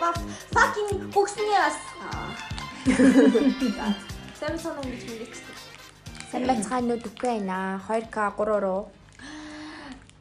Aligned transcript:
about 0.00 0.16
fucking 0.56 1.12
санаа 4.56 4.80
ингэж 4.80 5.04
мэдэх 5.04 5.28
гэсэн. 5.28 5.52
Сайн 6.32 6.44
байцгаанууд 6.48 7.04
үгүй 7.04 7.28
байна. 7.28 7.76
2K 7.84 8.16
3-руу. 8.32 8.88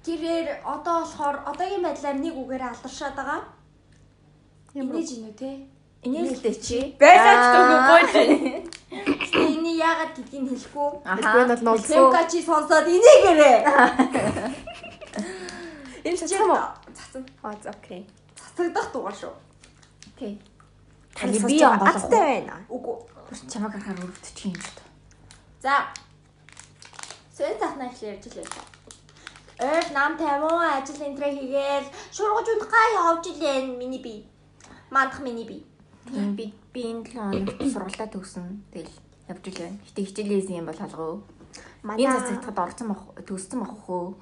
Тэрээр 0.03 0.47
одоо 0.67 0.95
болохоор 1.07 1.37
одоогийн 1.47 1.83
байдлаар 1.87 2.17
нэг 2.19 2.35
үгээр 2.35 2.63
алдаршаад 2.67 3.15
байгаа. 3.15 3.41
Инээж 4.75 5.09
ийнү 5.15 5.31
те. 5.39 5.51
Инээлдэ 6.03 6.51
чи. 6.59 6.79
Байлаач 6.99 7.43
гойж. 7.87 8.11
Эний 9.31 9.79
яагаад 9.79 10.11
гэдгийг 10.19 10.43
хэлэхгүй. 10.51 10.89
Хэлгүй 11.07 11.43
нь 11.47 11.51
бол 11.55 11.63
нуулсан. 11.63 11.95
Лемка 11.95 12.23
чи 12.27 12.39
сонсоод 12.43 12.87
инээгээрээ. 12.91 13.59
Энэ 16.03 16.17
цацсан 16.19 16.51
уу? 16.51 16.67
Цацсан. 16.91 17.23
Аа 17.39 17.55
окей. 17.71 18.03
Цацагдах 18.35 18.91
дугаар 18.91 19.15
шүү. 19.15 19.31
Окей. 20.19 20.41
Таны 21.15 21.39
би 21.47 21.63
онгоцтой 21.63 22.19
байна. 22.19 22.59
Үгүй. 22.67 22.95
Чамаг 23.47 23.71
харахаар 23.71 24.03
өрөвдөж 24.03 24.39
юм 24.43 24.55
шүү 24.59 24.73
дээ. 24.75 24.87
За. 25.63 25.87
Сэн 27.31 27.55
захнаа 27.55 27.87
их 27.87 28.03
ярьж 28.03 28.27
лээ. 28.35 28.43
Эр 29.63 29.85
нам 29.95 30.19
тавиун 30.19 30.59
ажил 30.59 30.99
энтрэ 30.99 31.31
хийгээл 31.31 31.87
шургаж 32.11 32.47
унтгаа 32.51 33.15
явж 33.15 33.31
илэн 33.31 33.79
миний 33.79 34.03
би. 34.03 34.27
Мандах 34.91 35.23
миний 35.23 35.47
би. 35.47 35.63
Би 36.11 36.51
би 36.73 36.81
энэ 36.83 37.07
7 37.07 37.15
хоног 37.15 37.55
сургалтаа 37.71 38.11
төгсөн. 38.11 38.59
Тэгэл 38.75 38.91
явж 39.31 39.43
ил 39.47 39.55
байна. 39.55 39.79
Гэтэ 39.87 40.03
хичээлээсэн 40.03 40.59
юм 40.59 40.67
бол 40.67 40.83
алгаа. 40.83 41.23
Манай 41.83 42.03
Энэ 42.03 42.19
цацагтад 42.19 42.59
орсон 42.59 42.91
бах 42.91 43.07
төгссөн 43.23 43.63
бах 43.63 43.71
хөө. 43.87 44.19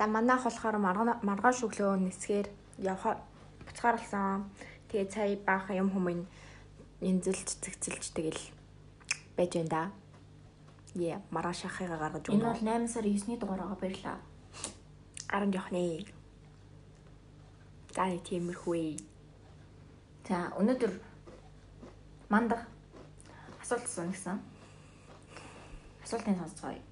За 0.00 0.06
манайх 0.06 0.48
болохоор 0.48 0.80
маргаа 0.80 1.20
маргааш 1.20 1.60
өглөө 1.68 2.00
нисгээр 2.08 2.48
явха 2.80 3.20
буцгаарлсан. 3.68 4.48
Тэгээ 4.88 5.12
цай 5.12 5.36
баахан 5.36 5.76
юм 5.76 5.88
хүмүүс 5.92 6.24
нэнзэлж 7.04 7.48
цэгцэлж 7.60 8.04
тэгэл 8.16 8.40
байж 9.36 9.52
байна 9.60 9.68
да. 9.68 9.82
Яа, 10.96 11.20
маргааш 11.28 11.68
ахыгаа 11.68 12.00
гаргаж 12.00 12.32
Энэ 12.32 12.32
өгнө. 12.32 12.48
бол 12.48 12.64
8 12.64 12.88
сарын 12.88 13.12
9-ний 13.12 13.36
дугаараа 13.36 13.76
баярлаа. 13.76 14.16
10 15.28 15.52
жоохны. 15.52 15.84
За 17.92 18.08
тиймэрхүү. 18.24 19.04
За 20.24 20.48
өнөөдөр 20.56 20.92
мандах 22.32 22.64
асуулт 23.60 23.84
асууна 23.84 24.16
гэсэн. 24.16 24.40
Асуултыг 26.08 26.40
сонсцгоё. 26.40 26.89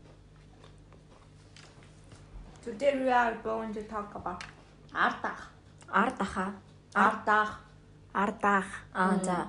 Today 2.68 3.00
we 3.02 3.08
are 3.08 3.34
going 3.42 3.72
to 3.72 3.82
talk 3.84 4.14
about 4.14 4.44
ардах. 4.92 5.40
Ард 5.88 6.20
ахаа. 6.20 6.52
Ардах. 6.94 7.50
Ардаах. 8.12 8.68
Аа 8.92 9.16
за. 9.24 9.48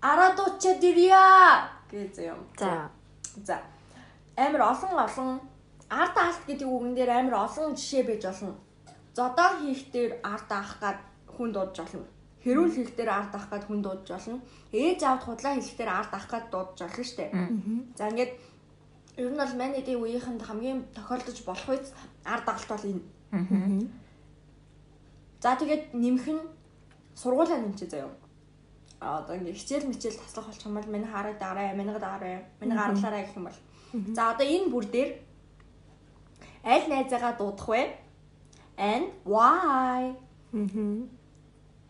Арадууча 0.00 0.78
дэрья 0.80 1.66
гэж 1.90 2.14
юм. 2.30 2.38
За. 2.56 2.88
За. 3.42 3.58
Амар 4.36 4.62
олон 4.72 4.94
олон 5.06 5.40
ард 5.90 6.16
алт 6.16 6.42
гэдэг 6.46 6.68
үгэн 6.68 6.94
дээр 6.94 7.10
амар 7.10 7.34
олон 7.46 7.74
жишээ 7.74 8.06
байж 8.06 8.22
болно. 8.22 8.54
Зодоо 9.16 9.50
хийх 9.58 9.90
дээр 9.90 10.12
ард 10.22 10.50
аах 10.50 10.78
гад 10.78 10.98
хүн 11.26 11.50
дуудаж 11.50 11.76
болно. 11.82 12.06
Хэрүүл 12.44 12.70
хийх 12.70 12.94
дээр 12.94 13.10
ард 13.18 13.34
аах 13.34 13.50
гад 13.50 13.66
хүн 13.66 13.82
дуудаж 13.82 14.08
болно. 14.14 14.38
Ээж 14.70 15.02
аавд 15.02 15.22
худлаа 15.26 15.58
хэлэх 15.58 15.74
дээр 15.74 15.90
ард 15.90 16.12
аах 16.14 16.26
гад 16.30 16.44
дуудаж 16.54 16.78
болно 16.86 17.02
шүү 17.02 17.18
дээ. 17.18 17.30
За 17.98 18.06
ингээд 18.14 18.32
ер 19.16 19.30
нь 19.32 19.40
бол 19.40 19.54
манайдын 19.56 20.00
үеийнхэнд 20.00 20.42
хамгийн 20.44 20.80
тохиолдож 20.96 21.38
болох 21.48 21.68
үс 21.74 21.92
ард 22.24 22.46
агалт 22.48 22.68
бол 22.68 22.84
энэ. 22.92 23.02
За 25.40 25.56
тэгээд 25.56 25.94
нэмэх 25.94 26.26
нь 26.36 26.42
сургуулаа 27.16 27.58
нэмчээ 27.60 27.88
заяа. 27.88 28.12
А 29.00 29.20
одоо 29.20 29.36
ингээ 29.36 29.56
хичээл 29.56 29.88
мичээл 29.88 30.20
таслах 30.20 30.46
болчих 30.48 30.66
юм 30.66 30.76
бол 30.76 30.92
миний 30.92 31.08
хараа 31.08 31.34
дараа, 31.36 31.72
миний 31.76 31.98
дараа, 31.98 32.44
миний 32.60 32.76
гарлаараа 32.76 33.22
гэх 33.24 33.36
юм 33.36 33.48
бол. 33.48 33.60
За 34.16 34.32
одоо 34.32 34.46
энэ 34.46 34.72
бүр 34.72 34.84
дээр 34.88 35.10
аль 36.64 36.88
найзаагаа 36.88 37.32
дуудах 37.36 37.68
вэ? 37.68 37.82
And 38.76 39.08
why? 39.24 40.16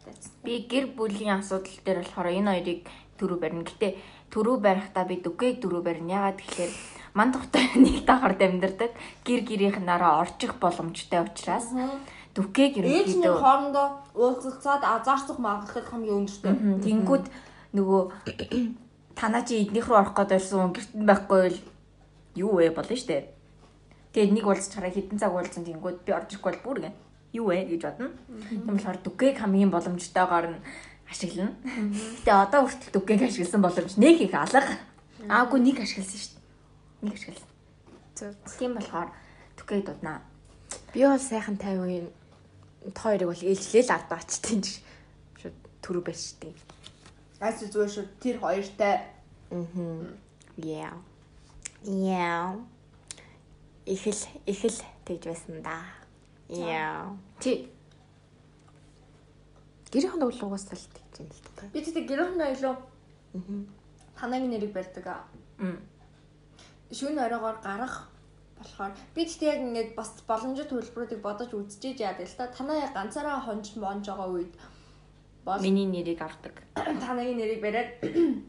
That's 0.06 0.30
Би 0.44 0.66
гэр 0.70 0.94
бүлийн 0.94 1.42
асуудал 1.42 1.78
дээр 1.82 1.98
болохоор 2.02 2.28
энэ 2.30 2.50
хоёрыг 2.54 2.82
төрүү 3.18 3.38
барина. 3.42 3.66
Гэтэ 3.66 3.88
төрүү 4.30 4.56
барихдаа 4.62 5.04
би 5.10 5.18
дүгийг 5.18 5.58
төрүү 5.58 5.82
барина. 5.82 6.14
Ягаад 6.18 6.38
гэхээр 6.38 6.72
мандахтай 7.16 7.72
нэг 7.84 8.04
давхард 8.04 8.40
амьдардаг. 8.44 8.92
Гэр 9.24 9.40
гэрийнх 9.48 9.80
нараа 9.80 10.20
орчих 10.20 10.60
боломжтой 10.60 11.24
учраас 11.24 11.72
ээжний 12.84 13.24
ерөнхийдөө 13.24 13.40
хоорондоо 13.40 13.86
уулзалцаад 14.12 14.82
азаарцах 14.84 15.40
магадлал 15.40 15.88
хамгийн 15.88 16.18
өндөртэй. 16.20 16.54
Тэнгүүд 16.84 17.24
нөгөө 17.72 18.02
танаа 19.18 19.42
чи 19.48 19.64
эднийх 19.64 19.88
рүү 19.88 19.96
орох 19.96 20.12
гэдэг 20.12 20.36
байсан 20.36 20.76
гэрт 20.76 20.92
нь 20.92 21.08
байхгүй 21.08 21.40
бол 21.40 21.58
юу 22.36 22.52
вэ 22.60 22.76
болно 22.76 22.96
штэ. 22.96 23.32
Тэгээд 24.12 24.32
нэг 24.36 24.44
уулзч 24.44 24.72
хараа 24.76 24.92
хитэн 24.92 25.16
цаг 25.16 25.32
уулзсан 25.32 25.64
тэнгүүд 25.64 26.04
би 26.04 26.12
орж 26.12 26.28
ирэхгүй 26.36 26.52
бол 26.52 26.64
бүр 26.68 26.78
гэн 26.84 26.94
юу 27.32 27.48
вэ 27.48 27.64
гэж 27.64 27.82
бодно. 27.88 28.12
Тийм 28.52 28.68
болохоор 28.68 28.98
дүгийг 29.00 29.36
хамгийн 29.40 29.72
боломжтойгоор 29.72 30.46
нь 30.52 30.60
ашиглана. 31.08 31.56
Гэтэ 32.20 32.32
одоо 32.36 32.60
хүртэл 32.68 32.92
дүгийг 32.92 33.22
ашигласан 33.24 33.64
боломж 33.64 33.96
нэг 33.96 34.20
их 34.20 34.36
алга. 34.36 34.76
Аагүй 35.24 35.60
нэг 35.64 35.80
ашигласан 35.80 36.20
штэ. 36.20 36.35
Нэг 37.02 37.14
ашигласан. 37.14 37.48
Зөв. 38.16 38.34
Тийм 38.58 38.74
болохоор 38.76 39.10
дүгийг 39.56 39.84
дуднаа. 39.86 40.22
Би 40.92 41.04
бол 41.04 41.18
сайхан 41.20 41.56
50-ын 41.56 42.08
хоёрыг 42.96 43.28
бол 43.28 43.42
ээлжлээл 43.44 43.90
ардаа 43.92 44.18
очтیں۔ 44.18 44.64
Шууд 45.42 45.56
түрүү 45.82 46.02
байж 46.06 46.18
штий. 46.32 46.54
Айс 47.40 47.60
зүгээр 47.60 47.90
шүү. 47.92 48.06
Тэр 48.20 48.36
хоёртай 48.40 49.04
Мгм. 49.50 50.16
Yeah. 50.56 50.94
Yeah. 51.84 52.56
Ихэл 53.86 54.18
ихэл 54.46 54.80
тэгж 55.04 55.22
байсан 55.28 55.62
да. 55.62 55.84
Yeah. 56.48 57.12
Чи 57.38 57.68
Гэрийн 59.92 60.18
дуглуугаас 60.18 60.64
тал 60.66 60.80
тэгж 60.80 61.20
юм 61.22 61.28
л 61.30 61.40
та. 61.54 61.66
би 61.72 61.78
тэгтээ 61.84 62.08
гэрээндээ 62.10 62.50
илүү 62.58 62.74
Мгм. 63.38 63.68
танагийн 64.18 64.50
нэрийг 64.50 64.72
барьдаг. 64.72 65.06
аа. 65.06 65.24
м 65.60 65.78
шүүн 66.92 67.18
оройгоор 67.18 67.58
гарах 67.62 68.10
болохоор 68.58 68.92
би 69.14 69.22
тэгтээ 69.26 69.50
яг 69.52 69.60
ингээд 69.66 69.90
бас 69.98 70.10
боломжит 70.26 70.70
төлбөрүүдийг 70.70 71.20
бодож 71.22 71.50
үзчихэж 71.52 71.98
яад 72.00 72.20
л 72.22 72.38
та 72.38 72.46
танаа 72.48 72.88
ганцаараа 72.94 73.40
хонж 73.44 73.76
монж 73.76 74.06
байгаа 74.08 74.28
үед 74.30 74.54
бол 75.44 75.60
миний 75.62 75.86
нэрийг 75.86 76.20
авдаг. 76.22 76.54
танагийн 77.04 77.38
нэрийг 77.38 77.60
бариад 77.62 77.90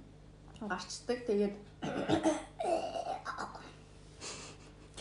гарчдаг. 0.71 1.19
Тэгээд 1.27 1.55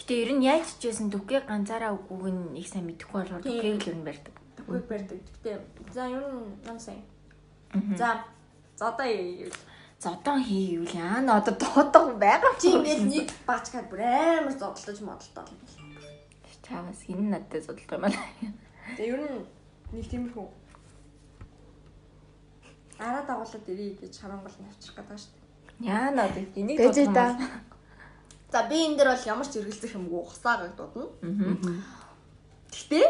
Гэтэ 0.06 0.22
ер 0.22 0.30
нь 0.38 0.47
яаж 0.47 0.78
хичээсэн 0.78 1.10
дүгийг 1.10 1.50
ганцаараа 1.50 1.91
үгүйг 1.98 2.30
нь 2.30 2.62
их 2.62 2.70
сайн 2.70 2.86
мэдэхгүй 2.86 3.26
болохоор 3.26 3.42
дүгийг 3.42 3.82
л 3.82 3.91
ер 3.91 3.98
нь 3.98 4.06
барьдаг. 4.06 4.34
төгөөг 4.54 4.86
барьдаг. 4.86 5.18
Тэгтээ 5.18 5.56
за 5.91 6.03
ер 6.06 6.22
нь 6.22 6.54
нам 6.62 6.78
сайн. 6.78 7.03
За 7.98 8.22
за 8.78 8.94
одоо 8.94 9.03
яа. 9.03 9.50
Зодон 9.99 10.45
хийвэл 10.45 10.95
яана 10.95 11.41
одоо 11.41 11.55
дуудах 11.57 12.07
байгаа 12.21 12.53
чи 12.61 12.69
ингээд 12.77 13.03
нэг 13.09 13.29
баачгаад 13.49 13.89
бүр 13.91 14.01
амар 14.05 14.53
зодтолж 14.53 15.01
модолтой. 15.01 15.45
чамаас 16.66 17.01
надад 17.09 17.65
судалж 17.65 17.87
байгаа 17.89 17.97
юм 17.97 18.03
байна. 18.03 18.21
Тэгээ 18.97 19.13
ер 19.15 19.21
нь 19.25 19.45
нэг 19.95 20.07
тиймэрхүү 20.10 20.47
араа 22.98 23.22
дагуулад 23.28 23.66
ирээ 23.72 23.91
гэж 24.01 24.15
харангуул 24.21 24.57
навчих 24.60 24.95
гэдэг 24.97 25.19
шүү 25.21 25.33
дээ. 25.33 25.89
Яана 25.89 26.21
одоо 26.28 26.45
энийг 26.60 26.78
дуудах 26.81 27.37
За 28.53 28.63
би 28.69 28.77
энэ 28.87 28.97
дээр 28.97 29.10
бол 29.10 29.27
ямар 29.27 29.47
ч 29.47 29.59
хэрэгэлцэх 29.59 29.97
юмгүй 29.99 30.22
хусаагаад 30.22 30.75
дуудана. 30.78 31.10
Гэхдээ 32.71 33.07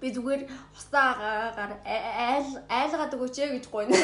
би 0.00 0.08
зүгээр 0.14 0.42
хусаагаар 0.74 1.72
айл 1.82 2.50
айлгаад 2.70 3.14
өгөөч 3.18 3.36
ээ 3.42 3.50
гэж 3.58 3.64
гойно. 3.66 3.98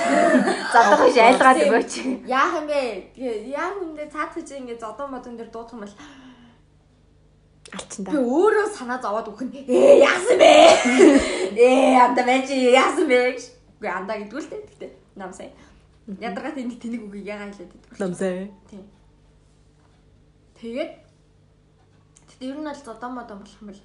Зодон 0.75 0.99
хийж 1.07 1.19
айлгаад 1.23 1.59
өгөөч. 1.63 1.93
Яах 2.27 2.55
юм 2.59 2.67
бэ? 2.67 3.15
Тэгээ 3.15 3.55
яах 3.55 3.79
юм 3.79 3.95
бэ? 3.95 4.11
Цаад 4.11 4.35
гэж 4.35 4.49
ингэ 4.59 4.83
зодон 4.83 5.15
модон 5.15 5.39
дээр 5.39 5.55
дуудах 5.55 5.79
юм 5.79 5.87
бол 5.87 5.97
Алчин 7.75 8.05
би 8.07 8.19
өөрөө 8.19 8.67
санаа 8.75 8.99
зовоод 9.03 9.31
өгөх 9.31 9.47
нь 9.47 9.67
ээ 9.67 10.03
яасан 10.03 10.39
бэ? 10.39 10.53
Ээ 11.59 11.99
анда 12.03 12.23
байж 12.27 12.51
яасан 12.51 13.07
бэ? 13.07 13.39
Үгүй 13.79 13.91
андаа 13.91 14.19
гэдгүү 14.19 14.41
л 14.43 14.51
дээ. 14.51 14.63
Гэхдээ 14.67 14.91
нам 15.19 15.33
сайн. 15.35 15.51
Ядаргаад 16.07 16.59
энэ 16.61 16.77
тэнэг 16.79 17.03
үгийг 17.07 17.27
ягаа 17.27 17.49
хэлээд. 17.51 17.73
Намсаа. 17.99 18.47
Тийм. 18.69 18.85
Тэгээд 20.61 20.93
тэгээд 22.29 22.51
ер 22.53 22.59
нь 22.61 22.69
бол 22.69 22.83
зодон 22.85 23.13
модон 23.17 23.39
болох 23.41 23.59
юм 23.59 23.69
бол 23.73 23.83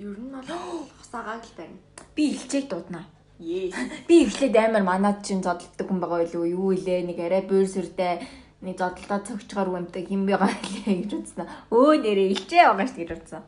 ер 0.00 0.16
нь 0.16 0.32
бол 0.32 0.48
хусаагааг 0.96 1.44
л 1.44 1.56
байна. 1.60 1.76
Би 2.16 2.32
илчээг 2.32 2.66
дууднаа. 2.72 3.04
Yes. 3.40 3.76
Би 4.08 4.24
эхлээд 4.24 4.56
амар 4.56 4.84
манад 4.84 5.20
чинь 5.24 5.44
зодтолдог 5.44 5.86
хүн 5.88 6.00
байгаа 6.00 6.24
байлгүй 6.24 6.56
юу 6.56 6.72
илээ 6.72 7.04
нэг 7.04 7.18
арай 7.20 7.42
буур 7.44 7.68
сүртэй 7.68 8.20
Нэг 8.60 8.76
зодолдоо 8.76 9.24
цогчгоор 9.24 9.72
үмтэй 9.72 10.04
хим 10.04 10.28
байгаа 10.28 10.52
лээ 10.84 11.08
гэж 11.08 11.12
үзсэн. 11.16 11.48
Өө 11.72 12.04
нэрээ 12.04 12.28
илчээ 12.36 12.68
байгаа 12.68 12.86
шүү 12.92 13.00
гэж 13.00 13.10
үзсэн. 13.16 13.42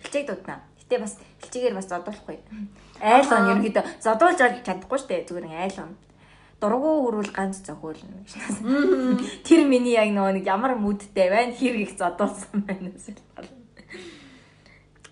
Илчээг 0.00 0.24
дутнаа. 0.24 0.64
Гэтэ 0.80 0.96
бас 1.04 1.20
илчээгээр 1.44 1.76
бас 1.76 1.88
зодуулахгүй. 1.92 2.40
Айл 3.04 3.28
он 3.28 3.44
ерөнхийдөө 3.52 3.84
зодуулж 4.00 4.40
чадахгүй 4.64 5.00
дээ. 5.04 5.28
Зүгээр 5.28 5.46
айл 5.52 5.78
он. 5.84 5.92
Дургу 6.64 6.90
хөрвөл 7.04 7.28
ганц 7.28 7.60
зохиолно 7.60 8.24
гэж. 8.24 8.32
Тэр 9.44 9.68
миний 9.68 10.00
яг 10.00 10.08
нөгөө 10.16 10.40
нэг 10.40 10.48
ямар 10.48 10.80
мүдтэй 10.80 11.28
байна 11.28 11.52
хэрэг 11.52 11.84
их 11.84 11.92
зодуулсан 12.00 12.64
байна. 12.64 12.88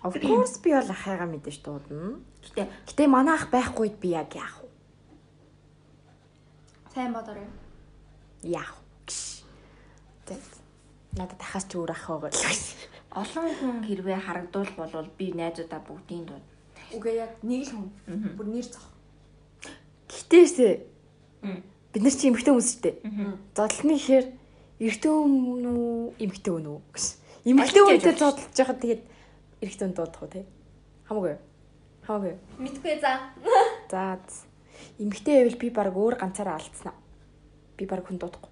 Of 0.03 0.19
course 0.19 0.59
би 0.59 0.75
бол 0.75 0.91
ахыгаа 0.91 1.27
мэдэж 1.31 1.63
дуудана. 1.63 2.19
Гэтэ 2.43 2.67
Гэтэ 2.87 3.07
манай 3.07 3.35
ах 3.39 3.47
байхгүйд 3.47 3.95
би 4.03 4.11
яг 4.11 4.35
яах 4.35 4.59
вэ? 4.61 4.69
Сайн 6.93 7.13
бодорой. 7.15 7.47
Яах 8.43 8.75
вэ? 8.75 10.35
Надад 11.15 11.39
ахаас 11.39 11.65
ч 11.69 11.79
өөр 11.79 11.95
ах 11.95 12.09
байгаа 12.09 12.31
л 12.31 12.35
гэсэн. 12.35 12.91
олон 13.13 13.47
хүн 13.53 13.77
хэрвээ 13.85 14.19
харагдвал 14.25 14.71
болвол 14.77 15.09
би 15.17 15.31
найзуудаа 15.37 15.81
бүгдийн 15.85 16.25
дууд. 16.25 16.45
Үгүй 16.97 17.13
яг 17.21 17.37
нэг 17.45 17.69
л 17.69 17.73
хүн. 17.77 17.87
Бүр 18.37 18.47
нэр 18.49 18.65
зах. 18.65 18.89
Гэтээсээ 20.09 20.73
бид 21.93 22.01
нар 22.01 22.15
чи 22.17 22.25
эмгтэн 22.29 22.53
хүмүүс 22.57 22.69
шүү 22.73 22.81
дээ. 22.81 22.95
Зодлны 23.53 23.93
ихээр 24.01 24.25
эрэгтэн 24.81 25.13
хүн 25.13 25.65
үү, 25.69 26.17
эмгтэн 26.25 26.53
хүн 26.57 26.67
үү 26.73 26.79
гэсэн. 26.89 27.15
Эмгтэн 27.53 27.85
хүнтэй 27.85 28.15
зодолж 28.17 28.57
байхад 28.57 28.81
тэгээд 28.81 29.01
эрэгтэн 29.63 29.95
хүн 29.95 29.95
дуудах 29.95 30.21
уу 30.21 30.31
те? 30.35 30.43
Хамаагүй. 31.07 31.35
Хамаагүй. 32.03 32.35
Мэдгүй 32.59 32.99
за. 32.99 33.31
За. 33.91 34.19
Эмгтэн 34.99 35.33
байвал 35.39 35.59
би 35.59 35.69
баг 35.71 35.95
өөр 35.95 36.19
ганцаараа 36.19 36.59
алдснаа. 36.59 36.95
Би 37.77 37.87
баг 37.87 38.03
хүн 38.03 38.19
дуудахгүй. 38.19 38.51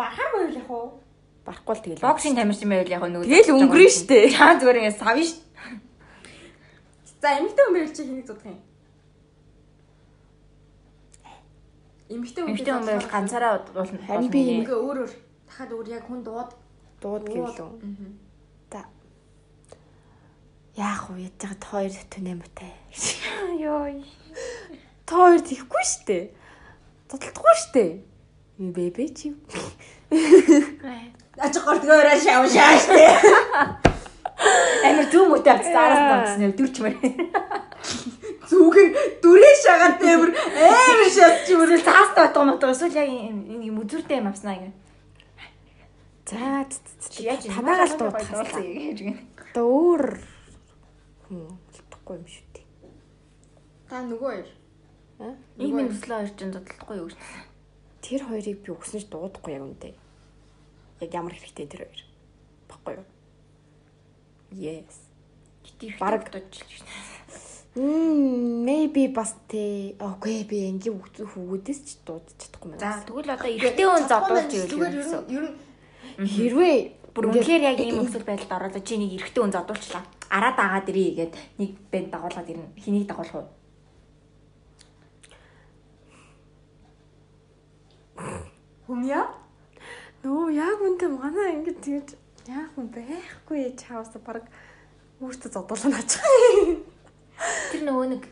Бахар 0.00 0.28
байвал 0.32 0.56
яг 0.56 0.70
уу? 0.70 0.88
Барахгүй 1.44 1.74
л 1.76 1.84
тэгэл. 1.84 2.04
Боксинг 2.04 2.36
тамирчин 2.40 2.72
байвал 2.72 2.88
яг 2.88 3.02
нөгөө 3.04 3.28
Тэгэл 3.28 3.54
өнгөрөн 3.60 3.92
штэ. 3.92 4.32
Чаа 4.32 4.56
зүгээр 4.56 4.80
ингэ 4.80 4.96
савна 4.96 5.24
ш. 5.24 5.36
За 7.20 7.36
эмэгтэй 7.36 7.64
хүн 7.68 7.74
байвал 7.76 7.92
чи 7.92 8.02
хэнийг 8.08 8.26
зодох 8.26 8.46
юм? 8.48 8.58
Эмэгтэй 12.08 12.42
хүн 12.44 12.50
Эмэгтэй 12.56 12.72
хүн 12.72 12.88
байвал 12.88 13.12
ганцаараа 13.12 13.52
уулна. 13.76 14.00
Харин 14.08 14.30
би. 14.32 14.40
Ингээ 14.64 14.78
өөр 14.80 14.98
өөр. 15.04 15.12
Дахиад 15.48 15.72
өөр 15.76 15.88
яг 15.92 16.04
хүн 16.08 16.20
дууд. 16.24 16.50
дууд 17.00 17.24
гэлөө. 17.28 17.52
За. 17.56 18.29
Яах 20.76 21.10
вэ? 21.10 21.26
Яж 21.26 21.34
байгаа 21.42 21.66
хоёр 21.70 21.92
түнэмтэй. 22.10 22.72
ёо. 23.66 23.90
Та 25.06 25.12
хоёр 25.20 25.40
тийхгүй 25.42 25.84
штэ. 25.84 26.18
Зодтолдохгүй 27.10 27.54
штэ. 27.58 27.84
Юм 28.58 28.70
бэбэ 28.76 29.04
чи. 29.16 29.34
Аж 31.40 31.54
гортгоороо 31.58 32.16
шавшаа 32.22 32.74
штэ. 32.78 33.06
Амир 34.86 35.06
зүүм 35.12 35.36
үтэй 35.36 35.52
авчихсан 35.52 35.84
араас 35.84 36.00
авчихсан 36.16 36.44
юм 36.48 36.54
дүрч 36.56 36.76
мэр. 36.80 36.96
Зүгэн 38.48 38.88
дүрээ 39.20 39.54
шагаад 39.60 39.96
тэмэр 40.00 40.30
амар 40.32 41.10
шатч 41.12 41.44
юм. 41.52 41.60
Зүгээр 41.66 41.84
цаас 41.84 42.10
татгаа 42.16 42.44
матгаа 42.48 42.72
эсвэл 42.72 42.96
яг 42.96 43.10
юм 43.68 43.76
үзүртэй 43.84 44.16
юм 44.22 44.32
авснаа 44.32 44.56
ингэ. 44.56 44.72
За 46.30 46.64
Чи 47.10 47.26
яаж 47.28 47.42
танаагаа 47.44 47.90
л 47.90 47.96
дуудах. 48.00 48.22
гэж 48.54 48.98
гэнэ. 49.02 49.18
Одоо 49.52 49.66
өөр 49.66 50.04
хүн 51.30 51.46
болтохгүй 51.54 52.16
юм 52.18 52.26
шүү 52.26 52.46
дээ. 52.58 52.66
Та 53.86 54.02
нөгөө 54.02 54.18
хоёр. 54.26 54.48
Аа? 55.22 55.34
Ийм 55.62 55.78
өслөө 55.86 56.16
хоёр 56.18 56.30
ч 56.34 56.40
зодтолдохгүй 56.42 56.96
юу 56.98 57.06
гэж. 57.06 57.16
Тэр 58.02 58.20
хоёрыг 58.26 58.58
би 58.66 58.68
өгснөж 58.74 59.04
дуудахгүй 59.06 59.54
яг 59.54 59.62
үндэ. 59.62 59.94
Яг 61.06 61.10
ямар 61.14 61.34
хэрэгтэй 61.38 61.70
тэр 61.70 61.86
хоёр. 61.86 62.00
Баггүй 62.66 62.94
юу? 62.98 63.06
Yes. 64.58 65.06
Бараг. 66.02 66.26
шүү. 66.26 66.82
Мм, 67.78 68.64
maybe 68.66 69.06
бас 69.14 69.38
тэ. 69.46 69.94
Окей, 70.02 70.42
би 70.42 70.66
ингийн 70.66 70.98
хүүгүүдээс 70.98 71.80
ч 71.86 71.88
дуудаж 72.02 72.34
чадахгүй 72.34 72.74
юм. 72.74 72.82
За 72.82 72.98
тэгвэл 73.06 73.30
одоо 73.30 73.46
эрэгтэй 73.46 73.86
хүн 73.86 74.10
зодуулж 74.10 74.50
ивэл 74.50 74.70
зүгээр 74.74 74.94
юу 74.98 75.04
гэсэн. 75.06 75.22
ер 75.30 75.44
нь 75.46 75.70
хэрвээ 76.26 76.76
Бүр 77.14 77.30
үнэхээр 77.30 77.62
яг 77.74 77.78
ийм 77.80 78.02
өсөл 78.06 78.24
байдалд 78.26 78.54
ороод 78.54 78.76
чи 78.86 78.94
нэг 78.98 79.18
эрэгтэй 79.18 79.42
хүн 79.42 79.54
зодуулчлаа. 79.54 80.04
Араа 80.30 80.52
дагаад 80.54 80.90
ирээ 80.90 81.08
гэгээд 81.10 81.34
нэг 81.58 81.70
бэнд 81.90 82.10
дагуулгаад 82.14 82.50
ирнэ. 82.50 82.74
Хэнийг 82.78 83.06
дагуулах 83.10 83.34
вэ? 83.34 83.60
хүмья 88.90 89.22
нөө 90.26 90.50
яг 90.50 90.82
үнтэй 90.82 91.08
манай 91.14 91.62
ингэ 91.62 91.72
тэгж 91.78 92.08
яах 92.50 92.74
юм 92.74 92.90
байхгүй 92.90 93.70
чаавс 93.78 94.18
баг 94.18 94.50
өөртөө 95.22 95.50
зодуулна 95.54 96.02
аач. 96.02 96.18
Тэр 97.70 97.82
нөгөө 97.86 98.06
нэг 98.10 98.22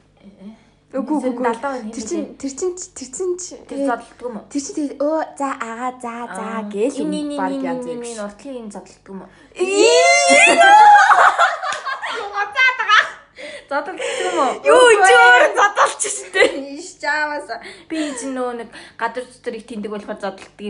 Үгүй 0.88 1.17
үгүй 1.20 1.44
Тэр 1.93 2.05
чин 2.08 2.23
тэр 2.40 2.52
чин 2.56 2.73
тэр 2.96 3.08
чин 3.12 3.37
тэр 3.69 3.79
зодтолдог 3.93 4.25
юм 4.25 4.37
уу? 4.40 4.49
тэр 4.49 4.62
чин 4.64 4.88
өө 4.96 5.20
за 5.37 5.49
агаа 5.61 5.93
за 6.00 6.14
за 6.32 6.64
гээл 6.73 7.05
энэ 7.05 7.37
баг 7.37 7.52
янз 7.61 7.85
энэ 7.85 8.00
бүр. 8.00 8.08
энэ 8.08 8.25
уртлын 8.25 8.56
энэ 8.56 8.73
зодтолдог 8.73 9.12
юм 9.12 9.20
уу? 9.20 9.29
Зодтолдог 13.69 14.00
юм 14.00 14.38
уу? 14.40 14.52
Юу 14.64 14.88
ч 15.05 15.08
өөр 15.12 15.44
зодолч 15.52 16.02
штэ. 16.08 16.43
Иш 16.81 16.96
чаавас. 16.96 17.52
Би 17.84 18.08
чинь 18.17 18.32
нөгөө 18.32 18.64
нэг 18.64 18.73
гадар 18.96 19.29
зүтрийг 19.29 19.69
тэндэг 19.69 19.93
болохоор 19.93 20.17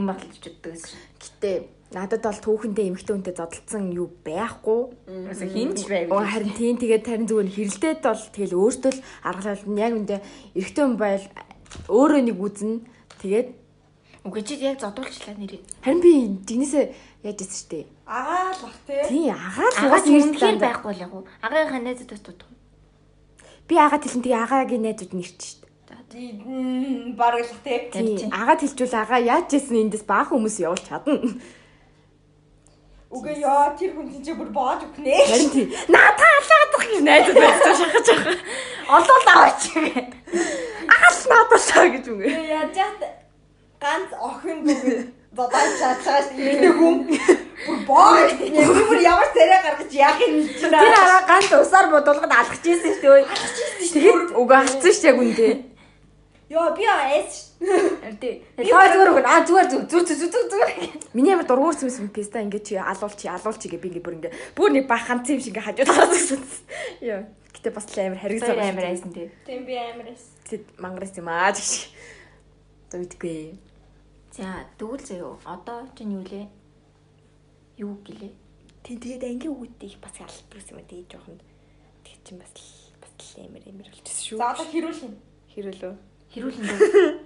юм 0.03 0.11
л 0.11 0.19
гэж 0.19 0.43
боддог 0.43 0.75
байсан. 0.75 0.99
Гэтэ 1.23 1.78
надад 1.93 2.21
бол 2.21 2.37
түүхэндээ 2.45 2.87
эмхтэн 2.93 3.17
үнтэй 3.25 3.35
зодолцсон 3.37 3.85
юу 3.97 4.13
байхгүй. 4.25 4.81
Юусе 5.09 5.47
хинч 5.49 5.89
байв. 5.89 6.13
Харин 6.13 6.53
тийм 6.53 6.77
тэгээд 6.77 7.05
харин 7.09 7.27
зүгээр 7.29 7.49
хэрэлдээд 7.49 8.01
бол 8.05 8.23
тэгэл 8.37 8.59
өөртөө 8.61 8.93
л 8.93 9.01
аргалал 9.25 9.65
нь 9.73 9.81
яг 9.81 9.93
үндэ 9.97 10.17
эрэгтэй 10.53 10.85
хүн 10.85 10.97
байл 11.01 11.25
өөрөө 11.89 12.21
нэг 12.29 12.37
үзнэ. 12.37 12.85
Тэгээд 13.25 13.49
Үгүй 14.29 14.43
чи 14.45 14.55
яг 14.61 14.77
зодуулчлаа 14.83 15.33
нэрээ. 15.41 15.63
харин 15.81 16.01
би 16.05 16.13
дигнэсээ 16.45 16.85
яаж 17.25 17.39
ийсэн 17.41 17.57
штэ. 17.65 17.81
агаа 18.05 18.53
л 18.53 18.61
бах 18.69 18.77
те. 18.85 19.09
Тийм 19.09 19.33
агаа 19.33 19.69
л 19.73 19.77
Агаа 19.79 19.89
угаас 19.89 20.05
нэрчлээ. 20.05 20.61
байхгүй 20.61 20.93
л 20.93 21.03
яг 21.09 21.13
уу. 21.17 21.25
Агаагийн 21.41 21.85
найзууд 21.89 22.11
бас 22.13 22.21
дуудах. 22.21 22.51
Би 23.65 23.75
агаад 23.81 24.05
хэлэн 24.05 24.23
тэгээ 24.29 24.43
агаагийн 24.45 24.85
найзууд 24.85 25.13
нэрч 25.17 25.41
штэ. 25.41 25.65
Бараг 27.17 27.47
л 27.49 27.61
те. 27.65 27.89
Тийм 27.93 28.29
агаад 28.33 28.61
хэлжүүл 28.61 28.95
агаа 28.97 29.21
яаж 29.23 29.49
ийсэн 29.57 29.89
эндээс 29.89 30.05
баах 30.05 30.29
хүмүүс 30.35 30.61
явуулж 30.61 30.85
чадна. 30.85 31.17
Үгүй 33.09 33.41
яа 33.41 33.73
тэр 33.73 33.97
хүн 33.97 34.09
чинь 34.21 34.37
бүр 34.37 34.51
боож 34.53 34.85
өгнэ. 34.85 35.17
Харин 35.25 35.49
тийм 35.49 35.69
наатаа 35.89 36.33
алаадах 36.39 36.83
гэж 36.85 37.01
найзууд 37.09 37.39
байсан 37.41 37.75
шахаж 37.81 38.07
байгаа. 38.13 38.37
Олоол 38.97 39.29
аваач. 39.33 39.63
Агаас 40.93 41.21
наатаасаа 41.33 41.87
гэж 41.89 42.05
үгүй. 42.13 42.29
Яаж 42.53 42.77
ганц 43.81 44.11
охин 44.13 44.61
бүгд 44.61 45.09
бабаа 45.33 45.65
чацаас 45.81 46.29
ирэх 46.37 46.77
хүн 46.77 47.09
бүр 47.65 47.79
боож 47.89 48.37
би 48.37 48.53
бүр 48.53 49.01
ямар 49.01 49.33
царай 49.33 49.61
гаргаж 49.65 49.93
яах 49.97 50.21
юм 50.29 50.45
чинь. 50.45 50.69
Тэр 50.69 50.97
араа 51.01 51.25
ганц 51.33 51.49
усаар 51.65 51.89
бодуулгад 51.89 52.29
алгаж 52.29 52.61
ийсэн 52.61 52.93
шүү 52.93 53.25
дээ. 53.25 53.93
Тэгээд 53.95 54.37
уг 54.37 54.53
алцсан 54.53 54.93
ш 54.93 55.01
яг 55.09 55.17
үндэ. 55.17 55.78
Йоо 56.49 56.73
би 56.73 56.85
айс. 56.89 57.53
Тий. 58.21 58.41
Таа 58.57 58.89
зүгээр 58.89 59.11
өгнө. 59.13 59.29
Аа 59.29 59.45
зүгээр 59.45 59.69
зүг 59.69 59.83
зүг 59.85 60.03
зүг 60.09 60.33
зүг 60.33 60.45
зүгээр. 60.49 60.73
Миний 61.13 61.37
амар 61.37 61.45
дургуурсан 61.45 61.93
юм 61.93 62.09
песта 62.09 62.41
ингээ 62.41 62.65
чи 62.65 62.75
алуулчи 62.81 63.29
алуулчи 63.29 63.69
гэ 63.69 63.77
би 63.77 63.93
ингээ 63.93 64.05
бүр 64.05 64.17
ингээ 64.17 64.33
бүр 64.57 64.73
нэг 64.73 64.89
бахан 64.89 65.21
цэм 65.29 65.45
шиг 65.45 65.53
ингээ 65.53 65.69
хажууд 65.69 65.93
гараад 65.93 66.13
гэсэн. 66.17 66.41
Яа. 67.05 67.29
Гэтэ 67.53 67.69
бас 67.69 67.85
л 67.93 68.01
амар 68.01 68.21
харигсан. 68.25 68.49
Хоёр 68.49 68.65
амир 68.65 68.87
айсан 68.89 69.13
тий. 69.13 69.29
Тэм 69.45 69.69
би 69.69 69.77
амарс. 69.77 70.25
Тэд 70.49 70.65
мангас 70.81 71.13
юм 71.21 71.29
аа 71.29 71.53
гэж. 71.53 71.93
Зүйдгүй. 72.97 73.61
За 74.33 74.65
тэгвэл 74.81 75.05
заяо. 75.05 75.37
Одоо 75.45 75.85
чинь 75.93 76.17
юу 76.17 76.25
лээ? 76.25 76.49
Юу 77.77 78.01
гэлээ? 78.01 78.33
Тэг 78.89 79.05
тэгээд 79.05 79.29
ангийн 79.29 79.53
үгүүдийг 79.53 80.01
бас 80.01 80.17
ялдаг 80.17 80.49
гэсэн 80.49 80.81
юм 80.81 80.87
дээ 80.89 81.05
жоохон. 81.13 81.37
Тэг 82.09 82.17
чин 82.25 82.41
бас 82.41 82.57
л 82.57 82.97
бас 83.05 83.13
л 83.21 83.45
амар 83.45 83.63
амар 83.69 83.85
болчихсон 83.93 84.25
шүү. 84.25 84.39
За 84.41 84.49
одоо 84.57 84.65
хэрүүлэн. 84.65 85.15
Хэрүүлөө. 85.53 85.95
Хэрүүлэн 86.39 86.65
дөө. 86.71 87.19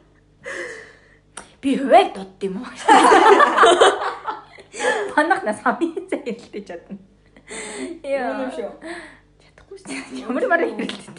Би 1.61 1.76
хувайг 1.76 2.16
дудд 2.16 2.40
юм 2.49 2.64
уу? 2.64 2.73
Панах 5.12 5.45
нас 5.45 5.61
хамын 5.61 6.09
зайлтэж 6.09 6.64
чадна. 6.64 6.97
Юу 8.00 8.49
юм 8.49 8.50
шүү. 8.57 8.73
Чадахгүй 9.37 9.76
шүү. 9.76 10.25
Ямар 10.25 10.49
мар 10.49 10.64
хэрэлдэж. 10.64 11.12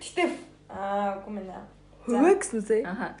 Гэтэ 0.00 0.24
аа 0.72 1.20
үгүй 1.20 1.32
мэнэ. 1.36 1.60
Хөвөө 2.08 2.34
гэсэнсэ. 2.40 2.76
Аха. 2.88 3.12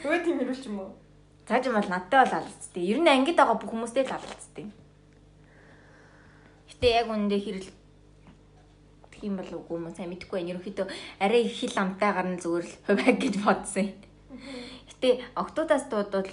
Хөө 0.00 0.18
тийм 0.24 0.40
хэрүүлч 0.40 0.64
юм 0.72 0.80
уу? 0.80 0.96
Цааж 1.44 1.68
юм 1.68 1.76
бол 1.76 1.92
надтай 1.92 2.24
бол 2.24 2.40
алцдээ. 2.40 2.88
Ер 2.96 2.98
нь 3.04 3.12
ангид 3.12 3.36
байгаа 3.36 3.60
бүх 3.60 3.68
хүмүүстэй 3.68 4.08
л 4.08 4.16
алцдээ. 4.16 4.66
Гэтэ 6.72 6.86
яг 6.96 7.12
үндэ 7.12 7.36
хэрэл 7.36 7.68
гэх 9.22 9.30
юм 9.30 9.38
бол 9.38 9.52
үгүй 9.62 9.76
юм 9.78 9.94
сайн 9.94 10.10
мэдэхгүй 10.10 10.36
байна. 10.42 10.50
Ерөнхийдөө 10.58 10.86
арай 11.22 11.42
их 11.46 11.54
хил 11.54 11.76
амтайгаар 11.78 12.28
нь 12.34 12.42
зүгээр 12.42 12.66
л 12.66 12.74
хувайг 12.90 13.16
гэж 13.22 13.34
бодсон. 13.46 13.88
Гэтэ 14.90 15.08
октодаас 15.38 15.86
дуудвал 15.86 16.26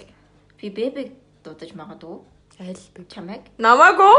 би 0.58 0.67
бэбэг 0.74 1.10
дуудаж 1.46 1.72
магадгүй. 1.77 2.17
Аль 2.60 2.75
би. 2.91 3.05
Чамайг. 3.08 3.46
Намаагүй. 3.55 4.15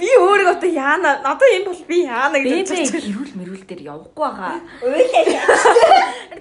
Би 0.00 0.08
өөрөө 0.18 0.56
одоо 0.56 0.66
яана. 0.66 1.20
Одоо 1.22 1.46
энэ 1.46 1.68
бол 1.68 1.82
би 1.86 2.02
яана 2.02 2.40
гэж 2.42 2.72
байна. 2.74 2.90
хэрүүл 2.90 3.34
мэрүүл 3.38 3.64
дээр 3.70 3.82
явахгүй 3.86 4.24
байгаа. 4.24 4.58
Уйлаа. 4.82 5.22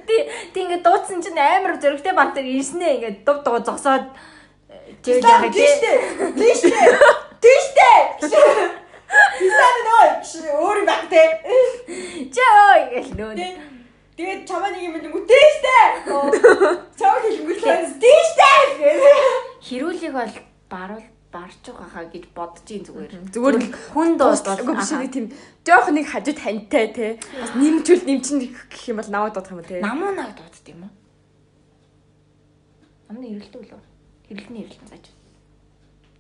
Тий, 0.08 0.22
тий 0.50 0.62
ингээд 0.66 0.82
дуудсан 0.82 1.22
чинь 1.22 1.38
амар 1.38 1.78
зөрөгтэй 1.78 2.14
бант 2.16 2.34
дээр 2.34 2.58
ирснэ 2.58 2.98
ингээд 2.98 3.18
дув 3.22 3.46
дуг 3.46 3.62
зогсоод 3.62 4.10
тэр 5.06 5.22
яг 5.22 5.46
тий. 5.54 5.62
Тийштэй. 5.62 5.98
Тийштэй. 6.34 8.02
Тийштэй. 8.18 8.85
Тийштэй 9.40 9.74
нөө. 9.88 10.08
Өөр 10.60 10.78
юм 10.82 10.88
баг 10.90 11.04
те. 11.12 11.24
Чөө 12.36 12.78
гэл 12.94 13.12
нөө. 13.20 13.34
Тэгээд 14.16 14.42
чамаа 14.48 14.72
нэг 14.72 14.84
юм 14.88 14.96
үтээштэй. 15.12 15.86
Чамаа 16.96 17.20
хэлмэрлээ. 17.20 18.00
Тийштэй. 18.00 18.58
Хэрүүлийг 19.60 20.14
бол 20.16 20.36
баруул 20.72 21.06
барж 21.36 21.60
байгаа 21.68 21.90
хаа 21.92 22.06
гэж 22.08 22.26
бодож 22.32 22.68
ийн 22.72 22.84
зүгээр. 22.88 23.12
Зүгээр 23.36 23.56
л 23.60 23.68
хүн 23.92 24.16
дуустал. 24.16 24.56
Үгүй 24.64 24.76
биш 24.80 24.92
нэг 24.96 25.12
тийм 25.12 25.28
жоох 25.68 25.92
нэг 25.92 26.08
хажууд 26.08 26.40
хантай 26.40 26.86
те. 26.96 27.08
Бас 27.20 27.52
нэмжүүл 27.60 28.08
нэмчин 28.08 28.40
гэх 28.72 28.84
юм 28.88 29.04
бол 29.04 29.12
наваад 29.12 29.36
бодох 29.36 29.52
юм 29.52 29.64
те. 29.68 29.84
Намуу 29.84 30.16
наг 30.16 30.32
дуудд 30.40 30.66
юм 30.72 30.88
уу? 30.88 30.94
Намны 33.12 33.26
хэрэлдэг 33.36 33.62
үлээ. 33.68 33.84
Хэрэлтний 34.32 34.64
хэрэлтэн 34.64 34.90
зааж. 34.90 35.06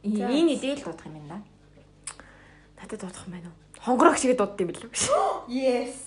За. 0.04 0.27
Энэ 0.27 0.51
идэл 0.60 0.84
дуудах 0.84 1.08
юм 1.08 1.15
байна. 1.15 1.39
Надад 2.86 3.01
дуудах 3.01 3.25
юм 3.25 3.34
байна 3.34 3.50
уу? 3.50 3.82
Хонгорог 3.82 4.18
шиг 4.18 4.38
дуудд 4.38 4.62
юм 4.62 4.70
бэл. 4.70 4.86
Yes. 5.50 5.98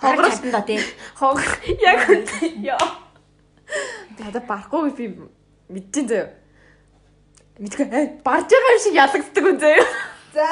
Хонгор 0.00 0.24
чадсан 0.30 0.50
да 0.50 0.62
тий. 0.62 0.80
Хонгор 1.14 1.44
яг 1.84 2.08
үнэ. 2.08 2.64
Яа. 2.64 2.80
Надад 4.18 4.46
барахгүй 4.48 4.90
би 4.96 5.28
мэдчихээн 5.68 6.08
заяа. 6.08 6.32
Мэдгүй 7.60 7.86
барж 8.24 8.48
байгаа 8.48 8.72
юм 8.72 8.80
шиг 8.80 8.96
ялагддаг 8.96 9.44
үн 9.44 9.58
заяа. 9.60 9.84
За. 10.32 10.48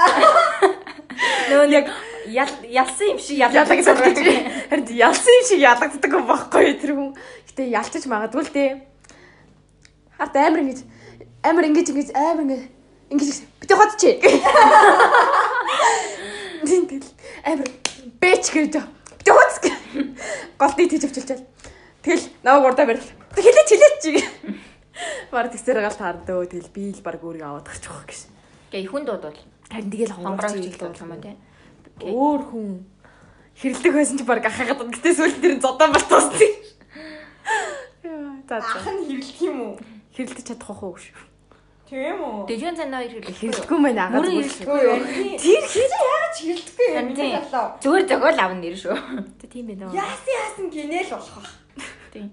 Нөө 1.48 1.64
ял- 1.72 2.68
ялсан 2.68 3.16
юм 3.16 3.18
шиг 3.18 3.40
Ялагддаг. 3.40 3.96
Харин 4.68 4.86
ялсан 4.92 5.32
юм 5.40 5.44
шиг 5.48 5.60
ялагддаг 5.64 6.12
юм 6.12 6.28
баггүй 6.28 6.76
тэр 6.76 6.92
хүн. 6.92 7.16
Гэтэ 7.48 7.72
ялчиж 7.72 8.04
магадгүй 8.04 8.44
л 8.44 8.52
дээ. 8.52 8.70
Харт 10.20 10.36
амар 10.36 10.60
ингэж 10.68 10.84
амар 11.40 11.64
ингэж 11.64 11.88
ингэж 11.96 12.08
амар 12.12 12.44
ингэж 12.44 12.60
ингэж 13.08 13.55
бити 13.65 13.73
хотчи. 13.73 14.11
Тэгэл 16.61 17.07
амар 17.45 17.67
бэч 18.21 18.43
гэж 18.53 18.73
бити 19.17 19.31
хоц. 19.31 19.53
Голтыг 20.59 20.89
тийж 20.89 21.03
авчилчаал. 21.05 21.43
Тэгэл 22.01 22.25
наваг 22.43 22.65
урдаа 22.73 22.85
барил. 22.85 23.07
Хилээч 23.35 23.69
хилээч 23.69 23.95
чи. 24.01 24.11
Баар 25.31 25.47
тэгсээр 25.49 25.81
гал 25.81 25.97
таардөө 25.97 26.45
тэгэл 26.51 26.73
би 26.75 26.91
л 26.93 27.01
баг 27.01 27.21
өөрийгөө 27.23 27.49
аваад 27.49 27.67
гарчих 27.69 27.91
واخ 27.91 28.05
гэж. 28.05 28.21
Гэ 28.71 28.85
хүн 28.91 29.05
дуудвал 29.07 29.37
Харин 29.71 29.89
тэгэл 29.89 30.13
хонгороо 30.13 30.51
хонгороо 30.51 30.51
хилдэг 30.51 30.99
юм 30.99 31.11
уу 31.15 31.21
тий. 31.23 31.35
Өөр 32.01 32.41
хүн 32.51 32.67
хэрлэг 33.55 33.93
байсан 33.95 34.17
чи 34.19 34.25
баг 34.27 34.45
ахахад 34.45 34.83
гэтээ 34.83 35.13
сүүл 35.15 35.39
тэр 35.39 35.53
нь 35.57 35.63
зодон 35.63 35.91
болтоостой. 35.95 36.51
Яа, 38.03 38.43
за 38.49 38.55
Ах 38.59 38.83
за. 38.83 38.91
нь 38.91 39.05
хэвлэх 39.07 39.39
юм 39.41 39.57
уу? 39.61 39.73
Хэрлэж 40.11 40.43
чадах 40.43 40.83
уу 40.83 40.99
шүү. 40.99 41.15
Тийм 41.86 42.18
үү? 42.18 42.50
Хоёр 42.50 42.74
хэрэлдэх. 42.74 43.38
Хэрлэхгүй 43.38 43.78
мэн 43.78 43.98
агаа. 44.02 44.18
Мөрөн 44.18 44.42
зүгээр. 44.42 44.50
хэрэлдэхгүй 44.50 44.80
юу? 44.82 44.98
Тэр 45.38 45.64
хийж 45.70 45.92
яагаад 45.94 46.34
хэлдэггүй 46.34 46.88
юм 46.98 47.08
бэ. 47.14 47.26
Зүгээр 47.78 48.04
зөгөөл 48.10 48.42
авна 48.42 48.58
нэр 48.58 48.74
шүү. 48.74 48.96
Тэ 49.38 49.46
тийм 49.46 49.64
байна. 49.70 49.94
Яасан 49.94 50.32
яасан 50.34 50.66
гинэл 50.74 51.10
болох 51.14 51.38
ба. 51.38 51.50
Тийм. 52.10 52.26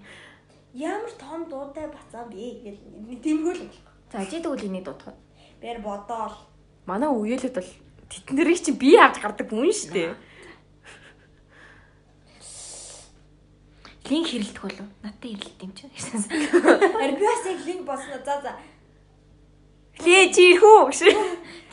Ямар 0.74 1.14
том 1.22 1.46
дуутай 1.46 1.86
бацаа 1.86 2.26
бэ 2.34 2.66
гэл 2.66 2.82
тиймгүй 3.22 3.54
л 3.54 3.62
болох. 3.70 3.86
За 4.10 4.26
чи 4.26 4.42
тэгвэл 4.42 4.66
энийг 4.66 4.90
дуудах. 4.90 5.14
Бэр 5.62 5.78
бодоол. 5.86 6.34
Манай 6.90 7.14
үеэлүүд 7.14 7.54
бол 7.54 7.72
тэднэрийг 8.10 8.58
чи 8.58 8.74
бие 8.74 8.98
авч 9.06 9.22
гардаг 9.22 9.54
хүн 9.54 9.70
шүү 9.70 9.94
дээ. 9.94 10.14
Линк 14.10 14.28
хэрэлдэх 14.34 14.62
болов. 14.66 14.88
Надтай 15.06 15.38
хэрэлдэх 15.38 15.62
юм 15.62 15.72
чи. 15.78 15.86
Харин 15.94 17.18
би 17.22 17.26
бас 17.30 17.46
яг 17.46 17.60
линк 17.70 17.86
босно. 17.86 18.18
За 18.26 18.42
за. 18.42 18.58
Чи 20.02 20.46
хүү 20.58 20.90
гэж. 20.90 21.00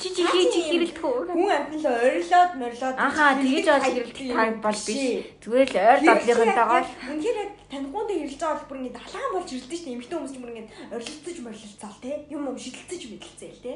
Чи 0.00 0.08
чи 0.16 0.24
хий 0.24 0.48
чи 0.48 0.60
хэрэлдэх 0.64 1.04
үү? 1.04 1.28
Хүн 1.28 1.52
амтнал 1.52 1.92
ойрлоод 1.92 2.52
морлоод 2.56 2.96
Ахаа 2.96 3.36
тэгэж 3.36 3.66
бол 3.68 3.84
хэрэлдэх 3.84 4.32
таг 4.32 4.56
бол 4.64 4.80
биш. 4.80 5.00
Зүгээр 5.44 5.68
л 5.68 5.76
ойр 5.76 6.00
дадлынхантайгаа 6.00 6.82
Үнэхээр 7.12 7.36
яг 7.36 7.50
танихуунтай 7.68 8.16
хэрэлж 8.16 8.40
байгаа 8.40 8.56
бол 8.56 8.68
бүр 8.72 8.78
ингэ 8.80 8.96
далаан 8.96 9.32
болж 9.36 9.48
хэрэлдэж 9.52 9.76
штэ 9.76 9.92
эмхтэн 9.92 10.16
хүмүүс 10.16 10.32
ч 10.32 10.38
бүр 10.40 10.52
ингэ 10.56 10.72
орилцож 10.96 11.36
морлолцоол 11.44 11.98
те. 12.00 12.12
Юм 12.32 12.42
юм 12.48 12.56
шидэлцэж 12.56 13.02
мэдлцээ 13.12 13.50
л 13.52 13.60
те. 13.60 13.72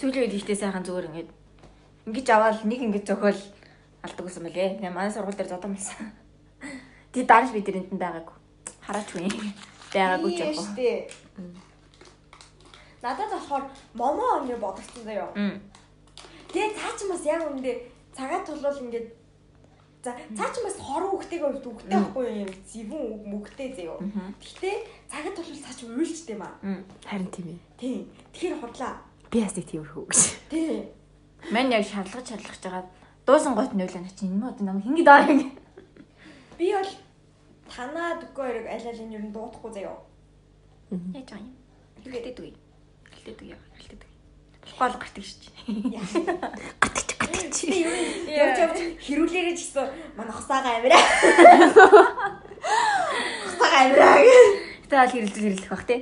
сүүлийн 0.00 0.24
үед 0.24 0.36
ихтэй 0.40 0.56
сайхан 0.56 0.84
зүгээр 0.84 1.08
ингээд 1.12 1.30
ингэж 2.08 2.26
аваад 2.32 2.64
нэг 2.64 2.80
ингэж 2.80 3.04
зөхөөл 3.08 3.42
алдаг 4.04 4.24
гэсэн 4.24 4.40
мөлий. 4.44 4.72
Тэгээ 4.80 4.92
манай 4.92 5.12
сургууль 5.12 5.36
дээр 5.36 5.52
зодон 5.52 5.76
байсан. 5.76 6.16
Тэг 7.12 7.28
дарж 7.28 7.52
бид 7.52 7.68
эрэнд 7.68 7.92
нь 7.92 8.00
байгаагүй. 8.00 8.36
Хараач 8.84 9.08
үе. 9.16 9.28
Байгаагүй 9.92 10.30
ч 10.32 10.40
яг. 10.40 10.56
Надад 13.06 13.30
болохоор 13.30 13.64
момо 13.94 14.42
ингэ 14.42 14.56
бодогдсон 14.58 15.04
заяа. 15.06 15.30
Мм. 15.38 15.62
Тэгээ 16.50 16.74
цаа 16.74 16.90
чи 16.98 17.06
бас 17.06 17.22
яг 17.22 17.46
үндэ 17.46 17.72
цагаат 18.10 18.50
тулвал 18.50 18.82
ингээд 18.82 19.14
за 20.02 20.10
цаа 20.34 20.50
чи 20.50 20.58
бас 20.66 20.74
хорон 20.82 21.14
үгтэйгээ 21.14 21.46
хувьд 21.46 21.70
үгтэй 21.70 21.86
байхгүй 21.86 22.26
юм 22.42 22.50
зэвүүн 22.66 23.06
үг 23.14 23.22
мөгтэй 23.30 23.68
заяа. 23.78 24.02
Гэхдээ 24.42 24.76
цагаат 25.06 25.38
тулвал 25.38 25.62
цаа 25.62 25.74
чи 25.78 25.86
уйлчтэй 25.86 26.34
маа. 26.34 26.58
Харин 27.06 27.30
тийм 27.30 27.46
ээ. 27.54 27.60
Тийм. 27.78 28.02
Тэгэхээр 28.34 28.58
худлаа. 28.58 28.98
Би 29.30 29.38
бас 29.38 29.54
нэг 29.54 29.66
тиймэрхүү 29.70 30.02
гэж. 30.10 30.22
Тийм. 30.50 30.90
Мань 31.54 31.70
яг 31.70 31.86
шаарлаж 31.86 32.26
шаарлаж 32.26 32.58
байгаа. 32.58 32.84
Дуусан 33.22 33.54
гот 33.54 33.70
на 33.78 33.86
чи 33.86 34.26
энэ 34.26 34.34
мод 34.34 34.58
нам 34.66 34.82
хинги 34.82 35.06
даа 35.06 35.22
юм. 35.30 35.54
Би 36.58 36.74
бол 36.74 36.90
танаа 37.70 38.18
дөгөө 38.18 38.34
хоёрыг 38.34 38.66
аль 38.66 38.86
аль 38.90 39.02
нь 39.06 39.14
ер 39.14 39.22
нь 39.22 39.30
дуудахгүй 39.30 39.70
заяа. 39.70 39.94
Яаж 40.90 41.30
байгаа 41.30 41.46
юм? 41.46 41.54
Хэлээд 42.02 42.34
үгүй. 42.34 42.65
Хэлээд 43.26 43.42
үгүй. 43.42 43.58
Хэлээд 43.74 44.02
үгүй. 44.06 44.70
Гол 44.78 44.94
гартыг 45.02 45.24
шиж. 45.26 45.50
Би 47.66 47.82
юу 47.82 47.94
явж 48.30 48.58
явж 48.62 48.78
хэрүүлээрээ 49.02 49.54
ч 49.58 49.66
гэсэн 49.66 49.90
манай 50.14 50.30
хосаага 50.30 50.78
амираа. 50.78 51.02
Хосаага 53.50 53.78
амираа. 53.82 54.22
Тэ 54.86 54.94
аль 54.94 55.10
хэрэлдэл 55.10 55.42
хэрэлдэх 55.42 55.70
бах 55.74 55.84
тий. 55.90 55.98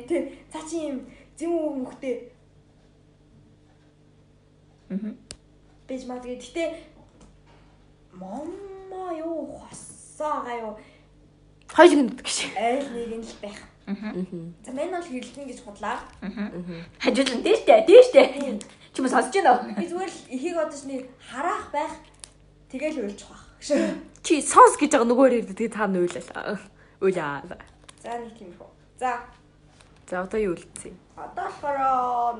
Цаа 0.53 0.63
чи 0.69 0.77
юм 0.93 0.97
зэвүүн 1.41 1.65
үг 1.65 1.77
мөхтэй 1.89 2.15
Аа. 4.93 5.17
бэж 5.89 6.01
магадгүй. 6.05 6.37
Гэтэ 6.45 6.65
моммо 8.21 9.05
юу 9.17 9.65
хосоога 9.65 10.53
юу 10.61 10.77
Хоёул 11.73 12.05
гэнэ 12.05 12.21
гэж. 12.21 12.53
айл 12.53 12.89
нэг 12.93 13.17
нь 13.17 13.25
л 13.25 13.35
байх. 13.41 13.59
Аа. 13.90 14.14
За 14.66 14.72
мен 14.72 14.92
бол 14.94 15.02
хэрэлдэн 15.04 15.48
гэж 15.50 15.60
бодлаа. 15.66 15.98
Хажууд 17.02 17.30
нь 17.40 17.44
тийш 17.44 17.62
дээ, 17.66 17.86
тийш 17.90 18.08
дээ. 18.14 18.60
Чи 18.94 19.00
мө 19.02 19.10
сонсож 19.10 19.34
байна 19.34 19.52
уу? 19.58 19.74
Би 19.78 19.86
зүгээр 19.90 20.10
л 20.10 20.20
ихийг 20.30 20.58
одож 20.58 20.82
нэг 20.86 21.10
хараах 21.18 21.70
байх. 21.74 21.94
Тэгэл 22.70 23.02
уйлчих 23.06 23.30
واخ. 23.30 23.44
Чи 24.22 24.42
сонс 24.46 24.78
гэж 24.78 24.94
байгаа 24.94 25.10
нөгөө 25.10 25.26
ирээд 25.30 25.58
тэгээ 25.58 25.74
та 25.74 25.90
нөөлээ. 25.90 26.26
Уйлаа. 27.02 27.42
За 28.04 28.18
нэг 28.20 28.34
тийм 28.38 28.54
хөө. 28.58 28.70
За 29.00 29.26
За 30.10 30.26
одоо 30.26 30.42
юу 30.42 30.54
үлдсэн 30.58 30.90
юм? 30.90 30.98
одоо 31.18 31.46
болохоор 31.46 31.78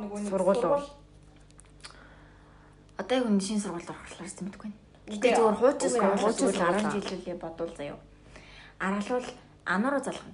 нөгөө 0.02 0.20
нэг 0.26 0.30
Сургууль 0.34 0.66
уу? 0.66 0.82
Одоо 2.98 3.16
яг 3.18 3.26
үнэ 3.30 3.40
шинэ 3.46 3.62
сургуульд 3.64 3.90
орохлоор 3.94 4.26
юм 4.26 4.46
мэдгүй. 4.50 4.70
Үгүй 4.70 5.18
Гэтэ 5.18 5.28
ээ. 5.30 5.38
зүгээр 5.38 5.58
хуучин 5.60 5.88
Үгүй 5.90 5.90
ээ, 5.90 5.94
сургууль 5.94 6.20
хуучин 6.20 6.48
зүгээр 6.50 6.58
сургууль. 6.60 6.98
10 6.98 7.10
жилээ 7.10 7.38
бодвол 7.40 7.72
заяа. 7.78 7.98
Аргалуул 8.80 9.28
анаруу 9.66 10.02
залгана. 10.04 10.34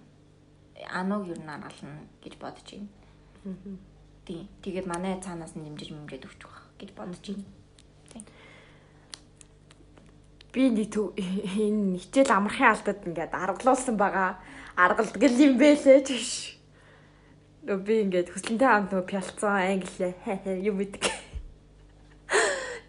ануг 0.91 1.27
юу 1.31 1.39
н 1.39 1.49
анална 1.49 2.05
гэж 2.23 2.35
бодож 2.37 2.67
байна. 2.67 3.79
Тийм. 4.27 4.49
Тэгээд 4.63 4.87
манай 4.87 5.21
цаанаас 5.23 5.55
нь 5.57 5.65
дэмжиж 5.65 5.91
мэмжээд 5.91 6.27
өгч 6.27 6.41
байгаа 6.45 6.67
гэж 6.79 6.91
бодож 6.99 7.25
байна. 7.25 7.47
Би 10.53 10.67
нэг 10.67 10.91
энэ 10.91 11.99
хичээл 12.03 12.35
амархын 12.35 12.75
алдад 12.75 13.07
ингээд 13.07 13.33
аргалуулсан 13.33 13.97
байгаа. 13.97 14.43
Аргалдаг 14.75 15.23
юм 15.39 15.55
бэлээ 15.59 16.01
ч 16.03 16.09
биш. 16.11 16.33
Нөө 17.63 17.79
би 17.87 17.95
ингээд 18.03 18.35
хүслэнтэй 18.35 18.67
хамт 18.67 18.91
нөө 18.91 19.05
пялцсан 19.07 19.79
англиэ 19.79 20.59
юу 20.67 20.75
мэдг. 20.75 21.07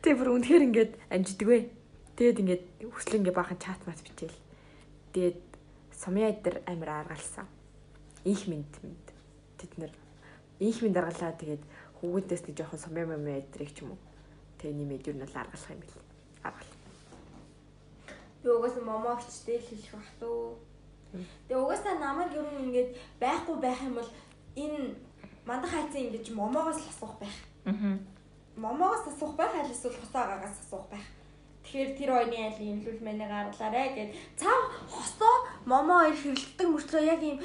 Тэ 0.01 0.17
бүр 0.17 0.41
үнэхээр 0.41 0.65
ингээд 0.73 0.91
амжидаг 1.13 1.47
вэ. 1.47 1.59
Тэгээд 2.17 2.41
ингээд 2.41 2.63
хүслэн 2.89 3.19
ингээд 3.21 3.37
баахан 3.37 3.59
чат 3.61 3.81
мат 3.85 4.01
бичээл. 4.01 4.37
Тэгээд 5.13 5.39
сумьяа 5.93 6.33
дээр 6.33 6.65
амир 6.65 6.89
аргалсан. 6.89 7.45
Их 8.23 8.47
минт 8.47 8.83
минт. 8.83 9.07
Тэд 9.57 9.77
нэр 9.77 9.91
их 10.59 10.81
минт 10.81 10.97
аргалаа 10.97 11.33
тэгээд 11.33 11.63
хүүгүүдээс 12.01 12.43
нэг 12.45 12.55
жоохон 12.57 12.79
сумья 12.79 13.05
мэмэ 13.05 13.41
эдрэг 13.41 13.73
ч 13.73 13.81
юм 13.81 13.93
уу. 13.93 14.01
Тэгээ 14.61 14.77
нэмээд 14.77 15.07
юу 15.09 15.15
нь 15.17 15.25
л 15.25 15.37
аргалах 15.37 15.73
юм 15.73 15.81
бэл. 15.81 15.97
Аргал. 16.45 16.73
Би 18.41 18.49
угаасаа 18.49 18.83
момогчтэй 18.85 19.57
л 19.57 19.67
хэлэх 19.69 19.93
бах 19.97 20.11
туу. 20.21 20.57
Тэгээ 21.49 21.61
угаасаа 21.61 21.95
намайг 21.97 22.31
ер 22.37 22.45
нь 22.45 22.63
ингээд 22.69 22.89
байхгүй 23.17 23.57
байх 23.57 23.81
юм 23.81 23.97
бол 23.97 24.09
энэ 24.55 24.93
мандах 25.45 25.71
хайцсан 25.73 26.05
ингэж 26.05 26.25
момоогоос 26.33 26.79
л 26.81 26.91
асуух 26.93 27.15
байх. 27.17 27.37
Аа. 27.65 27.97
Момоогоос 28.55 29.09
асуух 29.09 29.33
байх 29.35 29.53
аль 29.57 29.73
эсвэл 29.73 29.97
хосоогоос 29.97 30.55
асуух 30.61 30.85
байх. 30.93 31.05
Тэгэхээр 31.65 31.91
тэр 31.97 32.09
хоёрын 32.13 32.45
аль 32.49 32.61
имлүүл 32.61 33.01
мэнэ 33.05 33.25
гаргалаарэ 33.29 33.83
гэд 33.95 34.09
цаа 34.39 34.57
хосоо 34.89 35.35
момо 35.65 36.01
хоёр 36.01 36.17
хэрэлддэг 36.17 36.67
мөртлөө 36.69 37.03
яг 37.05 37.21
ийм 37.21 37.37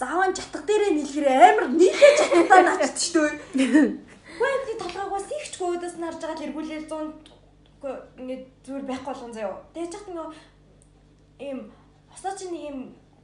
заван 0.00 0.32
жатга 0.32 0.60
дээрээ 0.64 0.92
нийлгэр 0.96 1.28
амар 1.28 1.66
нийлээ 1.76 2.12
жатгатаа 2.20 2.62
начд 2.64 2.96
шүү 2.96 3.28
дээ. 3.52 3.84
Хөөе 4.40 4.58
би 4.64 4.72
толгоогоос 4.80 5.28
ихчгүй 5.28 5.68
өөдөөс 5.76 5.96
нь 6.00 6.04
харж 6.08 6.20
байгаа 6.24 6.38
л 6.40 6.46
эргүүлэл 6.48 6.88
100 6.88 7.40
үгүй 7.80 7.94
ингээд 8.20 8.44
зүгээр 8.64 8.84
байхгүй 8.88 9.12
болгон 9.12 9.32
заяа. 9.36 9.60
Тэгэж 9.76 9.90
чад 9.92 10.08
ингээ 10.08 10.28
ийм 11.44 11.58
хосоо 12.08 12.32
чи 12.32 12.48
нэг 12.48 12.64
ийм 12.64 12.78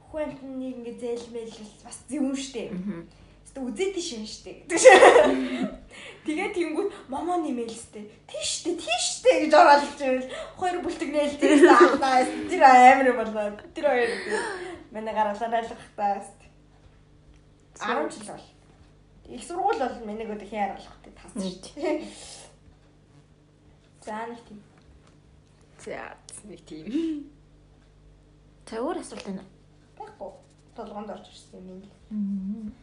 хүн 0.05 0.21
амтныг 0.29 0.75
ингээ 0.77 1.01
зээлмэл 1.01 1.57
бас 1.81 1.97
зөвөн 2.09 2.37
штэ. 2.37 2.69
Гэтэ 3.45 3.59
үзээдий 3.65 4.05
шин 4.05 4.25
штэ. 4.29 4.69
Тэгээ 6.25 6.53
тэнгүүд 6.53 6.89
момо 7.09 7.41
нэмэлстэй. 7.41 8.05
Тийш 8.29 8.61
штэ, 8.61 8.77
тийш 8.77 9.03
штэ 9.17 9.49
гэж 9.49 9.53
оролж 9.57 9.97
ивэл 9.97 10.29
хоёр 10.59 10.77
бүлтэг 10.85 11.09
нээлтээ 11.09 11.65
таахтаа. 11.65 12.21
Тэр 12.49 12.61
амар 12.61 13.09
болоо. 13.17 13.57
Тэр 13.73 13.85
хоёр 13.89 14.11
манай 14.93 15.13
гаргалаа 15.17 15.57
айлгахтаа. 15.57 16.21
10 17.79 18.11
жил 18.13 18.27
бол. 18.27 18.45
Их 19.27 19.43
сургууль 19.43 19.79
бол 19.79 20.05
миний 20.05 20.25
өдөө 20.25 20.47
хин 20.47 20.63
аргалахтай 20.63 21.13
тас. 21.13 21.31
За 24.05 24.25
нэг 24.27 24.39
тийм. 24.47 24.61
За 25.83 26.15
нэг 26.47 26.61
тийм. 26.65 27.31
За 28.69 28.79
өөр 28.79 29.01
асуулт 29.01 29.25
байна. 29.25 29.43
Байхгүй. 29.99 30.31
Толгоонд 30.75 31.09
орж 31.11 31.27
ирсэн 31.27 31.59
юм 31.59 31.83
ийм. 31.83 32.73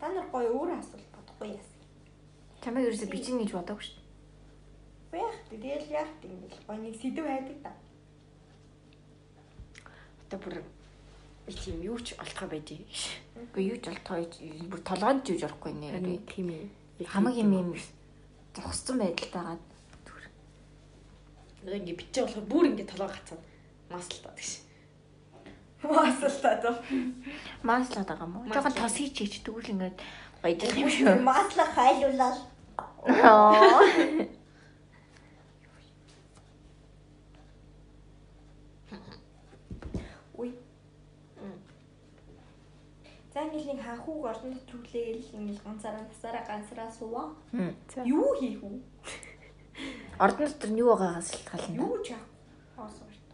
Та 0.00 0.08
нар 0.08 0.26
гоё 0.32 0.48
өөр 0.56 0.78
асуулт 0.78 1.08
бодохгүй 1.12 1.52
яасан. 1.52 1.80
Чамайг 2.64 2.88
ерөөсө 2.88 3.10
бичин 3.12 3.38
гэж 3.42 3.52
бодоогүй 3.52 3.84
шүү 3.84 3.96
дээ. 4.00 4.08
Байх. 5.12 5.36
Тэгэл 5.50 5.86
яг 5.92 6.08
тийм 6.22 6.40
л 6.40 6.64
гоё 6.66 6.78
нэг 6.80 6.96
сэдв 6.96 7.26
хайдаг 7.28 7.58
та. 7.62 7.72
Одоо 10.24 10.38
бүр 10.40 10.64
би 11.46 11.52
тийм 11.52 11.82
юу 11.82 11.98
ч 11.98 12.14
олдохоо 12.18 12.48
байж. 12.48 12.68
Үгүй 13.36 13.62
юу 13.74 13.78
ч 13.82 13.90
олтгоо 13.90 14.22
бүр 14.70 14.80
толгойд 14.86 15.24
ч 15.26 15.34
юуж 15.34 15.42
орохгүй 15.48 15.72
нэ. 15.74 16.22
Тийм 16.30 16.48
ээ. 16.50 17.06
Хамаг 17.06 17.34
юм 17.36 17.52
юм 17.52 17.70
зогссон 18.54 18.98
байдалтайгаа 19.02 19.58
Нэг 21.62 21.78
ингээ 21.78 21.98
бичээ 21.98 22.22
болохоор 22.26 22.46
бүр 22.50 22.64
ингээ 22.74 22.90
толгой 22.90 23.10
гацаад 23.14 23.42
маслтаад 23.90 24.34
гэж. 24.34 24.50
Маслаа 25.82 26.54
доо. 26.62 26.74
мааслаад 27.62 28.06
байгаа 28.06 28.26
юм 28.26 28.36
уу? 28.38 28.50
Жохон 28.50 28.74
тос 28.74 28.94
хийчих 28.98 29.42
тэгвэл 29.42 29.70
ингээд 29.74 29.96
баядах 30.42 30.78
юм 30.78 30.90
шүү. 30.90 31.22
Масла 31.22 31.66
хайлуулаад 31.74 32.38
Аа. 33.02 33.82
За 43.32 43.40
ингээл 43.40 43.72
нэг 43.72 43.80
ханхууг 43.80 44.28
орон 44.28 44.52
дотор 44.52 44.76
хүлээгээл 44.76 45.40
ингээл 45.40 45.64
ганцаараа 45.64 46.04
насаараа 46.04 46.44
ганцаараа 46.44 46.90
суваа. 46.92 47.26
Юу 48.04 48.36
хийх 48.36 48.60
үү? 48.60 48.76
Ордон 50.20 50.46
дотор 50.52 50.70
нь 50.70 50.80
юу 50.84 50.92
байгаагаас 50.92 51.32
л 51.32 51.48
хална. 51.48 51.80
Юу 51.80 51.96
ч 52.04 52.12
яах. 52.12 52.28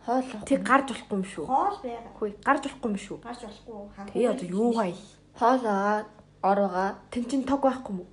Хоол. 0.07 0.25
Тэг 0.47 0.63
гарч 0.63 0.87
болохгүй 0.89 1.17
юм 1.19 1.27
шүү. 1.27 1.45
Хоол 1.51 1.77
байгаа. 1.83 2.13
Хөөе, 2.15 2.33
гарч 2.47 2.63
болохгүй 2.65 2.89
юм 2.89 2.99
шүү. 3.03 3.19
Гарч 3.27 3.41
болохгүй. 3.45 3.81
Тэгээ 4.15 4.31
одоо 4.33 4.49
юу 4.49 4.71
гай? 4.73 4.93
Хоол 5.35 5.61
байгаа, 5.67 6.07
ор 6.47 6.59
байгаа. 6.63 6.89
Тэн 7.11 7.25
чин 7.29 7.43
тог 7.45 7.61
байхгүй 7.61 7.93
юм 7.93 8.01
уу? 8.07 8.11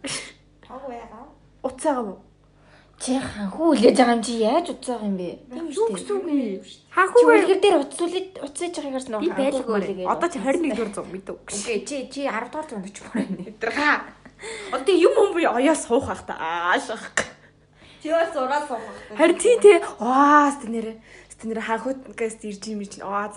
Тог 0.65 0.83
байгаа. 0.89 1.23
Уцаагаа 1.63 2.03
мó. 2.03 2.15
Чи 3.05 3.19
ханхуу 3.21 3.77
үлээж 3.77 4.01
байгаа 4.01 4.17
юм 4.17 4.23
чи 4.25 4.33
яаж 4.41 4.73
уцааг 4.73 5.05
юм 5.05 5.13
бэ? 5.21 5.37
Юу 5.53 5.93
гэсэн 5.93 6.17
үг 6.17 6.25
вэ? 6.25 6.57
Хаахуу 6.89 7.37
үлгэр 7.37 7.61
дээр 7.61 7.77
уцуулаад 7.85 8.29
уцээж 8.41 8.73
байгаагаас 8.81 9.07
нөө 9.13 9.21
би 9.21 9.29
байлгүй. 9.29 10.09
Одоо 10.09 10.25
чи 10.33 10.41
21 10.41 10.73
дугаар 10.73 10.89
зам 10.89 11.05
мэдв. 11.13 11.37
Окей, 11.37 11.85
чи 11.85 12.09
чи 12.09 12.25
10 12.25 12.49
дугаар 12.49 12.65
зуунд 12.65 12.89
очих 12.89 13.05
юм 13.05 13.13
байна. 13.13 13.77
Ха. 13.77 14.09
Одоо 14.73 14.95
юм 14.97 15.13
юм 15.21 15.29
би 15.37 15.45
оёо 15.45 15.75
суух 15.77 16.09
байх 16.09 16.25
та. 16.25 16.33
Аашах. 16.33 17.13
Чи 18.01 18.09
бас 18.09 18.33
ураа 18.33 18.65
суух 18.65 18.81
хэрэгтэй. 18.81 19.17
Харин 19.21 19.37
тий 19.37 19.55
тий. 19.61 19.77
Аа 20.01 20.49
стенэр. 20.49 20.97
Стенэр 21.29 21.61
хаахуутгаас 21.61 22.41
ирж 22.41 22.63
юм 22.73 22.81
чинь. 22.89 23.05
Аа 23.05 23.29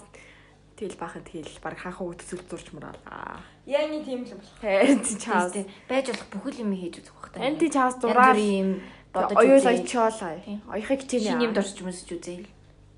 тэгэл 0.80 0.96
баахан 0.96 1.28
тэгэл 1.28 1.60
баг 1.60 1.76
хаахуу 1.76 2.16
төсөл 2.16 2.40
зурч 2.48 2.72
мураалаа. 2.72 3.44
Нэг 3.68 4.00
тийм 4.06 4.24
л 4.24 4.32
болох. 4.32 4.56
Харин 4.64 5.04
тий 5.04 5.18
чаас. 5.20 5.52
Байж 5.90 6.08
болох 6.08 6.28
бүхэл 6.32 6.64
юм 6.64 6.72
хийж 6.72 7.04
үзэх 7.04 7.12
байх 7.20 7.36
та. 7.36 7.40
Харин 7.42 7.58
тий 7.60 7.68
чаас 7.68 8.00
Зураа 8.00 8.32
зураа. 8.32 8.38
юм 8.38 8.80
бодож 9.26 9.36
Оёо 9.38 9.56
үзээ. 9.58 9.76
очоолаа. 9.82 10.34
Тийм. 10.44 10.60
Оёхыг 10.70 11.00
хичээнэ. 11.02 11.26
Шинэ 11.26 11.44
юм 11.46 11.52
дорч 11.54 11.76
юмсч 11.82 12.08
үзээ. 12.14 12.46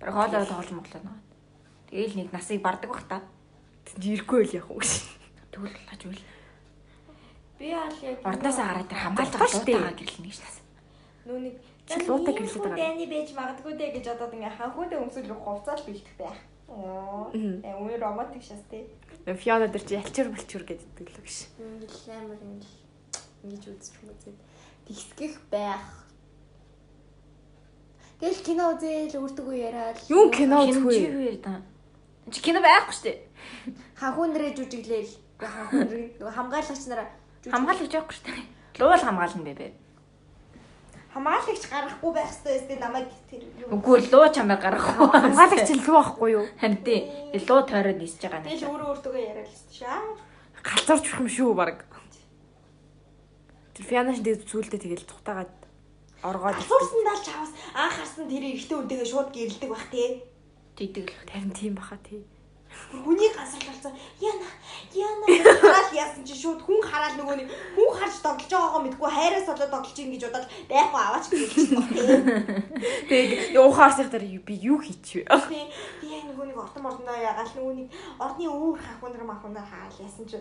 Бараг 0.00 0.14
хоолоо 0.14 0.44
тоолж 0.44 0.70
моглоо 0.76 1.02
наа. 1.04 1.18
Тэгээл 1.88 2.16
нэг 2.20 2.28
насыг 2.32 2.60
бардаг 2.60 2.90
бах 2.90 3.04
та. 3.08 3.24
Ирэхгүй 3.96 4.40
л 4.46 4.56
яг 4.60 4.66
уу. 4.70 4.82
Тэгвэл 5.50 5.76
хаж 5.88 6.02
үл. 6.06 6.22
Би 7.58 7.72
аль 7.74 7.98
яг 8.00 8.18
Ордоосоо 8.24 8.64
гараад 8.64 8.88
тэр 8.88 9.00
хамгаалж 9.04 9.34
байгаа 9.36 9.92
гэрлэн 9.98 10.24
гэж 10.24 10.38
нас. 10.40 10.56
Нүуник 11.26 11.56
Чи 11.90 12.06
луутай 12.06 12.34
гэрлээд 12.38 12.62
байгаа. 12.62 12.78
Дайны 12.78 13.06
байж 13.10 13.28
магадгүй 13.34 13.74
дээ 13.74 13.90
гэж 13.98 14.06
одоо 14.14 14.30
ингээ 14.30 14.54
ханхуудаа 14.54 14.98
өмсөл 15.02 15.26
хувцаал 15.34 15.82
бэлдэх 15.82 16.16
байх. 16.16 16.38
Оо. 16.70 17.34
Э 17.34 17.74
үе 17.82 17.98
романтик 17.98 18.46
шас 18.46 18.62
тий. 18.70 18.86
Фиона 19.26 19.66
дээр 19.66 19.84
чи 19.84 19.98
ялчир 19.98 20.30
болчур 20.30 20.62
гэдэг 20.62 21.02
л 21.02 21.18
гэж. 21.18 21.50
Ингээл 21.58 22.14
амар 22.14 22.38
ингээл 22.38 22.78
ингэж 23.42 23.64
үзчих 23.74 23.98
юм 24.06 24.14
үзээд 24.14 24.38
тэгсгэх 24.86 25.34
байх. 25.50 25.99
Тэгэл 28.20 28.40
кино 28.44 28.64
үзээл 28.76 29.16
үрдэггүй 29.16 29.56
яриад 29.64 29.96
Юу 30.12 30.28
кино 30.28 30.68
үзэх 30.68 30.84
Чи 32.30 32.38
кино 32.44 32.60
байхгүй 32.60 32.92
шүү 32.94 33.04
дээ. 33.08 33.18
ханхуу 33.96 34.26
нэрээ 34.28 34.52
жүжиглээл 34.60 35.12
ханхуу 35.40 35.80
нэр 35.88 36.00
нөгөө 36.20 36.34
хамгаалагч 36.36 36.84
нараа 36.92 37.08
Хамгаалагч 37.48 37.92
байхгүй 37.96 38.14
шүү 38.14 38.26
дээ. 38.28 38.44
Луул 38.78 39.00
хамгаална 39.00 39.44
бэ 39.48 39.54
бэ. 39.56 39.68
хамгаалагч 41.10 41.64
гарахгүй 41.66 42.10
байх 42.14 42.30
хэрэгтэй 42.30 42.54
өстэй 42.60 42.78
намайг 42.78 43.08
тэр 43.26 43.42
юу. 43.58 43.72
Үгүй 43.74 43.98
луу 44.12 44.28
чамаар 44.30 44.60
гарахгүй. 44.62 45.06
Хамгаалагч 45.10 45.70
нь 45.74 45.82
луу 45.82 45.96
байхгүй 45.98 46.28
юу? 46.36 46.44
Харин 46.60 46.80
тий. 46.86 47.00
Луу 47.48 47.60
тойроод 47.66 47.98
нисэж 47.98 48.20
байгаа 48.30 48.46
Тэгэл 48.46 48.62
нэг. 48.62 48.70
өөрөө 48.70 48.88
өөртөө 48.94 49.14
яриад 49.16 49.48
л 49.48 49.58
шүү. 49.74 49.88
Аа. 49.90 50.04
Галзуурч 50.60 51.06
болох 51.08 51.18
юм 51.18 51.28
шүү 51.34 51.50
баг. 51.56 51.76
Тэр 53.74 53.84
Фиона 53.90 54.12
шин 54.14 54.22
тэгээд 54.28 54.44
зүйлдэ 54.46 54.78
тэгэл 54.78 55.08
тухтагаад 55.08 55.50
оргоод 56.22 56.56
Асуусан 56.56 57.04
даа 57.04 57.18
чавас 57.24 57.52
анх 57.74 57.94
харсан 57.96 58.28
тэр 58.28 58.44
ихтэй 58.52 58.76
үнтэйгээ 58.76 59.08
шууд 59.08 59.28
гэрэлдэг 59.32 59.70
бах 59.72 59.86
тий. 59.88 60.20
Тийдэг 60.76 61.08
л. 61.08 61.16
Харин 61.32 61.52
тийм 61.56 61.74
баха 61.74 61.96
тий. 62.04 62.20
Хүний 62.92 63.32
гансарлалцсан. 63.32 63.92
Яна 64.20 64.46
яна 64.94 65.24
гэж 65.26 65.46
хараад 65.64 65.90
яасан 65.96 66.22
чи 66.28 66.36
шууд 66.36 66.60
хүн 66.60 66.80
хараад 66.84 67.16
нөгөө 67.16 67.36
нэг 67.40 67.48
хүн 67.74 67.90
харж 67.98 68.16
тоглож 68.20 68.46
байгаагаа 68.52 68.82
мэдгүй 68.84 69.10
хайраас 69.10 69.46
болоод 69.48 69.72
тоглож 69.74 69.98
ин 69.98 70.12
гэж 70.12 70.22
бодоод 70.28 70.46
байхгүй 70.70 71.00
аваач 71.02 71.24
гэж 71.26 71.40
хэлчихсэн 71.40 71.76
баг 71.80 71.90
тий. 71.96 72.06
Тэгээд 73.10 73.58
уухаарсах 73.58 74.08
дээр 74.12 74.24
би 74.44 74.54
юу 74.60 74.78
хийчихвэ? 74.78 75.24
Би 75.50 75.66
би 76.04 76.06
яг 76.14 76.24
нөгөө 76.30 76.46
нэг 76.46 76.58
ортон 76.62 76.82
мордондоо 76.84 77.18
ягаал 77.18 77.52
нөгөө 77.58 77.74
нэг 77.74 77.88
ордны 78.22 78.46
өөр 78.46 78.78
хахуун 78.78 79.12
нар 79.18 79.24
махуун 79.26 79.54
нар 79.56 79.66
хаал 79.66 79.96
яасан 79.98 80.26
чи 80.30 80.38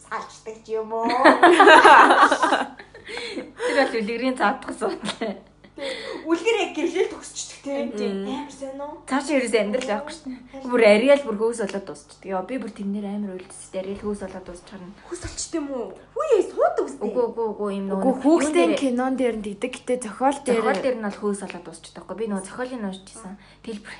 салждаг 0.00 0.56
ч 0.64 0.78
юм 0.78 0.92
уу. 0.94 1.04
Тэр 3.06 3.76
бол 3.78 3.98
үлгэрийн 4.00 4.36
заадах 4.36 4.70
асуудал. 4.74 5.38
Үлгэр 5.76 6.56
яг 6.56 6.72
гэрлэл 6.72 7.12
төгсчдөг 7.12 7.60
тий. 7.60 7.84
Тийм. 7.92 8.24
Амар 8.24 8.48
сайн 8.48 8.80
уу? 8.80 9.04
Цаашаа 9.04 9.36
ерөөсөө 9.36 9.60
амьдрал 9.60 10.08
шүү 10.08 10.32
дээ. 10.32 10.64
Бүр 10.72 10.82
ариал 10.88 11.20
бүр 11.20 11.36
хөөс 11.36 11.60
болоод 11.60 11.84
дуусчихдээ. 11.84 12.32
Яа 12.32 12.48
би 12.48 12.56
бүр 12.56 12.72
тэрнэр 12.72 13.04
амар 13.04 13.36
үйлдэс. 13.36 13.76
Ариал 13.76 14.00
хөөс 14.00 14.20
болоод 14.24 14.46
дуусчихна. 14.48 14.88
Хүс 15.04 15.20
олчт 15.28 15.52
юм 15.52 15.66
уу? 15.76 15.92
Хүүе 16.16 16.38
сууд 16.48 16.76
үстэй. 16.80 17.04
Үгүй 17.04 17.24
үгүй 17.28 17.46
үгүй 17.52 17.70
юм 17.76 17.86
нөгөө. 17.92 18.08
Үгүй 18.08 18.22
хүүхдийн 18.24 18.72
кинон 18.80 19.14
дээр 19.20 19.36
нь 19.36 19.44
тэгдэг 19.44 19.72
гэтээ 19.76 19.98
зохиол 20.00 20.38
дээр 20.40 20.60
Зохиол 20.64 20.80
дээр 20.80 20.96
нь 20.96 21.04
бол 21.04 21.20
хөөс 21.20 21.40
болоод 21.44 21.66
байхгүй. 21.68 22.16
Би 22.16 22.24
нөгөө 22.32 22.46
зохиолыг 22.48 22.80
уншижсэн. 22.80 23.34
Тэгэл 23.60 23.84
бүр 23.84 23.96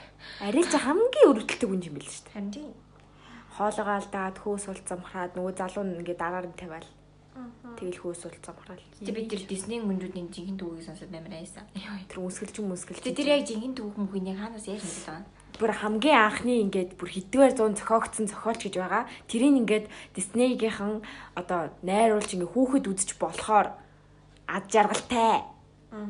арай 0.49 0.65
ч 0.65 0.73
хамгийн 0.81 1.29
өрөвдөлтөг 1.29 1.69
юм 1.77 1.83
юм 1.85 1.95
биш 2.01 2.25
үү? 2.25 2.33
харин 2.33 2.51
тийм. 2.57 2.73
Хоолойгоо 3.61 3.97
алдаад 4.01 4.37
хөөс 4.41 4.65
ул 4.73 4.81
замхраад 4.81 5.37
нөгөө 5.37 5.53
залуу 5.61 5.85
нь 5.85 6.01
ингээ 6.01 6.17
дараар 6.17 6.49
нь 6.49 6.57
тавиал. 6.57 6.89
Тэгэл 7.77 8.01
хөөс 8.01 8.23
ул 8.27 8.37
замхраал. 8.41 8.85
Тэ 9.05 9.13
би 9.13 9.29
тэр 9.29 9.45
Диснейн 9.45 9.85
гүнжүүдийн 9.85 10.33
жинхэнэ 10.33 10.61
түүхийг 10.61 10.85
сонсоод 10.89 11.13
амар 11.13 11.37
айсан. 11.37 11.65
Тэр 12.09 12.25
үсгэлж 12.25 12.57
юм 12.61 12.73
үсгэлж. 12.73 13.05
Тэ 13.05 13.13
тэр 13.13 13.37
яг 13.37 13.45
жинхэнэ 13.45 13.77
түүх 13.77 14.01
мөхийг 14.01 14.33
яг 14.33 14.41
хаанаас 14.41 14.65
мэдээд 14.65 15.05
байгаа 15.05 15.21
юм? 15.21 15.29
бүр 15.57 15.73
хамгийн 15.73 16.21
анхны 16.21 16.61
ингээд 16.69 17.01
бүр 17.01 17.11
хэдвэр 17.17 17.57
100 17.57 17.81
зохиогдсон 17.81 18.29
зохиолч 18.29 18.69
гэж 18.69 18.75
байгаа. 18.77 19.09
Тэрийг 19.25 19.57
ингээд 19.65 19.87
Диснейгийнхан 20.13 21.01
одоо 21.33 21.73
найруулж 21.81 22.29
ингээ 22.37 22.53
хүүхэд 22.53 22.85
үзэж 22.93 23.17
болохоор 23.17 23.73
ад 24.47 24.65
жаргалтай 24.69 25.49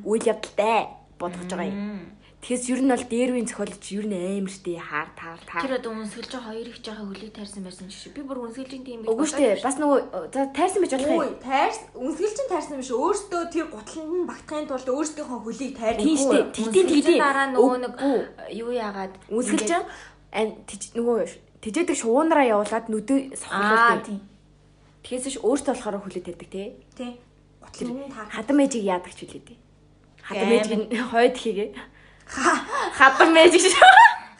үйл 0.02 0.24
явдалтай 0.26 0.90
бодгож 1.18 1.50
байгаа 1.50 1.70
юм. 1.70 2.10
Тэгээс 2.46 2.70
ер 2.70 2.78
нь 2.78 2.94
бол 2.94 3.02
дээр 3.10 3.30
үеийн 3.34 3.50
зохиолч 3.50 3.84
ер 3.90 4.06
нь 4.06 4.14
амар 4.14 4.54
штэ 4.54 4.78
хаар 4.78 5.10
таар 5.18 5.40
таар. 5.42 5.66
Тэр 5.66 5.82
одоо 5.82 5.98
үнсгэлж 5.98 6.30
хоёр 6.30 6.66
их 6.70 6.78
жоохон 6.78 7.10
хөлийг 7.10 7.34
тайрсан 7.34 7.66
байсан 7.66 7.90
шиг. 7.90 8.14
Би 8.14 8.22
бүр 8.22 8.46
үнсгэлж 8.46 8.86
тийм 8.86 9.02
байх. 9.02 9.10
Үгүй 9.10 9.26
штэ 9.26 9.66
бас 9.66 9.74
нөгөө 9.82 10.30
за 10.30 10.46
тайрсан 10.54 10.78
байж 10.86 10.94
болох 10.94 11.26
юм. 11.26 11.42
тайрс 11.42 11.80
үнсгэлчин 11.98 12.46
тайрсан 12.46 12.78
биш 12.78 12.94
өөртөө 12.94 13.42
тэр 13.50 13.66
гутланд 13.66 14.14
нь 14.14 14.28
багтахын 14.30 14.70
тулд 14.70 14.86
өөрсдийнхөө 14.94 15.38
хөлийг 15.42 15.74
тайрдаг. 15.74 16.06
Тийм 16.06 16.18
штэ. 16.22 16.38
Тэгтийн 16.54 16.86
тэгтийн 16.86 17.18
дараа 17.18 17.46
нөгөө 17.50 17.76
нэг 17.82 17.94
юу 18.54 18.70
яагаад 18.70 19.12
Үнсгэлж 19.26 19.70
нөгөө 20.94 21.18
тэжээдэг 21.66 21.98
шуунараа 21.98 22.46
явуулаад 22.46 22.86
нүдээ 22.86 23.34
тийм. 24.06 24.22
Тэгээс 25.02 25.34
ш 25.34 25.36
өөртөө 25.42 25.74
болохоор 25.74 25.98
хүлээд 25.98 26.26
тавьдаг 26.30 26.50
тий. 26.54 26.78
Тийм. 26.94 27.18
Гутланд 27.58 28.06
нь. 28.06 28.14
Хадам 28.14 28.62
ээжийг 28.62 28.86
яадаг 28.86 29.10
ч 29.18 29.26
үлээ 29.26 29.42
тий. 29.42 29.58
Хадам 30.22 30.50
ээжийг 30.54 30.78
нь 30.86 30.98
хойд 31.10 31.34
хийгээ. 31.34 31.95
Хадам 32.26 33.36
ээж 33.36 33.54
гэж. 33.54 33.74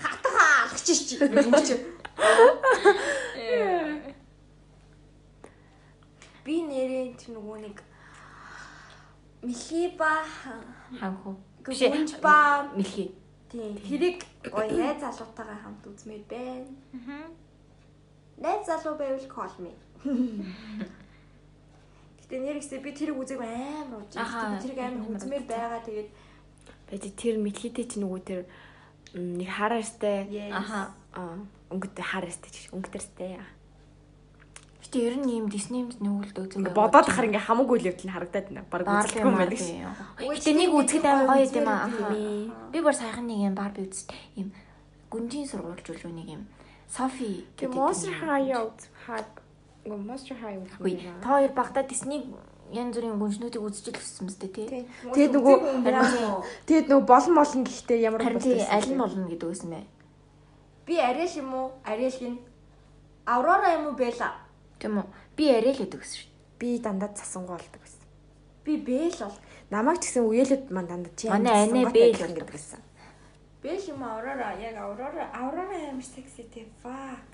Хатгаа 0.03 0.67
алгач 0.67 0.87
чи. 0.87 1.77
Би 6.47 6.63
нэрээ 6.63 7.19
тэр 7.19 7.31
нөгөө 7.35 7.59
нэг 7.67 7.77
Михиба 9.43 10.23
Ханху. 10.99 11.35
гүнж 11.67 12.23
ба 12.23 12.71
Мэлхий. 12.75 13.11
тийм 13.51 13.75
тэрийг 13.79 14.23
гоё 14.47 14.71
найз 14.71 15.03
залуутайгаа 15.03 15.59
хамт 15.63 15.83
үзмээр 15.87 16.23
байна. 16.31 16.71
Найз 18.39 18.67
залуу 18.67 18.95
байвал 18.99 19.27
call 19.27 19.55
me. 19.59 19.73
Гэтэ 22.23 22.39
нэр 22.43 22.59
ихсээ 22.63 22.79
би 22.83 22.91
тэрийг 22.95 23.19
үзег 23.19 23.43
амар 23.43 24.07
ууж. 24.07 24.15
Би 24.15 24.57
тэрийг 24.63 24.79
амар 24.79 25.03
амар 25.03 25.19
үзмээр 25.19 25.45
байгаа. 25.51 25.83
Тэгээд 25.83 26.09
Бэж 26.87 27.03
тэр 27.19 27.37
мэлхийтэй 27.43 27.87
чи 27.91 27.99
нөгөө 27.99 28.21
тэр 28.23 28.41
нэг 29.17 29.49
хараарстай 29.51 30.29
Аха. 30.53 30.95
аа 31.15 31.43
өнгөтэй 31.71 32.05
хараарстай 32.05 32.51
чи 32.53 32.71
өнгөтөрстэй. 32.71 33.43
Гэтэ 34.87 34.99
ер 35.03 35.15
нь 35.19 35.27
ийм 35.27 35.47
Disney-д 35.51 35.99
нүгэлд 35.99 36.37
үзэн 36.39 36.63
Ингээ 36.63 36.79
бодоод 36.79 37.11
ахаар 37.11 37.27
ингээ 37.27 37.43
хамаагүй 37.43 37.79
левел 37.83 38.07
нь 38.07 38.15
харагдаад 38.15 38.47
байна. 38.47 38.63
Бараг 38.71 38.87
үзэхгүй 38.87 39.27
юм 39.27 39.35
байдаг 39.35 39.59
шээ. 39.59 39.83
Гэтэ 40.31 40.53
нэг 40.55 40.71
үзэхэд 40.71 41.07
амар 41.11 41.27
гоё 41.27 41.47
юм 41.51 41.67
аа. 41.67 41.91
Би 42.71 42.79
бүр 42.79 42.95
саяхан 42.95 43.27
нэг 43.27 43.51
юм 43.51 43.55
Барби 43.59 43.83
үзсэн. 43.83 44.15
Ийм 44.39 44.49
гүнжийн 45.11 45.51
сургуульч 45.51 45.91
үл 45.91 46.15
нэг 46.15 46.29
юм 46.39 46.43
Софи 46.87 47.43
Тэг 47.59 47.75
Monster 47.75 48.15
High 48.15 48.55
out 48.55 48.79
хаа 49.07 49.27
Monster 49.91 50.39
High 50.39 50.63
үү. 50.63 50.71
Үгүй. 50.79 50.95
Та 51.19 51.35
хоёр 51.35 51.51
багтаа 51.51 51.83
Disney 51.83 52.31
янз 52.73 52.97
бүрийн 52.97 53.19
гүнжнүүдийг 53.21 53.63
үзэж 53.63 53.87
л 53.93 54.01
өссөн 54.01 54.27
мэт 54.27 54.41
тий. 54.51 54.87
Тэгээд 55.15 55.33
нөгөө 55.37 55.57
тэгээд 56.67 56.87
нөгөө 56.91 57.07
болон 57.07 57.35
молон 57.35 57.63
гэхдээ 57.67 57.99
ямар 58.03 58.23
Харин 58.23 58.41
тий 58.43 58.63
аль 58.63 58.91
нь 58.91 58.99
болно 58.99 59.29
гэдэг 59.29 59.49
үсэн 59.51 59.71
бэ? 59.71 59.81
Би 60.87 60.95
Ариэл 60.99 61.39
юм 61.43 61.51
уу? 61.55 61.69
Ариэл 61.85 62.19
гин. 62.19 62.39
Аврора 63.27 63.75
юм 63.75 63.91
уу 63.91 63.99
Бэла? 63.99 64.47
Тийм 64.79 65.03
үү? 65.03 65.07
Би 65.37 65.45
арай 65.51 65.75
л 65.75 65.83
гэдэг 65.83 66.01
гэсэн 66.01 66.19
шүү. 66.23 66.37
би 66.59 66.79
дандаа 66.79 67.11
засангуй 67.15 67.57
болдог 67.57 67.83
гэсэн. 67.83 68.05
Би 68.65 68.77
Бэл 68.77 69.19
бол. 69.21 69.39
Намайг 69.71 70.01
ч 70.01 70.09
гэсэн 70.09 70.25
үеэлэд 70.25 70.65
мань 70.71 70.89
дандаа 70.89 71.13
чи 71.17 71.29
Манай 71.29 71.69
анаа 71.69 71.91
Бэл 71.93 72.17
гэдэг 72.17 72.49
гэсэн. 72.51 72.81
Бэл 73.63 73.85
юм 73.93 74.03
уу 74.03 74.11
Аврора? 74.17 74.57
Яг 74.57 74.77
Аврора 74.77 75.29
Аврора 75.33 75.77
амар 75.91 76.05
секси 76.05 76.49
тий. 76.49 76.69
Fuck. 76.83 77.31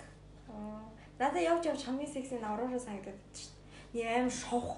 Аа. 0.49 0.83
Надад 1.19 1.43
явж 1.43 1.65
явж 1.67 1.83
хамгийн 1.85 2.11
секси 2.11 2.35
нь 2.39 2.45
Аврора 2.45 2.79
санагдаад 2.79 3.15
байна 3.15 3.37
шүү 3.37 3.55
дээ. 3.93 4.03
Нэг 4.03 4.07
амар 4.19 4.33
шовх. 4.33 4.71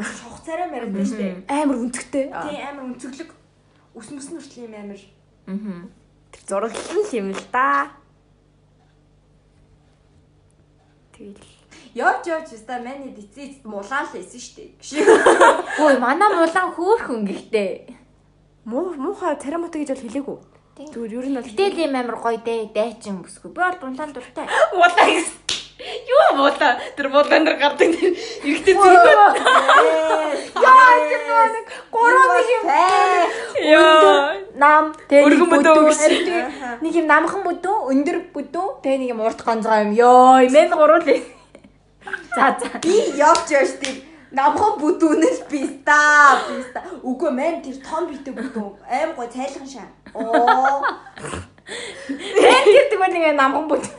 Шовх 0.00 0.42
царай 0.42 0.68
мэрэг 0.70 0.90
байна 0.90 1.06
шүү 1.06 1.18
дээ. 1.22 1.34
Амар 1.46 1.78
үнцгтэй. 1.78 2.24
Тий 2.30 2.58
амар 2.64 2.84
өнцөглөг. 2.90 3.30
Ус 3.94 4.08
мөс 4.10 4.26
нь 4.30 4.38
хүртэл 4.38 4.66
юм 4.66 4.74
амар. 4.74 5.00
Аа. 5.46 5.86
Тэр 6.34 6.42
зураглал 6.48 7.10
юм 7.14 7.28
л 7.30 7.44
да. 7.54 7.94
Тэгэл 11.14 11.38
Явж 11.94 12.26
явж 12.26 12.50
өстой 12.58 12.82
мани 12.82 13.14
дицээ 13.14 13.62
мулаан 13.62 14.02
л 14.10 14.18
эсэн 14.18 14.40
шүү 14.42 14.82
дээ. 14.82 15.06
Хөөе, 15.78 16.02
манай 16.02 16.26
мулаан 16.34 16.74
хөөхөн 16.74 17.22
гэхдээ. 17.22 17.70
муу 18.66 18.98
муухай 18.98 19.38
царамута 19.38 19.78
гэж 19.78 19.94
бол 19.94 20.02
хэлээгүй. 20.02 20.38
Тийм. 20.74 20.88
Зүгээр 20.90 21.14
ер 21.22 21.26
нь 21.30 21.38
бол 21.38 21.46
Гэтэл 21.46 21.78
ийм 21.86 21.94
амар 21.94 22.18
гоё 22.18 22.38
дээ, 22.42 22.74
дайчин 22.74 23.22
бүсгүй. 23.22 23.54
Би 23.54 23.62
бол 23.62 23.78
мулаан 23.94 24.10
дуртай. 24.10 24.46
муулаа 24.74 25.06
гэсэн. 25.06 25.38
Юу 25.84 26.36
муулаа? 26.36 26.80
Тэр 26.96 27.08
муулаан 27.12 27.44
дээр 27.44 27.58
гардаг 27.60 27.92
тэр 27.92 28.16
эргэтэй 28.44 28.74
зүг. 28.74 29.36
Яа 30.64 30.88
тэр 31.10 31.22
нэг 31.52 31.66
нэг 31.92 32.48
юм. 32.56 32.64
Яа. 33.68 34.34
Нам 34.56 34.94
гэж. 35.10 36.28
Нэг 36.80 36.94
юм 36.96 37.06
намхан 37.10 37.44
бүдүү, 37.44 37.76
өндөр 37.92 38.18
бүдүү, 38.32 38.66
тэгээ 38.80 38.98
нэг 39.02 39.10
юм 39.12 39.20
урт 39.20 39.40
гонцгой 39.44 39.84
юм. 39.84 39.92
Йоо, 39.92 40.40
имэн 40.48 40.72
гурвал. 40.72 41.04
За 42.36 42.56
за. 42.60 42.78
би 42.80 42.94
явж 43.16 43.52
явж 43.52 43.76
тэр 43.80 43.96
намхан 44.32 44.78
бүдүүнэл 44.80 45.44
писта 45.50 46.40
писта. 46.48 46.80
Үгүй 47.02 47.30
мэн 47.30 47.60
тэр 47.64 47.76
том 47.84 48.08
битэг 48.08 48.34
бүдүү 48.40 48.68
аим 48.88 49.12
гой 49.16 49.28
цайлхан 49.28 49.68
шаа. 49.68 49.88
Оо 50.14 50.80
Тэр 51.64 52.66
гэдэг 52.76 52.98
бол 53.00 53.12
нэг 53.12 53.24
намхан 53.36 53.64
бүдүү. 53.68 53.92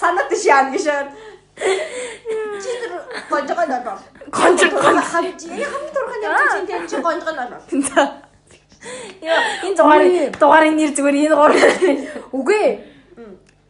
санаад 0.00 0.30
шаан 0.34 0.72
гişэн. 0.74 1.06
Чи 1.54 2.70
тэр 2.82 2.92
гонжгой 3.30 3.66
нолоо. 3.70 3.98
Гонжгой. 4.34 4.98
хамжи. 4.98 5.46
Яг 5.54 5.70
хам 5.70 5.84
дурхан 5.94 6.20
явж 6.26 6.50
чинь 6.50 6.66
тэр 6.66 6.82
чи 6.90 6.96
гонжгой 6.98 7.34
нолоо. 7.38 7.60
Йоо, 9.22 9.40
энэ 9.64 9.76
дугаарыг 9.78 10.36
дугаарыг 10.38 10.74
нэр 10.74 10.90
зүгээр 10.92 11.16
энэ 11.24 11.36
гурван. 11.38 11.96
Үгүй. 12.34 12.66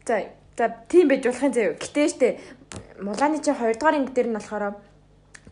За 0.09 0.17
за 0.57 0.65
тийм 0.89 1.09
байж 1.09 1.23
болохын 1.29 1.53
заяа. 1.53 1.77
Гэтэ 1.79 2.09
штэ 2.09 2.29
мулааны 2.99 3.39
чи 3.45 3.53
2 3.53 3.79
дугаар 3.79 3.95
анги 4.01 4.11
дээр 4.11 4.29
нь 4.33 4.37
болохоор 4.41 4.75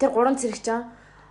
тэр 0.01 0.11
гурван 0.11 0.35
цэрэг 0.41 0.59
чаа. 0.65 0.89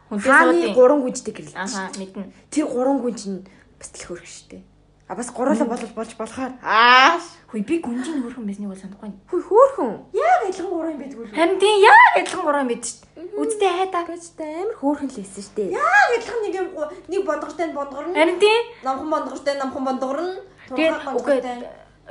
Хүнтэй 0.08 0.32
Хааны 0.32 0.54
суудын. 0.62 0.76
гурван 0.78 1.02
гүнжтэй 1.04 1.34
гэрэл. 1.34 1.56
Аха, 1.58 1.90
мэднэ. 2.00 2.32
Тэр 2.52 2.66
гурван 2.72 3.00
гүнж 3.04 3.22
нь 3.28 3.44
бас 3.80 3.90
л 3.92 4.06
хөрх 4.08 4.24
штэ. 4.28 4.64
А 5.12 5.16
бас 5.16 5.30
гуруула 5.30 5.66
болол 5.66 5.92
болж 5.94 6.16
болохоор 6.16 6.52
аа 6.64 7.20
Хөөе, 7.52 7.68
би 7.68 7.84
гүнжийн 7.84 8.24
хөрхөн 8.24 8.48
байсныг 8.48 8.72
бол 8.72 8.80
санахгүй. 8.80 9.12
хүй 9.28 9.44
хөөхөн. 9.44 10.08
Яг 10.16 10.48
адилхан 10.48 10.72
гурван 10.72 10.98
байдаг 11.04 11.20
үү? 11.20 11.36
Харин 11.36 11.60
тийм 11.60 11.84
яг 11.84 12.16
адилхан 12.16 12.44
гурван 12.48 12.68
байд 12.72 12.84
шүү 12.88 13.04
дээ. 13.20 13.36
Үзтээ 13.44 13.72
хайта. 13.76 14.00
Гэжтэй 14.08 14.52
амар 14.64 14.78
хөөхөн 14.80 15.10
л 15.12 15.16
хэлсэн 15.20 15.44
штэ. 15.44 15.64
Яг 15.76 16.12
адилхан 16.16 16.40
нэг 16.48 16.54
юм 16.56 16.68
нэг 17.12 17.22
бондгортой 17.28 17.68
нь 17.68 17.76
бондгорно. 17.76 18.16
Харин 18.16 18.40
тийм. 18.40 18.62
Намхан 18.88 19.10
бондгортой 19.12 19.56
намхан 19.60 19.84
бондгорно. 19.84 20.32
Турхай 20.72 21.14
үгүй 21.20 21.40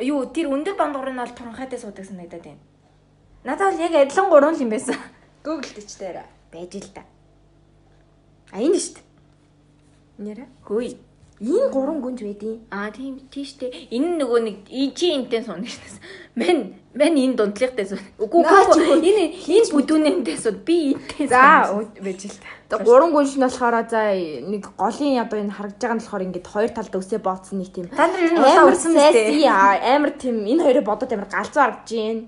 юу 0.04 0.20
тэр 0.28 0.52
өндөр 0.52 0.76
нь 0.76 1.16
бол 1.24 1.32
туранхайтай 1.32 1.80
суудаг 1.80 2.04
санагдаад 2.04 2.44
байна. 2.44 2.60
Надад 3.48 3.72
бол 3.72 3.80
яг 3.80 3.96
адилхан 3.96 4.28
гурван 4.28 4.52
л 4.52 4.60
юм 4.60 4.76
байсан. 4.76 5.00
Google 5.48 5.72
дэчтээр. 5.72 6.20
Байж 6.52 6.76
л 6.76 6.92
да. 6.92 7.08
А 8.52 8.60
энэ 8.60 8.76
штэ. 8.76 9.00
Нэрэ? 10.20 10.44
Хөөе. 10.68 11.00
Энэ 11.40 11.72
гурван 11.72 12.00
гүнж 12.05 12.20
байдیں۔ 12.20 12.61
Аа 12.70 12.90
тийм 12.92 13.16
тийштэй. 13.33 13.88
Энэ 13.90 14.07
нь 14.12 14.18
нөгөө 14.20 14.40
нэг 14.44 14.57
чи 14.92 15.09
энтэй 15.16 15.40
суuna 15.40 15.64
гэсэн. 15.64 16.00
Мен 16.37 16.59
мен 16.92 17.14
энэ 17.16 17.37
дундлигтай 17.40 17.87
суuna. 17.88 18.05
Үгүй 18.20 18.44
үгүй. 18.44 19.00
Энэ 19.00 19.24
энэ 19.48 19.72
бүдүүнэнтэй 19.72 20.37
суuna. 20.37 20.61
Би 20.68 20.92
энтэй 20.92 21.29
За 21.33 21.64
суuna. 21.64 21.81
өө- 21.81 22.05
байж 22.05 22.20
л 22.29 22.37
та. 22.68 22.76
За 22.76 22.85
гурван 22.85 23.12
гүнш 23.16 23.40
нь 23.40 23.44
болохоор 23.48 23.88
за 23.88 24.00
нэг 24.53 24.68
голын 24.76 25.16
одоо 25.24 25.38
энэ 25.40 25.55
харагдж 25.57 25.81
байгаа 25.81 25.96
нь 25.96 26.03
болохоор 26.05 26.24
ингээд 26.29 26.46
хоёр 26.53 26.70
талд 26.76 26.92
өсөө 27.00 27.18
бооцсон 27.24 27.57
нэг 27.64 27.70
тийм 27.72 27.87
Та 27.88 28.05
нар 28.07 28.20
ер 28.20 28.33
нь 28.33 28.38
улаан 28.38 28.68
урсан 28.68 28.92
мэт. 28.92 29.48
амар 29.96 30.12
тийм 30.20 30.37
энэ 30.44 30.61
хоёрыг 30.61 30.85
бодоод 30.85 31.09
амар 31.16 31.29
галзуу 31.33 31.62
харагдаж 31.64 31.88
байна. 31.88 32.22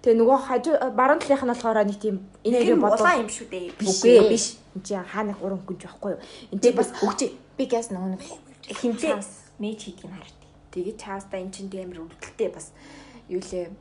Тэгээ 0.00 0.16
нөгөө 0.16 0.38
хажуу 0.48 0.74
баруун 0.96 1.20
талынх 1.20 1.44
нь 1.44 1.52
болохоор 1.52 1.78
нэг 1.84 1.98
тийм 2.00 2.16
энэ 2.40 2.56
хоёрыг 2.56 2.80
бодоод 2.80 3.00
улаан 3.04 3.20
юм 3.20 3.28
шүү 3.28 3.46
дээ. 3.52 3.68
биш 3.76 4.00
Үгүй. 4.00 4.28
биш. 4.32 4.46
Энд 4.76 4.84
чи 4.88 4.94
хааны 4.96 5.32
гурван 5.36 5.60
гүнж 5.68 5.80
байхгүй 5.84 6.10
юу? 6.16 6.20
Энд 6.56 6.62
чи 6.64 6.72
бас 6.72 6.88
өгч. 7.04 7.20
Би 7.56 7.64
газ 7.68 7.88
нөгөө 7.92 8.10
нэг 8.16 8.20
хинтээ 8.68 9.14
мэж 9.58 9.78
хийдгийг 9.86 10.12
хард. 10.12 10.40
тэгээ 10.76 10.94
чаастаа 11.00 11.40
эн 11.40 11.50
чин 11.50 11.70
тийм 11.70 11.88
амар 11.88 12.04
өвдөлттэй 12.04 12.50
бас 12.52 12.72
юу 13.32 13.40
лээ. 13.40 13.72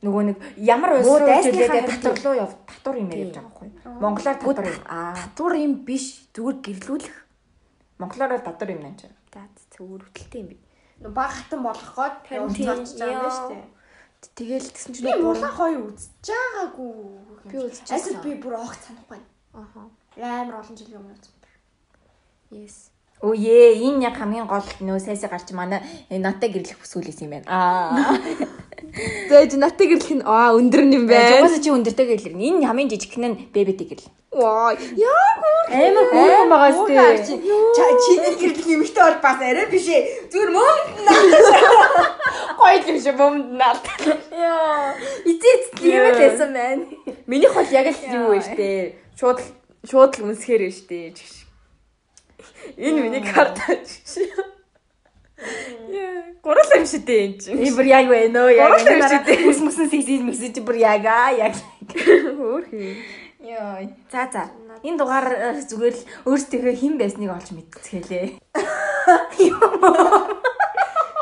Нөгөө 0.00 0.22
нэг 0.30 0.36
ямар 0.62 0.90
улс 0.96 1.06
Муу 1.10 1.18
руу 1.18 1.28
дайсныхаа 1.28 1.58
хилээд 1.58 1.90
харин 1.90 1.90
татвар 1.90 2.18
руу 2.24 2.36
яв 2.38 2.52
татвар 2.64 2.96
юм 3.02 3.10
ярьж 3.12 3.34
байгаа 3.34 3.50
байхгүй. 3.50 3.68
Монголоор 3.98 4.38
татвар 4.38 4.66
юм. 4.70 4.82
Аа. 4.86 5.14
Татвар 5.18 5.54
юм 5.58 5.74
биш 5.84 6.06
зүгээр 6.32 6.58
гэрлүүлэх. 6.64 7.16
Монголоор 7.98 8.30
бол 8.32 8.46
татвар 8.46 8.70
юм 8.72 8.82
чи. 8.94 9.06
За 9.34 9.42
зүгээр 9.74 10.02
өвдөлттэй 10.06 10.40
юм 10.40 10.48
би. 10.48 10.56
Баг 11.02 11.30
хатан 11.34 11.60
болох 11.66 11.94
тийм, 12.24 12.46
очиж 12.46 12.94
байгаа 12.94 13.26
юм 13.26 13.34
шүү 13.34 13.48
дээ. 13.52 13.66
Тэгэл 14.38 14.70
тэгсэн 14.70 14.92
чинь 14.94 15.04
Би 15.06 15.10
нөгөө 15.14 15.30
улаан 15.34 15.54
хоёр 15.58 15.80
үзэж 15.90 16.26
байгаагүй. 16.26 16.90
Би 17.50 17.56
үзчихсэн. 17.58 17.94
Асад 17.94 18.16
би 18.22 18.30
бүр 18.38 18.54
огт 18.58 18.80
санахгүй. 18.82 19.20
Аха. 19.54 19.80
Амар 20.18 20.58
олон 20.58 20.74
жил 20.78 20.94
юм 20.94 21.06
үзсэн. 21.10 21.38
Yes. 22.50 22.90
Ээ, 23.18 23.82
энэ 23.82 24.06
яг 24.06 24.16
хамгийн 24.18 24.46
гол 24.46 24.62
нөө 24.78 24.98
сайсаа 25.02 25.30
гарч 25.30 25.50
манай 25.50 25.82
э, 26.10 26.18
натаа 26.22 26.46
гэрлэх 26.48 26.78
бүсгүүлээс 26.78 27.22
юм 27.26 27.34
байна. 27.34 27.50
Аа. 27.50 28.14
За 29.28 29.42
ээж 29.42 29.58
натыг 29.58 29.90
гэрлэх 29.90 30.22
нь 30.22 30.24
аа 30.24 30.54
өндөр 30.54 30.86
юм 30.86 31.10
байна. 31.10 31.42
Жугаас 31.42 31.58
чи 31.58 31.70
өндөртэй 31.74 32.06
гэрлэр. 32.14 32.38
Энэ 32.38 32.62
хамгийн 32.62 32.90
жижигхэн 32.94 33.26
нь 33.26 33.38
бэбитэй 33.50 33.86
гэрэл. 33.90 34.08
Ваа. 34.38 34.76
Яа 34.94 35.28
Амар 35.68 36.06
хөөрхөн 36.14 36.48
байгаа 36.48 36.70
Өөр 36.78 37.18
сте. 37.18 37.36
чи 37.74 37.82
чиний 38.06 38.34
гэрлэх 38.40 38.68
эмэгтэй 38.70 39.02
бол 39.04 39.18
бас 39.20 39.38
арай 39.42 39.66
биш 39.66 39.88
ээ. 39.88 40.30
Зүгээр 40.32 40.50
мөн 40.54 40.78
гоё 42.58 42.78
юм 42.88 42.98
шиг 43.02 43.16
бомднаад. 43.18 43.82
Яа. 44.32 44.94
Эцэц 45.26 45.62
юм 45.82 46.06
лээсэн 46.16 46.50
байна. 46.54 46.84
Минийх 47.26 47.52
бол 47.52 47.68
яг 47.72 47.86
л 47.92 48.00
юу 48.14 48.32
вэ 48.32 48.40
штэ. 48.40 48.94
Шууд 49.18 49.40
шууд 49.84 50.12
л 50.22 50.24
үнсхээр 50.32 50.62
вэ 50.64 50.72
штэ. 50.72 51.12
Энэ 52.76 53.02
миний 53.02 53.24
карта 53.24 53.78
шүү. 53.84 54.46
Яа, 55.38 56.34
гурал 56.42 56.70
юм 56.74 56.86
шиг 56.86 57.04
дээ 57.06 57.24
энэ 57.26 57.38
чинь. 57.38 57.58
Би 57.62 57.70
бүр 57.70 57.86
яг 57.86 58.06
байна 58.10 58.42
уу 58.44 58.50
яг. 58.50 58.74
Гурал 58.74 58.90
юм 58.90 59.02
шиг 59.06 59.22
дээ. 59.26 59.46
Ус 59.46 59.60
мөсөн 59.62 59.86
сэгсэж 59.90 60.22
мессеж 60.26 60.58
бүр 60.66 60.76
яг 60.82 61.06
аа 61.06 61.30
яг. 61.30 61.54
Өөр 61.94 62.66
хий. 62.66 62.98
Яа. 63.38 63.86
За 64.10 64.26
за. 64.32 64.50
Энэ 64.82 64.98
дугаар 64.98 65.26
э, 65.30 65.62
зүгээр 65.62 65.94
л 65.94 66.02
өөрсдөө 66.26 66.74
хэн 66.74 66.98
байсныг 66.98 67.30
олж 67.30 67.54
мэдцгээлээ. 67.54 68.26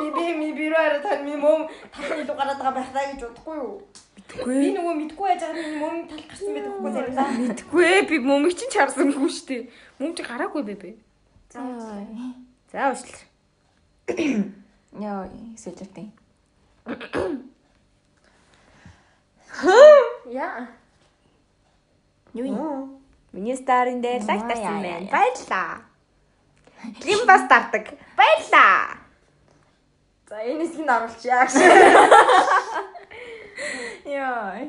би 0.01 0.07
би 0.17 0.25
ми 0.37 0.49
бирээр 0.53 1.01
тань 1.05 1.25
ми 1.25 1.37
мөн 1.37 1.69
тахны 1.93 2.25
дугаараад 2.25 2.59
байгаа 2.61 2.77
байх 2.77 2.91
даа 2.93 3.07
гэж 3.13 3.21
бодохгүй 3.21 3.57
юу? 3.61 3.85
Би 4.45 4.73
нөгөө 4.77 4.95
мэдгүй 4.97 5.25
байж 5.29 5.41
байгаа 5.41 5.57
миний 5.61 5.81
мөн 5.81 5.97
тал 6.09 6.25
гарсан 6.25 6.53
байдаг 6.53 6.73
хгүй 6.73 6.93
заримдаа. 6.93 7.29
Мэдгүй 7.37 7.85
ээ 7.85 8.03
би 8.09 8.17
мөнгө 8.25 8.53
чинь 8.57 8.73
чарсангүй 8.75 9.31
штэ. 9.33 9.69
Мөнгө 10.01 10.17
чи 10.17 10.25
гараагүй 10.25 10.63
бэ 10.67 11.06
За. 11.53 11.61
За 12.73 12.91
уушлаа. 12.91 13.21
Яа, 15.01 15.29
сэлжтэй. 15.57 16.11
Яа. 20.27 20.69
Юу? 22.35 23.01
Миний 23.33 23.57
старын 23.57 24.01
дээр 24.01 24.23
лайк 24.29 24.43
тавьсан 24.49 24.83
байна. 24.83 25.09
Баярлаа. 25.11 25.83
Лим 27.05 27.27
бас 27.27 27.49
тардаг. 27.49 27.87
Баярлаа. 28.17 28.99
За 30.29 30.37
энэс 30.43 30.75
нь 30.77 30.89
оруулчихъя. 30.89 31.47
Яа. 34.05 34.69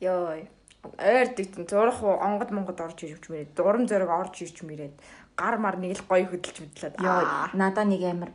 Йой. 0.00 0.48
Ойр 0.98 1.28
дэгтэн 1.34 1.66
зурх 1.68 2.02
уу 2.02 2.16
онгод 2.20 2.50
монгод 2.50 2.80
орж 2.80 3.02
ирж 3.04 3.26
мэрээд 3.28 3.54
дурам 3.56 3.84
зориг 3.88 4.10
орж 4.10 4.42
ирж 4.42 4.62
мэрээд 4.62 4.94
гар 5.36 5.56
мар 5.58 5.76
нэг 5.76 6.00
л 6.00 6.06
гоё 6.08 6.26
хөдөлж 6.30 6.58
мэдлээд. 6.64 6.94
Яа, 7.02 7.50
надаа 7.52 7.84
нэг 7.84 8.02
амир 8.02 8.30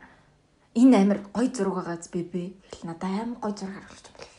энэ 0.78 0.96
амир 1.02 1.18
гой 1.34 1.50
зураг 1.50 1.82
байгааз 1.82 2.08
бэбэ. 2.14 2.54
Гэл 2.70 2.86
надаа 2.86 3.26
амир 3.26 3.38
гой 3.42 3.52
зураг 3.58 3.74
харгалж 3.74 4.06
байна. 4.14 4.30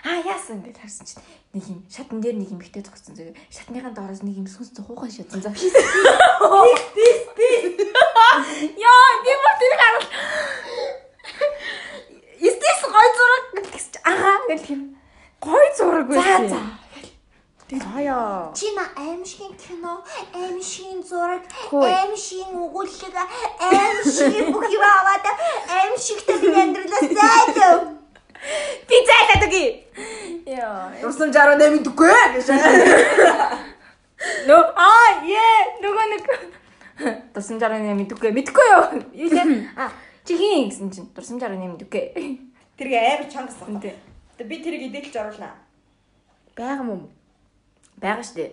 Аа 0.00 0.20
яасан 0.24 0.60
гэж 0.64 0.76
харсан 0.80 1.06
чинь 1.08 1.24
нэг 1.52 1.64
юм 1.68 1.80
шатан 1.88 2.20
дээр 2.20 2.36
нэг 2.36 2.52
юм 2.52 2.60
ихтэй 2.60 2.84
зогссон 2.84 3.16
зэрэг 3.16 3.36
шатныхаа 3.52 3.92
доороос 3.92 4.22
нэг 4.24 4.36
юм 4.36 4.48
сүнс 4.48 4.72
зохиухан 4.76 5.12
шатсан. 5.12 5.40
За. 5.40 5.50
Пис 5.52 5.72
пис 6.96 7.20
пис. 7.36 7.64
Яа, 8.80 9.08
би 9.24 9.32
бүр 9.40 9.54
тэр 9.60 9.74
харал. 9.80 10.06
Истес 12.40 12.80
гой 12.84 13.08
зураг 13.16 13.44
гэж 13.72 13.92
аа 14.04 14.36
гэх 14.48 14.64
юм. 14.72 14.82
Гой 15.40 15.64
зураг 15.76 16.08
За 16.12 16.80
байсан. 17.70 17.78
за. 17.78 17.94
Заяа. 17.94 18.52
Чина 18.54 18.84
аимшигын 18.96 19.54
кино, 19.56 20.02
аимшигын 20.34 21.02
зураг, 21.02 21.42
Хөөе. 21.70 21.92
аимшигын 21.94 22.58
өгүүлэг, 22.64 23.16
аимшигын 23.60 24.52
бүх 24.52 24.66
юм 24.66 24.82
аваад 24.82 25.26
аимшигтай 25.78 26.38
би 26.42 26.48
амьдралаа 26.50 27.02
зайлав. 27.18 27.80
Би 28.88 28.96
зайлаад 29.06 29.42
үгүй. 29.46 29.66
Яа. 30.46 30.92
Дурсамж 31.02 31.34
18 31.36 31.84
дүггүй 31.84 32.10
гэж. 32.34 32.48
Нөө 34.48 34.62
аа 34.76 35.24
е 35.24 35.48
нөгөө 35.80 36.06
нэг 36.12 36.24
дурсамжаар 37.32 37.80
нэг 37.80 37.96
мэдүггүй 37.96 38.32
мэдгүй 38.36 38.66
юу 38.68 38.84
юу 39.16 39.30
лээ 39.32 39.72
а 39.80 39.88
чи 40.28 40.36
хин 40.36 40.68
гэсэн 40.68 40.92
чинь 40.92 41.08
дурсамжаар 41.16 41.56
нэг 41.56 41.72
мэдүггүй 41.72 42.04
Тэрийг 42.76 42.96
амар 43.00 43.28
чангас 43.32 43.56
баг. 43.60 43.68
Үнтэй. 43.68 43.96
Тэгээ 44.40 44.48
би 44.48 44.56
тэрийг 44.64 44.82
идэлж 44.88 45.14
оруулнаа. 45.20 45.52
Бага 46.56 46.80
юм 46.80 46.88
уу? 46.90 47.00
Байгаа 48.00 48.24
штэ. 48.24 48.44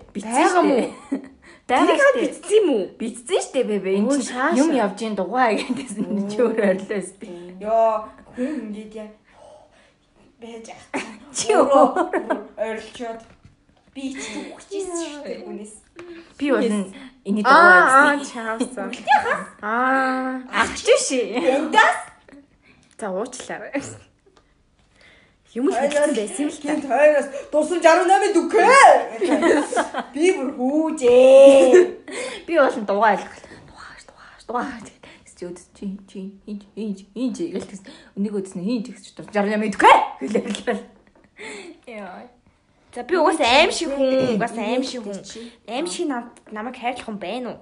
Байгаа 1.68 1.84
Тэрийг 1.84 2.00
хаад 2.00 2.16
штэ. 2.16 2.24
битсэн 2.24 2.56
юм 2.64 2.68
уу? 2.72 2.84
битсэн 3.00 3.40
штэ 3.44 3.60
бэбэ. 3.68 3.92
Энэ 4.00 4.20
чинь 4.24 4.56
юм 4.60 4.70
явж 4.72 5.00
ийн 5.04 5.16
дугаа 5.20 5.52
гэдээсэн 5.52 6.06
чи 6.32 6.38
өөр 6.40 6.60
орлоос 6.76 7.10
би. 7.20 7.28
Йоо, 7.60 8.08
хүн 8.36 8.72
ингээд 8.72 8.94
яа. 9.04 9.10
Бэж 10.40 10.66
яах. 10.72 10.86
Чи 11.36 11.52
ойрлчоод 12.56 13.22
би 13.92 14.14
ч 14.16 14.24
үхчихсэн 14.54 14.96
шүү 14.96 15.22
дээ 15.28 15.38
хүнээс. 15.44 15.74
би 16.40 16.46
бол 16.56 16.64
энэ 17.28 17.42
Аа, 17.44 17.52
дугаа 17.52 17.84
аа, 17.84 18.16
гэсэн 18.16 18.32
чаавсан. 18.32 18.90
Аа, 19.60 20.40
авч 20.54 20.88
ши 21.04 21.20
Эндас 21.36 22.00
за 22.96 23.10
уучлаарай. 23.12 23.74
Юм 25.56 25.70
л 25.70 25.76
хэлсэн 25.78 26.12
байсан 26.18 26.42
юм 26.44 26.52
л 26.52 26.60
тийм 26.60 26.80
тойроос 26.84 27.28
дурсамж 27.52 27.84
18 27.86 28.36
дүггүй. 28.36 28.66
Би 30.14 30.26
бүр 30.36 30.50
хүүжээ. 30.58 31.88
би 32.48 32.54
бол 32.58 32.76
дугаа 32.88 33.16
ойлгох 33.16 33.36
дугааш 33.70 34.02
дугааш 34.10 34.44
дугаа 34.48 34.98
чи 35.38 35.46
үд 35.46 35.60
чи 35.78 35.86
чи 36.10 36.20
хин 36.50 36.58
хин 37.14 37.30
чи 37.30 37.54
гэлтээс 37.54 37.86
өнийг 38.18 38.34
үдснэ 38.42 38.62
хин 38.66 38.82
ч 38.82 38.90
гэж 38.90 39.06
дурж 39.14 39.38
ярна 39.38 39.62
мэдгүй 39.62 39.94
гэлээ 40.26 40.82
яа 41.94 42.26
За 42.98 43.04
би 43.04 43.14
угаасаа 43.14 43.46
аим 43.62 43.70
шиг 43.70 43.94
хүн, 43.94 44.34
угаасаа 44.34 44.66
аим 44.66 44.82
шиг 44.82 45.06
хүн. 45.06 45.22
Аим 45.70 45.86
шиг 45.86 46.10
нам 46.10 46.34
намайг 46.50 46.82
хайрлах 46.82 47.06
хүн 47.06 47.20
байна 47.22 47.54
уу? 47.54 47.62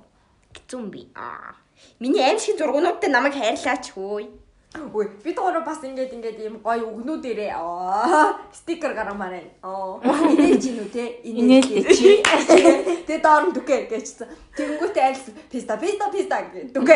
Гэцүү 0.56 0.80
юм 0.80 0.88
би. 0.88 1.12
Аа. 1.12 1.60
Миний 2.00 2.24
аим 2.24 2.40
шиг 2.40 2.56
зургуунуудтай 2.56 3.12
намайг 3.12 3.36
хайрлаач 3.36 3.92
хөөе. 3.92 4.32
Үй, 4.76 5.08
би 5.24 5.32
доороо 5.34 5.64
бас 5.64 5.80
ингээд 5.84 6.12
ингээд 6.16 6.40
ийм 6.40 6.56
гоё 6.64 6.88
өгнүүд 6.92 7.24
ирээ. 7.32 7.52
Аа, 7.56 8.36
стикер 8.52 8.92
гаргамаар 8.92 9.40
байна. 9.40 9.52
Аа, 9.64 10.00
инээж 10.32 10.64
ийн 10.68 10.80
үү 10.84 10.90
те? 10.92 11.04
Инээлтэй 11.24 11.84
чи. 11.96 12.20
Тэгээ 13.08 13.24
доор 13.24 13.48
нь 13.48 13.56
дүгэ 13.56 13.88
гэжсэн. 13.92 14.28
Тэнгүүтээ 14.56 15.04
айлс 15.04 15.26
писта 15.52 15.76
писта 15.80 16.12
писта 16.12 16.44
гэ 16.52 16.76
дүгэ. 16.76 16.96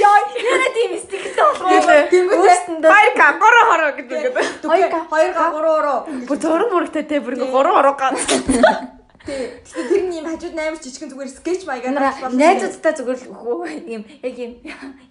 яа 0.00 0.18
яна 0.28 0.68
тийм 0.76 0.92
стиктэй 1.00 1.44
болох 1.56 2.08
Тэнгүүтээ 2.12 2.80
Хоёр 2.92 3.12
ка, 3.16 3.26
гурав 3.40 3.66
хороо 3.68 3.92
гэдэг. 3.96 4.20
дүгэ. 4.62 4.88
Хоёр 5.08 5.30
га 5.36 5.44
гуруу. 5.52 5.98
Бүр 6.28 6.36
зураг 6.40 6.68
мөрөгтэй 6.72 7.04
те 7.08 7.20
бүр 7.20 7.36
гурав 7.48 7.74
хороо 7.76 7.94
га. 7.96 8.08
Тэг. 9.22 9.62
Тэгсэн 9.62 9.86
тэр 9.86 10.02
нь 10.02 10.14
ийм 10.18 10.26
хажууд 10.26 10.58
амар 10.58 10.82
жижигэн 10.82 11.10
зүгээр 11.14 11.30
скетч 11.30 11.62
маягаар 11.62 11.94
Нара 11.94 12.10
найзуудтай 12.34 12.92
зүгээр 12.98 13.18
л 13.22 13.38
хөө 13.38 13.60
юм 13.86 14.02
яг 14.02 14.34
юм 14.34 14.52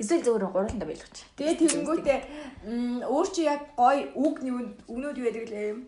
эсвэл 0.01 0.25
зүгээр 0.25 0.51
гурвандаа 0.51 0.87
байлгач. 0.91 1.15
Тэгээ 1.39 1.55
тэнгүүтээ 1.63 2.19
м 2.67 3.07
өөр 3.07 3.27
чи 3.31 3.47
яг 3.47 3.71
гоё 3.79 4.11
үг 4.19 4.35
өгнүүд 4.43 5.15
юу 5.15 5.25
байдаг 5.31 5.47
лээ. 5.47 5.79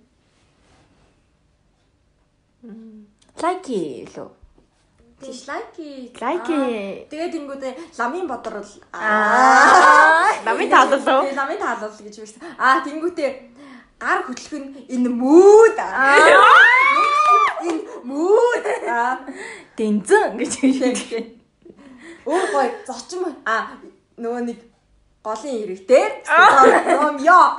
Лайки 3.43 4.07
лөө. 4.15 4.29
Тийш 5.19 5.43
лайки. 5.47 6.11
Лайки. 6.15 6.59
Тэгээ 7.11 7.31
тэнгүүтээ 7.35 7.73
ламын 7.99 8.27
бодрол. 8.27 8.71
Аа. 8.95 10.31
Намын 10.47 10.71
таалал 10.71 11.27
ламын 11.27 11.59
таалал 11.59 11.91
гэж 11.91 12.15
байсан. 12.23 12.39
Аа 12.55 12.79
тэнгүүтээ 12.87 13.29
гар 13.99 14.23
хөтлөх 14.27 14.53
нь 14.63 14.67
энэ 14.95 15.09
мүүд. 15.11 15.75
Аа. 15.75 17.12
Энэ. 17.69 17.83
Аа. 18.89 19.19
Дэнзэн 19.77 20.37
гэж 20.37 20.53
хэлээ. 20.59 21.25
Өөр 22.25 22.45
гоё 22.53 22.71
зочин 22.87 23.35
аа 23.45 23.79
нөгөө 24.17 24.41
нэг 24.47 24.59
голын 25.23 25.55
ирэг 25.63 25.81
дээр 25.87 26.11
ном 26.99 27.15
ёо. 27.19 27.55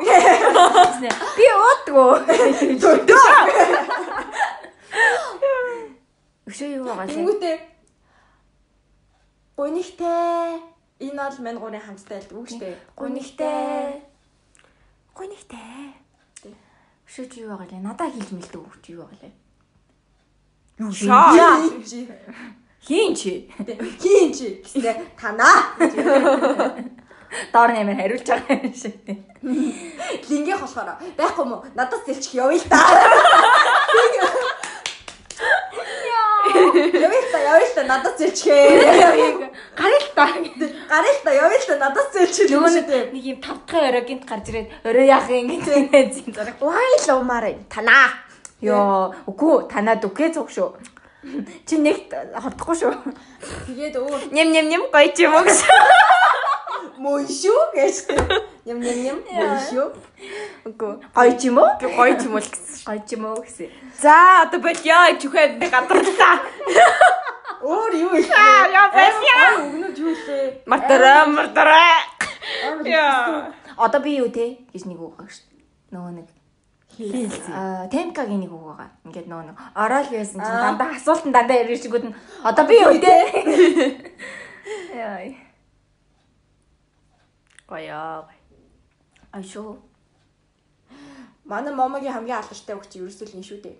Би 1.36 1.46
уудгүй. 1.64 2.16
Төдөө. 2.80 3.28
Өшөө 6.48 6.68
юу 6.76 6.84
байгаа 6.84 7.08
лээ? 7.08 7.16
Тэнгүүтээ 7.16 7.56
гунигтай 9.56 10.60
энэ 11.00 11.20
бол 11.24 11.38
мань 11.44 11.60
гурийн 11.60 11.84
хамттай 11.84 12.20
л 12.20 12.36
үг 12.36 12.48
штэ. 12.52 12.76
Гунигтай. 12.96 14.04
Гунигтай. 15.16 15.96
Өшөө 17.08 17.24
юу 17.40 17.56
байгаа 17.56 17.68
лээ? 17.72 17.80
Надаа 17.80 18.08
хэлж 18.12 18.30
мэлдэг 18.32 18.60
үг 18.60 18.76
чи 18.84 18.92
юу 18.92 19.08
байгаа 19.08 19.24
лээ? 19.24 19.43
Юу 20.78 20.90
Шаа. 20.92 21.62
Хийн 22.84 23.14
чи. 23.14 23.48
Хин 24.02 24.32
чи 24.34 24.60
гэстэй 24.60 24.94
танаа. 25.16 25.72
Доор 27.52 27.70
нэмэр 27.72 27.96
хариулж 27.96 28.26
байгаа 28.26 28.58
юм 28.60 28.74
шиг. 28.74 28.98
Лингэх 30.28 30.60
болохоор 30.60 30.98
байхгүй 31.16 31.44
мó 31.46 31.62
надаас 31.78 32.02
зэлчих 32.04 32.34
явъя 32.34 32.58
л 32.58 32.66
та. 32.66 32.82
Явъя 36.92 37.22
л 37.22 37.30
та 37.32 37.38
явъя 37.38 37.66
л 37.70 37.74
та 37.74 37.82
надаас 37.88 38.18
зэлчихээ. 38.18 39.48
Гарыг 39.78 40.04
та. 40.14 40.26
Гарыг 40.90 41.14
л 41.14 41.22
та 41.24 41.30
явъя 41.32 41.58
л 41.58 41.66
та 41.70 41.74
надаас 41.78 42.08
зэлчих. 42.12 42.50
Нөгөө 42.50 43.14
нэг 43.14 43.24
юм 43.24 43.38
тавтахын 43.40 43.88
орой 43.94 44.04
гинт 44.04 44.26
гарч 44.26 44.50
ирээд 44.50 44.68
орой 44.84 45.06
яах 45.06 45.30
юм 45.30 45.48
гэж 45.54 46.26
юм 46.26 46.34
зарах. 46.34 46.58
Вай 46.60 46.92
л 47.00 47.22
умаар 47.22 47.46
танаа. 47.70 48.23
Йоо, 48.64 49.14
үгүй 49.30 49.54
танаад 49.70 50.04
үгүй 50.08 50.28
зүг 50.34 50.48
шүү. 50.50 50.70
Чи 51.68 51.76
нэг 51.80 52.08
хордохгүй 52.36 52.76
шүү. 52.80 52.92
Тэгээд 53.68 53.96
өөр 53.96 54.20
Нэм 54.32 54.48
нэм 54.52 54.66
нэм 54.72 54.82
гоё 54.92 55.08
ч 55.16 55.24
юм 55.24 55.34
уу 55.36 55.44
гэсэн. 55.44 55.68
мөн 57.04 57.24
шүү 57.28 57.62
гэж. 57.76 57.96
Ням 58.64 58.80
ням 58.80 58.98
ням 59.04 59.18
мөн 59.24 59.56
шүү. 59.68 59.88
Үгүй. 60.68 60.92
Гоё 61.16 61.32
ч 61.36 61.48
юм 61.48 61.58
уу? 61.60 61.68
Би 61.80 61.88
гоё 61.92 62.14
ч 62.16 62.28
юм 62.28 62.36
уу 62.36 62.44
л 62.44 62.48
гэсэн. 62.48 62.84
Гоё 62.88 63.00
ч 63.04 63.10
юм 63.16 63.24
уу 63.28 63.40
гэсэн. 63.44 63.68
За 64.00 64.44
одоо 64.44 64.60
болё 64.60 65.00
чүхэд 65.20 65.60
гадарлаа. 65.72 66.36
Өөр 67.64 67.92
юу 67.96 68.12
их. 68.20 68.28
Яа, 68.28 68.92
байсан. 68.92 69.72
Өгнөд 69.72 69.96
юу 69.96 70.12
лээ? 70.12 70.68
Мартара 70.68 71.24
мартара. 71.24 71.80
Яа. 72.84 73.48
Одоо 73.76 74.00
би 74.04 74.20
юу 74.20 74.28
те 74.28 74.60
гэж 74.72 74.84
нэг 74.84 75.00
үг 75.00 75.16
шүү. 75.24 75.48
Нөгөө 75.96 76.12
нэг 76.20 76.28
Аа, 77.50 77.88
Темкагийн 77.90 78.40
нэг 78.46 78.52
үг 78.54 78.62
байгаа. 78.70 78.90
Ингээд 79.04 79.26
нөгөө 79.26 79.46
нэг 79.50 79.56
орол 79.74 80.08
байсан 80.14 80.38
чинь 80.38 80.54
Аа. 80.54 80.64
дандаа 80.70 80.90
асуултан 80.94 81.32
дандаа 81.34 81.56
ярих 81.62 81.82
чигүүд 81.82 82.04
нь 82.06 82.14
одоо 82.46 82.64
би 82.66 82.74
юу 82.78 82.94
те? 83.02 83.14
Яа. 84.94 85.34
Гоё. 87.66 88.24
Ай 89.34 89.42
шүү. 89.42 89.74
Манай 91.44 91.74
момогийн 91.74 92.14
хамгийн 92.14 92.38
алдартай 92.38 92.76
үг 92.78 92.86
чи 92.88 93.02
ерөөсөө 93.02 93.26
л 93.26 93.36
энэ 93.36 93.48
шүү 93.48 93.60
дээ. 93.64 93.76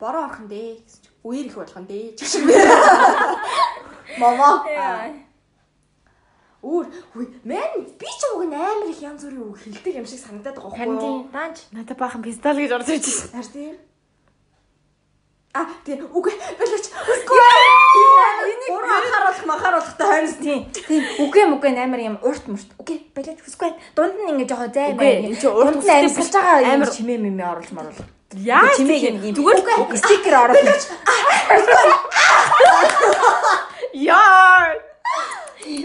Бороо 0.00 0.26
орхон 0.26 0.48
дээ 0.50 0.82
гэсэн 0.82 1.00
чи 1.06 1.10
үер 1.22 1.46
их 1.46 1.54
болгон 1.56 1.86
дээ. 1.86 2.18
Чиг 2.18 2.28
шиг. 2.28 2.42
Өөр 6.64 6.86
хүй 7.12 7.26
мэн 7.44 7.84
би 8.00 8.08
ч 8.08 8.22
уг 8.32 8.48
нь 8.48 8.56
амар 8.56 8.88
их 8.88 9.04
янз 9.04 9.20
бүрийн 9.28 9.52
үг 9.52 9.60
хэлдэг 9.60 10.00
юм 10.00 10.06
шиг 10.08 10.20
санагдаад 10.24 10.56
байгаа 10.56 10.72
байхгүй 10.72 10.96
юу? 10.96 11.28
даанч 11.28 11.58
надад 11.76 11.98
баахан 12.00 12.24
пистол 12.24 12.56
гэж 12.56 12.72
орж 12.72 12.88
ирж 12.88 13.04
байна. 13.04 13.36
Харин 13.36 13.52
тийм. 13.52 13.76
А 15.52 15.68
тийм 15.84 16.00
үг 16.08 16.26
болооч. 16.32 16.86
Үгүй. 16.88 17.40
Энийг 18.48 18.70
буруу 18.72 18.96
анхааруулах 18.96 19.44
махааруулахтай 19.44 20.06
хайрс 20.08 20.36
тийм. 20.40 20.60
Тийм 20.72 21.04
үгүй 21.20 21.44
мүгүй 21.52 21.76
амар 21.84 22.00
юм 22.00 22.16
урт 22.24 22.48
мурт. 22.48 22.68
Окей, 22.80 22.98
болооч 23.12 23.44
хүсгүй. 23.44 23.70
Дунд 23.92 24.16
нь 24.24 24.30
ингээд 24.32 24.50
жоохон 24.50 24.72
зай 24.72 24.96
Үгүй, 24.96 25.04
байна. 25.04 25.28
энэ 25.28 25.36
чи 25.36 25.46
урт 25.52 25.78
үстэй 25.84 26.08
салж 26.16 26.32
байгаа 26.32 26.64
амар 26.64 26.90
чимээ 26.90 27.18
мэмээ 27.28 27.48
оруулж 27.52 27.70
маруул. 27.76 28.00
Яа 28.40 28.72
чимээг 28.72 29.04
юм. 29.04 29.36
Зүгээр 29.36 29.60
стикер 30.00 30.34
оруулж. 30.48 30.84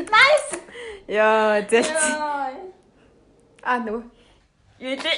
Nice. 0.09 0.68
Яа, 1.09 1.61
зэлц. 1.65 1.89
А 3.65 3.77
нөгөө. 3.81 4.03
Юулээ. 4.79 5.15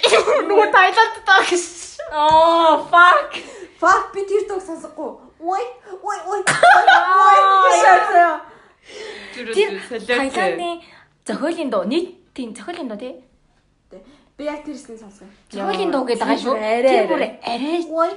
Нөгөө 0.47 0.67
тайлалт 0.73 1.17
таа 1.27 1.43
гэсэн. 1.43 2.07
Oh 2.15 2.79
fuck. 2.91 3.35
Фак 3.81 4.11
би 4.15 4.23
тэр 4.27 4.47
дог 4.47 4.61
сонсохгүй. 4.63 5.11
Ой, 5.41 5.63
ой, 6.01 6.17
ой. 6.31 6.41
Тэр 9.35 9.69
Таиландын 10.07 10.81
зохиолын 11.25 11.69
дуу 11.69 11.83
нийт 11.83 12.15
тийм 12.33 12.55
зохиолын 12.55 12.87
дуу 12.87 12.97
тий. 12.97 13.13
Би 14.37 14.45
яг 14.45 14.63
тэр 14.65 14.75
хэсгийг 14.75 14.99
сонсгоо. 14.99 15.27
Зохиолын 15.51 15.91
дуу 15.91 16.05
гэдэг 16.07 16.23
байгаа 16.23 16.39
шүү. 16.39 16.55
Арай, 16.55 16.81
Тэр 16.87 17.05
бүр 17.11 17.21
арай. 17.43 17.81
Ой, 17.89 18.09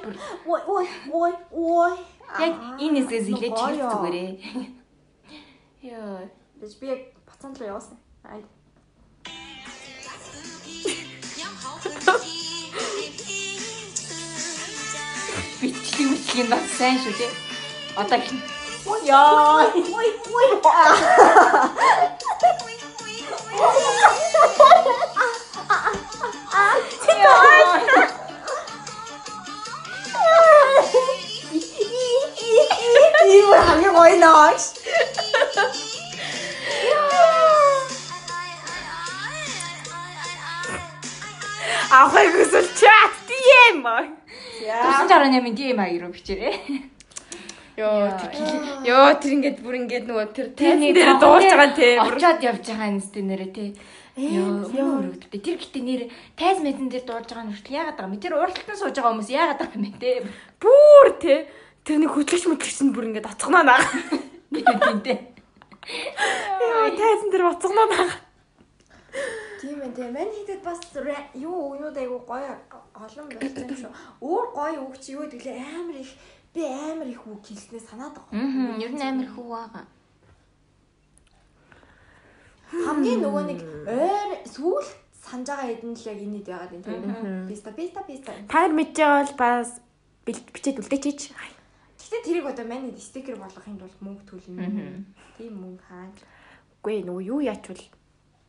ой, 0.46 0.62
ой, 0.66 0.86
ой, 1.12 1.32
ой. 1.50 1.92
яг 2.40 2.54
энэ 2.80 3.02
хэсгээс 3.08 3.50
чих 3.50 3.76
ёо. 3.82 3.90
зүгээрээ. 3.92 4.30
Яа. 5.82 6.28
Тэгэж 6.60 6.72
би 6.80 6.86
яг 6.88 7.00
бацаан 7.44 7.56
руу 7.58 7.68
явуулсан. 7.68 7.98
Ай. 8.24 8.44
Бичлэг 15.60 16.08
бичлэгийн 16.10 16.48
дот 16.50 16.64
сайн 16.78 16.96
шүү 17.02 17.12
тий. 17.18 17.30
Одоо 17.96 18.18
гин. 18.18 18.40
Яа. 19.04 19.68
Ой, 19.92 20.08
ой. 20.32 20.46
Ийм 33.24 33.50
хамгийн 33.66 33.94
гоё 33.96 34.16
нөөш. 34.24 34.62
Ахай 41.90 42.26
гүсэл 42.32 42.68
чат 42.78 43.12
тийм. 43.28 43.84
Тусан 43.84 45.08
68-ын 45.08 45.54
DM 45.54 45.78
аяг 45.80 46.00
руу 46.00 46.12
бичээрэй. 46.14 46.56
Йоо, 47.76 48.06
тэр 48.14 48.30
ёо 48.86 49.10
тэр 49.18 49.32
ингээд 49.34 49.58
бүр 49.58 49.74
ингээд 49.82 50.06
нөгөө 50.06 50.26
тэр 50.30 50.46
тайзан 50.54 50.94
дээр 50.94 51.18
дуулж 51.18 51.42
байгаа 51.50 51.74
те. 51.74 51.98
Очоод 51.98 52.38
явж 52.46 52.64
байгаа 52.70 52.88
юм 52.94 53.00
сте 53.02 53.18
нэрэ 53.18 53.48
тий. 53.50 53.74
Йоо, 54.14 54.70
өргөдтэй. 54.70 55.42
Тэр 55.42 55.58
гэтээ 55.58 55.82
нэр 55.82 56.02
тайз 56.38 56.62
мэдэн 56.62 56.86
дээр 56.86 57.02
дуулж 57.02 57.26
байгаа 57.26 57.50
нь 57.50 57.52
хүртэл 57.52 57.74
яагаад 57.74 57.98
байгаа 57.98 58.06
юм 58.06 58.14
бэ? 58.14 58.22
Тэр 58.22 58.34
уралтан 58.38 58.78
сууж 58.78 58.94
байгаа 58.94 59.10
хүмүүс 59.10 59.30
яагаад 59.34 59.58
байгаа 59.58 59.74
юм 59.74 59.84
бэ 59.90 59.98
те? 59.98 60.12
Бүр 60.62 61.06
те. 61.18 61.34
Тэрний 61.82 62.06
хөтлөгч 62.06 62.44
мэтлэгч 62.46 62.78
нь 62.86 62.94
бүр 62.94 63.10
ингээд 63.10 63.26
оцгоноо 63.34 63.66
наа. 63.66 63.82
Тийм 64.54 65.02
тий. 65.02 65.18
Яа, 66.62 66.94
тайзан 66.94 67.28
дээр 67.34 67.50
оцгоноо 67.58 67.86
наа. 67.90 68.23
Тийм 69.60 69.80
ээ 69.80 69.92
тийм. 69.96 70.12
Мань 70.12 70.32
хийдэд 70.34 70.62
бас 70.64 70.80
юу 71.34 71.56
өгнүүд 71.72 71.96
айгу 71.96 72.18
гоё 72.26 72.52
олон 72.94 73.26
байсан 73.30 73.64
юм 73.64 73.78
шүү. 73.78 73.92
Өөр 74.20 74.46
гоё 74.52 74.78
үг 74.84 74.96
чи 75.00 75.14
юу 75.14 75.24
гэвэл 75.30 75.56
амар 75.56 75.96
их 76.02 76.12
би 76.54 76.62
амар 76.66 77.08
их 77.08 77.22
үг 77.26 77.42
хэлснээ 77.46 77.82
санаад 77.82 78.14
байгаа. 78.18 78.82
Ер 78.82 78.92
нь 78.92 79.02
амар 79.02 79.28
хүү 79.30 79.46
байгаа. 79.48 79.86
Хамгийн 82.74 83.22
нөгөө 83.22 83.44
нэг 83.50 83.60
ойр 83.86 84.30
сүүл 84.50 84.86
санаж 85.22 85.46
байгаа 85.48 85.66
хэдэн 85.70 85.94
л 85.94 86.08
яг 86.10 86.18
энэд 86.20 86.48
яагаад 86.50 86.74
юм 86.74 86.82
тийм. 86.82 87.02
Биста 87.48 87.70
биста 87.70 88.00
биста. 88.06 88.32
Таар 88.50 88.70
мэдж 88.74 88.96
байгаа 88.98 89.22
бол 89.22 89.38
бас 89.38 89.68
бичээд 90.26 90.82
үлдээчээч. 90.82 91.22
Гэтэ 92.04 92.18
тэрийг 92.26 92.46
одоо 92.46 92.66
манайд 92.66 92.98
стикер 93.00 93.38
болгохын 93.40 93.78
тулд 93.78 93.98
мөнгө 93.98 94.24
төлнө. 94.28 95.02
Тийм 95.38 95.54
мөнгө 95.58 95.82
хаа. 95.88 96.10
Үгүй 96.78 97.02
нөгөө 97.02 97.24
юу 97.26 97.40
яачвал 97.42 97.80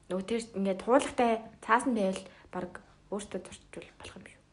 нөгөө 0.10 0.26
тэр 0.30 0.42
ингээд 0.58 0.82
хуулагтай 0.86 1.32
цаасан 1.66 1.94
байвал 1.98 2.24
баг 2.54 2.72
өөртөө 3.10 3.40
зорчвол 3.42 3.90
болох 4.00 4.16
юм 4.16 4.26
шүү. 4.30 4.44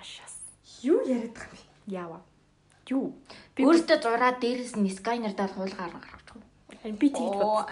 Ашаас. 0.00 0.34
Юу 0.82 0.98
яриад 1.06 1.34
байгаа 1.34 1.54
юм 1.54 1.68
бэ? 1.86 1.94
Яава. 1.94 2.18
Юу? 2.90 3.06
Би 3.54 3.60
Өөртөө 3.62 3.98
зураад 4.02 4.38
дээрээс 4.42 4.74
нь 4.74 4.90
скайнер 4.90 5.34
даал 5.34 5.54
хуулгаар 5.54 5.94
гаргачих. 5.94 6.20
харин 6.82 6.96
би 6.96 7.08
тэгж 7.10 7.36
бод. 7.36 7.68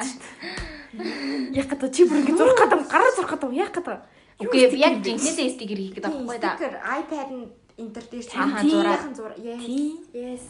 Яг 1.56 1.66
гэдэг 1.68 1.90
чи 1.92 2.04
бүр 2.04 2.20
ингээд 2.20 2.38
зурх 2.38 2.56
гэдэг 2.60 2.80
гараа 2.92 3.12
зурх 3.16 3.30
гэдэг 3.32 3.52
яг 3.56 3.72
гэдэг. 3.72 3.98
Үгүй 4.38 4.60
яг 4.76 5.00
жинхнээсээ 5.02 5.48
стикер 5.56 5.78
хийх 5.80 5.94
гэдэг 5.96 6.12
байхгүй 6.12 6.38
да. 6.38 6.54
Стикер 6.54 6.74
iPad 6.78 7.28
нь 7.32 7.46
интер 7.80 8.04
дээр 8.04 8.26
Ааха, 8.36 8.60
тиймийнхэн 8.60 9.14
зураг. 9.16 9.38
Yes. 9.40 10.44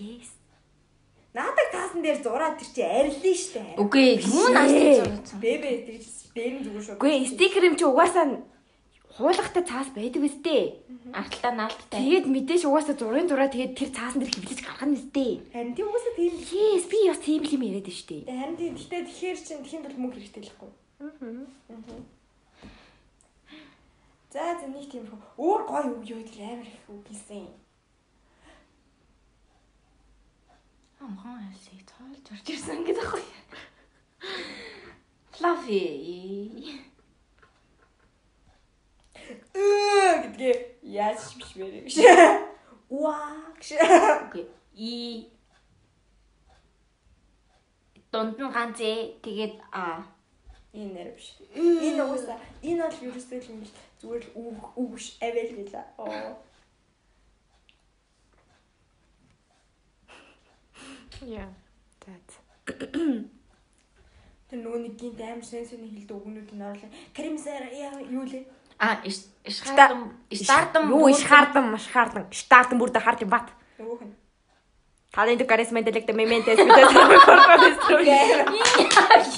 Yes. 0.00 0.39
Наадаг 1.30 1.68
таасан 1.70 2.02
дээр 2.02 2.18
зураад 2.22 2.58
тэр 2.58 2.70
чи 2.74 2.82
арилна 2.82 3.34
штэ. 3.38 3.62
Үгүй 3.78 4.18
юу 4.18 4.50
наастай 4.50 4.98
зурсан. 4.98 5.38
Бэбэ 5.38 5.70
тэгж 5.86 6.06
нь 6.34 6.64
зүгээр 6.66 6.84
шүү. 6.90 6.96
Үгүй 6.98 7.10
ээ, 7.14 7.30
стикер 7.30 7.64
юм 7.70 7.76
чи 7.78 7.86
угаасаа 7.86 8.42
хуулагтай 9.14 9.62
цаас 9.62 9.88
байдаг 9.94 10.26
үстэй. 10.26 10.82
Арталтаа 11.14 11.52
наалттай. 11.54 12.02
Тэгээд 12.02 12.26
мэдээж 12.26 12.62
угаасаа 12.66 12.98
зургийн 12.98 13.30
зураа 13.30 13.46
тэгээд 13.46 13.78
тэр 13.78 13.90
цаасан 13.94 14.18
дээр 14.22 14.34
хэвлэж 14.34 14.60
гаргах 14.64 14.86
нь 14.90 14.96
үстэй. 14.98 15.30
Харин 15.54 15.74
тийм 15.78 15.86
үгүйсээ 15.86 16.14
тийм. 16.18 16.34
Yes, 16.50 16.84
би 16.90 16.98
бас 17.06 17.20
тийм 17.22 17.42
л 17.46 17.54
юм 17.54 17.62
яриад 17.68 17.86
байна 17.86 17.98
шүү 17.98 18.08
дээ. 18.10 18.22
Харин 18.26 18.56
тийм 18.58 18.74
гэхдээ 18.74 19.02
тэгэхээр 19.06 19.38
чин 19.38 19.58
тэхийн 19.62 19.82
тул 19.86 19.98
мөнгө 20.02 20.18
хэрэгтэй 20.18 20.42
л 20.46 20.54
хгүй. 20.58 20.70
Аа. 20.98 22.18
За 24.34 24.42
за 24.58 24.66
нэг 24.66 24.86
тийм. 24.90 25.04
Өөр 25.38 25.62
гоё 25.66 25.86
үг 25.94 26.02
юу 26.06 26.22
гэдэг 26.22 26.42
амар 26.42 26.66
их 26.70 26.86
үг 26.90 27.02
хэлсэн. 27.06 27.59
Амхан 31.00 31.40
хэлсийг 31.48 31.82
тоолж 31.88 32.26
орж 32.32 32.46
ирсэн 32.52 32.84
гэдэг 32.84 33.00
байхгүй. 33.00 33.24
Fluffy. 35.34 35.82
Өө 39.56 40.12
гэдгээ 40.22 40.54
яаж 40.84 41.20
биш 41.40 41.50
вэ 41.56 41.66
гэж. 41.88 41.96
Уаа 42.92 43.56
гэж. 43.56 44.46
И 44.76 44.92
Донд 48.12 48.36
нь 48.38 48.52
ганц 48.52 48.78
ээ. 48.80 49.22
Тэгээд 49.24 49.54
а 49.72 50.04
Энэ 50.72 50.92
нэр 50.94 51.08
биш. 51.16 51.34
Энэ 51.54 52.02
уусаа 52.04 52.38
энэ 52.62 52.82
бол 52.86 52.98
ерөөсөө 53.06 53.38
л 53.42 53.50
юм 53.50 53.58
биш. 53.62 53.72
Зүгээр 53.98 54.22
л 54.22 54.30
үг 54.38 54.58
үг 54.78 54.88
биш 54.94 55.06
авэл 55.18 55.52
гэлээ. 55.58 55.84
Оо. 55.98 56.38
Яа. 61.22 61.48
За. 62.06 62.12
Тэр 64.50 64.58
нөгөө 64.64 64.80
нэг 64.82 64.94
гинт 64.98 65.20
амар 65.20 65.44
сэн 65.44 65.62
сэний 65.62 65.90
хэлдэг 65.92 66.16
үгнүүд 66.16 66.50
нь 66.56 66.64
орлоо. 66.64 66.90
Каримсаар 67.14 67.70
яа 67.70 68.00
юу 68.02 68.24
лээ? 68.24 68.44
А 68.80 68.98
ишхардам 69.04 70.16
иштардам 70.30 70.88
Юу 70.88 71.08
ишхардам, 71.12 71.70
машхардам, 71.70 72.24
штардам 72.32 72.78
бүрдэ 72.80 72.98
харж 72.98 73.22
бат. 73.28 73.52
Talento 75.12 75.44
carecimiento 75.44 75.90
de 75.90 76.12
mente 76.12 76.52
espiritual 76.52 76.86
corpo 77.24 77.98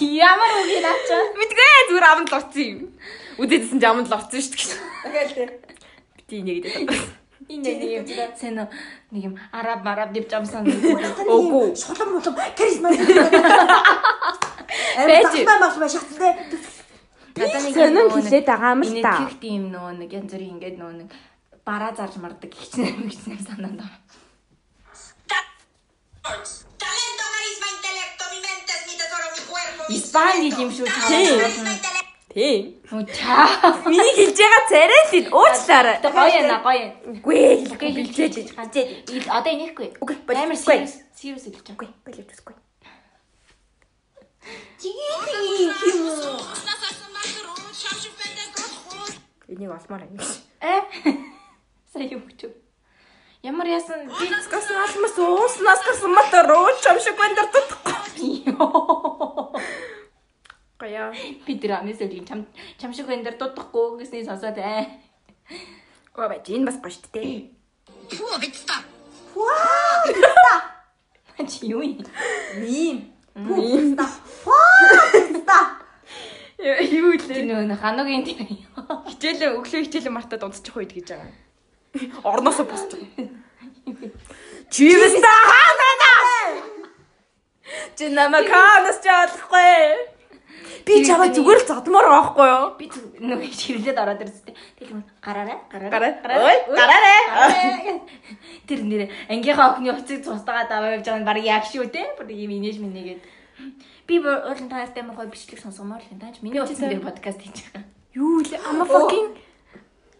Ямар 0.00 0.50
үг 0.60 0.68
юм 0.68 0.84
ачаа. 0.84 1.22
Мэдгүй 1.32 1.68
зүгээр 1.88 2.06
амд 2.12 2.28
л 2.28 2.36
орсон 2.36 2.62
юм. 2.62 2.80
Үдээдсэн 3.40 3.80
ч 3.80 3.84
амд 3.88 4.08
л 4.08 4.16
орсон 4.16 4.40
шүү 4.40 4.52
дээ. 4.52 4.68
Тэгэл 5.02 5.32
тий. 5.32 5.48
Бити 6.16 6.36
нэг 6.44 6.56
гэдэг. 6.62 7.21
Энэ 7.52 7.68
нэг 7.76 7.90
юм 8.00 8.06
сэн 8.40 8.56
нэг 9.12 9.22
юм 9.28 9.34
араб 9.52 9.84
мараб 9.84 10.10
дивж 10.12 10.32
амсан. 10.32 10.64
Үгүй. 10.64 11.76
Шулам 11.76 12.16
мулам 12.16 12.34
каризма. 12.56 12.88
Баяж 14.96 15.34
мах 15.60 15.76
маш 15.76 15.94
хаттай. 16.00 16.32
Надаа 17.36 17.60
нэг 17.60 17.74
Сонин 17.76 18.08
хэлээд 18.08 18.46
байгаа 18.48 18.72
юм 18.72 18.82
л 18.88 18.92
та. 19.04 19.14
Нэг 19.20 19.36
тийм 19.40 19.62
нөгөө 19.72 19.92
нэг 20.00 20.10
янз 20.16 20.32
бүрийн 20.32 20.52
ингээд 20.56 20.76
нөгөө 20.80 20.96
нэг 21.04 21.10
бараа 21.64 21.92
зарж 21.96 22.16
мардаг 22.20 22.50
гихчнэр 22.52 22.96
мэгчнэр 23.04 23.40
санаанд 23.44 23.80
байна. 23.80 24.00
Talento, 26.22 27.24
carisma, 27.34 27.66
intelecto, 27.76 28.24
mi 28.32 28.38
mente 28.46 28.72
es 28.78 28.84
mi 28.88 28.94
tesoro, 29.00 29.26
mi 29.34 29.40
cuerpo. 29.48 29.82
Испани 29.92 30.48
юм 30.56 30.70
шүү 30.70 30.86
intelecto. 30.88 31.91
Тийм. 32.34 32.80
Чаа. 32.88 33.76
Миний 33.84 34.14
хэлж 34.16 34.38
байгаа 34.40 34.62
царай 34.72 35.02
л 35.12 35.28
уучлаарай. 35.36 35.96
Тэ 36.00 36.08
гоё 36.16 36.30
яна 36.40 36.56
гоё. 36.64 36.86
Үгүй 37.12 37.68
Окей 37.74 37.90
хэлжээд. 37.92 38.56
хэлжээд. 38.56 39.28
Одоо 39.28 39.52
инехгүй. 39.52 39.88
Окей, 40.00 40.16
Амар 40.32 40.56
serious 40.56 40.94
serious 41.12 41.44
хэлж 41.44 41.60
байгаа. 41.60 41.76
Үгүй, 41.76 41.88
болоод 42.08 42.32
үзгүй. 42.32 42.54
Энийг 49.48 49.70
олмоор 49.70 50.02
байна. 50.08 50.24
Э? 50.60 50.80
Сая 51.92 52.08
юу 52.08 52.20
гэж. 52.24 52.48
Ямар 53.42 53.66
яасан 53.66 54.06
би 54.08 54.26
Скас 54.46 54.70
алмас 54.70 55.18
ууснаас 55.18 55.80
гасан 55.84 56.12
мата 56.14 56.42
руу 56.48 56.68
чамшиг 56.82 57.16
бандар 57.18 57.46
тутахгүй. 57.52 58.32
Гая. 60.82 61.14
би 61.46 61.54
тэр 61.62 61.78
амэсэл 61.78 62.26
чам 62.26 62.42
чам 62.74 62.90
шиг 62.90 63.06
энэ 63.06 63.22
дээр 63.22 63.38
дутахгүй 63.38 64.02
гэсний 64.02 64.26
сонсоод 64.26 64.58
э. 64.58 64.82
Гоо 66.10 66.26
байж 66.26 66.50
энэ 66.50 66.66
бас 66.66 66.82
гоё 66.82 66.90
шүү 66.90 67.06
дээ. 67.14 67.54
Фу, 68.10 68.26
битста. 68.42 68.82
Чи 71.38 71.70
юу 71.70 71.86
юм? 71.86 72.02
Мим. 72.58 73.14
Ийм. 73.38 73.94
Та. 73.94 74.10
Юу 76.58 77.14
Тэр 77.14 77.46
лээ. 77.46 77.46
нөгөө 77.46 77.78
хануугийн 77.78 78.26
тэр. 78.26 78.42
Хичээлээ 79.06 79.54
өглөө 79.54 79.86
хичээлээ 79.86 80.10
мартаад 80.10 80.50
унтчих 80.50 80.74
үед 80.74 80.90
гэж 80.98 81.14
байгаа. 81.14 81.30
Орноосоо 82.26 82.66
босч 82.66 82.90
байгаа. 82.90 83.30
Чивэс 84.66 85.14
та 85.22 85.30
хаана? 85.46 85.90
Чи 87.94 88.10
намайг 88.10 88.50
хаанаас 88.50 88.98
ч 88.98 89.06
олохгүй. 89.06 90.11
Би 90.86 91.04
чамаа 91.06 91.28
зүгээр 91.30 91.60
л 91.62 91.68
байгаа 91.68 92.12
байхгүй 92.12 92.48
юу? 92.48 92.66
Би 92.78 92.86
нөгөө 93.20 93.50
ширлээд 93.52 93.98
ороод 93.98 94.22
ирсэн. 94.24 94.54
Тэгэл 94.78 95.02
гараарай. 95.20 95.58
Гараа. 95.68 95.90
Гараарай. 95.90 96.38
Ой. 96.42 96.56
Гараарай. 96.72 97.22
Тэр 98.66 98.80
нэр 98.86 99.02
ангийнхаа 99.28 99.76
охины 99.76 99.92
уцыг 99.92 100.24
цустагаа 100.24 100.66
даваа 100.66 100.96
явж 100.96 101.06
байгаа 101.06 101.22
нь 101.22 101.28
баг 101.28 101.38
яг 101.44 101.64
шүү 101.68 101.90
те. 101.92 102.16
Бүр 102.16 102.32
юм 102.32 102.56
инээж 102.56 102.80
минийгээд. 102.80 103.22
Би 104.06 104.14
уулын 104.18 104.68
таартай 104.72 105.02
мөн 105.04 105.16
гой 105.16 105.28
бичлэг 105.30 105.60
сонсгомоор 105.60 106.02
л 106.02 106.12
юм 106.12 106.20
тааж. 106.20 106.40
Миний 106.42 106.60
утсан 106.60 106.88
дээр 106.88 107.04
подкаст 107.04 107.40
хийж 107.40 107.68
байгаа. 107.70 107.86
Юу 108.14 108.42
лээ? 108.42 108.60
Ама 108.66 108.84
fucking 108.84 109.38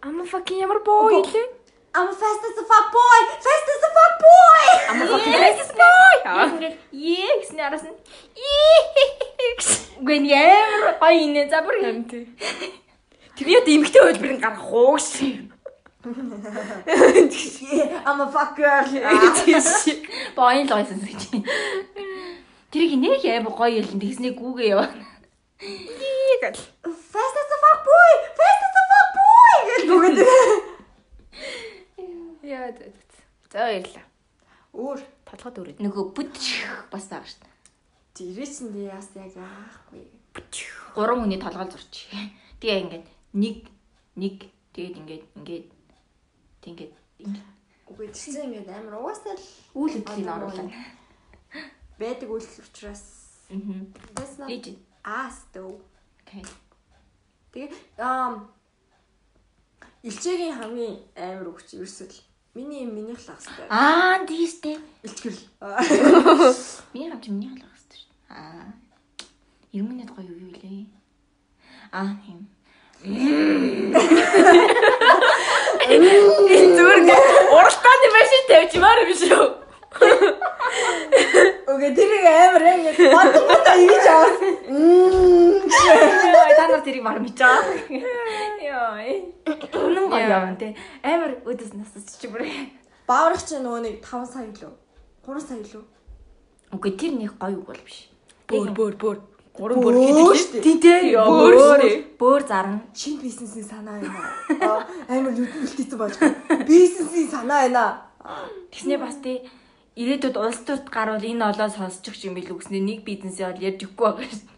Ама 0.03 0.24
fucking 0.24 0.59
ямар 0.59 0.82
боо 0.82 1.11
илээ? 1.11 1.61
I'm 1.95 2.09
fast 2.09 2.43
as 2.49 2.57
a 2.57 2.64
fuck 2.64 2.86
boy. 2.90 3.20
Fast 3.45 3.66
as 3.68 3.82
a 3.84 3.90
fuck 3.97 4.14
boy. 4.24 4.66
Ама 4.90 5.05
fucking 5.12 5.36
racist 5.45 5.74
boy. 5.76 6.14
Ингээд 6.24 6.76
ээ 6.88 7.32
гэсний 7.45 7.64
араас 7.66 7.84
нь 7.84 7.93
ээ 7.93 9.53
гэсэн. 9.61 10.01
Гэн 10.01 10.24
ямар 10.24 10.97
гоё 10.97 11.20
инээ 11.20 11.53
за 11.53 11.61
бүр 11.61 11.76
юм. 11.84 12.09
Амт. 12.09 12.12
Тэрний 13.36 13.61
одоо 13.61 13.72
эмгтэй 13.76 14.01
хөлбөрийн 14.01 14.40
гарах 14.40 14.64
хууш. 14.64 15.20
Yeah, 17.68 18.03
I'm 18.09 18.24
a 18.24 18.26
fuck 18.32 18.57
girl. 18.57 18.88
Боён 20.32 20.64
л 20.64 20.72
гойсон 20.72 20.97
гэж. 21.05 21.22
Тэрийг 22.72 22.97
нэх 22.97 23.20
амар 23.36 23.53
гоё 23.53 23.84
юм 23.84 24.01
тэгснээ 24.01 24.32
гүүгээ 24.32 24.72
яваа. 24.72 24.88
Fast 27.12 27.36
as 27.36 27.51
a 27.53 27.59
fuck 27.61 27.80
boy. 27.84 28.12
Fast 28.32 28.62
as 28.64 28.76
a 28.80 28.82
fuck 28.88 29.09
boy. 29.12 29.57
гэж 29.68 29.82
бүгд. 29.93 30.71
Яа 32.43 32.72
за. 32.74 32.90
За 33.51 33.59
баярлаа. 33.66 34.07
Өөр 34.72 35.01
Толгойд 35.28 35.59
өрөөд. 35.62 35.78
Нөгөө 35.84 36.05
бүт 36.16 36.34
бас 36.90 37.07
байгаа 37.09 37.28
шүү 37.28 37.40
дээ. 37.43 37.53
дирээчэнд 38.16 38.76
яас 38.76 39.09
яг 39.16 39.32
яахгүй. 39.36 40.05
Гурван 40.95 41.24
хүний 41.24 41.40
толгой 41.40 41.68
зурч. 41.70 42.09
Тэгээ 42.61 42.82
ингээд 42.84 43.07
нэг 43.32 43.57
нэг 44.16 44.36
тэгээд 44.76 44.97
ингээд 45.01 45.24
ингээд 45.38 45.66
тэгээд 46.61 46.93
ингээд 47.20 47.40
Үгүй 47.88 48.09
тийм 48.12 48.53
ингээд 48.53 48.68
амар 48.68 49.01
угаасаа 49.01 49.36
л 49.36 49.47
үйл 49.76 49.95
хөдлөлийн 50.01 50.32
оруулаа. 50.32 50.68
байдаг 52.01 52.28
үйлдэл 52.28 52.64
учраас 52.64 53.05
Мм. 53.53 53.93
that's 54.16 54.36
not 54.40 54.49
us 55.05 55.36
though. 55.53 55.76
Okay. 56.24 56.45
Тэгээ 57.53 57.72
аа 58.01 58.49
Илчээгийн 60.03 60.57
хамгийн 60.57 60.97
амар 61.16 61.53
өгч 61.53 61.76
ерөөсөл 61.76 62.12
миний 62.55 62.84
юм 62.84 62.94
минийх 62.94 63.18
л 63.18 63.30
ахстай. 63.32 63.66
Аа 63.68 64.26
тийштэй. 64.26 64.78
Илчгэрл. 65.03 65.40
Миний 66.92 67.11
хамч 67.11 67.26
миний 67.28 67.48
халах 67.48 67.72
хэвчээ 67.72 68.00
шүү. 68.00 68.12
дээ. 68.28 68.32
Аа. 68.36 68.72
90 69.72 69.88
минут 69.88 70.11
гоё 70.12 70.28
юу 70.28 70.38
юу 70.46 70.53
лээ. 70.53 70.86
Аа 71.92 72.12
юм. 72.28 72.40
Зүгээр 76.76 77.00
уралдааны 77.57 78.09
машин 78.16 78.42
тавьчмаар 78.48 78.98
юм 79.05 79.12
шүү. 79.16 79.46
Окей 81.66 81.94
тэрийг 81.94 82.26
амар 82.26 82.64
ингээд 82.74 82.98
бодсон 83.14 83.44
бодоо 83.46 83.74
хийж 83.78 84.06
аваад. 84.10 84.36
Мм. 84.68 85.62
Яа, 86.34 86.50
та 86.58 86.64
нар 86.68 86.82
тэрийг 86.82 87.04
мар 87.06 87.18
мэдээ. 87.22 87.58
Яа. 88.66 88.98
Үнэн 89.46 90.06
гоё 90.10 90.26
юм 90.26 90.56
те. 90.58 90.74
Амар 91.02 91.38
өдөс 91.46 91.72
насч 91.78 92.18
чи 92.18 92.26
бүр. 92.26 92.42
Бааврах 93.06 93.42
чи 93.46 93.62
нөгөө 93.62 93.80
нэг 93.86 93.94
5 94.02 94.26
сая 94.26 94.50
лөө. 94.50 94.72
3 95.26 95.40
сая 95.46 95.62
лөө. 95.62 95.84
Үгүй 96.74 96.92
тэр 96.98 97.12
нэг 97.14 97.38
гоё 97.38 97.54
үг 97.58 97.66
бол 97.70 97.82
биш. 97.86 98.10
Бөөр 98.50 98.70
бөөр 98.74 98.94
бөөр. 98.98 99.18
Гурван 99.52 99.84
Бөөр 99.84 99.94
бөөр 99.94 100.06
гэдэг 100.08 100.38
шүү 100.40 100.52
дээ. 100.52 100.62
Тий 100.64 100.76
тий. 100.80 101.12
Бөөр. 101.14 101.82
Бөөр 102.16 102.42
зарна. 102.48 102.80
Шинэ 102.96 103.20
бизнесийн 103.20 103.66
санаа 103.68 104.00
байна. 104.00 104.20
Аа 104.64 104.80
амар 105.12 105.36
үлдээсэн 105.36 105.98
болж 106.00 106.16
байна. 106.16 106.64
Бизнесийн 106.64 107.28
санаа 107.28 107.68
байна. 107.68 107.84
Тэгснээ 108.72 108.98
бас 108.98 109.20
тий 109.20 109.44
ирээдүйд 109.97 110.36
улс 110.40 110.61
төрт 110.64 110.88
гарвал 110.88 111.20
энэ 111.20 111.45
олоо 111.53 111.68
сонсчих 111.68 112.16
юм 112.24 112.34
билүү 112.36 112.57
гэснээр 112.59 112.84
нэг 112.88 113.01
бизнесээ 113.05 113.47
бол 113.53 113.64
ярьж 113.68 113.80
өгөхгүй 113.84 114.09
байгаа 114.09 114.28
шүү. 114.32 114.49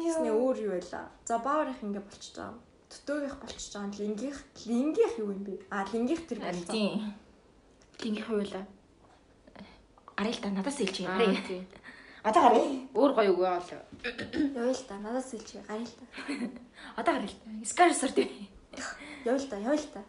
Тэсний 0.00 0.32
өөр 0.34 0.56
юу 0.66 0.72
байла? 0.74 1.02
За 1.28 1.38
бааврах 1.38 1.78
ингэ 1.84 2.00
болчихж 2.02 2.36
байгаа. 2.40 2.58
Төтөөгийнх 2.90 3.36
болчихж 3.38 3.72
байгаа. 3.76 3.98
Лингийнх 4.00 4.40
лингийнх 4.66 5.14
юу 5.22 5.30
юм 5.30 5.42
бэ? 5.46 5.54
Аа 5.70 5.86
лингийнх 5.92 6.24
тэр 6.26 6.38
болсон. 6.42 6.74
тийм. 6.74 7.14
Тинgi 8.00 8.22
хуйлаа. 8.26 8.64
Гарыг 10.18 10.36
та 10.42 10.48
надаас 10.50 10.78
хэлж 10.80 10.96
гарыг. 11.06 11.46
тий. 11.46 11.62
Одоо 12.26 12.42
гарыг. 12.42 12.64
Өөр 12.98 13.12
гоё 13.14 13.30
үг 13.30 13.42
аа 13.46 13.62
л. 13.62 13.70
Явъя 14.58 14.74
л 14.74 14.84
та. 14.88 14.98
Надаас 14.98 15.30
хэлчихье. 15.30 15.62
Гарья 15.68 15.86
л 15.86 15.94
та. 15.94 16.04
Одоо 16.98 17.12
гарыг. 17.14 17.32
Скарсар 17.62 18.10
тий. 18.10 18.48
Явъя 19.24 19.38
л 19.38 19.46
та. 19.46 19.56
Явъя 19.56 19.78
л 19.78 19.88
та. 19.94 20.02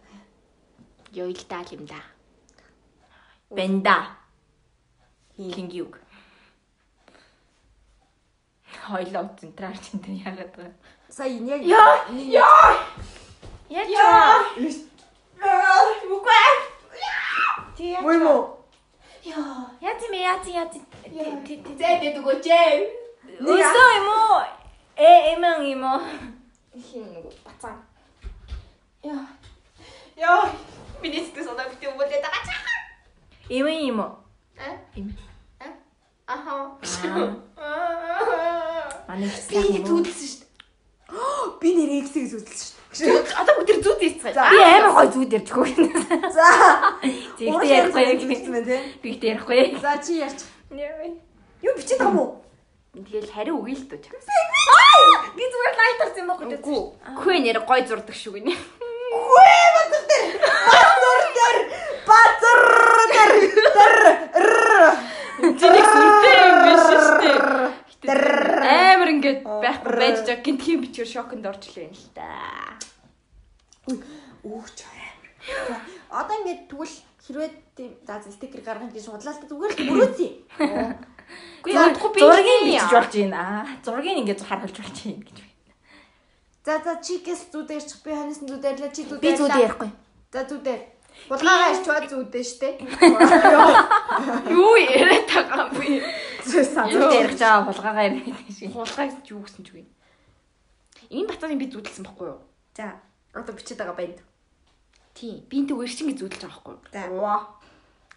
Ёйлтаа 1.12 1.64
юм 1.72 1.86
да. 1.86 2.00
Бенда. 3.52 4.08
Линги 5.38 5.82
үг. 5.82 6.00
Хойлоо 8.88 9.28
центраар 9.40 9.78
чинь 9.78 10.00
тэр 10.00 10.16
яагаад 10.24 10.56
вэ? 10.56 10.72
Сая 11.10 11.28
энэ 11.28 11.60
яг 11.60 11.62
Яа! 11.68 12.08
Яа! 13.68 13.92
Яа! 13.92 14.40
Тий. 17.76 17.98
Муу 18.00 18.12
юм 18.14 18.28
уу? 18.28 18.42
Яа, 19.24 19.68
яа 19.82 20.00
тийм 20.00 20.14
яа 20.16 20.40
тийм 20.40 20.56
яа 20.56 20.68
тийм. 20.72 21.60
Зэ 21.76 22.16
үгүй 22.24 22.40
чээ. 22.40 22.88
Өсөө 23.44 23.90
юм 24.00 24.08
уу? 24.16 24.48
Э 24.96 25.36
эмэн 25.36 25.68
юм 25.76 25.84
уу? 25.92 26.00
Хин 26.72 27.04
нэг 27.12 27.28
бацаа. 27.44 27.76
Яа. 29.04 29.28
Яа. 30.16 30.48
Миний 31.04 31.20
сэтгэл 31.20 31.52
санаа 31.52 31.68
битээ 31.68 31.92
өвлөд 31.92 32.16
байгаа 32.16 32.44
чаа. 32.48 32.81
Эмэн 33.50 33.80
юм 33.88 34.00
уу? 34.00 34.12
А? 34.60 34.78
Эмэн. 34.96 35.18
Аха. 36.28 36.72
Манай 39.08 39.28
Би 39.28 39.28
ингэ 39.28 39.36
хэлсэн 39.36 39.64
юм 39.76 39.84
уу? 39.84 39.88
түүдэлсэн 39.90 40.28
шүү 40.32 40.40
дээ. 40.42 40.50
Би 41.62 41.70
нэр 41.76 41.92
X-ийг 42.06 42.26
үзүүлсэн 42.32 42.56
шүү 42.56 43.08
дээ. 43.08 43.36
Одоо 43.42 43.54
бүгд 43.60 43.68
тэр 43.68 43.80
зүуд 43.84 44.02
ийцгээ. 44.02 44.34
За. 44.36 44.44
Би 44.52 44.60
амар 44.64 44.92
гой 44.96 45.08
ярьж 45.36 45.50
хөө. 45.52 45.68
За. 46.32 46.48
Зэгтээ 47.36 47.72
ярихгүй 47.76 48.04
яг 48.08 48.22
юм 48.22 48.32
байна 48.32 48.62
тий. 48.64 48.80
би 49.04 49.08
ихтэй 49.12 49.30
ярихгүй. 49.36 49.80
За 49.84 49.92
чи 50.00 50.12
ярьж. 50.24 50.40
Юу 51.62 51.74
бичиж 51.76 52.00
байгаа 52.00 52.12
юм 52.12 52.20
уу? 52.20 52.30
Тэгэл 52.92 53.32
хариу 53.32 53.56
үгүй 53.60 53.76
л 53.76 53.88
дөө. 53.88 54.00
Би 55.36 55.44
зүгээр 55.48 55.76
лайт 55.80 55.98
тарсан 56.00 56.24
юм 56.24 56.30
баггүй. 56.32 56.48
Үгүй. 56.60 56.82
Хөө 57.20 57.36
нэр 57.44 57.60
гой 57.68 57.82
зурдаг 57.88 58.16
шүү 58.16 58.40
гинэ. 58.40 58.56
Базар 62.08 62.60
дээр 63.12 63.34
дээр 63.72 64.02
Тэнийг 65.42 65.88
сүртэй 65.88 66.38
юм 66.42 66.58
биш 66.66 66.84
шүү 66.92 67.16
дээ. 67.22 67.40
Ингээд 69.32 69.64
байхгүй 69.64 69.96
байж 69.96 70.18
жаа 70.28 70.40
гинтхийн 70.44 70.82
бичгээр 70.84 71.10
шоконд 71.10 71.46
орчлоо 71.48 71.88
юм 71.88 71.96
л 71.96 72.08
та. 72.12 72.28
Үуч 74.44 74.78
амар. 74.84 75.80
Одоо 76.12 76.36
ингээд 76.44 76.68
тэгвэл 76.68 76.96
хэрвээ 77.24 77.50
тийм 77.78 77.92
за 78.06 78.30
стикер 78.32 78.62
гаргах 78.62 78.92
гэж 78.92 79.08
л 79.08 79.48
зүгээр 79.48 79.72
л. 79.72 79.84
Үгүй 81.62 81.74
За, 81.74 81.88
ядахгүй 81.88 82.12
би 82.14 82.20
Зургийг 82.20 82.64
бичиж 82.68 82.92
болж 82.92 83.14
байна. 83.16 83.40
Аа, 83.40 83.64
зургийг 83.86 84.18
ингээд 84.20 84.42
харуулж 84.44 84.78
болж 84.78 84.98
байна 85.00 85.24
гэж 85.24 85.38
байна. 85.40 85.56
За 86.66 86.74
за 86.84 86.94
чи 87.02 87.24
гэс 87.24 87.42
зүдэрч 87.54 87.90
би 88.04 88.12
ханаас 88.12 88.42
нь 88.44 88.50
зүдэрлээ 88.52 88.92
чи 88.92 89.04
зүдэр. 89.08 89.24
Би 89.24 89.32
зүуд 89.38 89.56
ярихгүй. 89.56 89.90
За 90.34 90.42
зүдэр. 90.44 90.82
Булгаагаа 91.30 91.76
ичваа 91.76 92.02
зүдэн 92.08 92.46
штэ. 92.46 92.70
Юу 94.56 94.76
яриад 94.76 95.28
байгаа 95.30 95.70
юм 95.70 95.80
бэ? 95.80 95.88
Зүуд 96.46 97.14
ярих 97.14 97.38
чаа 97.38 97.66
булгаагаа 97.66 98.06
ярих 98.10 98.26
гэж. 98.26 98.74
Хулгай 98.74 99.08
гэж 99.14 99.26
юу 99.32 99.42
гэсэн 99.46 99.64
ч 99.66 99.70
үгүй. 99.72 99.86
Энэ 101.10 101.30
баталыг 101.30 101.60
би 101.60 101.68
зүудэлсэн 101.70 102.06
байхгүй 102.06 102.28
юу? 102.34 102.42
За 102.76 103.02
одоо 103.34 103.54
бичээд 103.56 103.80
байгаа 103.80 103.98
байна. 103.98 104.22
Тийм. 105.14 105.46
Би 105.50 105.62
энэ 105.62 105.76
үрчин 105.76 106.08
гэж 106.12 106.18
зүудэлж 106.20 106.44
байгаа 106.44 106.60
байхгүй 106.60 106.74
юу? 106.74 106.82
За. 106.92 107.02
Ваа. 107.14 107.42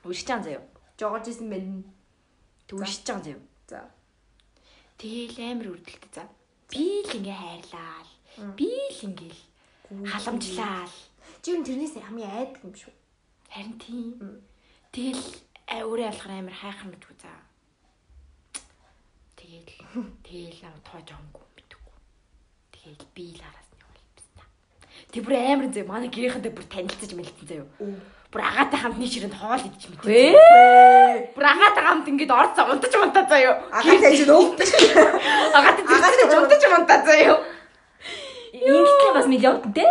Үрч 0.05 0.21
чам 0.27 0.41
заяа. 0.43 0.63
Жогож 0.99 1.27
исэн. 1.29 1.85
Тэг 2.67 2.79
үрч 2.79 3.05
чам 3.07 3.19
заяа. 3.23 3.41
За. 3.69 3.89
Тэгэл 4.99 5.39
амар 5.43 5.69
үрдэлтэй 5.75 6.11
за. 6.15 6.25
Би 6.71 7.03
л 7.03 7.13
ингээ 7.19 7.39
хайрлаа. 7.39 8.03
Би 8.59 8.69
л 8.71 9.01
ингээл 9.07 9.43
халамжлаа. 10.11 10.89
Чи 11.43 11.55
юу 11.55 11.63
тэрнээс 11.63 11.99
хамгийн 11.99 12.31
айдаг 12.31 12.63
юм 12.65 12.75
шүү. 12.75 12.95
Харин 13.53 13.77
тийм. 13.79 14.43
Тэгэл 14.91 15.23
өөрөө 15.71 16.07
алхахаар 16.11 16.41
амар 16.41 16.57
хайхар 16.57 16.89
мэдгүй 16.91 17.17
за. 17.21 17.31
Тэгэл 19.55 20.11
тэгэл 20.27 20.67
аа 20.67 20.75
тоож 20.83 21.09
авахгүй 21.15 21.47
мэдгүй. 21.55 21.95
Тэгэл 22.75 23.07
би 23.15 23.25
л 23.39 23.43
араас 23.47 23.69
нь 23.71 23.79
явуулсан. 23.79 24.47
Тэг 25.15 25.23
бүр 25.23 25.35
амар 25.39 25.71
зөө 25.71 25.87
манай 25.87 26.11
гэрийнхэнтэй 26.11 26.51
бүр 26.51 26.67
танилцаж 26.67 27.11
мэлцэн 27.15 27.47
заяа. 27.47 27.67
Бүр 28.35 28.43
агаатай 28.43 28.79
хамт 28.83 28.99
нэг 28.99 29.11
ширэнд 29.15 29.39
хоол 29.39 29.63
идэж 29.63 29.83
мэдээ. 29.95 30.35
Ээ. 30.35 31.39
Бүр 31.39 31.47
агаатай 31.47 31.83
хамт 31.87 32.11
ингээд 32.11 32.35
орцоо 32.35 32.67
унтаж 32.75 32.95
унтаа 32.99 33.25
заяа. 33.31 33.55
Агаатай 33.71 34.13
чи 34.19 34.27
нөө. 34.27 34.59
Агаатай 35.55 35.85
тэгж 35.87 36.35
унтаж 36.35 36.63
унтаа 36.75 36.99
заяа. 37.07 37.39
Ингээм 38.59 39.15
бас 39.15 39.27
миллион 39.31 39.63
те. 39.71 39.87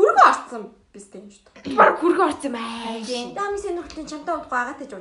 Хүргэн 0.00 0.24
орцсон 0.24 0.72
биз 0.88 1.12
дээ 1.12 1.20
юм 1.20 1.28
шүү 1.28 1.44
дээ. 1.52 1.76
Баг 1.76 2.00
хүргэн 2.00 2.24
орсон 2.32 2.48
юм 2.48 2.56
аа. 2.56 2.96
Дами 3.36 3.60
сэнүртэн 3.60 4.08
чамтай 4.08 4.32
удахгүй 4.40 4.56
агаатай 4.56 4.88
ч 4.88 4.96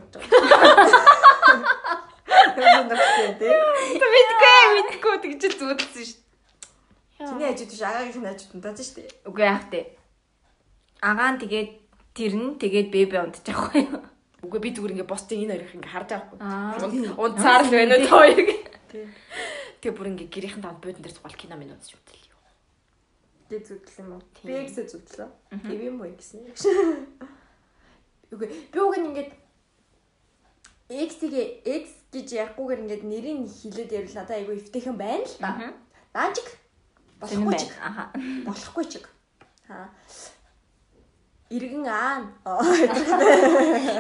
Мэдгүй 4.06 4.62
мэдгүй 4.76 5.16
тэгж 5.22 5.42
л 5.46 5.60
зүудэлсэн 5.62 6.06
шүү. 6.10 6.20
Чиний 7.22 7.48
ажид 7.48 7.70
биш 7.70 7.82
агаагийнхны 7.86 8.30
ажид 8.30 8.52
удааж 8.58 8.80
шүү. 8.82 9.06
Үгүй 9.30 9.46
яах 9.46 9.70
вэ? 9.70 9.82
Агаан 11.06 11.38
тэгээд 11.38 11.70
тэр 12.18 12.34
нь 12.34 12.58
тэгээд 12.58 12.90
бэбэ 12.90 13.18
унтчих 13.22 13.56
واخгүй 13.56 13.82
юу? 13.86 14.02
Үгүй 14.46 14.60
би 14.62 14.70
зүгээр 14.74 14.94
ингээ 14.98 15.10
босчих 15.10 15.38
энэ 15.38 15.54
хоёрыг 15.54 15.76
ингээ 15.78 15.94
харж 15.94 16.10
байгаа 16.12 16.34
байхгүй. 16.34 17.14
Унцаар 17.14 17.62
л 17.66 17.74
байна 17.74 17.96
уу 17.98 18.10
хоёрыг. 18.10 18.50
Тэгээ 19.80 19.94
бүр 19.94 20.08
ингээ 20.12 20.30
гэрийнхэн 20.34 20.64
танд 20.66 20.82
буудан 20.82 21.02
дээр 21.06 21.16
цугал 21.16 21.38
кино 21.38 21.56
минь 21.62 21.74
үзэж 21.78 21.94
үзлээ. 21.94 22.26
Тэг 23.46 23.62
зүгдэл 23.70 24.02
юм 24.02 24.18
уу? 24.18 24.26
Би 24.42 24.54
эксэ 24.66 24.90
зүгдлээ. 24.90 25.30
Тэг 25.62 25.82
юм 25.86 26.02
уу 26.02 26.10
гэсэн. 26.10 26.42
Үгүй 28.34 28.48
би 28.74 28.80
уг 28.82 28.98
нь 28.98 29.14
ингээд 29.14 29.32
X-ийг 30.90 31.34
X 31.66 31.86
гэж 32.14 32.28
ярихгүйгээр 32.42 32.82
ингээд 32.86 33.04
нэрийг 33.10 33.40
хилээд 33.50 33.92
ярил 33.92 34.16
надад 34.16 34.38
айгүй 34.38 34.56
өвтэйхэн 34.62 34.98
байна 34.98 35.26
л. 35.26 35.74
Даанчиг 36.14 36.48
Зэнэн 37.26 37.46
болохгүй 37.46 37.58
ч 37.58 37.64
байна. 37.66 37.88
Аха. 37.90 38.04
болохгүй 38.46 38.86
ч. 38.86 38.94
Аа. 39.70 39.90
Иргэн 41.50 41.86
аа. 41.90 42.22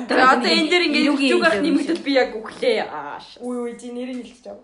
Тэгээ 0.05 0.29
одоо 0.29 0.51
энэ 0.51 0.69
дээр 0.69 0.88
ингээ 0.89 1.07
Юугийн 1.09 1.33
юугаар 1.33 1.57
юм 1.57 1.63
нэмэгдэл 1.65 2.05
би 2.05 2.11
яг 2.13 2.38
өглөө. 2.38 2.86
Ааш. 2.86 3.41
Үй 3.41 3.55
үй 3.65 3.73
чи 3.79 3.89
нэрийг 3.89 4.21
хэлчих 4.21 4.45
жаа. 4.45 4.57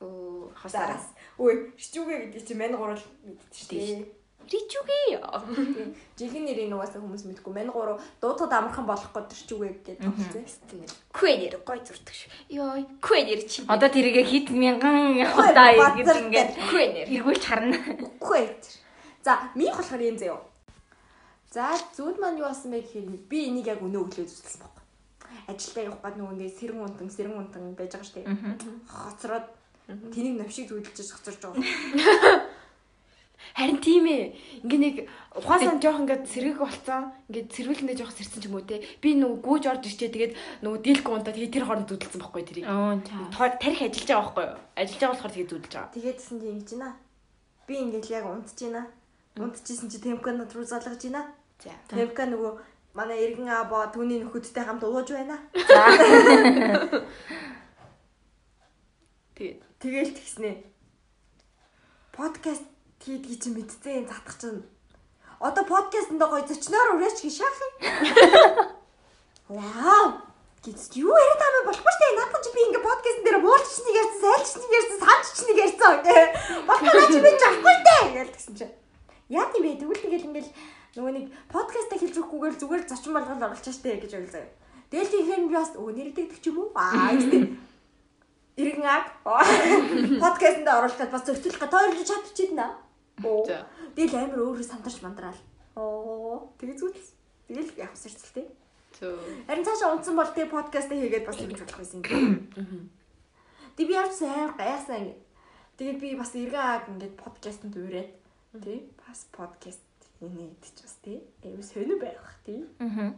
Оо 0.00 0.50
хасараас. 0.54 1.14
Үй 1.38 1.70
шчүүгээ 1.78 2.18
гэдэг 2.26 2.42
чи 2.42 2.54
мань 2.58 2.74
гурал 2.74 3.02
мэддэг 3.22 3.54
шүү 3.54 3.70
дээ. 3.70 4.17
Ричүгээ. 4.48 5.20
Жихэн 6.16 6.44
нэрийг 6.48 6.72
нугасаа 6.72 7.04
хүмүүс 7.04 7.28
мэдгүй. 7.28 7.52
Мань 7.52 7.68
гурав 7.68 8.00
дуудахад 8.20 8.52
амархан 8.52 8.86
болох 8.88 9.12
гээд 9.12 9.28
тэрчүүгээ 9.28 9.72
гэдэг 9.84 9.96
тоглосон. 10.00 10.88
Квенер 11.12 11.54
гой 11.62 11.78
зурдаг 11.84 12.14
шүү. 12.16 12.30
Йой, 12.48 12.82
квенер 13.04 13.40
чи. 13.44 13.62
Одоо 13.68 13.88
тэрийгэ 13.92 14.24
хит 14.24 14.48
мянган 14.50 15.20
удаа 15.20 15.76
ингэж 15.76 16.08
ингээд 16.24 16.50
квенер. 16.72 17.06
эргүүлж 17.12 17.44
харна. 17.44 17.76
Ээ. 17.76 18.56
За, 19.22 19.52
минь 19.54 19.74
болохоор 19.76 20.00
юм 20.00 20.16
заяа. 20.16 20.40
За, 21.52 21.76
зүуд 21.96 22.16
маань 22.18 22.40
юу 22.40 22.48
болсон 22.48 22.72
бэ 22.72 22.80
гэхээр 22.80 23.28
би 23.28 23.38
энийг 23.52 23.68
яг 23.68 23.80
өнөө 23.84 24.08
өглөө 24.08 24.26
зүтэлсэн 24.28 24.64
баг. 24.64 24.76
Ажилдаа 25.48 25.84
явах 25.84 26.00
гээд 26.04 26.16
нөгөө 26.16 26.34
ингээд 26.36 26.56
сэрэн 26.56 26.80
унтан, 26.80 27.08
сэрэн 27.12 27.36
унтан 27.36 27.64
байж 27.76 27.92
байгаа 27.92 28.08
шүү 28.08 28.16
дээ. 28.20 28.28
Хоцроод 28.88 29.46
тэнийг 30.12 30.36
навшиг 30.40 30.68
зүудэлж 30.68 31.08
хоцорж 31.12 31.40
байгаа. 31.40 31.64
Харин 33.54 33.78
тийм 33.80 34.04
ээ. 34.10 34.34
Ингээ 34.66 34.80
нэг 34.82 34.96
ухаасан 35.36 35.78
жоох 35.78 36.02
ингээ 36.02 36.26
сэрэг 36.26 36.58
болцсон. 36.58 37.12
Ингээ 37.30 37.48
сэрүүлэндээ 37.54 37.96
жоох 38.00 38.12
сэрсэн 38.12 38.40
ч 38.42 38.50
юм 38.50 38.58
уу 38.58 38.66
те. 38.66 38.82
Би 38.98 39.14
нөгөө 39.14 39.38
гүүж 39.44 39.64
орж 39.70 39.84
ирчээ 39.86 40.10
тэгээд 40.10 40.32
нөгөө 40.66 40.80
дийлк 40.82 41.06
унтаа 41.06 41.32
тэгээд 41.32 41.54
тэр 41.54 41.64
хооронд 41.68 41.88
зүдэлсэн 41.88 42.20
байхгүй 42.20 42.42
тэрийг. 42.44 42.66
Тарих 42.66 43.80
ажиллаж 43.86 44.08
байгаа 44.08 44.24
байхгүй 44.26 44.44
юу? 44.44 44.58
Ажиллаж 44.74 45.00
байгаа 45.00 45.14
болохоор 45.14 45.34
тэгээд 45.36 45.50
зүдэлж 45.52 45.74
байгаа. 45.78 45.94
Тэгээдсэн 45.94 46.36
чи 46.40 46.46
ингэж 46.48 46.70
байна. 46.74 46.96
Би 47.68 47.74
ингээд 47.78 48.06
яг 48.10 48.24
унтж 48.26 48.58
байна. 48.58 48.82
Унтчихсэн 49.38 49.88
чи 49.88 49.98
темканод 50.02 50.50
руу 50.52 50.66
залгаж 50.66 51.02
байна. 51.06 51.22
За. 51.62 51.70
Темка 51.86 52.26
нөгөө 52.26 52.52
манай 52.98 53.22
эргэн 53.22 53.48
аабо 53.48 53.86
түүний 53.94 54.18
нөхөдтэй 54.24 54.64
хамт 54.66 54.82
ууж 54.82 55.14
байна. 55.14 55.38
Тэгээд 59.38 59.68
Тэгээл 59.78 60.10
тэгснэ. 60.10 60.58
Подкаст 62.10 62.66
хийдгийг 63.02 63.40
чи 63.42 63.50
мэдсэн 63.54 64.06
затах 64.08 64.36
чинь. 64.40 64.62
Одоо 65.38 65.64
подкастэнд 65.64 66.22
гоё 66.22 66.42
зочноор 66.42 66.98
ураач 66.98 67.22
гээ 67.22 67.34
шаах 67.38 67.58
юм. 67.62 67.74
Вау! 69.58 70.28
Гэвч 70.58 70.98
юу 70.98 71.14
яриад 71.14 71.38
байгаа 71.38 71.60
юм 71.62 71.66
болохгүй 71.70 71.94
дээ. 71.94 72.18
Наадхан 72.18 72.42
чи 72.42 72.50
би 72.50 72.60
ингээ 72.66 72.82
подкастн 72.82 73.22
дээр 73.22 73.38
муулчсныг 73.38 73.96
ярьсан, 74.02 74.20
сайлчсныг 74.26 74.72
ярьсан, 74.74 74.98
санчсныг 74.98 75.58
ярьсан 75.62 75.94
гэ. 76.02 76.16
Болохоор 76.68 77.06
чи 77.14 77.20
би 77.22 77.30
жахгүй 77.38 77.76
дээ 77.86 78.04
гэж 78.18 78.28
тэгсэн 78.34 78.54
чи. 78.58 78.66
Яа 79.30 79.46
тийм 79.54 79.62
бэ? 79.62 79.78
Тэгвэл 79.78 80.02
тэгэл 80.02 80.28
ингээл 80.28 80.50
нөгөө 80.98 81.12
нэг 81.14 81.26
подкастаа 81.54 81.98
хийж 82.02 82.14
өгөхгүйгээр 82.18 82.56
зүгээр 82.58 82.82
зочин 82.90 83.12
болгол 83.14 83.46
оруулчаа 83.46 83.74
штэ 83.78 84.02
гэж 84.02 84.12
ойлзаа. 84.18 84.44
Тэгэл 84.90 85.12
тийхээр 85.14 85.42
би 85.46 85.54
бас 85.54 85.70
өө 85.78 85.90
нэрдэгдэг 85.94 86.40
ч 86.42 86.50
юм 86.50 86.58
уу? 86.58 86.74
Аа 86.74 87.14
гэдэг. 87.14 87.44
Иргэн 88.58 88.82
аг 88.82 89.06
подкастэнд 90.24 90.66
оруулахад 90.66 91.14
бас 91.14 91.22
зөрчилөх 91.22 91.62
га 91.62 91.70
тойрч 91.70 92.02
чадчихна. 92.02 92.87
Тэгэл 93.20 94.14
амар 94.14 94.40
өөрөө 94.42 94.66
сандарч 94.66 95.02
мандраал. 95.02 95.40
Оо. 95.74 96.54
Тэгээ 96.58 96.78
зүгэл. 96.78 97.10
Тэгэл 97.48 97.70
явах 97.78 97.98
сэрцэлтэй. 97.98 98.46
Зөө. 98.98 99.46
Харин 99.46 99.64
цаашаа 99.66 99.94
унтсан 99.94 100.14
бол 100.16 100.30
тэгээ 100.30 100.54
подкаст 100.54 100.90
хийгээд 100.90 101.26
бас 101.26 101.38
хийж 101.38 101.60
болох 101.60 101.78
байсан 101.78 102.00
юм. 102.02 102.90
Тэг 103.76 103.86
би 103.86 103.94
явж 103.94 104.12
сайн 104.18 104.54
гайхсан. 104.58 105.14
Тэгээд 105.78 105.98
би 106.02 106.08
бас 106.18 106.34
эргэн 106.34 106.58
аг 106.58 106.90
ингээд 106.90 107.14
подкастэнд 107.14 107.74
уурээд 107.78 108.10
тий 108.64 108.90
бас 108.98 109.30
подкаст 109.30 109.86
хийнэ 110.18 110.50
гэдэг 110.50 110.72
ч 110.74 110.78
бас 110.82 110.94
тий 111.06 111.18
аюу 111.46 111.62
сонир 111.62 111.98
байх 112.02 112.34
тий. 112.42 112.66
Аа. 112.82 113.14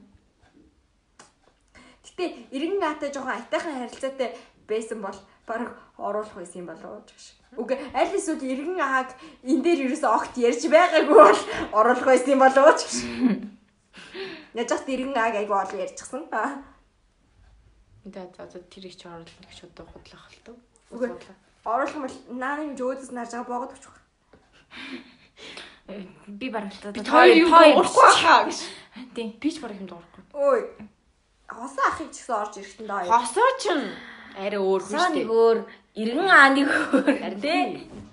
Гэтэ 2.04 2.52
эргэн 2.52 2.84
аатай 2.84 3.08
жоохон 3.08 3.40
айтайхан 3.40 3.80
харилцаатай 3.80 4.36
байсан 4.68 5.00
бол 5.00 5.16
баг 5.46 5.76
оруулах 5.98 6.34
байсан 6.34 6.62
юм 6.62 6.68
болоо 6.70 7.00
гэж. 7.04 7.22
Үгүй 7.58 7.76
аль 7.94 8.14
эсвэл 8.14 8.42
эргэн 8.42 8.80
ааг 8.80 9.10
энэ 9.42 9.62
дээр 9.64 9.80
ерөөсөө 9.90 10.10
огт 10.10 10.34
ярьж 10.38 10.62
байгаагүй 10.70 11.16
бол 11.18 11.40
оруулах 11.74 12.06
байсан 12.06 12.30
юм 12.34 12.42
болоо 12.44 12.70
гэж. 12.70 12.90
Яаж 14.58 14.70
ч 14.70 14.86
эргэн 14.86 15.16
ааг 15.18 15.34
айгу 15.34 15.54
ол 15.54 15.72
ярьчихсан. 15.74 16.26
Аа. 16.30 16.62
За 18.06 18.60
тэрийг 18.70 18.94
ч 18.94 19.06
оруулах 19.06 19.34
гэж 19.50 19.58
одоо 19.66 19.86
худлах 19.90 20.30
тоо. 20.46 20.56
Үгүй. 20.94 21.10
Оруулах 21.64 21.94
юм 21.94 22.04
бол 22.06 22.16
нааны 22.38 22.62
юм 22.70 22.74
өөдөөс 22.78 23.10
нарж 23.10 23.34
байгаа 23.34 23.50
боогод 23.50 23.74
өчөх. 23.76 23.96
Би 26.26 26.46
бараг 26.50 26.70
л 26.70 26.92
Би 26.94 27.02
хоёр 27.02 27.36
юм 27.36 27.50
дуурахгүй 27.50 28.10
хаа 28.22 28.46
гэж. 28.46 28.58
Тийм. 29.14 29.34
Би 29.42 29.50
ч 29.50 29.58
баг 29.60 29.74
юм 29.74 29.90
дуурахгүй. 29.90 30.22
Ой. 30.38 30.60
Хосон 31.50 31.84
ахыг 31.90 32.14
ч 32.14 32.22
гэсэн 32.22 32.36
орж 32.38 32.54
ирэхтэн 32.62 32.86
даа. 32.86 33.02
Хосоо 33.10 33.50
ч 33.58 33.64
арай 34.36 34.60
өөр 34.60 34.82
хүн 34.84 34.98
шүү 34.98 35.08
нэг 35.14 35.26
дээ. 35.26 35.34
өөр, 35.34 35.58
иргэн 36.02 36.28
аа 36.30 36.48
нэг 36.54 36.68
өөр. 36.70 37.14
Харин 37.20 37.40
Тэ. 37.40 37.56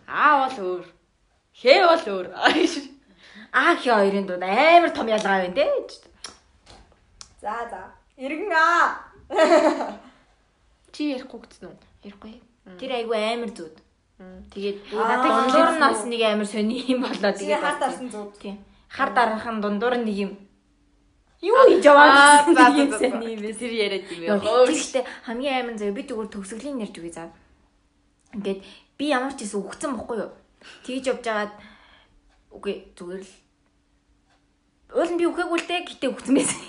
Аа 0.08 0.34
бол 0.48 0.58
өөр. 0.66 0.86
Хээ 1.54 1.80
бол 1.88 2.06
өөр. 2.14 2.28
Аа 3.54 3.74
хи 3.76 3.90
хоёрын 3.90 4.26
дунд 4.28 4.44
амар 4.44 4.92
том 4.94 5.08
ялгаа 5.08 5.46
байна 5.46 5.56
те. 5.56 5.66
За 7.42 7.56
за. 7.70 7.82
Иргэн 8.18 8.52
аа. 8.54 9.08
Чи 10.94 11.14
ярихгүй 11.14 11.40
гэсэн 11.46 11.70
үү? 11.70 11.78
Ярихгүй. 12.08 12.34
Тэр 12.80 12.92
айгүй 12.98 13.18
амар 13.18 13.52
зүуд. 13.54 13.76
Тэгээд 14.18 14.90
надад 14.94 15.54
тийм. 15.54 15.78
нас 15.78 16.02
нэг 16.06 16.22
амар 16.26 16.48
сони 16.50 16.82
юм 16.90 17.06
болоо 17.06 17.32
Тэгээ 17.38 17.38
тэгээд 17.38 17.62
хар 17.62 17.78
дарсан 17.78 18.10
зүуд. 18.10 18.34
Тийм. 18.42 18.58
Хар 18.90 19.10
дараахан 19.14 19.62
дундуур 19.62 20.02
нэг 20.02 20.18
юм 20.18 20.32
юу 21.42 21.58
хийж 21.70 21.86
яваа 21.86 22.46
гэсэн 22.46 23.22
юм 23.22 23.42
байсан. 23.42 23.60
Тэр 23.62 23.74
яриад 23.74 24.06
юм 24.10 24.22
Яа. 24.26 24.40
Гэхдээ 24.42 25.04
хамгийн 25.28 25.56
амар 25.62 25.76
заяа 25.78 25.94
би 25.94 26.04
зүгээр 26.06 26.30
төгсгөлийн 26.34 26.82
ярьж 26.82 26.96
үгүй 26.98 27.14
заа. 27.14 27.30
Ингээд 28.34 28.60
би 28.98 29.06
ямар 29.14 29.34
ч 29.38 29.46
гэсэн 29.46 29.62
үхсэн 29.62 29.94
бохгүй 29.94 30.18
юу. 30.26 30.32
Тэгж 30.86 31.06
явж 31.14 31.24
байгаад 31.26 31.54
үгүй 32.52 32.76
зүгээр 32.98 33.22
л 33.22 33.34
Уул 34.88 35.12
нь 35.12 35.20
би 35.20 35.28
үхээгүй 35.28 35.60
л 35.60 35.68
дээ 35.68 35.84
гэтээ 35.84 36.10
үхсэн 36.16 36.32
байсан. 36.32 36.64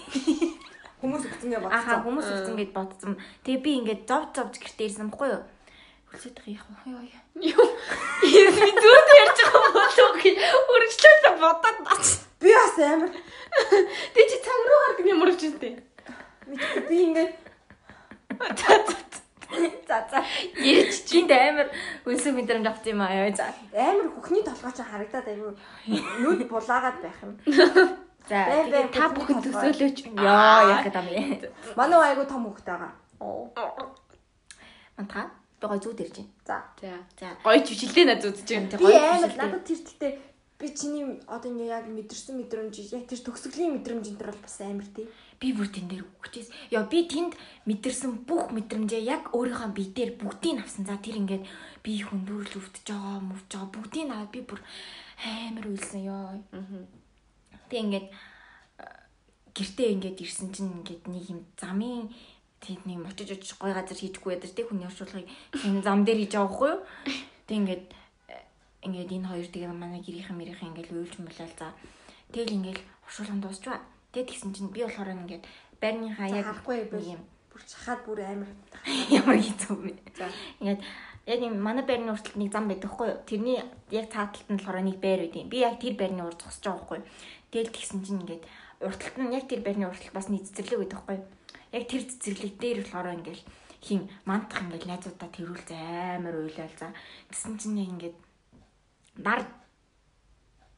Хүмүүс 0.99 1.23
өгцөнгөө 1.31 1.71
Ахаа 1.71 2.03
бодсон. 2.03 2.03
хүмүүс 2.03 2.27
үхсэн 2.27 2.57
гэд 2.59 2.73
бодсон. 2.75 3.13
Тэгээ 3.47 3.63
би 3.63 3.71
ингээд 3.79 4.03
зов 4.11 4.35
зовж 4.35 4.59
гэртээ 4.59 4.91
ирсэн 4.91 5.07
бохгүй 5.15 5.31
юу. 5.39 5.47
Үлсээд 6.11 6.43
их 6.51 6.59
яах 6.59 6.83
вэ? 6.83 7.15
Юу? 7.55 7.67
Би 8.59 8.71
зүрд 8.75 9.09
ярьж 9.23 9.39
байгаа 9.39 9.71
болов 9.71 10.13
гэж 10.19 10.35
үргэлжлүүлээ 10.35 11.35
бодоод 11.39 11.79
бац. 11.87 12.07
Би 12.43 12.51
бас 12.51 12.77
амар 12.83 13.13
Тэ 14.15 14.21
чи 14.27 14.37
цаг 14.43 14.61
руу 14.67 14.81
гардаг 14.83 15.07
юм 15.07 15.23
урж 15.23 15.41
үнтэй. 15.47 15.75
мэдгүй 16.51 16.83
би 16.91 16.97
ингээд 17.07 17.33
За 19.89 20.07
за. 20.11 20.25
Ярьж 20.59 21.07
чинь 21.09 21.31
амар 21.31 21.71
үнсэн 22.29 22.37
мэдрэмж 22.37 22.67
авсан 22.69 22.93
юм 22.93 23.01
аа. 23.01 23.33
За. 23.33 23.55
амар 23.73 24.09
хөхний 24.13 24.45
толгой 24.45 24.73
ч 24.73 24.81
харагдаад 24.85 25.29
айгүй 25.33 25.53
нүд 26.21 26.41
булаагаад 26.49 26.99
байх 27.01 27.19
юм. 27.25 27.35
За. 28.29 28.45
Та 28.93 29.09
бүхэн 29.17 29.41
төсөөлөөч. 29.41 29.99
Яа 30.21 30.69
яах 30.69 30.85
гэдэг 30.85 31.05
юм 31.09 31.09
бэ? 31.09 31.49
Манай 31.77 32.13
айгүй 32.13 32.27
том 32.29 32.45
хөхтэй 32.53 32.77
байгаа. 32.77 32.93
Мантаа. 34.97 35.33
Би 35.61 35.67
гой 35.67 35.81
зүуд 35.81 36.01
ирж 36.05 36.17
байна. 36.45 36.69
За. 36.81 36.93
За. 37.17 37.29
Гоё 37.45 37.61
чивчлээ 37.65 38.05
надад 38.05 38.29
үзэж 38.29 38.49
байна. 38.53 38.77
Би 38.77 38.93
амар 38.93 39.33
надад 39.33 39.65
тэр 39.65 39.81
тэлтэй 39.81 40.13
би 40.59 40.75
чиний 40.75 41.23
одоо 41.31 41.55
ингээ 41.55 41.71
яг 41.71 41.87
мэдэрсэн 41.87 42.35
мэдрэмж 42.35 42.75
яг 42.91 43.07
тэр 43.07 43.23
төгсгөлийн 43.23 43.79
мэдрэмж 43.79 44.11
энэ 44.11 44.19
төр 44.19 44.31
бол 44.35 44.43
бас 44.43 44.59
амар 44.61 44.91
тий. 44.91 45.07
Би 45.39 45.55
бүр 45.55 45.71
тэн 45.71 45.87
дээр 45.87 46.03
үхчихээс. 46.03 46.51
Яа 46.75 46.83
би 46.83 47.07
тэнд 47.07 47.39
мэдэрсэн 47.71 48.27
бүх 48.27 48.51
мэдрэмжээ 48.51 49.03
яг 49.07 49.31
өөрийнхөө 49.31 49.71
бие 49.71 49.95
дээр 49.95 50.19
бүгдийг 50.19 50.59
авсан. 50.59 50.83
За 50.83 50.99
тэр 50.99 51.23
ингээд 51.23 51.47
би 51.89 51.97
хүндүрл 52.05 52.53
өвдөж 52.61 52.85
байгаа, 52.85 53.17
мөвж 53.25 53.49
байгаа 53.49 53.73
бүгдийг 53.73 54.13
аваад 54.13 54.33
би 54.37 54.41
бүр 54.45 54.61
амар 55.25 55.67
үйлсэн 55.73 56.05
ёо. 56.05 56.37
Тэг 57.73 57.81
ингээд 57.81 58.09
э, 58.13 58.85
гэртээ 59.57 59.89
ингээд 59.97 60.21
ирсэн 60.21 60.53
чинь 60.53 60.69
ингээд 60.85 61.09
нэг 61.09 61.25
юм 61.33 61.41
замын 61.57 62.13
тэд 62.61 62.85
нэг 62.85 63.01
мочиж 63.01 63.33
очиж 63.33 63.57
гой 63.57 63.73
газар 63.73 63.97
хийчихгүй 63.97 64.37
ядаж 64.37 64.53
тэг 64.53 64.69
хүний 64.69 64.85
оршуулгыг 64.85 65.25
энэ 65.65 65.81
зам 65.81 66.05
дээр 66.05 66.21
хийж 66.29 66.33
байгаа 66.37 66.45
байхгүй 66.53 66.69
юу? 66.77 66.81
Тэг 67.49 67.57
ингээд 67.57 67.85
э, 67.89 68.37
ингээд 68.85 69.15
энэ 69.17 69.29
хоёр 69.33 69.49
тэгээ 69.49 69.73
манай 69.73 70.05
гэрийнхэн 70.05 70.37
мэрийнхэн 70.37 70.69
ингээд 70.77 70.93
уйлж 70.93 71.15
мөлөөл 71.25 71.57
за. 71.57 71.73
Тэгэл 72.37 72.57
ингээд 72.61 72.81
оршуулганд 73.09 73.43
дуусчваа. 73.49 73.81
Тэг 74.13 74.29
тэгсэн 74.29 74.53
чинь 74.53 74.69
би 74.69 74.85
болохоор 74.85 75.17
ингээд 75.17 75.45
байрныхаа 75.81 76.29
яг 76.37 76.53
харахгүй 76.53 76.85
юм 77.17 77.25
Бүр 77.59 77.67
чахаад 77.67 78.01
бүр 78.07 78.21
амар. 78.23 78.51
ямар 79.19 79.39
хэцүү 79.41 79.77
бэ. 79.83 79.93
За. 80.15 80.29
Ингээд 80.63 80.79
яг 81.29 81.41
юм 81.45 81.61
манай 81.61 81.85
байрны 81.85 82.17
урталт 82.17 82.41
нэг 82.41 82.49
зам 82.49 82.73
байдаг 82.73 82.89
хгүй 82.89 83.09
юу? 83.13 83.21
Тэрний 83.29 83.61
яг 83.93 84.09
цааталт 84.09 84.49
нь 84.49 84.57
болохоор 84.57 84.81
нэг 84.81 84.97
байр 84.97 85.29
юм. 85.29 85.53
Би 85.53 85.61
яг 85.61 85.77
тэр 85.77 85.95
байрны 86.01 86.25
урд 86.25 86.41
зогсож 86.41 86.65
байгаа 86.65 86.85
хгүй 86.89 86.99
юу? 87.05 87.09
Тэгэл 87.53 87.75
тэгсэн 87.77 88.01
чинь 88.01 88.21
ингээд 88.25 88.45
урталт 88.81 89.17
нь 89.21 89.35
яг 89.37 89.45
тэр 89.45 89.61
байрны 89.61 89.85
урталт 89.93 90.17
бас 90.17 90.27
нэг 90.33 90.49
цэцэрлэг 90.49 90.81
байдаг 90.81 91.01
хгүй 91.05 91.17
юу? 91.21 91.29
Яг 91.77 91.85
тэр 91.85 92.03
цэцэрлэг 92.09 92.55
дээр 92.57 92.79
болохоор 92.81 93.17
ингээд 93.21 93.41
хин 93.85 94.01
мантах 94.25 94.65
ингээд 94.65 94.89
найзуудаа 94.89 95.29
тэрүүл 95.29 95.69
амар 95.69 96.35
уйлал 96.41 96.75
за. 96.81 96.97
Тэгсэн 97.29 97.55
чинь 97.61 97.77
яг 97.85 97.91
ингээд 97.93 98.17
нар 99.21 99.45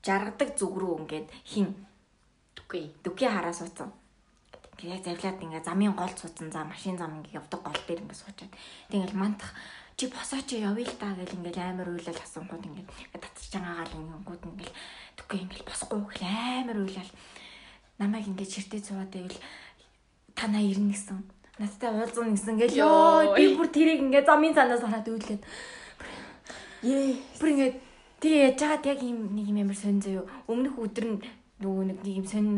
жаргадаг 0.03 0.59
зүг 0.59 0.74
рүү 0.74 1.07
ингээд 1.07 1.30
хин 1.46 1.86
Үгүй. 2.70 2.86
дүкий 3.03 3.26
хараа 3.26 3.51
суудсан. 3.51 3.90
Тэгээд 4.78 5.03
завлаад 5.03 5.42
ингээ 5.42 5.66
замын 5.66 5.90
гол 5.90 6.14
суудсан 6.14 6.55
за 6.55 6.62
машин 6.62 6.94
зам 6.94 7.18
ингээ 7.18 7.42
явдаг 7.42 7.66
гол 7.66 7.80
дээр 7.82 8.07
ингээ 8.07 8.14
суучаад. 8.14 8.53
Тэгэл 8.86 9.18
мантах 9.18 9.51
чи 10.01 10.09
босооч 10.09 10.48
явъя 10.57 10.88
л 10.88 10.96
та 10.96 11.12
гэл 11.12 11.36
ингээл 11.36 11.61
амар 11.61 11.92
уйлал 11.92 12.16
асуунгууд 12.24 12.64
ингээ 12.64 13.20
татчих 13.20 13.53
чангаагаал 13.53 14.01
ингээнгүүд 14.01 14.42
ингээл 14.48 14.76
дүкий 15.12 15.40
ингээл 15.44 15.68
босхгүй 15.68 16.01
гэл 16.09 16.24
амар 16.24 16.78
уйлал. 16.80 17.12
Намайг 18.01 18.24
ингээ 18.32 18.48
чиртээ 18.48 18.80
цуваад 18.80 19.12
байвал 19.12 19.36
танаа 20.32 20.64
ирнэ 20.64 20.96
гэсэн. 20.96 21.20
Надтай 21.61 21.92
уулзсан 21.92 22.32
гэсэн 22.32 22.57
ингээл 22.57 22.80
ёо 22.80 23.36
би 23.36 23.44
бүр 23.53 23.68
тэрийг 23.68 24.01
ингээ 24.01 24.24
замын 24.24 24.57
цанаас 24.57 24.80
хараад 24.80 25.05
уйлээд 25.05 25.44
Ее. 26.80 27.20
бүр 27.36 27.48
ингээ 27.53 27.70
тэгээ 28.24 28.57
яж 28.57 28.61
хаад 28.64 28.88
яг 28.88 29.05
юм 29.05 29.36
нэг 29.36 29.53
юм 29.53 29.61
амар 29.68 29.76
сонь 29.76 30.01
заяо. 30.01 30.24
Өмнөх 30.48 30.80
өдөр 30.80 31.05
нь 31.12 31.20
нөгөө 31.61 31.84
нэг 31.92 32.01
юм 32.09 32.24
сонь 32.24 32.48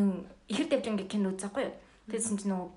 ихэр 0.46 0.70
давлингийн 0.70 1.10
кино 1.10 1.34
үзээгүй 1.34 1.66
юу? 1.66 1.74
Тэгсэн 2.06 2.38
чинь 2.38 2.54
нөгөө 2.54 2.70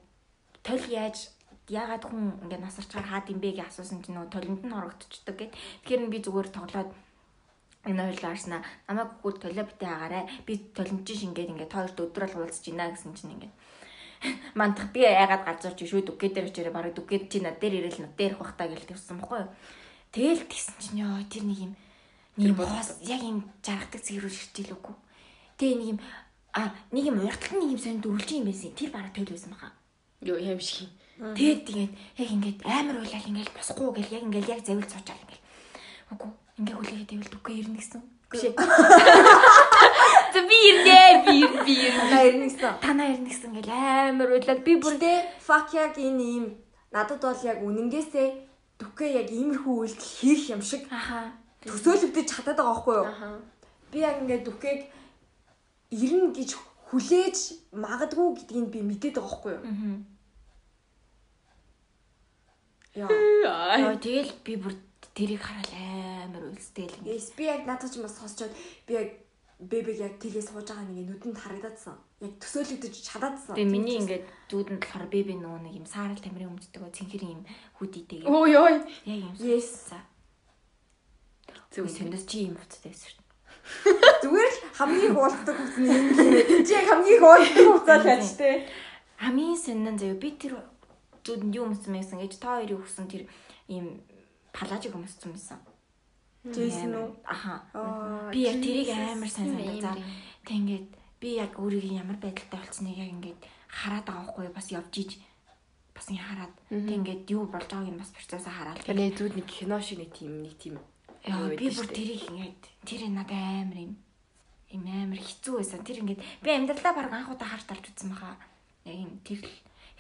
тойл 0.66 0.86
яаж 0.90 1.35
яагаад 1.70 2.04
хүн 2.06 2.46
ингээ 2.46 2.62
насарчаар 2.62 3.06
хаад 3.10 3.30
юм 3.34 3.40
бэ 3.42 3.58
гэж 3.58 3.74
асуусан 3.74 4.06
чинь 4.06 4.16
нөгөө 4.18 4.34
толинд 4.34 4.62
нь 4.62 4.76
хорогдчихдаг 4.76 5.36
гэд. 5.38 5.54
Тэгэхээр 5.82 6.14
би 6.14 6.20
зүгээр 6.22 6.50
тоглоод 6.54 6.92
энэ 7.90 8.02
хоёул 8.06 8.26
аарснаа 8.30 8.62
намайг 8.86 9.10
хөл 9.22 9.38
толио 9.42 9.64
битээ 9.66 9.90
агаарай. 9.90 10.24
Би 10.46 10.54
толимч 10.78 11.08
шингээд 11.10 11.54
ингээ 11.54 11.70
тойлд 11.74 11.98
өдрөл 11.98 12.38
уулзж 12.38 12.70
гинэ 12.70 12.94
гэсэн 12.94 13.14
чинь 13.18 13.34
ингээ 13.34 13.52
мантах 14.60 14.92
би 14.94 15.06
айгаад 15.06 15.46
галзуурч 15.46 15.80
шүү 15.86 16.02
дүгээ 16.06 16.32
дээр 16.34 16.50
очирээ 16.50 16.74
бараг 16.74 16.94
дүгээд 16.96 17.26
чи 17.30 17.38
над 17.42 17.60
дээр 17.60 17.86
ирээл 17.86 18.06
над 18.06 18.14
дээр 18.18 18.34
ирэх 18.34 18.42
бах 18.42 18.54
таа 18.58 18.68
гэж 18.70 18.82
тэгсэн 18.90 19.20
бохгүй 19.22 19.40
юу. 19.46 19.52
Тэгэл 20.14 20.44
тэгсэн 20.50 20.76
чинь 20.82 21.02
ёо 21.04 21.22
тэр 21.30 21.44
нэг 21.46 21.60
юм 21.66 21.74
нэг 22.38 22.48
юм 22.54 22.58
хоос 22.58 22.90
яг 23.04 23.22
юм 23.22 23.38
жаргадаг 23.62 24.02
зэрүү 24.02 24.32
ширчээл 24.32 24.76
үгүй. 24.78 24.96
Тэгээ 25.60 25.78
нэг 25.78 25.90
юм 25.94 26.00
а 26.56 26.72
нэг 26.92 27.04
юм 27.06 27.18
урталт 27.22 27.58
нэг 27.60 27.72
юм 27.76 27.82
сонь 27.82 28.02
дөрвөлж 28.02 28.30
юм 28.34 28.46
байсан. 28.48 28.72
Тэр 28.74 28.90
бараг 28.96 29.14
байсан 29.14 29.52
баха. 29.52 29.76
Юу 30.24 30.40
юм 30.40 30.60
шиг. 30.60 30.90
Тэгээд 31.16 31.62
тэгээд 31.66 31.92
яг 32.20 32.30
ингээд 32.36 32.60
амар 32.68 32.96
уйлал 33.00 33.28
ингээд 33.32 33.52
босхгүй 33.56 33.88
гэл 34.04 34.16
яг 34.20 34.24
ингээд 34.28 34.50
яг 34.52 34.62
завил 34.68 34.84
цуучаал 34.84 35.22
ингээд. 35.24 35.44
Үгүй 36.12 36.30
ингээд 36.60 36.76
хүлээгээд 36.76 37.10
байвал 37.16 37.32
дүгээ 37.32 37.56
ирнэ 37.64 37.78
гэсэн. 37.80 38.02
Биш 38.32 38.44
ээ. 38.52 38.54
За 40.36 40.40
би 40.44 40.58
ирнэ 40.70 41.00
би 41.24 41.34
ир- 41.40 41.64
би 41.64 41.74
ирнэ. 41.88 42.04
Танаа 42.04 42.24
ирнэсэн. 42.28 42.74
Танаа 42.84 43.08
ирнэ 43.16 43.30
гэсэн 43.32 43.50
ингээд 43.56 43.70
амар 43.72 44.30
уйлал 44.36 44.60
би 44.66 44.74
бүр 44.76 44.96
Бүрдээ 45.00 45.18
fuck 45.40 45.72
яг 45.74 45.96
энэ 45.96 46.20
ийм 46.24 46.46
надад 46.92 47.22
бол 47.24 47.42
яг 47.48 47.60
үнэнгээсээ 47.64 48.28
дүхээ 48.80 49.10
яг 49.24 49.28
иймэрхүү 49.32 49.76
үйлдэл 49.88 50.12
хийх 50.20 50.52
юм 50.52 50.60
шиг 50.62 50.84
төсөөлөгдөж 51.64 52.28
чадаад 52.28 52.60
байгаа 52.60 52.76
байхгүй 52.76 52.96
юу? 53.00 53.08
Би 53.92 53.98
яг 54.04 54.20
ингээд 54.20 54.44
дүхээг 54.52 54.80
ирнэ 55.96 56.28
гэж 56.36 56.50
хүлээж 56.92 57.38
магадгүй 57.72 58.28
гэдгийг 58.36 58.68
би 58.74 58.80
мэдээд 58.84 59.16
байгаа 59.16 59.32
байхгүй 59.32 59.54
юу? 59.56 59.64
Яа. 62.96 63.96
Тэгэл 64.00 64.32
би 64.48 64.56
бүр 64.56 64.74
тэрийг 65.16 65.44
хараад 65.44 65.72
амар 65.76 66.44
уйлстэй 66.52 66.88
л 66.88 66.96
ингээд. 67.04 67.12
Yes, 67.12 67.36
би 67.36 67.48
яг 67.48 67.68
надад 67.68 67.92
ч 67.92 68.00
бас 68.00 68.16
сонсчод 68.16 68.52
би 68.88 68.96
яг 68.96 69.10
бэбэг 69.60 69.98
яг 70.00 70.14
тгээ 70.20 70.44
сууж 70.44 70.68
байгаа 70.68 70.88
нэг 70.88 71.08
нүдэнд 71.16 71.40
харагдаадсан. 71.40 71.96
Яг 72.20 72.34
төсөөлөгдөж 72.44 72.96
чадаадсан. 72.96 73.56
Тэгээ 73.56 73.72
миний 73.72 74.00
ингээд 74.04 74.24
дүүдэнд 74.52 74.84
болохоор 74.84 75.08
беби 75.08 75.36
нөгөө 75.40 75.62
нэг 75.64 75.74
юм 75.80 75.88
саарал 75.88 76.20
тамирын 76.20 76.52
өмддөг 76.52 76.84
цэнхэр 76.92 77.24
юм 77.24 77.44
хүдийтэй. 77.80 78.28
Өө 78.28 78.44
ёо. 78.52 78.68
Яг 79.08 79.20
юм. 79.24 79.34
Yes. 79.40 79.96
Зөв. 81.72 81.88
Сэндээс 81.88 82.28
чи 82.28 82.48
юм 82.52 82.60
уцтай 82.60 82.92
байсан 82.92 83.12
шүү. 83.12 83.24
Зүгээр 84.24 84.52
л 84.52 84.60
хамгийн 84.80 85.16
уулздаг 85.16 85.56
хүмүүс 85.56 85.78
нь 85.80 85.88
юм 85.92 86.08
лээ. 86.16 86.64
Чи 86.64 86.74
яг 86.76 86.88
хамгийн 86.92 87.24
уулздаг 87.24 87.64
хүмүүсаа 87.68 88.00
тааж 88.04 88.28
тээ. 88.40 88.56
Хамгийн 89.20 89.56
сонин 89.60 89.96
заяа 89.96 90.20
би 90.20 90.30
тэр 90.36 90.60
дүүдэнд 91.26 91.56
юу 91.58 91.66
өмсөн 91.68 91.94
байсан 91.98 92.22
гэж 92.22 92.34
та 92.38 92.62
хоёрын 92.62 92.80
өгсөн 92.80 93.06
тэр 93.10 93.24
ийм 93.68 94.00
палажиг 94.54 94.94
өмссөн 94.94 95.34
байсан. 95.34 95.60
Джейсон 96.46 96.94
уу? 96.96 97.10
Аха. 97.26 97.66
Би 98.32 98.46
яг 98.46 98.62
тэрийг 98.62 98.94
амар 98.94 99.30
сайн 99.30 99.58
тийм. 99.58 99.82
Тэг 100.46 100.56
ингээд 100.62 100.88
би 101.20 101.30
яг 101.42 101.58
өөрийгөө 101.58 101.98
ямар 101.98 102.18
байдалтай 102.22 102.60
болцсныг 102.62 102.98
яг 103.02 103.10
ингээд 103.10 103.40
хараад 103.66 104.06
байгаа 104.06 104.30
хгүй 104.30 104.48
бас 104.54 104.70
явж 104.70 104.94
иж 105.02 105.12
бас 105.98 106.06
ингэ 106.14 106.22
хараад 106.22 106.54
тэг 106.70 106.96
ингээд 107.02 107.24
юу 107.34 107.50
болж 107.50 107.66
байгааг 107.66 107.90
нь 107.90 107.98
бас 107.98 108.14
процессоо 108.14 108.54
хараад 108.54 108.78
Таны 108.86 109.10
зүуд 109.10 109.34
нэг 109.34 109.50
кино 109.50 109.82
шиг 109.82 110.06
нэг 110.06 110.14
тийм 110.14 110.46
нэг 110.46 110.54
тийм. 110.62 110.78
Яа 111.26 111.50
би 111.50 111.68
бүр 111.74 111.88
тэрийг 111.90 112.30
ингээд 112.30 112.62
тэр 112.86 113.02
надад 113.10 113.34
амар 113.34 113.80
юм 113.82 113.94
Им 114.74 114.84
амар 114.90 115.22
хэцүү 115.22 115.62
байсан. 115.62 115.86
Тэр 115.86 116.02
ингээд 116.02 116.22
би 116.44 116.50
амьдралаа 116.52 116.94
баг 116.98 117.08
анх 117.14 117.32
удаа 117.32 117.48
харт 117.48 117.70
арж 117.72 117.86
үзсэн 117.94 118.12
баха. 118.12 118.36
Яг 118.84 118.98
юм 118.98 119.14
тэр 119.24 119.40
л. 119.46 119.56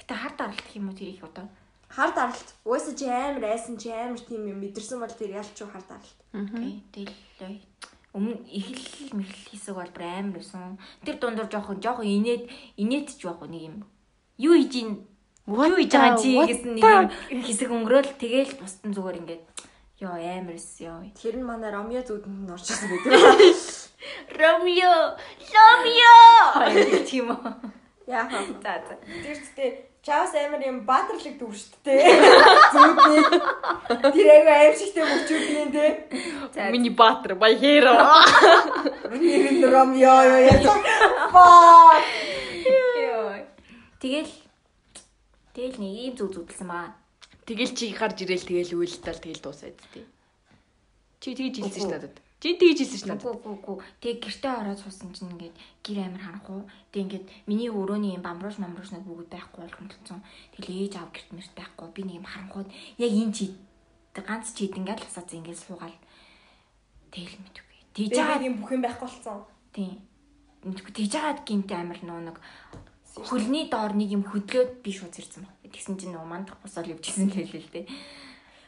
Гэтэ 0.05 0.21
харт 0.21 0.37
аралт 0.37 0.61
гэх 0.61 0.77
юм 0.77 0.93
уу 0.93 0.97
тэр 0.97 1.09
их 1.09 1.25
одоо. 1.25 1.49
Хар 1.89 2.13
даралт. 2.13 2.53
Уусаа 2.61 2.93
чи 2.93 3.09
амар 3.09 3.41
айсан 3.49 3.73
чи 3.81 3.89
амар 3.89 4.21
тийм 4.21 4.45
юм 4.45 4.61
мэдэрсэн 4.61 5.01
бол 5.01 5.09
тэр 5.09 5.41
ялч 5.41 5.57
уу 5.65 5.73
хар 5.73 5.81
даралт. 5.89 6.19
Окей. 6.29 6.85
Тэгэл 6.93 7.57
өмнө 8.13 8.37
эхлэл 8.45 9.17
мэхэл 9.17 9.49
хэсэг 9.49 9.73
бол 9.73 9.89
бүр 9.89 10.05
амар 10.05 10.37
байсан. 10.37 10.77
Тэр 11.01 11.17
дундуур 11.17 11.49
жоохон 11.49 11.81
жоохон 11.81 12.05
инээд 12.05 12.53
инээд 12.77 13.17
ч 13.17 13.25
байхгүй 13.25 13.49
нэг 13.49 13.63
юм. 13.65 13.75
Юу 14.37 14.53
хийж 14.53 14.73
ийн 14.77 14.91
юу 15.49 15.73
хийж 15.73 15.89
байгаа 15.97 16.21
чи 16.21 16.37
гэсэн 16.37 16.71
нэг 16.77 16.85
юм 17.33 17.41
хэсэг 17.41 17.69
өнгөрөөл 17.73 18.13
тэгэл 18.21 18.61
бусдын 18.61 18.93
зүгээр 18.93 19.19
ингээд 19.25 19.43
ёо 20.05 20.13
амар 20.21 20.53
эс 20.53 20.77
ёо. 20.85 21.01
Тэр 21.17 21.41
нь 21.41 21.49
манай 21.49 21.73
Ромео 21.73 22.05
зүудэнд 22.05 22.45
нь 22.45 22.53
орж 22.53 22.69
ирсэн 22.69 22.93
байдаг. 22.93 23.09
Ромео, 24.37 25.17
Ромео. 25.49 26.17
Тийм 27.09 27.33
үү. 27.33 27.73
Яа 28.05 28.29
хаа. 28.29 28.45
За 28.61 28.73
за. 28.85 28.95
Тэр 29.01 29.33
зүйтэй 29.33 29.69
Чаас 30.05 30.35
амар 30.37 30.61
юм 30.61 30.85
баатарлаг 30.85 31.33
дээ. 31.81 32.05
Зүудний. 32.77 33.25
Тэр 34.13 34.27
айгүй 34.37 34.53
аим 34.53 34.75
шигтэй 34.77 35.01
мөчүүдний 35.01 35.67
те. 35.73 35.85
Миний 36.69 36.93
баатар 36.93 37.33
баяхэро. 37.33 37.97
Нэр 39.09 39.49
нь 39.57 39.65
Ромео 39.65 40.17
ёо 40.29 40.39
яа. 40.45 40.77
Фаа. 41.33 41.97
Тэгэл 43.97 44.29
тэгэл 45.57 45.81
нэг 45.81 45.93
ийм 45.97 46.13
зүг 46.13 46.37
зүтэлсэн 46.37 46.69
баа. 46.69 46.93
Тэгэл 47.49 47.73
чи 47.73 47.89
гарч 47.89 48.21
ирээл 48.21 48.45
тэгэл 48.45 48.77
үйлдэл 48.77 49.17
тэгэл 49.25 49.41
дуусаад 49.41 49.73
тий. 49.89 50.05
Чи 51.17 51.33
тэгж 51.33 51.65
хэлсэн 51.65 51.81
ш 51.81 51.89
надад. 51.89 52.15
Чи 52.45 52.53
тэгж 52.61 52.77
хэлсэн 52.85 53.01
ш 53.01 53.03
надад. 53.09 53.25
Гүү 53.25 53.41
гүү 53.41 53.57
гүү. 53.65 53.77
Тэг 54.05 54.21
гэртээ 54.21 54.53
ороод 54.53 54.77
суусан 54.77 55.09
чинь 55.17 55.33
ингээд 55.33 55.57
гэр 55.81 55.97
амир 56.05 56.21
харахгүй. 56.21 56.61
Тэг 56.93 57.01
ингээд 57.09 57.25
миний 57.49 57.73
өрөөний 57.73 58.13
юм 58.13 58.21
бамруулш 58.21 58.61
мамруулш 58.61 58.93
нэг 58.93 59.01
бүгд 59.01 59.33
байхгүй 59.33 59.65
бол 59.65 59.77
хөндлөсөн. 59.81 60.21
Тэгэл 60.53 60.77
ээж 60.85 60.93
аав 61.01 61.09
гэрт 61.09 61.29
мэрт 61.33 61.53
байхгүй. 61.57 61.87
Би 61.89 62.01
нэг 62.05 62.21
юм 62.21 62.29
харанхууд 62.29 62.69
яг 63.01 63.11
энэ 63.17 63.33
чи 63.33 63.45
ганц 64.13 64.53
чи 64.53 64.69
ингээд 64.69 65.01
л 65.01 65.09
асаац 65.09 65.33
ингээд 65.33 65.57
суугаал. 65.57 65.97
Тэгэл 67.09 67.33
мэдвгүй. 67.33 67.77
Тэгж 67.97 68.13
байгаа 68.13 68.45
юм 68.45 68.55
бүх 68.61 68.71
юм 68.77 68.83
байхгүй 68.85 69.09
болсон. 69.09 69.41
тийм. 69.73 69.97
Мэдвгүй 70.69 70.93
тэгж 70.93 71.13
байгаа 71.17 71.41
гинт 71.41 71.71
амир 71.73 71.99
нөө 72.05 72.29
нэг 72.29 72.37
хөлний 73.25 73.65
доор 73.73 73.97
нэг 73.97 74.13
юм 74.13 74.21
хөдлөөд 74.21 74.85
би 74.85 74.91
шууд 74.93 75.17
зэрсэн 75.17 75.49
баг. 75.49 75.57
Тэгсэн 75.65 75.97
чинь 75.97 76.13
нөгөө 76.13 76.29
мандах 76.29 76.61
босол 76.61 76.93
явчихсан 76.93 77.25
л 77.25 77.41
хэлээ 77.41 77.63
л 77.65 77.73
дээ. 77.73 77.85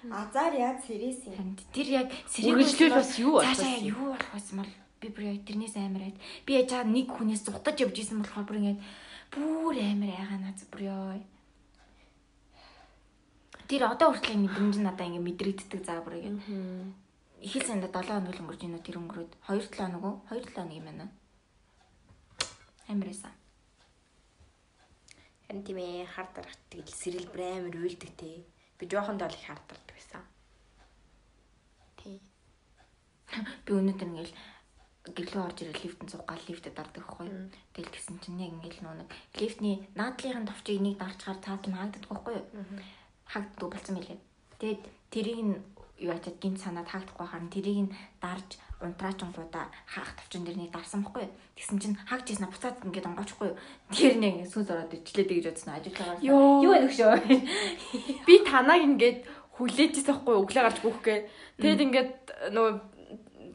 Азар 0.06 0.54
яа 0.54 0.78
цэрээс 0.78 1.26
юм. 1.34 1.58
Тэр 1.74 1.88
яг 2.06 2.08
сэрэг 2.30 2.54
Үргэлжлүүл 2.54 2.94
бас 2.94 3.12
юу 3.18 3.34
болох 3.42 3.50
цаашаа 3.50 3.66
байсан 3.66 3.82
яг 3.82 3.86
юу 3.90 4.06
болох 4.14 4.32
байсан 4.34 4.56
бол 4.62 4.74
би 5.02 5.08
бүр 5.10 5.24
яг 5.34 5.42
тэрнээс 5.42 5.76
амар 5.82 6.04
айд. 6.06 6.18
Би 6.46 6.52
яж 6.54 6.70
чаа 6.70 6.86
нэг 6.86 7.08
хүнээс 7.10 7.42
зугтаж 7.42 7.82
явж 7.82 7.98
исэн 7.98 8.22
болохоор 8.22 8.46
бүр 8.46 8.60
ингээд 8.62 8.82
бүр 9.34 9.76
амар 9.82 10.12
айгаа 10.14 10.38
наац 10.38 10.62
бүр 10.70 10.82
ёо. 10.94 11.18
Тэр 13.66 13.82
одоо 13.90 14.14
хүртэл 14.14 14.38
мэдрэмж 14.38 14.78
надаа 14.86 15.10
ингээд 15.10 15.28
мэдрэгддэг 15.28 15.82
заа 15.82 16.06
бүр 16.06 16.22
ингээд. 16.22 16.46
Ихэл 17.42 17.66
санда 17.66 17.90
7 17.90 18.06
хоног 18.06 18.34
л 18.34 18.42
өнгөрч 18.46 18.62
уу 18.66 18.86
тэр 18.86 18.98
өнгөрөөд 19.02 19.32
2 19.50 19.66
7 19.66 19.82
хоног 19.82 20.04
уу 20.06 20.16
2 20.30 20.46
7 20.46 20.58
хоног 20.58 20.78
юм 20.78 20.86
байна. 20.86 21.06
Амар 22.90 23.10
эсэн. 23.10 23.34
Харин 25.46 25.64
тийм 25.66 25.78
ээ 25.78 26.06
хар 26.06 26.30
дарахт 26.34 26.62
тэгэл 26.70 26.94
сэрэл 27.02 27.30
бүр 27.30 27.42
амар 27.46 27.76
уйлдэг 27.78 28.14
те. 28.18 28.46
Би 28.78 28.86
жоохондоо 28.86 29.28
л 29.28 29.38
их 29.38 29.46
хар 29.46 29.60
дардаг 29.68 29.94
байсан. 29.98 30.24
Тий. 31.98 32.22
Би 33.66 33.72
өнөөдөр 33.74 34.10
ингээл 34.10 34.34
гэрлөө 35.16 35.44
орж 35.48 35.58
ирэл 35.64 35.82
лифтэн 35.84 36.08
цуг 36.12 36.24
гал 36.28 36.44
лифтэд 36.48 36.76
дардаг 36.76 37.04
байхгүй. 37.06 37.28
Тэгэл 37.74 37.94
гисэн 37.94 38.20
чинь 38.20 38.42
яг 38.44 38.52
ингээл 38.54 38.84
нөө 38.84 38.96
нэг 39.02 39.10
лифтний 39.40 39.76
наадлынхын 39.96 40.50
товчийг 40.50 40.82
нэг 40.84 40.96
дарчгаар 41.00 41.40
цаатал 41.40 41.74
хаагддаг 41.74 42.04
байхгүй 42.12 42.36
юу? 42.38 42.46
Хаагддаг 43.32 43.70
болсон 43.72 43.96
мэлээ. 43.96 44.20
Тэгээд 44.60 44.82
тэрийг 45.12 45.40
нь 45.48 45.56
юу 45.98 46.14
ячаад 46.14 46.38
гинт 46.42 46.62
санаад 46.62 46.88
хаагдахгүй 46.90 47.28
харин 47.28 47.50
тэрийг 47.50 47.80
нь 47.90 47.96
дарж 48.22 48.58
унтраачингуудаа 48.82 49.74
хаах 49.90 50.14
товчон 50.18 50.46
дээр 50.46 50.58
нэг 50.58 50.72
дарсан 50.72 51.02
байхгүй 51.02 51.26
юу? 51.26 51.34
Тэгсэн 51.58 51.80
чинь 51.82 51.98
хаагч 51.98 52.30
ийснэ 52.30 52.46
буцаад 52.46 52.78
ингээд 52.86 53.10
онгоочихгүй? 53.10 53.50
Тэр 53.90 54.16
нэг 54.22 54.46
сүнс 54.46 54.70
ороод 54.70 54.94
ичлээ 54.94 55.26
гэж 55.26 55.46
бодсон 55.50 55.74
ажиллагаа. 55.74 56.22
Юу 56.22 56.70
вэ 56.70 56.86
нөхшөө? 56.86 57.14
Би 58.30 58.36
танаг 58.46 58.86
ингээд 58.86 59.26
хүлээжсэн 59.58 60.06
байхгүй 60.06 60.36
өглөө 60.38 60.64
гарч 60.70 60.78
бүхгээ. 60.86 61.20
Тэгэд 61.58 61.82
ингээд 61.90 62.12
нөгөө 62.54 62.74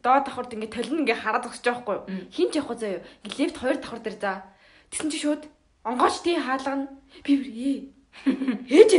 доод 0.02 0.24
давхарт 0.26 0.54
ингээд 0.58 0.74
толин 0.74 1.06
ингээд 1.06 1.22
хараад 1.22 1.46
өгч 1.46 1.62
байгаа 1.62 1.86
байхгүй? 1.86 1.98
Хин 2.34 2.48
ч 2.50 2.54
явах 2.58 2.78
заяа. 2.82 3.06
Лифт 3.22 3.56
хоёр 3.62 3.78
давхар 3.78 4.02
дээр 4.02 4.18
за. 4.18 4.42
Тэсэн 4.90 5.10
чи 5.14 5.18
шууд 5.22 5.46
онгооч 5.86 6.26
тий 6.26 6.34
хаалгана. 6.34 6.90
Би 7.22 7.38
ээ. 7.38 7.78
Ээж. 8.74 8.90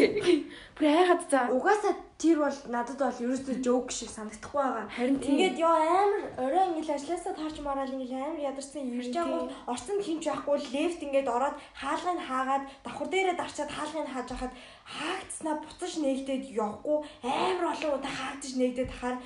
Бүр 0.79 0.87
айгаад 0.87 1.27
за. 1.27 1.51
Угаасаа 1.51 1.99
тэр 2.24 2.39
бол 2.39 2.59
надад 2.71 2.99
бол 3.03 3.24
ерөөсөө 3.28 3.55
жоок 3.59 3.91
шиг 3.91 4.07
санагдахгүй 4.07 4.63
байгаа. 4.63 4.88
Харин. 4.88 5.19
Ингээд 5.19 5.59
ёо 5.59 5.76
амар 5.76 6.24
орой 6.39 6.65
ингээд 6.71 6.95
ажилласаа 6.95 7.36
таарч 7.36 7.57
мараал 7.59 7.91
ингээд 7.91 8.15
амар 8.15 8.39
ядарсан 8.39 8.88
ирж 8.88 9.11
байгаа 9.11 9.51
орцонд 9.67 10.01
хинч 10.07 10.24
байхгүй 10.32 10.57
лефт 10.71 11.01
ингээд 11.03 11.28
ороод 11.28 11.55
хаалгыг 11.76 12.21
хаагаад 12.24 12.63
давхар 12.88 13.07
дээрээ 13.11 13.36
дарчаад 13.36 13.71
хаалгыг 13.76 14.07
хааж 14.07 14.30
хахад 14.32 14.53
хаагдснаа 14.95 15.55
буцаж 15.59 15.93
нээгдээд 15.99 16.43
явахгүй 16.63 16.97
амар 17.28 17.65
олон 17.76 17.91
удаа 17.99 18.13
хаагдаж 18.15 18.53
нээгдээд 18.55 18.91
хахаар 18.95 19.17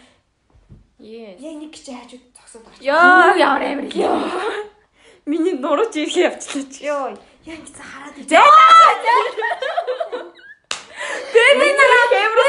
Yes. 0.98 1.38
яг 1.38 1.56
нэг 1.62 1.78
чи 1.78 1.94
хайж 1.94 2.18
зогсоод 2.34 2.66
гарч. 2.66 2.82
Яа. 2.82 3.38
Ямар 3.38 3.62
амар 3.62 3.86
их. 3.86 3.94
Миний 5.30 5.54
нурууч 5.54 5.94
ирэх 5.94 6.18
явчлаа 6.18 6.66
чи. 6.74 6.90
Йоо 6.90 7.14
яг 7.46 7.62
ингэ 7.62 7.84
хараад 7.86 8.18
За. 8.26 8.42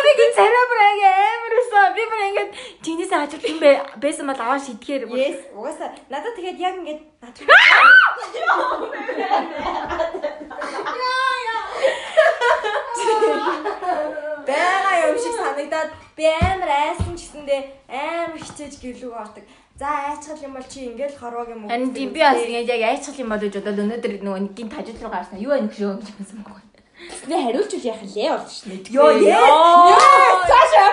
Нараа 0.08 0.16
бэбигийн 0.16 0.34
царай 0.36 0.64
бүр 0.70 0.80
амар 1.04 1.54
өсөө. 1.60 1.84
Би 1.96 2.02
бүр 2.08 2.20
ингээд 2.28 2.50
чинээс 2.80 3.12
ажил 3.12 3.44
юм 3.44 3.58
бэ 3.60 3.70
байсан 4.00 4.26
бол 4.26 4.40
аваа 4.40 4.56
шидгээр. 4.56 5.04
Yes, 5.12 5.38
угаасаа 5.52 5.92
надад 6.08 6.32
тэгээд 6.36 6.58
яг 6.64 6.74
ингээд 6.80 7.00
надад 7.20 7.44
Бага 14.48 14.92
юм 15.12 15.16
шиг 15.20 15.34
санагдаад 15.36 15.90
би 16.16 16.24
амар 16.24 16.70
айсан 16.72 17.12
ч 17.12 17.28
гэсэндээ 17.28 17.60
амар 17.92 18.40
хичээж 18.40 18.74
гэрлүүг 18.80 19.12
ордог. 19.12 19.44
За 19.76 20.08
айчгал 20.08 20.40
юм 20.40 20.56
бол 20.56 20.68
чи 20.72 20.88
ингээд 20.88 21.20
хорвоог 21.20 21.52
юм 21.52 21.64
уу? 21.64 21.70
Харин 21.70 21.92
би 21.92 22.08
бас 22.16 22.40
ингээд 22.40 22.72
яг 22.72 22.82
айцгал 22.96 23.20
юм 23.20 23.28
бол 23.28 23.44
гэж 23.44 23.60
бодоод 23.60 23.82
өнөөдөр 23.84 24.12
нөгөө 24.24 24.40
нэг 24.40 24.52
гинт 24.56 24.72
ажил 24.72 25.00
руу 25.04 25.12
гарсан. 25.12 25.36
Юу 25.36 25.52
байх 25.52 25.76
шүү 25.76 26.00
гэж 26.00 26.08
хэлсэн 26.16 26.40
байхгүй. 26.40 26.67
Би 26.98 27.34
хариулчих 27.34 27.84
яах 27.84 28.02
лээ 28.02 28.30
болж 28.34 28.50
шнэ. 28.50 28.74
Йоо 28.90 29.10
яа. 29.22 29.94
Цаашаа. 30.50 30.90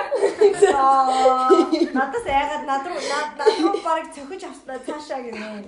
Надаас 1.98 2.26
айгаад 2.30 2.64
над 2.70 2.84
руу 2.86 3.02
над 3.02 3.28
над 3.40 3.54
руу 3.60 3.78
барыг 3.82 4.14
цохиж 4.14 4.44
авснаа 4.46 4.80
цаашаа 4.86 5.22
гинэ. 5.26 5.66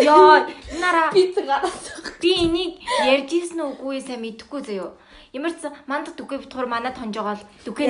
Йоо, 0.00 0.48
нараа 0.80 1.12
Пицца 1.12 1.42
гараад. 1.44 1.84
би 2.20 2.30
энийг 2.48 2.80
ярьж 3.04 3.30
ирсэн 3.32 3.60
үгүй 3.76 4.00
сайн 4.00 4.24
мэдэхгүй 4.24 4.60
заяо. 4.64 4.96
Ямар 5.36 5.52
ч 5.52 5.68
мандах 5.90 6.14
дүгээ 6.16 6.40
битгаар 6.48 6.64
манад 6.70 6.96
хонж 6.96 7.12
байгаа 7.18 7.36
л 7.36 7.44
дүгээ 7.68 7.86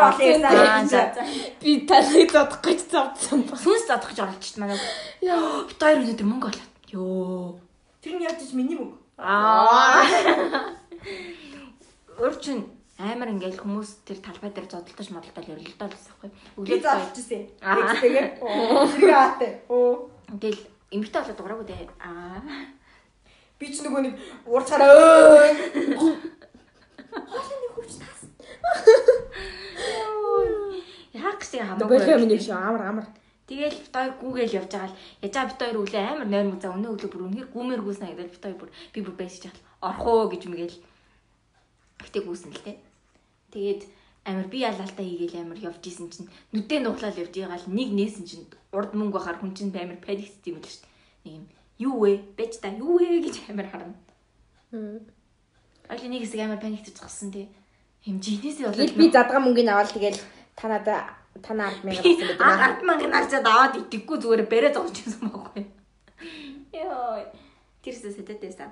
Амар 0.00 0.88
за. 0.88 1.12
Би 1.60 1.84
таныг 1.84 2.32
зодох 2.32 2.64
гэж 2.64 2.80
завдсан 2.88 3.44
ба. 3.44 3.58
Сүнс 3.60 3.84
задах 3.84 4.08
гэж 4.14 4.18
оролч 4.24 4.40
чинь 4.40 4.64
манай. 4.64 4.80
Яа, 5.20 5.68
бит 5.68 5.76
хоёр 5.76 6.00
өнөдөр 6.00 6.24
мөнгө 6.24 6.48
олоод. 6.48 6.72
Йоо. 6.88 7.60
Тэр 8.00 8.16
нь 8.16 8.24
яаж 8.24 8.40
ч 8.40 8.56
миний 8.56 8.78
мөнгө. 8.80 8.96
Аа. 9.18 10.06
Өөр 11.04 12.34
чин 12.40 12.64
амар 12.98 13.28
ингээл 13.34 13.58
хүмүүс 13.58 14.06
тэр 14.06 14.22
талбай 14.22 14.50
дээр 14.54 14.70
зодтолтож 14.70 15.08
модалтал 15.10 15.50
ярилдаа 15.50 15.90
л 15.90 15.98
байхгүй. 15.98 16.30
Өглөө 16.62 16.80
заавчжээ. 16.80 17.42
Аа. 17.60 17.74
Тэгстэйгээ. 17.98 18.26
Тэр 18.38 19.10
гаатай. 19.10 19.50
Оо. 19.68 20.08
Тэгэл 20.30 20.62
эмгтэй 20.94 21.20
болоод 21.20 21.36
дугаараагүй 21.36 21.66
дээ. 21.66 21.90
Аа. 21.98 22.38
Би 23.58 23.66
ч 23.66 23.82
нөгөө 23.82 24.02
нэг 24.06 24.14
уурчаараа. 24.46 25.50
Яах 31.14 31.36
гэсэн 31.42 31.66
хамаагүй. 31.66 31.98
Болоо 31.98 32.18
миний 32.22 32.38
шүү 32.38 32.54
амар 32.54 32.82
амар. 32.88 33.06
Тэгэл 33.44 33.76
бит 33.76 33.92
хоёр 33.92 34.12
гүүгээл 34.22 34.56
явж 34.56 34.70
байгаа 34.72 34.88
л 34.88 34.98
яжаа 35.20 35.44
бит 35.50 35.60
хоёр 35.60 35.76
өглөө 35.84 36.00
амар 36.00 36.28
нойрмог 36.32 36.60
за 36.64 36.72
өнөө 36.72 36.94
өглөө 36.96 37.10
бүр 37.12 37.26
үнээр 37.28 37.48
гүүмэр 37.52 37.82
гүйсэн 37.84 38.08
гэдэг 38.08 38.32
бит 38.32 38.40
хоёр 38.40 38.56
бүр 38.56 38.70
би 38.72 38.98
бүр 39.04 39.16
байж 39.20 39.34
чад 39.44 39.56
орох 39.84 40.06
уу 40.08 40.32
гэж 40.32 40.42
мгээл 40.48 40.76
гэтээ 42.02 42.22
гүйсэн 42.24 42.50
л 42.54 42.64
те. 42.64 42.78
Тэгээд 43.54 43.82
амар 44.24 44.46
би 44.48 44.64
ялаалтаа 44.64 45.04
хийгээл 45.04 45.44
амар 45.44 45.58
явж 45.60 45.84
исэн 45.84 46.08
чинь 46.08 46.28
нүдээ 46.56 46.80
нуглаад 46.80 47.20
явж 47.20 47.34
байгаа 47.36 47.60
л 47.60 47.68
нэг 47.68 47.90
нээсэн 47.92 48.24
чинь 48.24 48.46
урд 48.72 48.96
мөнгө 48.96 49.16
бахаар 49.20 49.38
хүн 49.38 49.52
чинь 49.52 49.70
амар 49.70 50.00
паникс 50.00 50.40
тийм 50.40 50.58
л 50.58 50.64
шүү 50.64 50.82
дээ. 50.82 50.90
Нэг 51.24 51.34
юм 51.38 51.44
юу 51.78 51.94
вэ? 52.00 52.12
Бэж 52.36 52.52
та 52.64 52.72
юу 52.72 52.98
вэ 52.98 53.20
гэж 53.20 53.52
амар 53.52 53.68
харна. 53.68 53.94
Али 55.88 56.06
нэг 56.08 56.24
хэсэг 56.24 56.40
амар 56.40 56.60
паниктж 56.60 56.96
зогссон 56.96 57.30
те. 57.30 57.52
Хэмжинээсээ 58.08 58.64
болоод 58.64 58.80
Тэгэл 58.80 59.00
би 59.00 59.06
задгаа 59.12 59.40
мөнгөний 59.44 59.72
аваад 59.72 59.92
тэгэл 59.92 60.20
та 60.56 60.68
надаа 60.68 61.00
танаа 61.42 61.72
100000 61.82 61.88
болсон 61.88 62.12
гэдэг 62.20 62.40
Аа 62.40 62.56
байна. 62.56 62.76
10 62.80 62.88
мянган 62.88 63.12
харцаад 63.12 63.46
аваад 63.48 63.74
итгэхгүй 63.80 64.16
зүгээр 64.20 64.42
бэрээ 64.48 64.72
зогсож 64.72 64.98
байсан 65.04 65.20
байхгүй. 65.28 65.62
Йоо. 66.78 67.24
Тэрсээ 67.82 68.12
сэтэтэйсэн. 68.16 68.70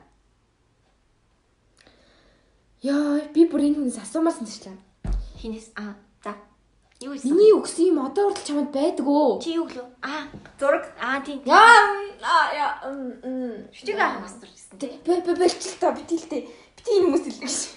Яа, 2.82 3.22
би 3.30 3.46
бүр 3.46 3.62
энэ 3.62 3.78
хүнээс 3.78 4.02
асуумаас 4.02 4.42
нэшлээ. 4.42 4.74
Хинээс 5.38 5.70
аа 5.78 5.94
за. 6.18 6.34
Юу 6.98 7.14
ийсэн? 7.14 7.30
Миний 7.30 7.54
өгсөн 7.54 7.94
юм 7.94 8.02
одоо 8.02 8.34
хүртэл 8.34 8.58
чамд 8.58 8.74
байдаг 8.74 9.06
өө. 9.06 9.38
чи 9.38 9.54
юу 9.54 9.70
гэлөө? 9.70 9.86
Аа 10.02 10.26
зураг. 10.58 10.90
Аа 10.98 11.22
тийм. 11.22 11.46
Яа, 11.46 11.62
аа 12.26 12.46
яа. 12.50 12.74
Шүтэг 13.70 13.94
авах 14.02 14.26
мастер 14.26 14.50
гэсэн. 14.50 14.82
Бэ 15.06 15.14
бэ 15.22 15.30
бэлчил 15.30 15.78
та 15.78 15.94
битэлтэй. 15.94 16.50
Бити 16.50 16.90
энэ 16.90 17.06
хүмүүс 17.06 17.24
хэлдэг 17.30 17.50
ш. 17.54 17.70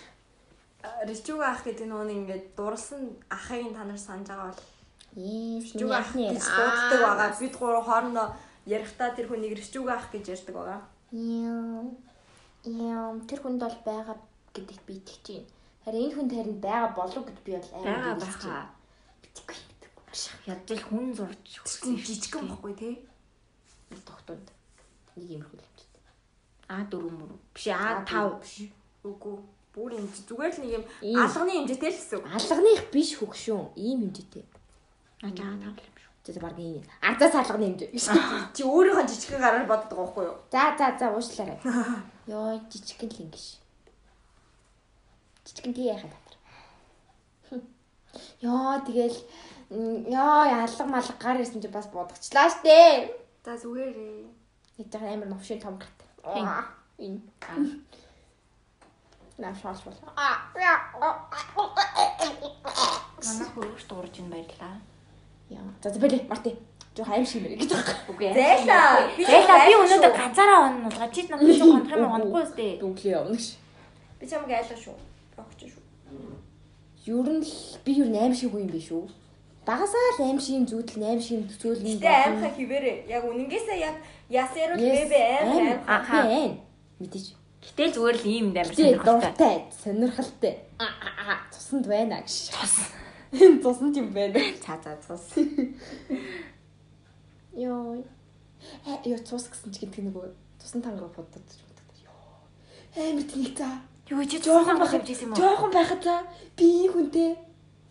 Ричуг 1.05 1.41
ах 1.45 1.61
гэдэг 1.61 1.85
нүүн 1.85 2.09
ингээд 2.25 2.57
дурлсан 2.57 3.13
ахыг 3.29 3.77
танаар 3.77 4.01
санаж 4.01 4.25
байгаа 4.25 4.57
бол 4.57 4.65
Yes, 5.13 5.69
Ричуг 5.77 5.93
ах 5.93 6.17
гэж 6.17 6.41
дууддаг 6.41 7.01
байгаа. 7.05 7.29
Бид 7.37 7.53
гурав 7.61 7.85
хоорондоо 7.85 8.27
ярихдаа 8.65 9.13
тэр 9.13 9.29
хүнийг 9.29 9.53
ричуг 9.53 9.85
ах 9.85 10.09
гэж 10.09 10.33
ярьдаг 10.33 10.55
байгаа. 10.57 10.81
Яа. 11.13 11.93
Яа, 12.65 13.13
тэр 13.29 13.39
хүнд 13.45 13.61
бол 13.61 13.77
байгаа 13.85 14.17
гэдэгт 14.55 14.83
би 14.87 14.93
итгэж 14.99 15.25
байна. 15.27 15.49
Харин 15.85 16.01
энэ 16.05 16.15
хүнд 16.15 16.31
харин 16.33 16.57
байгаа 16.63 16.91
болов 16.95 17.23
гэд 17.27 17.39
би 17.45 17.51
бол 17.55 17.69
амар 17.75 17.85
итгэж 17.85 18.03
байна. 18.05 18.23
баха. 18.23 18.57
Битгүй. 19.21 19.57
Ядаж 20.47 20.79
хүн 20.87 21.05
зурж 21.11 21.43
Жижигэн 21.43 21.95
жижигэн 21.99 22.47
бохгүй 22.47 22.73
тий. 22.79 22.95
тогтонд. 24.07 24.47
Нэг 25.15 25.29
юм 25.39 25.43
хөл. 25.43 25.63
Аа 26.67 26.83
дөрөв 26.89 27.13
мөр. 27.13 27.31
Биш 27.53 27.67
аа 27.69 28.01
тав. 28.07 28.41
биш. 28.41 28.71
Үгүй. 29.05 29.37
Бүр 29.75 29.91
юм 29.99 30.07
зүгээр 30.09 30.53
л 30.55 30.61
нэг 30.63 30.71
юм 30.79 30.83
алганы 31.21 31.51
хэмжээтэй 31.53 31.91
л 31.93 31.97
гэсэн. 31.99 32.25
Алганых 32.25 32.81
биш 32.89 33.09
хөгшүүн. 33.21 33.75
Ийм 33.77 33.99
хэмжээтэй. 34.09 34.43
Аа 35.21 35.31
тав 35.35 35.53
тав 35.61 35.77
юм 35.77 35.93
шүү. 35.99 36.33
За 36.33 36.39
баг 36.41 36.57
ийм. 36.57 36.81
Ардаас 37.05 37.35
алганы 37.37 37.65
хэмжээ. 37.69 37.93
Чи 38.55 38.63
өөрийнхөө 38.65 39.05
жижигхэн 39.05 39.43
гараар 39.45 39.69
боддог 39.69 39.97
байхгүй 39.99 40.23
юу? 40.25 40.37
За 40.49 40.73
за 40.73 40.97
за 40.97 41.05
уушлаарай. 41.13 41.59
Йоо, 42.31 42.57
жижигхэн 42.71 43.09
л 43.13 43.21
ингэш. 43.29 43.61
Жижигхэн 45.45 45.73
тий 45.73 45.85
яхаа 45.93 46.09
татар. 46.09 46.35
Йоо, 48.41 48.81
тэгэл 48.85 49.17
ёо, 49.69 50.41
алга 50.49 50.85
малга 50.85 51.13
гар 51.21 51.37
ирсэн 51.41 51.61
чи 51.61 51.67
бас 51.67 51.87
бодогчлаа 51.87 52.49
штэ. 52.49 53.13
За 53.45 53.53
зүгээрээ. 53.57 54.25
Нэг 54.77 54.87
жаа 54.91 55.13
амар 55.13 55.29
новшин 55.29 55.61
том. 55.61 55.77
Хин. 56.25 56.49
Энэ. 56.97 57.21
Наа 59.37 59.53
шааш 59.53 59.83
бол. 59.85 59.99
Манай 63.25 63.47
хөргөж 63.53 63.83
дуурж 63.89 64.15
ин 64.19 64.29
баярлаа. 64.33 64.81
Яа. 65.49 65.69
За 65.83 65.99
бэлээ, 65.99 66.25
марти. 66.27 66.57
Жоо 66.95 67.05
хайм 67.05 67.25
шиг 67.25 67.43
мэрэг 67.43 67.59
гэж 67.59 67.71
байгаа. 67.75 67.97
Үгүй. 68.07 68.33
Зайлаа. 68.33 69.11
Би 69.17 69.25
Зайлаа 69.27 69.67
би 69.67 69.73
өнөөдөр 69.75 70.13
ганцаараа 70.15 70.59
онолгаа. 70.71 71.09
Чи 71.11 71.27
намайг 71.27 71.59
зөв 71.59 71.67
гонх 71.75 71.91
юм 71.91 72.07
гонхгүй 72.07 72.41
үстэй. 72.47 72.71
Дүнглээ 72.79 73.13
явна 73.19 73.35
гэж. 73.35 73.47
би 74.19 74.25
чамайг 74.31 74.51
айлгаа 74.55 74.79
шүү. 74.79 74.95
Огч 75.37 75.59
шүү. 75.71 75.83
Ер 77.05 77.27
нь 77.29 77.43
л 77.43 77.51
би 77.85 77.91
ер 78.01 78.09
нь 78.09 78.17
аим 78.17 78.33
шиг 78.33 78.53
үе 78.55 78.61
юм 78.65 78.69
биш 78.71 78.89
үү? 78.91 79.05
Багасаа 79.65 80.09
л 80.17 80.23
аим 80.25 80.39
шиг 80.39 80.67
зүйтэл 80.69 81.03
аим 81.05 81.21
шиг 81.21 81.45
зөөл 81.59 81.81
юм. 81.81 81.97
Гэтэ 81.99 82.09
аимхан 82.09 82.53
хിവэрэ. 82.57 82.93
Яг 83.09 83.23
үнэнгээсээ 83.25 83.77
яг 83.81 83.95
ясэрэл 84.29 84.77
бэбэ 84.77 85.19
аим 85.41 85.79
аим. 85.85 86.53
Мэдээж. 87.01 87.25
Гэтэл 87.65 87.93
зүгээр 87.97 88.17
л 88.21 88.25
ийм 88.29 88.45
амар 88.53 88.69
Тэ 88.69 88.93
сонирхолтой. 88.93 89.55
сонирхолтой. 89.73 90.53
Цуснд 91.53 91.85
байна 91.89 92.21
гэж. 92.21 92.33
Цус. 92.53 92.75
Энэ 93.33 93.57
цуснд 93.61 93.97
юм 93.97 94.09
байна. 94.13 94.37
За 94.61 94.77
за 94.85 94.93
цус. 95.01 95.33
Йоо. 97.57 98.05
Аа 98.85 98.97
ёо 99.05 99.17
цус 99.25 99.49
гэсэн 99.49 99.73
чи 99.73 99.81
гэдэг 99.85 100.05
нөгөө 100.13 100.25
тусан 100.61 100.81
тангаа 100.85 101.09
боддод 101.09 101.41
боддог. 101.41 101.89
Йоо. 102.05 102.37
Амар 103.01 103.25
тэнэг 103.25 103.57
за. 103.57 103.81
Юу 104.09 104.21
чи 104.25 104.37
Жохон 104.37 104.77
жоохон 104.77 104.79
байхад 104.79 105.01
байхад 105.01 105.21
юм 105.21 105.31
уу? 105.33 105.37
Жохон 105.41 105.71
байхад 105.73 106.01
за 106.03 106.15
би 106.57 106.65
энэ 106.85 106.93
хүнтэй 106.93 107.29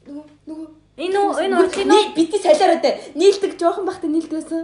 нөгөө 0.06 0.24
нөгөө 0.46 0.68
Энэ 0.94 1.18
энэ 1.18 1.56
уртлын 1.58 1.90
үү? 1.90 2.14
бити 2.14 2.38
салиараа 2.38 2.78
дэ. 2.78 2.90
Нийлдэг 3.18 3.52
жохон 3.58 3.84
байхад 3.86 4.06
нийлдээсэн. 4.06 4.62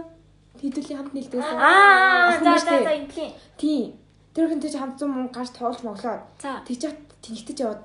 Хэдүүлийн 0.61 0.97
хамт 0.99 1.13
нийлдээсэн. 1.13 1.57
Аа 1.59 2.39
за 2.39 2.55
за 2.55 2.79
за 2.87 2.93
ингийн. 2.95 3.31
Тийм. 3.59 3.99
Тэр 4.31 4.47
хүнтэй 4.47 4.71
хамт 4.71 4.95
зам 4.95 5.11
мөн 5.11 5.27
гарч 5.35 5.51
тоолж 5.51 5.83
моглоод 5.83 6.23
тэгж 6.39 6.81
яд 6.87 6.97
тэнэгтэж 7.19 7.57
яваад 7.67 7.81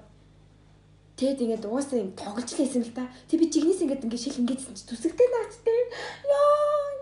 Тэгэд 1.16 1.40
ингээд 1.42 1.64
угаасаа 1.64 1.96
ингэ 1.96 2.20
тоглож 2.20 2.44
л 2.52 2.60
байсан 2.60 2.84
л 2.84 2.92
та. 2.92 3.08
Тэг 3.24 3.40
би 3.40 3.48
жигнэс 3.48 3.80
ингээд 3.82 4.04
ингээд 4.04 4.20
шил 4.20 4.40
ингээдсэн 4.44 4.76
чи 4.76 4.84
зүсэгтэй 4.84 5.28
наачтай. 5.32 5.80
Яа. 6.28 6.92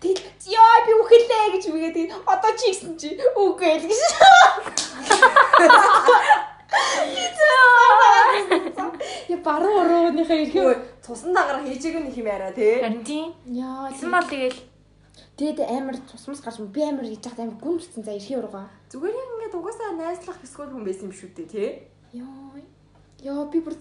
Тэг 0.00 0.16
яа 0.48 0.76
би 0.88 0.92
үхэлээ 0.96 1.46
гэж 1.60 1.64
үгээд 1.68 1.96
одоо 2.26 2.52
чи 2.56 2.72
гисэн 2.72 2.96
чи 2.96 3.12
үгүй 3.36 3.76
л 3.76 3.84
гэж. 3.92 4.00
Я 9.28 9.36
баруун 9.44 9.76
урууныхаа 9.82 10.36
Хөө 10.36 10.72
ирэх. 10.72 10.82
тусан 11.06 11.32
дагараа 11.34 11.62
хийжээгүй 11.64 12.02
нэг 12.04 12.16
юм 12.16 12.26
яриа 12.26 12.52
тий. 12.52 12.80
Харин 12.82 13.04
тийм. 13.04 13.32
Яа. 13.46 13.90
Гэсэн 13.90 14.10
мал 14.10 14.26
тэгэл 14.26 14.58
Тэгэд 15.36 15.60
амар 15.64 15.96
тусмас 16.10 16.40
гарч 16.44 16.60
би 16.60 16.82
амар 16.84 17.06
хийж 17.08 17.24
хахад 17.24 17.40
амар 17.40 17.56
гүнжсэн 17.60 18.04
за 18.04 18.12
ирэх 18.12 18.38
уруугаа. 18.38 18.68
Зүгээр 18.92 19.14
яг 19.16 19.28
ингээд 19.32 19.56
угаасаа 19.56 19.92
найзлах 19.96 20.38
эсвэл 20.44 20.70
хүн 20.72 20.84
байсан 20.84 21.08
юм 21.08 21.14
шүү 21.16 21.30
дээ 21.36 21.48
тий. 21.48 21.70
Яа. 22.12 22.60
Яа 23.24 23.44
би 23.48 23.58
бүр 23.64 23.74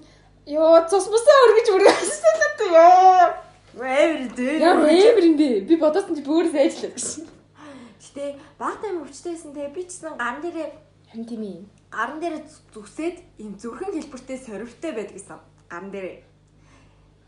Яа 0.48 0.82
тусмасаа 0.90 1.38
өргөж 1.46 1.68
үргэлжлүүлсэн 1.76 2.34
л 2.40 2.58
тоо 2.58 2.70
яа. 2.72 3.36
Эвэр 3.78 4.32
дээ. 4.36 4.60
Яа 4.64 4.74
амар 4.80 5.26
юм 5.28 5.36
бэ? 5.38 5.50
Би 5.68 5.76
бодосон 5.76 6.16
чи 6.16 6.24
бөөрөөс 6.26 6.56
ажиллаа 6.56 6.92
гэсэн. 6.96 7.24
Гэтэ 8.02 8.24
багт 8.58 8.82
амир 8.88 9.06
өвчтэйсэн 9.06 9.52
те 9.54 9.70
би 9.70 9.84
ч 9.86 9.94
гэсэн 10.02 10.18
гарын 10.18 10.42
дээрээ 10.42 10.70
Харин 11.12 11.28
тийм 11.28 11.44
ээ. 11.44 11.60
гарын 11.92 12.20
дээр 12.24 12.36
зүсээд 12.72 13.18
юм 13.44 13.60
зүрхэн 13.60 13.92
хэлбэртэй 13.92 14.38
сорвтой 14.40 14.92
байдаг 14.96 15.16
гэсэн. 15.20 15.40
Гарын 15.68 15.92
дээрээ 15.92 16.18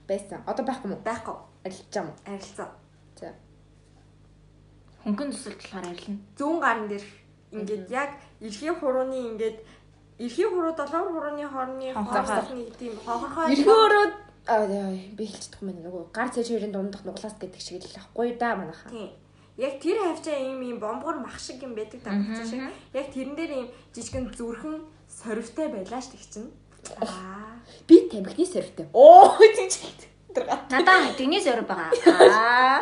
Байсан. 0.08 0.40
Одоо 0.48 0.64
байхгүй 0.64 0.88
юм 0.88 0.96
уу? 0.96 1.04
байхгүй 1.04 1.36
Арилж 1.64 1.96
юм. 1.96 2.08
арилцаа. 2.26 2.70
За. 3.20 3.34
хөнгөн 5.04 5.32
тусалж 5.32 5.60
болохоор 5.60 5.88
арилна. 5.92 6.20
Зүүн 6.40 6.60
гарын 6.64 6.88
дээр 6.88 7.06
ингээд 7.52 7.86
яг 7.92 8.12
эрхийн 8.40 8.76
хурууны 8.80 9.18
ингээд 9.32 9.58
эрхийн 10.20 10.52
хуруу 10.52 10.76
долоор 10.76 11.08
хурууны 11.12 11.44
хоороны 11.48 11.92
хоороны 11.92 12.72
тийм 12.80 12.96
хонхорхой 13.04 13.52
Эрхөө 13.52 13.80
өрөө 13.84 14.06
аа 14.48 14.68
би 15.18 15.24
хэлчихдэг 15.28 15.60
юм 15.60 15.68
байна. 15.72 15.84
Нөгөө 15.88 16.04
гар 16.12 16.30
цээж 16.32 16.48
хоёрын 16.52 16.72
дундах 16.76 17.04
нуглаас 17.04 17.36
гэдэг 17.40 17.62
шиг 17.64 17.84
л 17.84 18.00
ахгүй 18.00 18.36
да 18.40 18.56
манайха. 18.56 18.90
Тийм. 18.90 19.12
Яг 19.58 19.80
тэр 19.80 19.98
хавчаа 20.02 20.38
ийм 20.40 20.62
ийм 20.62 20.80
бомбор 20.80 21.22
мах 21.22 21.40
шиг 21.40 21.62
юм 21.62 21.76
байдаг 21.76 22.02
тавчаа 22.02 22.46
шиг. 22.46 22.62
Яг 22.94 23.08
тэрэн 23.14 23.36
дээр 23.38 23.52
ийм 23.52 23.68
жижигэн 23.94 24.34
зүрхэн 24.34 24.82
сорвтой 25.06 25.68
байлаа 25.70 26.02
ш 26.02 26.10
тэг 26.10 26.24
чинь. 26.26 26.50
Аа. 26.98 27.62
Би 27.88 28.10
тамхины 28.10 28.46
сорвтой. 28.50 28.88
Оо 28.94 29.38
тийм 29.38 29.70
ч 29.70 29.78
хэлдэг. 29.78 30.10
Надаа 30.34 31.14
тэний 31.18 31.40
зориг 31.40 31.68
байгаа. 31.68 31.94
Аа. 32.10 32.82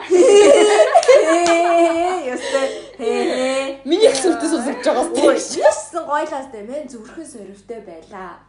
Ястай. 2.23 2.67
Хээ. 2.97 3.81
Миний 3.83 4.07
их 4.07 4.15
сүртэй 4.15 4.47
сонсож 4.47 4.79
байгаа 4.79 5.05
сте. 5.11 5.59
яасан 5.59 6.05
гойлаас 6.07 6.47
тэ 6.51 6.63
мен 6.63 6.87
зүрхэн 6.87 7.27
сорвтой 7.27 7.79
байлаа. 7.83 8.39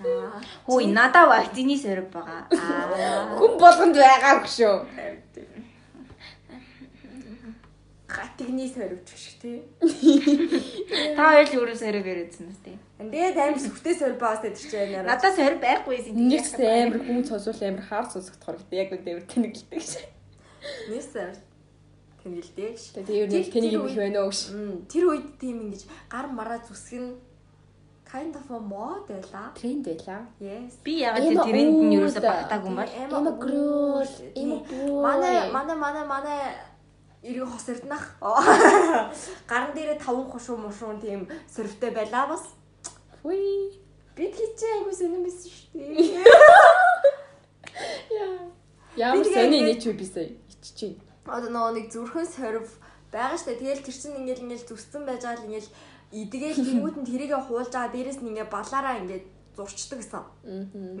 Аа. 0.00 0.40
Хөөе 0.64 0.88
надаа 0.88 1.28
вакцины 1.28 1.76
зориг 1.76 2.08
байгаа. 2.08 2.48
Аа. 2.48 3.36
Хүн 3.36 3.52
болгонд 3.60 3.96
байгаа 4.00 4.40
хөшөө. 4.40 4.76
Гатигний 8.08 8.72
сорвч 8.72 9.08
шиг 9.14 9.36
тий. 9.42 9.58
Та 11.12 11.36
хоёр 11.36 11.44
л 11.44 11.56
өөрөө 11.60 11.76
зориг 11.76 12.06
яриадсан 12.08 12.48
үстэй. 12.48 12.80
Тэгээд 12.96 13.36
амар 13.36 13.60
сүхтэй 13.60 13.94
сорвбаас 14.00 14.40
тэ 14.40 14.56
тэр 14.56 14.64
чинь 14.64 14.96
нараа. 14.96 15.12
Надаа 15.12 15.32
зориг 15.36 15.60
байхгүй 15.60 15.94
юм. 16.08 16.32
Нэг 16.32 16.40
ч 16.48 16.56
амар 16.56 17.04
хүн 17.04 17.20
сонсвол 17.28 17.60
амар 17.68 17.84
хаар 17.84 18.06
сонсогдохоор 18.08 18.56
гэдэг 18.64 18.80
яг 18.80 18.90
үндэ 18.96 19.10
амар 19.12 19.26
тэнэглэдэг 19.28 19.82
шээ. 19.84 20.06
Нисэр. 20.88 21.36
Тэнгэлдэг 22.24 22.74
ш. 22.80 22.84
Тэгээ 22.96 23.28
тэр 23.28 23.28
нэг 23.28 23.52
тэнийг 23.52 23.72
юм 23.76 23.84
их 23.92 23.96
байна 24.00 24.18
уу 24.24 24.32
гэж. 24.32 24.40
Мм, 24.56 24.76
Тэр 24.88 25.04
үед 25.12 25.26
тийм 25.36 25.56
ингэж 25.68 25.82
гар 26.08 26.26
мараа 26.32 26.64
зүсгэн 26.64 27.12
kind 28.08 28.32
of 28.32 28.48
a 28.48 28.58
mod 28.58 29.04
байла. 29.04 29.52
Тренд 29.52 29.84
байла. 29.84 30.24
Yes. 30.40 30.80
Би 30.80 31.04
ягаад 31.04 31.28
тэр 31.28 31.44
тэрэнд 31.44 31.76
нь 31.76 31.92
юу 31.92 32.08
өсө 32.08 32.24
багтаагүй 32.24 32.72
юм 32.72 32.76
бол. 32.80 32.88
Эма 33.04 33.32
грүүл, 33.36 34.14
эма 34.32 34.56
бүү. 34.64 34.96
Манай 35.04 35.52
манай 35.52 35.76
манай 35.76 36.04
манай 36.08 36.40
эргэн 37.22 37.48
хос 37.50 37.68
эрднах. 37.68 38.04
Гарн 39.48 39.72
дээрээ 39.74 39.98
таван 39.98 40.26
хушуу 40.30 40.56
мушуун 40.56 41.00
тийм 41.00 41.28
сорвтой 41.50 41.90
байла 41.90 42.26
бас. 42.30 42.44
Хүй. 43.22 43.74
Бид 44.16 44.34
хийчээ 44.34 44.72
айгу 44.82 44.92
сонирн 44.94 45.22
байсан 45.26 45.50
шүү 45.50 45.68
дээ. 45.78 46.24
Ямар 48.96 49.18
Би 49.22 49.24
тэгээ 49.30 49.44
сони 49.44 49.56
ингээд- 49.62 49.78
нэ 49.78 49.82
чи 49.82 49.92
би 49.92 50.04
сая 50.04 50.26
иччихээн. 50.50 50.94
Одоо 51.26 51.50
нөгөө 51.54 51.72
нэг 51.78 51.86
зүрхэн 51.92 52.26
сорив 52.26 52.66
байгаа 53.12 53.38
штэ. 53.38 53.54
Тэгэл 53.62 53.84
тэр 53.86 53.94
чинь 53.94 54.18
ингээл 54.18 54.42
ингээл 54.48 54.68
зүсцэн 54.74 55.02
байж 55.06 55.22
байгаа 55.22 55.38
л 55.38 55.46
ингээл 55.46 55.70
идгээл 56.10 56.58
нь 56.98 57.06
тэрийгэ 57.06 57.38
хуулж 57.46 57.70
байгаа 57.70 57.92
дээрэс 57.94 58.18
нь 58.18 58.28
ингээ 58.34 58.48
балаараа 58.50 58.98
ингээд 58.98 59.24
зурчдаг 59.58 59.98
гэсэн. 59.98 60.22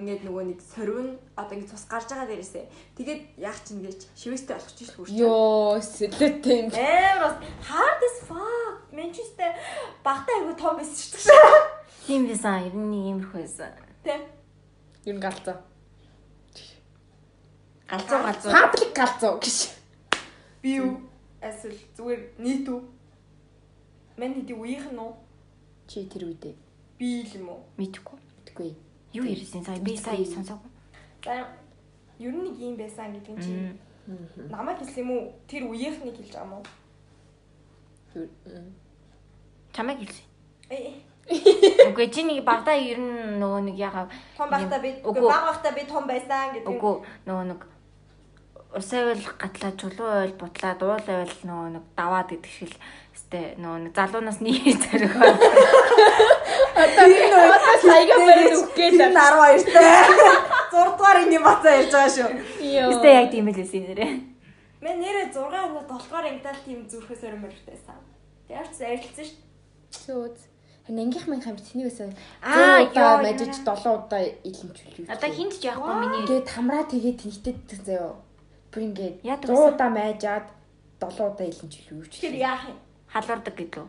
Ингээд 0.02 0.26
нөгөө 0.26 0.44
нэг 0.50 0.58
сорив 0.58 0.98
нь 0.98 1.14
одоо 1.38 1.54
ингээд 1.54 1.70
цус 1.70 1.86
гарч 1.86 2.10
байгаа 2.10 2.26
дээрээсээ. 2.26 2.66
Тэгээд 2.98 3.20
яах 3.38 3.58
чинь 3.62 3.86
гэж 3.86 4.10
шивэстэй 4.18 4.58
болгочих 4.58 4.90
шүү 4.90 5.06
дээ. 5.06 5.22
Йоо, 5.22 5.78
сэлэтэй 5.78 6.56
юм. 6.66 6.68
Амар 6.74 7.18
бас 7.22 7.36
hard 7.70 8.02
as 8.02 8.18
fuck. 8.26 8.74
Манчестер 8.90 9.54
багтаа 10.02 10.34
айгу 10.42 10.58
том 10.58 10.74
байсан 10.74 10.98
шүү 10.98 11.30
дээ. 11.30 11.62
Тийм 12.02 12.22
байсан. 12.26 12.66
Ер 12.66 12.74
нь 12.74 12.94
иймэрхүү 12.98 13.38
байсан. 13.46 13.70
Тэ. 14.02 14.26
Юу 15.06 15.14
н 15.14 15.22
галзуу. 15.22 15.56
Галзуу 17.86 18.20
галзуу. 18.26 18.50
Паблик 18.50 18.90
галзуу 18.90 19.38
гэж. 19.38 19.58
Би 20.66 20.82
юу? 20.82 20.98
Эсвэл 21.38 21.78
зүгээр 21.94 22.22
нийт 22.42 22.66
үү? 22.66 22.80
Мэн 24.18 24.34
хэдий 24.34 24.58
үеийнх 24.58 24.90
нь 24.90 24.98
үү? 24.98 25.12
Чи 25.86 26.02
тэр 26.10 26.26
үедээ 26.26 26.68
Би 26.98 27.22
л 27.22 27.30
юм 27.38 27.48
уу? 27.54 27.62
Мэдгүй. 27.78 28.18
Мэдгүй. 28.58 28.74
Юу 29.14 29.24
ярьсан 29.24 29.64
сая? 29.64 29.78
Би 29.78 29.96
сая 29.96 30.24
сонсоогүй. 30.24 30.70
За 31.24 31.46
ер 32.18 32.32
нь 32.34 32.42
нэг 32.44 32.58
юм 32.58 32.76
байсан 32.76 33.14
гэдэг 33.14 33.34
нь 33.38 33.42
чи 33.42 33.52
намайг 34.50 34.78
хэлсэн 34.78 35.02
юм 35.06 35.10
уу? 35.10 35.32
Тэр 35.46 35.62
үеийнхнийг 35.70 36.16
хэлж 36.18 36.32
байгаа 36.34 36.46
юм 36.46 36.54
уу? 36.58 36.64
Чамайг 39.72 39.98
хэлсэн. 40.02 40.26
Э, 40.70 40.92
Үгүй 41.88 42.08
чи 42.10 42.22
нэг 42.24 42.44
багтаа 42.44 42.74
ер 42.76 42.98
нь 42.98 43.38
нөгөө 43.38 43.60
нэг 43.70 43.76
ягаа 43.78 44.08
Том 44.36 44.50
байхдаа 44.50 44.80
би 44.80 44.90
баг 45.04 45.44
байхдаа 45.46 45.72
би 45.72 45.82
том 45.86 46.04
байсан 46.08 46.52
гэдэг. 46.56 46.68
үгүй 46.68 46.94
нөгөө 47.26 47.44
нэг 47.52 47.60
Усайвал 48.68 49.22
гатлаа 49.40 49.72
чулуу 49.80 50.10
ойл 50.22 50.34
бутлаа 50.36 50.74
дуул 50.76 51.00
ойл 51.00 51.34
нөгөө 51.48 51.68
нэг 51.72 51.84
даваад 51.96 52.28
гэдэг 52.28 52.52
шиг 52.52 52.68
л 52.68 52.80
өстэй 53.16 53.56
нөгөө 53.56 53.80
нэг 53.88 53.92
залуунаас 53.96 54.40
нэг 54.44 54.60
зэрэг. 54.76 55.12
Одоо 56.76 57.06
саяга 57.80 58.16
барин 58.28 58.60
үхгээл. 58.60 59.00
Тэр 59.00 59.08
нь 59.08 59.16
12 59.16 59.72
таа. 59.72 60.04
6 60.68 61.00
дугаар 61.00 61.18
энэ 61.24 61.40
бацаа 61.40 61.80
ярьж 61.80 61.92
байгаа 61.96 62.12
шүү. 62.12 62.28
Өстэй 62.92 63.12
яг 63.16 63.26
тийм 63.32 63.48
л 63.48 63.56
байсан 63.56 63.82
нэрээ. 63.88 64.12
Мэн 64.84 64.96
нэрээ 65.00 65.26
6 65.32 65.48
ангид 65.48 65.88
7 65.88 66.04
дугаар 66.04 66.26
ангидал 66.28 66.60
тийм 66.68 66.80
зүрхээс 66.92 67.22
өрмөртэйсэн. 67.24 67.98
Тэгэж 68.52 68.76
арилцсан 68.84 69.24
шүү. 69.24 69.40
Сөөз. 69.96 70.38
Харин 70.84 71.08
ангийнхмын 71.08 71.40
хамт 71.40 71.64
тэнийг 71.64 71.88
байсан. 71.88 72.12
Аа, 72.44 72.84
ёо, 72.84 73.24
мажиж 73.24 73.64
7 73.64 73.96
удаа 73.96 74.22
илэмжүүлээ. 74.44 75.08
Одоо 75.08 75.30
хинт 75.32 75.56
ч 75.56 75.68
яахгүй 75.68 75.94
миний 76.00 76.24
Тэгээд 76.24 76.48
хамраа 76.48 76.84
тэгээд 76.88 77.18
тэнхтэд 77.24 77.84
заяа. 77.84 78.27
Бүр 78.72 78.82
ингээд 78.84 79.16
Яадаг 79.24 79.48
100 79.48 79.72
удаа 79.72 79.88
майжаад 79.88 80.46
7 81.00 81.24
удаа 81.24 81.46
илэмжүүлээ 81.48 81.94
юу 81.96 82.04
ч. 82.04 82.20
Тэр 82.20 82.36
яах 82.36 82.68
юм? 82.68 82.78
халуурдаг 83.08 83.54
гэдэг 83.56 83.80
үү? 83.80 83.88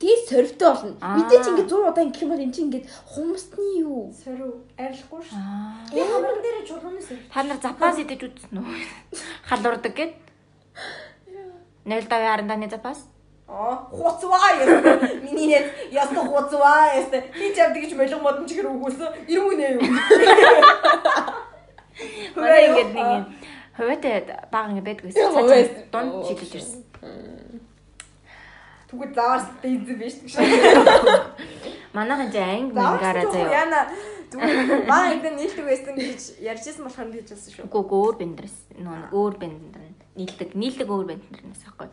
Тэгээ 0.00 0.26
сорвтой 0.26 0.70
болно. 0.74 0.96
Мэдээч 0.98 1.46
ингээд 1.46 1.70
100 1.70 1.86
удаа 1.92 2.02
ингэх 2.02 2.22
юм 2.24 2.30
бол 2.34 2.42
эн 2.42 2.50
чинь 2.50 2.66
ингээд 2.66 2.86
хумсны 3.06 3.66
юу? 3.84 4.10
Сорив 4.10 4.66
арилахгүй 4.74 5.20
шүү. 5.22 5.38
Аа. 5.38 5.86
Би 5.94 6.02
хамран 6.02 6.42
дээр 6.42 6.66
чулууны 6.66 6.98
сорив. 7.04 7.22
Та 7.30 7.42
нар 7.46 7.60
запас 7.62 8.00
идэж 8.02 8.20
үзсэн 8.26 8.58
үү? 8.58 8.66
Халуурдаг 9.48 9.94
гэд. 9.94 10.12
0.5-ны 11.86 12.66
запас. 12.66 13.06
Аа, 13.46 13.76
хуцваа 13.94 14.50
яа. 14.58 14.98
Миний 15.22 15.54
нэт 15.54 15.70
ястаа 15.94 16.24
хуцваа 16.26 16.98
ястаа. 16.98 17.22
Би 17.30 17.54
ч 17.54 17.62
явдаг 17.62 17.82
гэж 17.82 17.94
молго 17.94 18.18
модон 18.18 18.46
чихэр 18.48 18.72
өгүүлсэн. 18.72 19.30
Ирмүнэ 19.30 19.78
юу? 19.78 19.82
Манай 22.40 22.62
ингээд 22.72 22.90
нэг 22.94 23.06
юм 23.06 23.24
хуваатай 23.80 24.14
баг 24.52 24.64
ингээд 24.70 24.86
байдаг 24.86 25.04
гэсэн. 25.08 25.32
Цаасан 25.32 25.88
дунд 25.88 26.12
шилж 26.28 26.52
ирсэн. 26.60 26.80
Түгэл 28.90 29.14
заавар 29.14 29.42
дэнзэн 29.62 29.96
биш 29.96 30.16
гэж. 30.20 30.34
Манайхан 31.96 32.28
ч 32.30 32.36
анги 32.36 32.74
мангаараа 32.76 33.26
заяа. 33.32 33.64
Яна 33.64 33.80
зүгээр 34.30 34.86
маа 34.86 35.10
энд 35.14 35.26
нийлдэг 35.26 35.64
байсан 35.66 35.94
гэж 35.94 36.20
ярьжсэн 36.42 36.84
болохоор 36.86 37.10
би 37.10 37.22
хэлсэн 37.22 37.50
шүү. 37.54 37.66
Үгүй 37.66 37.98
өөр 37.98 38.16
бэндрээс 38.18 38.56
нөө 38.78 39.10
өөр 39.10 39.34
бэндэр 39.42 39.82
нийлдэг 40.18 40.50
нийлдэг 40.54 40.88
өөр 40.90 41.06
бэндэрнээс 41.10 41.66
аахгүй. 41.66 41.88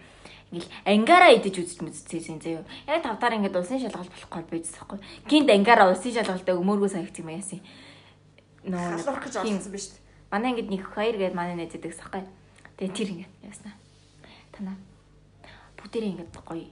Ингээл 0.54 0.74
ангаараа 0.86 1.32
идэж 1.38 1.56
үзэж 1.60 1.80
мэдчихсэн 1.82 2.40
заяа. 2.42 2.66
Яг 2.88 3.04
тавтаар 3.04 3.38
ингээд 3.42 3.58
улсын 3.58 3.82
шалгалт 3.82 4.14
болохгүй 4.14 4.44
байжсэн 4.54 4.80
аахгүй. 4.80 5.00
Гинт 5.28 5.50
ангаараа 5.50 5.92
улсын 5.92 6.14
шалгалтаа 6.14 6.56
өмөргөө 6.56 6.90
санагц 6.94 7.18
юм 7.20 7.30
яасан. 7.34 7.62
Нөө 8.64 8.80
Халуурах 8.80 9.24
гэж 9.28 9.36
орсон 9.44 9.72
биз 9.74 9.86
дээ. 9.92 10.07
Манай 10.32 10.52
ингээд 10.52 10.72
нэг 10.72 10.84
хоёр 10.92 11.16
гээд 11.18 11.36
манай 11.36 11.56
найздаг 11.56 11.94
сахгүй. 11.94 12.24
Тэгээ 12.78 12.96
тэр 12.96 13.10
ингээд 13.14 13.34
яснаа. 13.48 13.76
Танаа 14.52 14.78
бүгдээрээ 15.78 16.12
ингээд 16.14 16.32
гоё 16.44 16.66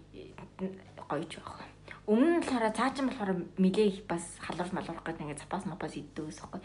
гоёж 1.07 1.31
байгаа. 1.39 1.69
Өмнө 2.05 2.37
нь 2.37 2.41
болохоор 2.41 2.73
цаачин 2.75 3.07
болохоор 3.09 3.31
милээ 3.57 3.87
их 3.89 3.99
бас 4.09 4.23
халуур 4.43 4.69
малуур 4.73 4.99
гэдэг 5.01 5.23
ингээд 5.23 5.41
запас 5.45 5.63
мапас 5.65 5.95
иддэг 5.95 6.25
ус 6.25 6.37
сахгүй. 6.37 6.61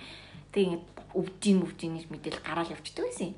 Тэгээ 0.52 0.66
ингээд 0.66 0.86
өвжин 1.14 1.58
өвжин 1.62 1.92
гэж 1.96 2.06
мэдээл 2.10 2.44
гараал 2.44 2.72
явчихдаг 2.74 3.04
байсан 3.06 3.32
юм. 3.32 3.36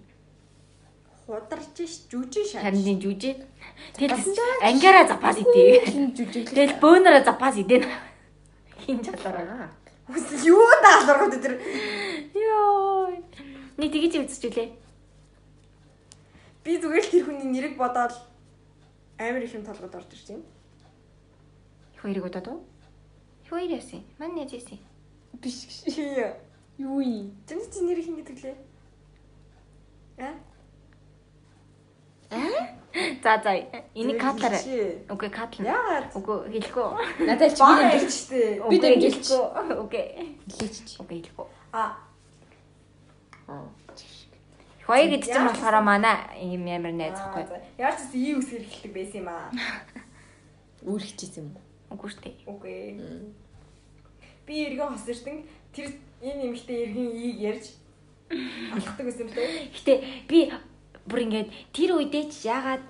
Хударч 1.26 1.78
ш 1.78 2.08
жүжиг 2.10 2.46
шаа. 2.46 2.66
Харин 2.66 2.98
жүжиг. 2.98 3.38
Тэгэл 3.94 4.18
ангаараа 4.66 5.06
запас 5.06 5.36
идээ. 5.38 6.10
жүжиг 6.16 6.50
Тэгэл 6.50 6.80
бөөнөрөө 6.82 7.22
запас 7.22 7.54
идэх. 7.62 7.86
Хин 8.82 8.98
чалаараа. 9.02 9.70
Үс 10.08 10.44
юу 10.44 10.66
даалгавар 10.82 11.30
тэр. 11.38 11.60
Йоо. 12.34 13.14
Ни 13.78 13.86
тэгэж 13.86 14.26
үзчихлээ. 14.26 14.68
Би 16.64 16.78
зүгээр 16.78 17.04
л 17.06 17.10
тэр 17.10 17.24
хүний 17.26 17.46
нэрийг 17.46 17.76
бодоод 17.78 18.14
амар 19.18 19.42
их 19.42 19.54
юм 19.54 19.62
толгойд 19.66 19.94
орж 19.94 20.10
ирж 20.14 20.26
байна. 20.30 20.46
Хоёрыг 22.02 22.26
удаад 22.26 22.48
уу? 22.48 22.60
Хоёр 23.50 23.70
яасан. 23.78 24.02
Мань 24.18 24.34
нэж 24.34 24.58
яасан. 24.58 24.78
биш 25.38 25.66
Юу 26.78 27.00
юм? 27.00 27.34
Тэний 27.46 27.66
чи 27.70 27.80
нэрийг 27.82 28.06
хин 28.06 28.16
гэдэг 28.18 28.38
лээ. 28.42 28.56
Аа? 30.18 30.34
За 33.22 33.40
за. 33.42 33.52
Энийг 33.94 34.20
катлаар. 34.20 34.56
Чи. 34.62 35.04
Үгүй 35.08 35.30
катл. 35.32 35.64
Яагаад? 35.64 36.12
Үгүй 36.16 36.36
хэлэхгүй. 36.52 36.88
Надад 37.28 37.52
ч 37.56 37.60
Баа 37.60 37.76
би 37.76 37.98
хэлжтэй. 38.00 38.60
Би 38.68 38.76
хэлэхгүй. 38.80 39.42
Үгүй. 39.80 40.04
хэлээч 40.48 40.76
чи. 40.88 40.94
Үгүй 41.00 41.16
хэлэхгүй. 41.20 41.46
А. 41.72 41.96
Хоёр 44.86 45.08
гэж 45.12 45.24
чинь 45.28 45.48
болохоор 45.48 45.80
манай 45.84 46.16
юм 46.40 46.64
ямар 46.68 46.92
найз 46.92 47.20
хгүй. 47.20 47.44
Яаж 47.78 48.00
ч 48.00 48.16
ийм 48.16 48.40
үс 48.40 48.52
хэрэгэлдэг 48.52 48.92
байсан 48.92 49.18
юм 49.24 49.28
аа. 49.28 49.48
Үүрэгчээсэн 50.88 51.48
юм. 51.48 51.56
Үгүй 51.92 52.08
шүү 52.12 52.22
дээ. 52.24 52.36
Үгүй. 52.48 52.76
Би 54.44 54.54
эргэн 54.68 54.92
хос 54.92 55.08
ирсэн. 55.08 55.44
Тэр 55.72 55.96
энэ 56.20 56.48
нэмэгтэй 56.48 56.76
эргэн 56.88 57.08
ийг 57.12 57.36
ярьж 57.40 57.64
алхдаг 58.72 59.04
байсан 59.06 59.28
юм 59.28 59.32
лээ. 59.32 59.68
Гэтэ 59.72 59.92
би 60.28 60.38
бүр 61.08 61.20
ингээд 61.26 61.48
тэр 61.72 61.90
үедээ 61.98 62.24
ч 62.30 62.46
яагаад 62.48 62.82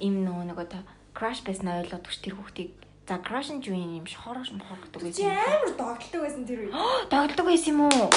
им 0.00 0.14
нөгөө 0.24 0.44
нөгөө 0.52 0.66
та 0.72 0.78
crash 1.14 1.42
байсан 1.44 1.68
ойлгодгүй 1.68 2.12
ш 2.14 2.18
тэр 2.22 2.34
хүүхдийг 2.38 2.70
за 3.08 3.16
crash 3.24 3.50
нь 3.50 3.64
юу 3.64 3.76
юм 3.76 4.06
шохорош 4.06 4.52
мохордог 4.52 5.00
Чи 5.02 5.24
байсан. 5.24 5.32
амар 5.32 5.72
догтлдог 5.74 6.20
байсан 6.22 6.42
тэр 6.44 6.58
үед. 6.68 6.72
Тоглодог 7.12 7.46
байсан 7.48 7.72
юм 7.74 7.80
уу? 7.88 8.10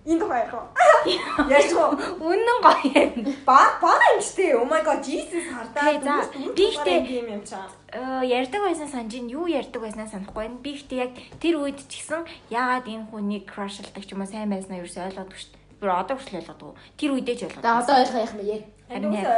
Тухай 0.00 0.40
ярих 0.42 0.54
уу? 0.56 0.66
Ярьж 1.52 1.72
уу? 1.76 1.92
Үнэн 2.24 2.58
гоё 2.64 2.88
юм. 3.04 3.36
Ба 3.44 3.76
баа 3.80 4.00
юмштэй. 4.16 4.56
Oh 4.56 4.64
my 4.64 4.80
god, 4.82 5.04
Jesus 5.04 5.44
хардаа. 5.52 6.24
Би 6.56 6.64
ихтэй- 6.72 7.04
юм 7.20 7.28
юм 7.38 7.42
чам. 7.44 7.68
Э, 7.92 8.24
ярьдаг 8.24 8.64
байсан 8.64 8.88
санаж 8.88 9.12
ин 9.14 9.28
юу 9.28 9.44
ярьдаг 9.46 9.80
байснаа 9.82 10.08
санахгүй 10.08 10.48
байна. 10.48 10.58
Би 10.64 10.72
ихтэй 10.74 11.04
яг 11.04 11.12
тэр 11.38 11.60
үед 11.60 11.78
ч 11.84 12.00
гэсэн 12.00 12.24
яагаад 12.48 12.88
энэ 12.88 13.06
хүнийг 13.12 13.44
crushalдаг 13.44 14.02
ч 14.02 14.12
юм 14.16 14.24
уу 14.24 14.28
сайн 14.32 14.48
байснаа 14.48 14.80
юу 14.80 14.88
ч 14.88 14.96
ойлгодгүй 14.96 15.36
шүү 15.36 15.52
дээ. 15.52 15.59
Би 15.80 15.86
одоо 15.88 16.16
хүртэл 16.16 16.38
ойлгодгүй. 16.40 16.72
Тэр 17.00 17.10
үедээ 17.16 17.36
ч 17.36 17.40
За 17.40 17.46
ойлгодгүй. 17.48 17.72
одоо 17.80 17.94
ойлгох 18.00 18.32
юм 18.36 18.40
яа. 18.44 18.60
Харин 18.90 19.12
яг- 19.16 19.28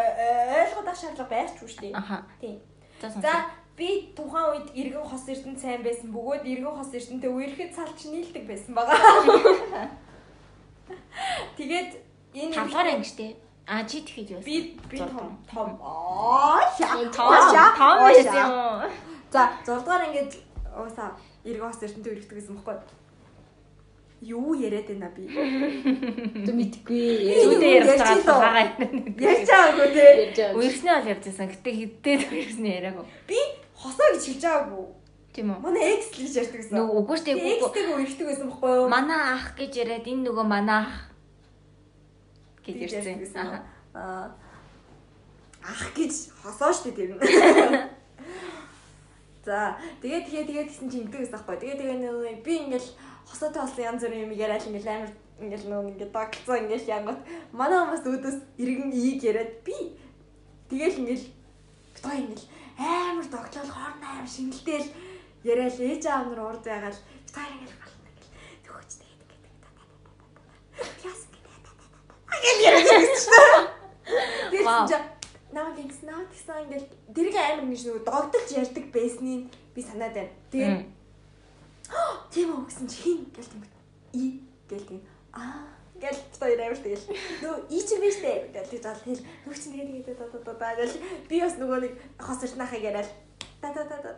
ойлгох 0.59 0.89
ах 0.91 0.99
шаардлага 0.99 1.31
байхгүй 1.31 1.69
шүү 1.71 1.81
дээ. 1.87 1.95
Аха. 1.95 2.17
Тийм. 2.41 2.57
За 3.01 3.07
За 3.23 3.33
би 3.77 3.89
тухайн 4.17 4.47
үед 4.53 4.69
эргэн 4.77 5.07
хос 5.07 5.25
эрдэнэ 5.29 5.59
сайн 5.59 5.83
байсан 5.87 6.09
бөгөөд 6.13 6.45
эргэн 6.45 6.77
хос 6.77 6.91
эрдэнэтэй 6.93 7.31
үерхэд 7.31 7.73
салч 7.75 8.01
нийлдэг 8.11 8.45
байсан 8.51 8.73
байгаа. 8.75 8.99
Тэгээд 11.57 11.91
энэ 12.35 12.53
Тавлаар 12.55 12.89
ангиштэй. 12.97 13.37
А 13.67 13.85
чи 13.87 14.03
тэгэхэд 14.03 14.31
юу? 14.35 14.41
би 14.43 14.75
би 14.91 14.99
том 14.99 15.39
том 15.47 15.79
аа 15.81 16.67
том 16.75 17.31
том 17.79 17.99
байсан. 18.03 18.91
За 19.31 19.43
6 19.65 19.85
дугаар 19.87 20.05
ингээд 20.11 20.33
уусаа 20.77 21.15
эргэн 21.47 21.69
хос 21.71 21.83
эрдэнэтэй 21.83 22.13
үерхдэг 22.13 22.37
гэсэн 22.43 22.57
бохоггүй. 22.59 22.83
Юу 24.23 24.55
яриад 24.55 24.87
байна 24.87 25.11
би? 25.11 25.27
Тэ 26.47 26.53
мэдгүй. 26.55 27.03
Зүйдээ 27.43 27.73
Ярьж 27.83 28.23
байгаа 28.23 28.71
юм. 28.79 29.03
Ярьж 29.19 29.49
байгаагүй 29.51 29.89
те. 30.31 30.47
Үерснээ 30.55 30.95
бол 30.95 31.11
ярьжсэн. 31.11 31.51
Гэтэ 31.51 31.71
хіддээ 31.75 32.17
үерснээ 32.31 32.75
яриаггүй. 32.79 33.07
Би 33.27 33.39
хосоо 33.75 34.07
гэж 34.15 34.23
хэлж 34.31 34.43
байгаагүй. 34.47 34.87
Тийм 35.35 35.51
үү? 35.51 35.59
Манай 35.59 35.97
экс 35.97 36.15
л 36.15 36.23
гэж 36.23 36.35
ярьдаг 36.39 36.61
гэсэн. 36.61 36.77
Нөгөө 36.79 36.97
үгүй 37.03 37.17
штэ 37.19 37.33
үгүй. 37.35 37.55
Экстэйг 37.57 37.89
үерхдэг 37.99 38.27
байсан 38.31 38.47
бохгүй 38.53 38.71
юу? 38.79 38.87
Манай 38.87 39.21
ах 39.33 39.47
гэж 39.59 39.73
яриад 39.83 40.07
энэ 40.07 40.25
нөгөө 40.29 40.47
манай 40.47 40.79
ах 40.87 40.95
гэж 42.63 42.79
ярьсан. 43.03 43.65
Аа 43.97 44.31
ах 45.67 45.85
гэж 45.99 46.13
хосоо 46.43 46.71
штэ 46.71 46.95
тэр 46.95 47.19
нь. 47.19 47.23
За 49.43 49.75
тэгээд 49.99 50.25
тэгээд 50.31 50.47
тэгээд 50.47 50.69
гэсэн 50.71 50.87
чи 50.87 50.97
ингэдэг 51.03 51.21
гэсэн 51.27 51.35
байхгүй. 51.35 51.57
Тэгээд 51.59 51.81
нэг 51.81 52.45
би 52.47 52.53
ингээл 52.63 52.89
хосоотой 53.29 53.63
болсон 53.63 53.85
янз 53.85 54.03
бүрийн 54.03 54.25
юм 54.27 54.33
яриад 54.45 54.67
ингээл 54.67 54.93
амар 54.95 55.13
ингээл 55.43 55.69
нөө 55.71 55.83
ингээд 55.91 56.13
догцоо 56.17 56.57
ингээл 56.63 56.93
янгот 56.97 57.21
манай 57.53 57.79
хүмүүс 57.81 58.05
өөдөөс 58.07 58.39
иргэн 58.63 58.91
ийг 58.93 59.21
яриад 59.31 59.53
би 59.67 59.77
тэгэл 60.71 61.01
ингээл 61.03 61.27
битгой 61.95 62.17
ингээл 62.23 62.47
амар 62.79 63.27
догтлол 63.35 63.71
хоорн 63.73 64.03
амар 64.03 64.29
шингэлдээл 64.35 64.89
яриад 65.51 65.77
ээж 65.81 66.03
аав 66.07 66.27
нар 66.31 66.41
урд 66.47 66.65
байгаад 66.67 66.99
битгой 67.27 67.47
ингээл 67.55 67.81
болно 67.81 68.07
ингээл 68.11 68.33
төгөөч 68.67 68.91
тэгээд 69.01 69.21
ингээд 69.23 69.47
яас 71.09 71.21
ингээл 71.27 72.61
яриад 72.67 72.87
байсан 72.91 73.19
шүү 73.25 73.39
дээ. 74.53 74.65
Вау. 74.67 74.87
Тэгээд 74.87 74.91
чи 74.91 74.97
наа 75.53 75.69
гинс 75.77 76.01
наа 76.09 76.23
гэсэн 76.33 76.59
ингээл 76.65 76.89
дэрэг 77.15 77.37
амар 77.37 77.67
нэг 77.69 77.79
шүү 77.83 77.99
догтолж 78.07 78.49
ярьдаг 78.57 78.85
байсныг 78.95 79.43
би 79.75 79.81
санаад 79.83 80.15
байна. 80.17 80.33
Тэгээд 80.53 80.81
тийм 82.33 82.49
үү 82.57 82.67
гэсэн 82.67 82.87
чи 82.89 82.97
хин 83.03 83.21
гэл 83.37 83.51
тийм 83.53 83.63
и 84.13 84.25
гэл 84.69 84.87
тийм 84.89 85.03
аа 85.33 85.69
гэл 86.01 86.19
хоёр 86.41 86.61
амар 86.61 86.81
тэгэл 86.81 87.07
нөө 87.43 87.55
и 87.71 87.79
чи 87.81 87.95
биш 88.03 88.17
дээ 88.25 88.51
гэл 88.55 88.71
тийм 88.71 88.83
зал 88.83 89.01
тэгэл 89.05 89.25
нөө 89.47 89.55
чи 89.57 89.69
тэгээд 89.71 89.91
тэгээд 90.07 90.19
да 90.19 90.27
да 90.33 90.53
да 90.57 90.71
гэл 90.77 90.95
би 91.29 91.37
бас 91.41 91.55
нөгөө 91.61 91.79
нэг 91.85 91.93
хос 92.19 92.41
ирнахыг 92.47 92.83
яриад 92.83 93.11
да 93.63 93.69
да 93.77 93.83
да 93.85 93.97
да 94.03 94.13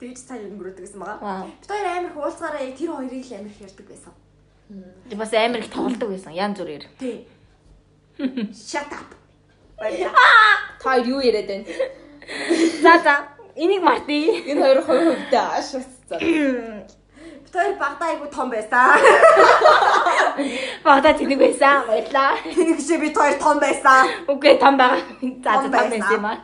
тэгж 0.00 0.18
цаа 0.24 0.40
өнгөрөөдөг 0.40 0.80
гэсэн 0.80 1.00
байгаа. 1.00 1.44
Бид 1.44 1.68
хоёр 1.68 1.86
амар 1.92 2.12
хуулцгаараа 2.16 2.64
яг 2.64 2.76
тэр 2.80 2.90
хоёрыг 2.96 3.20
л 3.20 3.36
амар 3.36 3.52
их 3.52 3.60
ярьдаг 3.60 3.86
байсан. 3.86 4.14
Бас 5.12 5.32
амар 5.36 5.60
их 5.60 5.68
тоглодог 5.68 6.08
байсан. 6.08 6.32
Ян 6.32 6.56
зүрээр. 6.56 6.84
Тий. 6.96 7.28
Shut 8.16 8.88
up. 8.96 9.12
Баярлалаа. 9.76 10.80
Та 10.80 10.96
юу 11.04 11.20
яриад 11.20 11.48
байна? 11.52 11.64
За 12.80 12.94
за. 13.04 13.14
Энийг 13.62 13.82
мартъя. 13.82 14.32
Энэ 14.50 14.60
хоёр 14.64 14.78
хоёр 14.88 15.04
хувьтай 15.14 15.40
ааш 15.44 15.66
за. 16.08 16.16
Бид 16.18 17.52
хоёр 17.52 17.72
багтаа 17.82 18.08
айгу 18.10 18.26
том 18.36 18.48
байсан. 18.50 18.88
Багада 20.84 21.10
тэнэг 21.18 21.38
байсан. 21.44 21.76
Баярлаа. 21.88 22.32
Тэнийг 22.56 22.78
чи 22.86 22.94
бид 23.02 23.14
хоёр 23.20 23.34
том 23.44 23.56
байсан. 23.60 24.02
Үгүй 24.32 24.54
том 24.62 24.74
байгаа. 24.80 25.00
За 25.44 25.52
Том 25.60 25.70
байсан 25.70 26.00
юм 26.16 26.24
аа. 26.30 26.38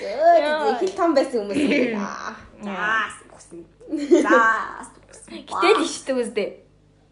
Зөө 0.00 0.78
хит 0.80 0.92
том 0.96 1.10
байсан 1.16 1.38
хүмүүс 1.42 1.58
юм 1.58 1.70
байна. 1.98 2.34
За 2.62 3.10
сүгсэн. 3.18 3.58
За 4.22 4.38
сүгсэн. 4.90 5.30
Гэтэл 5.50 5.82
ичдэг 5.86 6.16
үстэй. 6.22 6.48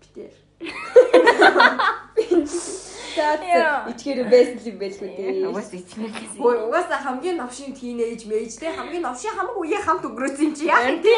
битэр. 0.01 0.33
За 3.15 3.39
Яа. 3.39 3.87
ичгээр 3.91 4.27
байсан 4.27 4.59
юм 4.67 4.77
байлгүй 4.83 5.09
дээ. 5.15 5.47
Угаас 5.47 5.71
ичмэр 5.71 6.11
гэсэн. 6.11 6.39
Хөөе 6.43 6.59
угаасаа 6.67 6.99
хамгийн 6.99 7.39
новшин 7.39 7.71
тийнейж 7.79 8.27
мэж 8.27 8.59
те 8.59 8.75
хамгийн 8.75 9.07
новшин 9.07 9.35
хамаг 9.39 9.55
үеийн 9.55 9.83
хамт 9.87 10.03
өнгөрөөсөн 10.03 10.45
юм 10.51 10.55
чи 10.59 10.67
яах 10.67 10.91
юм 10.91 10.99
те. 10.99 11.15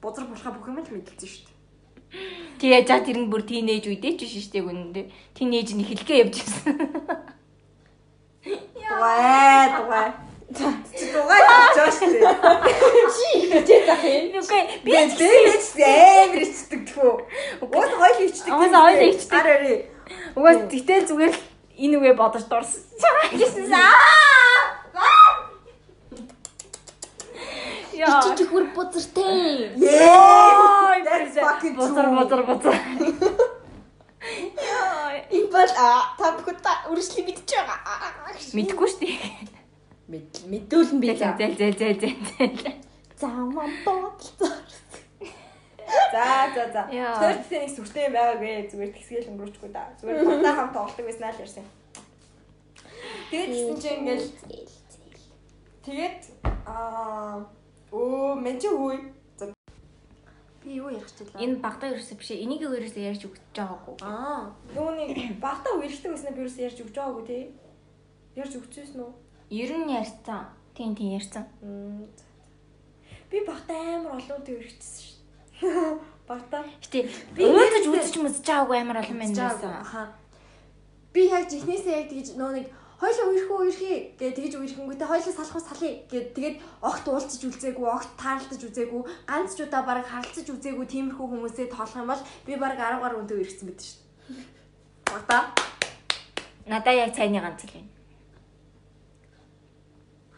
Бузар 0.00 0.24
болохаа 0.24 0.52
бүх 0.56 0.66
юм 0.72 0.80
л 0.80 0.88
мэдэлсэн 0.88 1.28
шүү 1.28 1.44
дээ. 1.44 1.52
Тэгээ 2.60 2.82
за 2.88 2.96
тэр 3.04 3.18
нь 3.20 3.28
бүр 3.28 3.42
тийнейж 3.44 3.84
үедээ 3.92 4.12
ч 4.16 4.20
биш 4.24 4.48
штеп 4.48 4.64
үнэндээ. 4.72 5.06
Тийнейж 5.36 5.68
нь 5.76 5.84
эхлэхээ 5.84 6.20
явж 6.24 6.34
ирсэн. 6.40 6.80
Дугай 8.88 9.66
дугай. 9.76 10.08
Чи 10.96 11.04
дугай 11.12 11.40
хийж 11.44 11.92
шүү 11.92 12.08
дээ. 12.08 12.32
Хичээ 13.52 13.80
зах 13.84 14.04
юм. 14.08 14.24
Үгүй 14.40 14.62
би 14.84 14.92
тийнейж 15.12 15.64
амар 15.76 16.40
ичдэг 16.40 16.80
тхүү. 16.88 17.12
Угаасаа 17.68 18.00
хоёул 18.00 18.28
ичдэг. 18.28 18.52
Угаасаа 18.52 18.82
хоёул 18.88 19.12
ичдэг. 19.12 19.36
Ари 19.36 19.52
ари. 19.60 19.91
Угаас 20.36 20.58
тэгтэл 20.70 21.08
зүгээр 21.08 21.32
л 21.32 21.40
энэ 21.78 21.96
үгээ 21.98 22.14
бодож 22.16 22.44
дурсан. 22.48 22.82
гэсэн. 23.38 23.72
Яа. 28.02 28.34
Чи 28.36 28.44
бүр 28.50 28.64
бузартай. 28.74 29.70
Fucking 31.38 31.74
бузар 31.76 32.06
бузар 32.10 32.42
бузар. 32.48 32.76
Яа. 34.58 35.22
Энэ 35.30 35.48
бол 35.54 35.72
а 35.78 36.16
та 36.18 36.34
бүхэн 36.36 36.56
та 36.64 36.72
үргэлжлэн 36.90 37.26
мэдчихэж 37.26 37.62
байгаа. 37.68 37.78
Мэдгүй 38.56 38.88
шүү 38.90 39.00
дээ. 39.00 39.16
Мэд 40.10 40.32
мэдүүлэн 40.50 40.98
би 41.00 41.14
Зэл 41.14 41.56
зэл 41.56 41.78
зэл 41.78 41.98
зэл. 42.02 42.74
Заман 43.16 43.70
бодлоо. 43.84 44.50
За 46.12 46.48
за 46.54 46.64
за. 46.72 46.82
Тэр 46.88 47.36
тэгтээ 47.40 47.60
нэг 47.64 47.72
сүртэй 47.72 48.04
юм 48.08 48.14
байгаагүй. 48.16 48.68
Зүгээр 48.68 48.92
тэгсгээл 48.96 49.30
өнгөрөөчгүй 49.32 49.70
да. 49.72 49.88
Зүгээр 50.00 50.24
батаа 50.28 50.54
хамт 50.56 50.74
тоглодог 50.76 51.04
байснаа 51.06 51.32
л 51.32 51.42
ярьсан. 51.44 51.66
Тэгээд 53.32 53.50
тэгсэн 53.52 53.78
чинь 53.80 53.98
ингээл 54.00 54.28
тэгээд 55.84 56.20
аа 56.68 57.44
оо 57.92 58.34
мен 58.36 58.56
хүй. 58.60 58.98
За. 59.36 59.52
Би 60.64 60.80
юу 60.80 60.92
ярих 60.92 61.08
чилээ? 61.12 61.40
Энэ 61.44 61.60
багтаа 61.64 61.92
ерөөсөө 61.92 62.16
биш. 62.20 62.30
Энийг 62.36 62.62
ерөөсөө 62.64 63.02
ярьж 63.08 63.22
өгч 63.28 63.40
байгаагүй. 63.56 63.96
Аа. 64.04 64.52
Нүуний 64.76 65.36
багтаа 65.40 65.76
үерхтэй 65.80 66.12
байснаа 66.12 66.32
би 66.36 66.44
юус 66.44 66.56
ярьж 66.56 66.78
өгч 66.80 66.94
байгаагүй 66.96 67.24
тий. 67.28 67.42
Ярьж 68.36 68.52
өгчөөс 68.56 68.92
нөө. 68.96 69.10
Ер 69.52 69.70
нь 69.76 69.92
ярьсан. 69.92 70.48
Тийм 70.76 70.96
тийм 70.96 71.16
ярьсан. 71.20 71.44
Би 73.28 73.44
багтаа 73.44 73.76
амар 74.00 74.16
олон 74.16 74.40
шүү 74.40 74.44
дээ. 74.44 75.11
Багтаа 76.28 76.62
Гэтэ 76.82 77.06
Би 77.36 77.46
өөдөж 77.46 77.86
үзэж 77.90 78.16
мүзэж 78.22 78.44
байгаагүй 78.46 78.78
амар 78.78 78.98
олон 79.02 79.18
мэн 79.18 79.34
байсан. 79.34 79.72
Аха. 79.78 80.02
Би 81.12 81.28
яг 81.28 81.46
жихнээсээ 81.50 81.98
яг 81.98 82.06
тэгж 82.10 82.28
нөө 82.38 82.50
нэг 82.56 82.66
хойлоо 83.02 83.26
үерхүү 83.34 83.58
үерхий 83.66 83.96
гэж 84.14 84.34
тэгж 84.38 84.54
үерхэнгүүтээ 84.62 85.10
хойлоо 85.10 85.34
салах 85.34 85.58
салхий 85.66 86.06
гэд 86.06 86.38
тэгээд 86.38 86.56
огт 86.86 87.04
уулзаж 87.10 87.42
үзээгүй 87.42 87.88
огт 87.90 88.10
таарлаж 88.14 88.62
үзээгүй 88.62 89.02
ганц 89.26 89.50
ч 89.58 89.66
удаа 89.66 89.82
баг 89.82 90.06
харилцаж 90.06 90.46
үзээгүй 90.46 90.86
тиймэрхүү 90.86 91.26
хүмүүсээ 91.26 91.66
тоолох 91.74 91.98
юм 91.98 92.10
бол 92.14 92.22
би 92.46 92.54
баг 92.54 92.78
10 92.78 93.02
гаруй 93.02 93.18
үнтэй 93.26 93.38
үерхсэн 93.42 93.66
мэт 93.66 93.80
шүү 93.82 93.98
дээ. 93.98 94.46
Багтаа. 95.10 95.42
Надаа 96.70 96.94
яг 96.94 97.10
цайны 97.10 97.42
ганц 97.42 97.66
л 97.66 97.74
байна. 97.74 97.90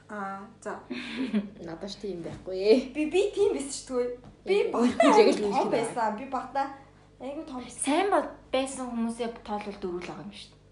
Аа 0.08 0.40
за. 0.64 0.80
Надаш 1.68 2.00
тийм 2.00 2.24
байхгүй. 2.24 2.96
Би 2.96 3.12
би 3.12 3.28
тийм 3.28 3.52
байсан 3.52 3.76
шүү 3.76 4.00
дээ. 4.00 4.33
Би 4.44 4.68
багтаа 4.70 5.10
л 5.12 5.18
яг 5.18 5.28
үерхий 5.28 5.50
том 5.50 5.70
байсан. 5.72 6.16
Би 6.16 6.24
багтаа 6.28 6.66
айгу 7.20 7.42
том. 7.48 7.64
Сайн 7.68 8.12
байсан 8.52 8.88
хүмүүсээ 8.92 9.40
тоолвол 9.44 9.78
дөрүүл 9.80 10.08
байгаа 10.08 10.24
юм 10.24 10.32
шүү 10.32 10.52
дээ. 10.52 10.62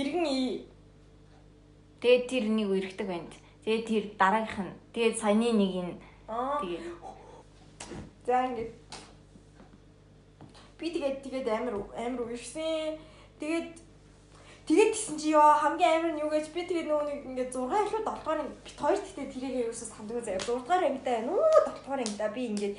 Иргэн 0.00 0.26
и 0.28 0.40
Тэгээд 1.96 2.24
тэр 2.28 2.44
нэг 2.52 2.68
үерхдэг 2.68 3.08
байна. 3.08 3.32
Тэгээд 3.64 3.84
тэр 3.88 4.04
дараагийнх 4.20 4.60
нь 4.68 4.74
тэгээд 4.92 5.16
саяны 5.16 5.48
нэг 5.48 5.74
нь 5.80 5.94
тэгээд 6.28 6.86
За 8.28 8.46
ингээд 8.46 8.72
би 10.76 10.86
тэгээд 10.92 11.18
тэгээд 11.24 11.48
амар 11.48 11.74
амар 11.96 12.22
үерсэн. 12.28 13.00
Тэгээд 13.40 13.80
тэгээд 14.66 14.90
гисэн 14.92 15.16
чи 15.18 15.30
ёо 15.30 15.54
хамгийн 15.62 15.94
амар 15.94 16.12
нь 16.14 16.22
юу 16.26 16.30
гэж 16.30 16.50
би 16.50 16.66
тэгээд 16.66 16.90
нөгөө 16.90 17.06
нэг 17.06 17.20
ингээд 17.22 17.50
6 17.54 17.70
илүү 17.86 18.02
7 18.02 18.18
дугаар 18.18 18.38
анги 18.42 18.58
бит 18.66 18.78
хоёр 18.82 18.98
тэгтээ 18.98 19.26
тэрийгээ 19.30 19.66
юусаа 19.70 19.88
сандгүй 19.94 20.22
заяа 20.26 20.42
6 20.42 20.58
дугаар 20.58 20.84
ангитай 20.90 21.14
байна 21.22 21.30
уу 21.30 21.46
7 21.70 21.78
дугаар 21.78 22.02
ангитай 22.02 22.30
би 22.34 22.42
ингээд 22.50 22.74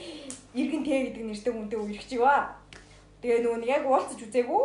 иргэн 0.59 0.83
тэ 0.83 0.95
гэдэг 1.07 1.23
нэртэй 1.23 1.53
хүнтэй 1.55 1.79
үерхэж 1.79 2.11
ива. 2.19 2.35
Тэгээ 3.23 3.39
нөгөө 3.39 3.59
нэг 3.63 3.71
яг 3.71 3.83
уулзаж 3.87 4.19
үзээгүй. 4.19 4.63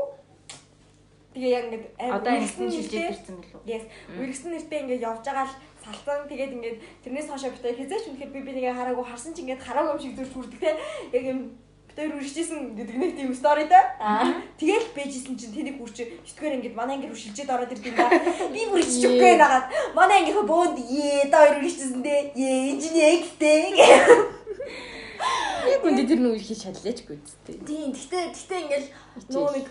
Тэгээ 1.32 1.52
яг 1.54 1.64
ингээд 1.70 1.84
одоо 2.10 2.32
энэ 2.34 2.50
шилжээд 2.50 3.12
ирсэн 3.14 3.36
билүү? 3.38 3.60
Yes. 3.70 3.84
Үргэсэн 4.18 4.50
нэртэй 4.52 4.78
ингээд 4.82 5.06
явж 5.06 5.22
байгаа 5.22 5.46
л 5.46 5.54
салцсан. 5.78 6.26
Тэгээд 6.26 6.54
ингээд 6.58 6.78
тэрнээс 7.06 7.28
хойшоо 7.30 7.54
битээ 7.54 7.78
хязгаарч 7.78 8.06
үнэхээр 8.10 8.34
би 8.34 8.40
би 8.42 8.52
нэгээ 8.58 8.74
хараагүй 8.74 9.06
харсан 9.06 9.32
чи 9.32 9.46
ингээд 9.46 9.62
хараагүй 9.62 9.94
юм 9.94 10.02
шиг 10.02 10.14
зүрх 10.18 10.34
хүрдэг 10.34 10.60
те. 10.60 10.70
Яг 11.14 11.24
юм 11.32 11.40
битээр 11.92 12.16
үргэжсэн 12.16 12.72
гэдэг 12.72 12.96
нэг 12.96 13.12
тийм 13.20 13.34
стори 13.36 13.68
те. 13.68 13.76
Тэгээд 14.56 14.96
бэжсэн 14.96 15.36
чинь 15.36 15.52
тэнийг 15.52 15.76
9 15.76 16.08
дугаар 16.24 16.56
ингээд 16.56 16.72
манай 16.72 16.96
ингээд 16.96 17.12
үршилжээд 17.12 17.52
ороод 17.52 17.72
ирд 17.72 17.84
юм 17.84 17.96
да. 18.00 18.08
Би 18.54 18.64
үргэлжч 18.64 19.04
үгүй 19.12 19.36
нагаад 19.36 19.68
манай 19.92 20.24
ангийнхаа 20.24 20.48
бөөнд 20.48 20.78
ээ 20.80 21.28
та 21.28 21.44
хоёр 21.44 21.60
үргэлжсэн 21.60 22.00
дээ. 22.00 22.20
Ээ 22.32 22.70
инженертэй. 22.72 23.76
Яг 25.62 25.84
үндэ 25.84 26.08
тэр 26.08 26.20
нүү 26.24 26.34
их 26.40 26.48
шаллаачгүй 26.48 27.16
үстэй. 27.20 27.56
Тийм. 27.62 27.92
Гэтэ 27.92 28.18
гэтэ 28.34 28.56
ингээд 28.66 28.86
нөгөө 29.30 29.52
нэг 29.54 29.66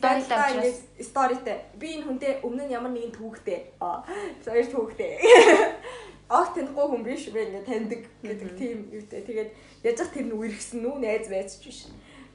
байлаа, 0.00 0.48
авчраас. 0.48 0.50
ингээд 0.50 0.78
сторитэй. 1.06 1.58
Би 1.78 1.86
энэ 1.94 2.04
хүнтэй 2.08 2.32
өмнө 2.42 2.64
нь 2.66 2.74
ямар 2.74 2.90
нэгэн 2.90 3.14
түүхтэй. 3.14 3.78
Аа. 3.78 4.02
Хоёр 4.42 4.66
түүхтэй. 4.66 5.12
Огт 6.28 6.56
танихгүй 6.56 6.86
хүн 6.88 7.04
биш 7.04 7.28
би 7.28 7.40
ингээд 7.44 7.68
таньдаг 7.68 8.02
гэдэг 8.24 8.50
тийм 8.56 8.78
юутэй. 8.88 9.22
Тэгээд 9.28 9.50
яж 9.84 9.96
зах 9.98 10.10
тэр 10.12 10.26
нь 10.28 10.36
үргэсэн 10.36 10.80
нүү 10.80 10.96
найз 11.04 11.28
байцч 11.28 11.60
биш. 11.60 11.78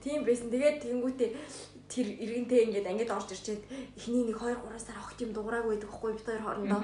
Тийм 0.04 0.22
байсан. 0.24 0.54
Тэгээд 0.54 0.78
тэгэнгүүтээ 0.86 1.30
тэр 1.90 2.08
иргэнтэй 2.22 2.60
ингээд 2.70 2.86
ангид 2.86 3.10
орж 3.10 3.34
ирчээд 3.34 3.66
эхний 3.98 4.30
нэг 4.30 4.38
2 4.38 4.62
3 4.62 4.78
сар 4.78 4.98
огт 5.02 5.18
юм 5.26 5.34
дуураагүй 5.34 5.74
байдаг 5.74 5.90
хгүй 5.90 6.12
бид 6.14 6.26
хоёр 6.30 6.42
хоорондоо. 6.46 6.82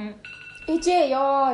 Ээжээ 0.65 1.13
ёо. 1.13 1.53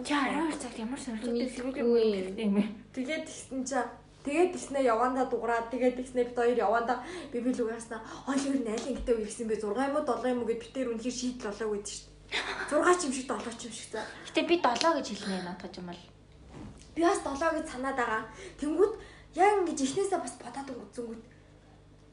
Чаа 0.00 0.24
12 0.32 0.56
цагт 0.56 0.78
ямар 0.80 1.00
сонирхолтой 1.00 1.48
сэргүүл 1.52 2.36
юм 2.40 2.52
бэ? 2.56 2.64
Тэгээд 2.96 3.28
тэгсэн 3.28 3.60
чаа 3.68 3.84
Тэгээд 4.24 4.56
тэгснэ 4.56 4.80
явандаа 4.88 5.28
дуграад 5.28 5.68
тэгээд 5.68 6.00
тэгснэ 6.00 6.32
бид 6.32 6.36
хоёр 6.40 6.56
явандаа 6.56 7.04
би 7.28 7.44
би 7.44 7.52
лугаснаа 7.52 8.00
хойлоор 8.24 8.56
найлын 8.64 8.96
гэдэг 8.96 9.20
үерсэн 9.20 9.52
бэ 9.52 9.60
6 9.60 9.68
юм 9.68 9.96
уу 10.00 10.08
7 10.08 10.32
юм 10.32 10.40
уу 10.40 10.48
гэд 10.48 10.60
бид 10.64 10.72
тэр 10.72 10.88
үнэхээр 10.88 11.12
шийдэл 11.12 11.52
болоо 11.52 11.76
гэдэг 11.76 11.92
шүү 11.92 12.08
дээ. 12.08 12.13
6 12.70 13.00
ч 13.00 13.02
юм 13.06 13.12
шиг 13.12 13.26
7 13.30 13.58
ч 13.58 13.62
юм 13.66 13.72
шиг 13.72 13.88
за. 13.92 14.02
Гэтэ 14.26 14.42
би 14.48 14.56
7 14.58 14.96
гэж 14.98 15.06
хэлнэ 15.10 15.42
наадах 15.44 15.76
юм 15.78 15.86
бол. 15.88 16.04
Би 16.94 17.00
бас 17.02 17.20
7 17.22 17.38
гэж 17.56 17.66
санаад 17.70 17.96
байгаа. 17.96 18.22
Тэнгүүд 18.60 18.92
яг 19.34 19.52
ингэж 19.62 19.78
ихнээсээ 19.84 20.20
бас 20.20 20.34
бодоод 20.42 20.68
үзэнгүүт 20.74 21.22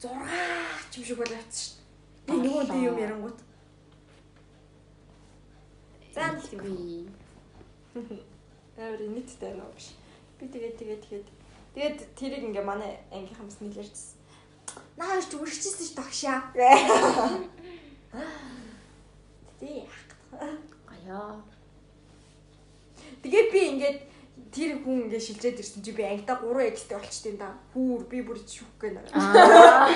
6 0.02 0.90
ч 0.90 0.92
юм 0.98 1.04
шиг 1.06 1.18
болоод 1.18 1.50
шүү 1.52 1.70
дээ. 1.74 2.26
Би 2.26 2.34
нөгөөдөө 2.42 2.80
юм 2.88 2.96
ярангууд. 2.98 3.38
За 6.14 6.24
би 6.38 7.08
Амар 8.78 9.00
нийттэй 9.04 9.52
уу 9.60 9.72
биш. 9.76 9.92
Би 10.38 10.48
тэгээд 10.48 10.76
тэгээд 10.80 11.02
тэгээд 11.04 11.28
тэгээд 11.74 11.98
тэрийг 12.16 12.42
ингээ 12.48 12.64
манай 12.64 12.98
ангийнхан 13.12 13.46
бас 13.46 13.60
нэлэрчсэн. 13.60 14.22
нааш 14.96 15.28
ч 15.28 15.36
үргэлжчихсэн 15.36 15.86
ш 15.88 15.92
тогшаа. 15.96 16.38
Тий. 19.60 19.84
Гаяа. 20.32 21.42
Тэгээд 23.22 23.48
би 23.52 23.60
ингээд 23.72 23.98
тэр 24.52 24.80
хүн 24.84 25.08
ингээ 25.08 25.20
шилжээд 25.20 25.60
ирсэн 25.60 25.84
чи 25.84 25.92
би 25.92 26.04
ангида 26.04 26.36
3x-тэй 26.40 26.96
болчтой 26.96 27.34
да. 27.36 27.52
Хүүр 27.72 28.02
би 28.08 28.20
бүр 28.24 28.40
шүх 28.40 28.68
гэнэ. 28.80 29.00
Аа. 29.12 29.88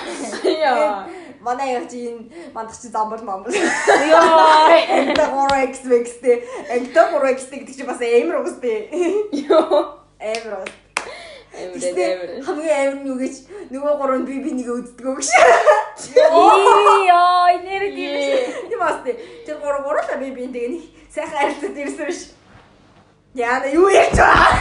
Яа. 0.45 1.09
Манай 1.41 1.77
яг 1.77 1.89
чи 1.89 2.09
энэ 2.13 2.53
мандах 2.53 2.77
чи 2.77 2.89
замбал 2.89 3.21
мамбал. 3.25 3.53
Йоо. 3.53 4.41
Ангида 4.77 5.27
3x 5.33 5.85
x-тэй. 6.05 6.45
Ангида 6.73 7.09
3x-тэй 7.13 7.59
гэдэг 7.65 7.77
чи 7.77 7.85
бас 7.85 8.01
амар 8.01 8.45
уустэй. 8.45 8.93
Йоо. 9.33 10.05
Амар 10.21 10.65
уус. 10.65 10.86
Амар 11.57 11.77
Гэхдээ 11.81 12.09
амар. 12.13 12.31
хамгийн 12.47 12.77
амар 12.77 12.97
нь 13.01 13.09
юу 13.09 13.17
гэж 13.17 13.35
нөгөө 13.73 13.95
гурав 14.01 14.19
нь 14.21 14.29
би 14.29 14.35
би 14.45 14.51
нэг 14.53 14.69
үздэг 14.69 15.07
гэж. 15.17 15.29
Йоо, 17.09 17.49
нэр 17.65 17.85
тийм. 17.97 18.69
Тийм 18.69 18.81
бас 18.81 18.99
тий. 19.05 19.15
Тэр 19.47 19.57
гурав 19.65 19.83
гурав 19.89 20.05
л 20.05 20.21
би 20.21 20.31
би 20.37 20.45
нэг 20.53 20.85
сайхан 21.09 21.39
харилцаад 21.41 21.77
ирсэн 21.81 22.07
биш. 22.13 22.21
Яа 23.35 23.65
юу 23.73 23.89
ярьж 23.89 24.17
байгаа. 24.21 24.53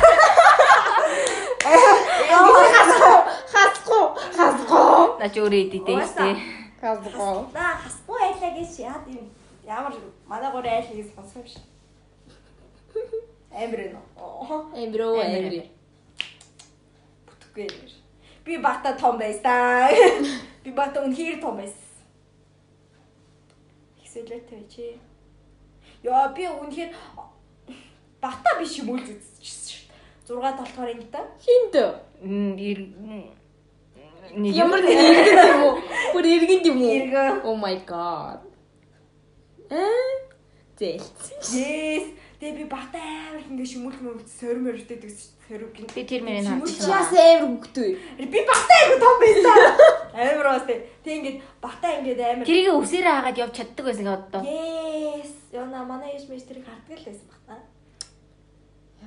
Хасгүй. 3.52 4.06
Хасгүй. 4.36 5.20
Наач 5.20 5.36
өөрөө 5.36 5.62
идэдэй 5.68 6.00
штэ. 6.08 6.28
Хасгүй. 6.80 7.36
Наа 7.56 7.74
хасгүй 7.84 8.20
байлаа 8.24 8.52
гэж 8.56 8.72
яа 8.88 8.98
тийм 9.04 9.26
ямар 9.68 9.94
манай 10.28 10.50
гурав 10.52 10.72
айл 10.72 10.88
хийж 10.88 11.12
сонсох. 11.16 11.60
Амар 13.52 13.82
нэ. 13.92 14.00
Эмбрөө 14.84 15.24
эмбри. 15.24 15.60
Бүтгэхгүй 17.56 17.68
амар. 17.72 17.92
Би 18.46 18.58
багта 18.58 18.94
том 19.00 19.18
байсан. 19.18 19.92
Би 20.64 20.72
багта 20.72 21.02
үнхээр 21.06 21.40
том 21.42 21.58
байсан. 21.58 22.04
Ихсэлээтэй 24.04 24.64
чи. 24.70 25.00
Яа 26.04 26.28
би 26.36 26.46
үнхээр 26.48 26.92
багта 28.22 28.60
биш 28.60 28.80
юм 28.80 28.90
уу 28.94 29.00
л 29.00 29.08
үзчихсэн 29.08 29.72
шүү 29.72 29.84
дээ. 29.88 30.52
6 30.52 30.58
толгоор 30.60 30.90
ангита. 30.92 31.22
Хинт. 31.40 31.76
М, 32.22 32.58
ир- 32.58 32.92
нэг 34.36 34.52
Ямар 34.56 34.82
нэг 34.84 35.00
иргэн 35.00 35.50
юм 35.56 35.64
уу? 35.64 35.76
Бүр 36.14 36.26
иргэн 36.28 36.62
юм 36.66 36.78
уу? 36.82 36.92
Иргэн. 36.92 37.34
Oh 37.48 37.56
my 37.56 37.76
god. 37.88 38.42
Э? 39.70 39.82
Зэлц. 40.76 41.56
Yes. 41.56 42.12
Тэгээ 42.40 42.58
би 42.60 42.66
багта 42.68 43.00
амар 43.00 43.40
их 43.40 43.48
ингээ 43.48 43.72
шимүүлх 43.72 44.00
мөвд 44.04 44.28
сорим 44.28 44.68
мөрөдтэй 44.68 44.98
гэсэн 45.00 45.32
сорим 45.48 45.70
гин. 45.72 45.88
би 45.88 46.04
тэр 46.04 46.22
мөрийг 46.28 46.44
харчихсан. 46.44 46.92
бас 46.92 47.10
амар 47.16 47.44
хөвгтэй. 47.48 47.92
Би 48.28 48.40
багта 48.44 48.74
айгу 48.76 48.96
том 49.00 49.16
байсан. 49.24 49.60
Амар 50.20 50.48
бас 50.52 50.66
тэг. 50.68 50.80
Тэг 51.04 51.14
ингээд 51.16 51.38
багта 51.64 51.88
ингээд 51.96 52.20
амар. 52.20 52.46
Тэрийг 52.46 52.76
өвсөрөө 52.76 53.16
хагаад 53.16 53.40
явж 53.40 53.54
чаддаг 53.56 53.86
байсан 53.88 54.08
одоо. 54.12 54.42
Yes. 54.44 55.32
Яна 55.56 55.88
манай 55.88 56.12
ээж 56.20 56.28
мэж 56.28 56.44
тэрийг 56.44 56.68
харддаг 56.68 57.00
л 57.00 57.08
байсан 57.08 57.28
багта. 57.32 57.56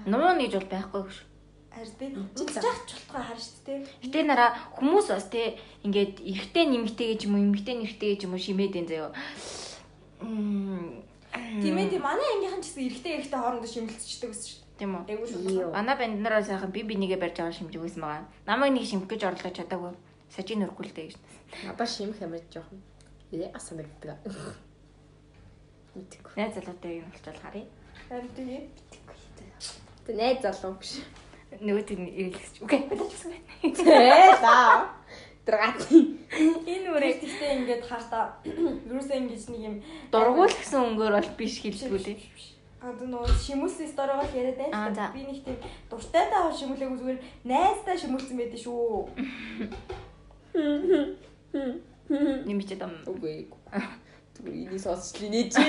Нуун 0.08 0.38
нэгж 0.40 0.54
бол 0.56 0.72
байхгүй 0.72 1.02
шүү. 1.12 1.28
Харин 1.68 1.94
тэг. 2.00 2.10
Үзчих 2.32 2.80
чултгаа 2.88 3.22
харж 3.28 3.44
тээ. 3.68 3.84
Гэтэ 4.08 4.24
нараа 4.24 4.56
хүмүүс 4.72 5.12
бас 5.12 5.28
те 5.28 5.60
ингээд 5.84 6.24
эрэгтэй 6.24 6.64
нэмэгтэй 6.64 7.06
гэж 7.12 7.20
юм 7.28 7.36
уу 7.36 7.44
эмэгтэй 7.44 7.76
нэрхтэй 7.76 8.08
гэж 8.16 8.20
юм 8.24 8.34
шимээд 8.40 8.78
энэ 8.80 8.88
заяа. 8.88 9.12
Мм. 10.24 11.07
Тийм 11.48 11.76
ээ 11.80 11.88
тийм 11.88 12.02
манай 12.04 12.28
ангийнхан 12.36 12.60
ч 12.60 12.66
гэсэн 12.68 12.84
эрэгтэй 12.88 13.12
эрэгтэй 13.16 13.40
хоорондоо 13.40 13.70
шимэлцчихдэг 13.72 14.30
гэсэн 14.30 14.48
шүү 14.52 14.60
дээ. 14.60 14.68
Тийм 14.78 14.92
үү. 14.94 15.72
Манай 15.72 15.96
банд 15.96 16.20
нараа 16.20 16.44
сайхан 16.44 16.70
би 16.70 16.84
бинийгээ 16.84 17.16
барьж 17.16 17.40
байгаа 17.40 17.56
шимжиг 17.56 17.80
байсан 17.80 18.02
байгаа. 18.04 18.28
Намайг 18.44 18.72
нэг 18.76 18.84
шимх 18.84 19.08
гэж 19.08 19.22
орлож 19.24 19.54
чадаагүй. 19.56 19.96
Сажийн 20.28 20.60
нөрөхгүй 20.60 20.84
л 20.86 20.94
дээ 20.94 21.06
гэж. 21.08 21.16
Надаа 21.64 21.88
шимх 21.88 22.20
амар 22.20 22.44
жоохон. 22.52 22.78
Ээ 23.32 23.48
асанагддаг. 23.56 24.20
Мэдээгүй. 25.96 26.32
Найз 26.36 26.52
залуутай 26.54 26.92
юм 27.00 27.08
болчихвол 27.08 27.42
харъя. 27.42 27.66
Харин 28.08 28.30
тэгээ. 28.36 28.62
Тэ 30.04 30.12
найз 30.14 30.38
залуу 30.44 30.76
биш. 30.76 31.00
Нөгөө 31.48 31.84
тийм 31.88 32.04
ирлэгч. 32.06 32.60
Окей. 32.60 32.80
Болчихсон 32.92 33.32
байна. 33.32 33.48
Ээ 33.64 34.36
да. 35.48 35.56
Драгат. 35.56 35.80
Энэ 36.68 36.88
үрээ 36.92 37.14
гэхдээ 37.24 37.56
ингээд 37.64 37.82
хаста 37.88 38.36
юусэн 38.44 39.24
ингэж 39.24 39.48
нэг 39.48 39.62
юм 39.64 39.76
Дургуул 40.12 40.52
гэсэн 40.52 40.92
өнгөөр 40.92 41.16
бол 41.16 41.30
биш 41.40 41.64
хэлдэггүй 41.64 42.00
лээ. 42.04 42.20
гад 42.78 43.00
нөө 43.02 43.26
шимүүлсэн 43.26 43.88
сторогоо 43.90 44.28
яриад 44.36 44.60
байна. 44.60 45.10
Би 45.10 45.24
нэг 45.26 45.42
тийм 45.42 45.56
дуртай 45.90 46.30
таа 46.30 46.52
шимүүлээгүй 46.52 46.98
зүгээр 47.00 47.18
найздаа 47.48 47.96
шимүүлсэн 47.98 48.36
байдаг 48.38 48.60
шүү. 48.62 49.08
Нэмчээд 52.46 52.82
ам. 52.86 52.94
Үгүй. 53.10 53.50
Түр 54.38 54.46
энийг 54.54 54.78
сонсчлаа 54.78 55.30
нэ 55.32 55.50
чи. 55.50 55.64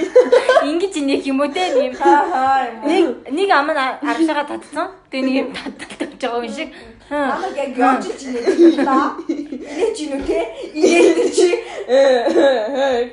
Ингэж 0.70 0.94
инех 1.02 1.26
юм 1.26 1.42
уу 1.42 1.50
те 1.50 1.74
нэм. 1.74 1.98
Хаа 1.98 2.22
хаа 2.30 2.62
юм. 2.70 2.86
Нэг 2.86 3.06
нэг 3.34 3.50
ам 3.50 3.74
нь 3.74 3.82
аршаага 3.82 4.46
татсан. 4.54 4.94
Тэгээ 5.10 5.26
нэг 5.26 5.36
юм 5.42 5.50
татдаг 5.58 5.90
байгаа 5.98 6.46
юм 6.46 6.54
шиг. 6.54 6.70
Намайг 7.10 7.58
яг 7.58 7.78
явж 7.78 8.06
чинь 8.22 8.38
нэ 8.38 8.86
та. 8.86 9.18
Илээ 9.26 9.90
чи 9.98 10.06
нү 10.14 10.18
те. 10.30 10.40
Илээ 10.78 11.30
чи. 11.34 11.50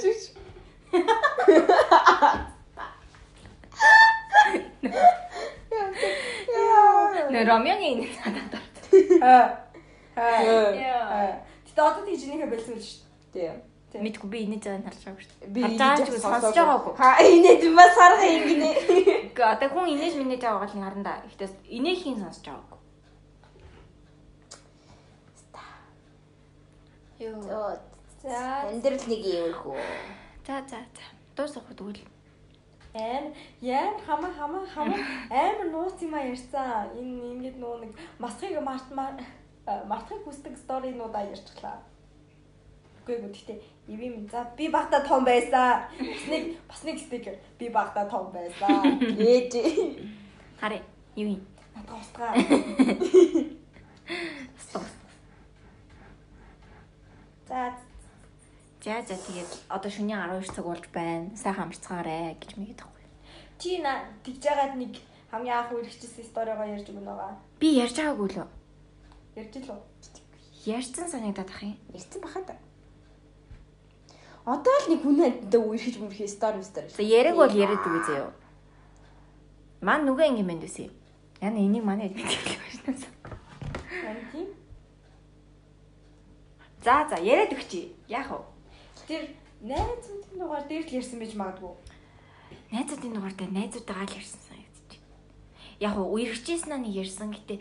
Түш. 0.00 0.20
Нэ 7.32 7.40
ромёгийн 7.48 8.04
нэг 8.04 8.12
санаад 8.20 8.52
ор. 8.52 8.64
Аа. 9.24 9.44
Аа. 10.16 11.40
Тэгтээ 11.64 11.84
одоо 11.88 12.04
тийж 12.04 12.22
нөхө 12.28 12.52
бэлсэн 12.52 12.76
л 12.76 12.84
шүү 12.84 13.00
дээ. 13.32 13.56
Тийм. 13.92 14.02
Мэдгүй 14.04 14.28
би 14.28 14.38
байгааг 14.44 14.76
нь 14.76 14.84
харж 14.84 15.00
байгаа 15.08 15.24
шүү 15.24 15.40
дээ. 15.40 15.52
Би 15.56 15.60
ч 15.72 15.80
үгүй 16.04 16.20
сонсож 16.20 16.52
байгаагүй. 16.52 16.92
Ха 17.00 17.08
инээд 17.24 17.64
бас 17.72 17.92
харах 17.96 18.22
юм 18.28 18.44
гинэ. 18.44 18.68
Гэхдээ 19.32 19.52
одоо 19.56 19.68
хүн 19.72 19.88
инээж 19.96 20.14
минэж 20.20 20.40
байгаа 20.44 20.60
бол 20.60 20.74
харна 20.84 21.04
да. 21.04 21.24
Гэхдээ 21.24 21.48
инээхийн 21.80 22.20
сонсож 22.20 22.44
байгаагүй. 22.44 22.75
Йоо. 27.26 27.78
За. 28.22 28.70
Амьдрал 28.70 29.02
нэг 29.10 29.22
юм 29.26 29.50
хөө. 29.50 29.82
За 30.46 30.62
за 30.70 30.78
за. 30.94 31.04
Дуусах 31.36 31.66
тэгвэл. 31.74 31.98
Аим 32.94 33.34
яам 33.60 33.98
хамаа 34.06 34.32
хамаа 34.32 34.66
хамаа 34.66 35.00
амар 35.30 35.68
нууц 35.74 35.98
юм 36.02 36.14
а 36.14 36.22
ярьсан. 36.22 36.94
Энэ 36.94 37.34
ингээд 37.34 37.56
нөө 37.58 37.74
нэг 37.82 37.92
масхыг 38.18 38.62
март 38.62 38.88
мартахыг 39.90 40.24
хүсдэг 40.24 40.54
сторинуудаа 40.56 41.26
ярьчихлаа. 41.34 41.82
Үгүй 43.02 43.14
ээ 43.18 43.26
гэхдээ 43.26 43.58
ивэ 43.90 44.06
минь 44.14 44.30
за 44.30 44.46
би 44.56 44.68
багта 44.70 45.02
том 45.02 45.24
байсан. 45.26 45.90
Бас 45.98 46.24
нэг 46.30 46.44
бас 46.70 46.82
нэг 46.86 46.98
стикер 46.98 47.36
би 47.58 47.68
багта 47.68 48.06
том 48.06 48.30
байсан. 48.30 49.02
Ээж. 49.18 49.52
Харъя. 50.60 50.82
Юу 51.16 51.28
юм? 51.34 51.42
Надад 51.74 52.00
устгаа. 52.00 52.32
За 57.56 57.72
За 58.84 59.00
за 59.08 59.16
тэгээд 59.16 59.50
одоо 59.72 59.90
шөнийн 59.90 60.20
12 60.28 60.52
цаг 60.52 60.64
болж 60.68 60.84
байна. 60.92 61.32
Сайхан 61.32 61.72
амарцгаарай 61.72 62.36
гэж 62.36 62.52
мэгээд 62.60 62.76
тахгүй. 62.84 63.04
чи 63.58 63.80
на 63.80 64.04
тэгж 64.20 64.44
яагаад 64.44 64.76
нэг 64.76 65.00
хамгийн 65.32 65.56
анх 65.56 65.72
үргэлжлүүлсэн 65.72 66.28
сторигоо 66.28 66.68
ярьж 66.68 66.86
өгнө 66.92 67.08
байгаа. 67.08 67.40
Би 67.56 67.80
ярьж 67.80 67.96
байгаагүй 67.96 68.28
лөө. 68.36 68.48
Ярьж 69.40 69.54
л 69.56 69.72
уу? 69.72 69.80
Ярьсан 70.68 71.08
санагдаад 71.08 71.48
ах 71.48 71.62
юм. 71.64 71.80
Ирсэн 71.96 72.20
баха 72.20 72.44
та. 72.44 72.60
Одоо 74.44 74.76
л 74.76 74.90
нэг 74.92 75.00
хүнээдээ 75.00 75.62
үерхэж 75.64 75.96
мөрхий 75.96 76.28
стори 76.28 76.60
мистер. 76.60 76.84
За 76.92 77.00
яриаг 77.00 77.40
бол 77.40 77.56
яриад 77.56 77.80
үгүй 77.80 78.04
заяа. 78.04 78.36
Ман 79.80 80.04
нүгэ 80.04 80.28
ингэ 80.28 80.44
мэнд 80.44 80.68
үсэ. 80.68 80.92
Яна 81.40 81.56
энийг 81.56 81.88
манай 81.88 82.12
эдмиг 82.12 82.28
хэлэх 82.28 82.84
байсан. 82.84 83.12
Харин 83.88 84.28
тийм. 84.28 84.48
За 86.86 87.02
за 87.10 87.18
яриад 87.18 87.50
өгчий. 87.50 87.98
Яах 88.06 88.30
вэ? 88.30 88.38
Тэр 89.10 89.22
найзуудын 89.58 90.38
дугаар 90.38 90.62
дээр 90.70 90.86
л 90.86 90.94
ярьсан 91.02 91.18
байж 91.18 91.34
магадгүй. 91.34 91.74
Найзуудын 92.70 93.10
дугаар 93.10 93.34
дээр 93.34 93.50
найзуудаагаа 93.58 94.06
л 94.06 94.18
ярьсан 94.22 94.38
санагдчих. 94.46 95.02
Яг 95.82 95.98
уу 95.98 96.14
үерхчихсэн 96.14 96.78
нэг 96.78 96.94
ярьсан 96.94 97.34
гэтээ 97.34 97.58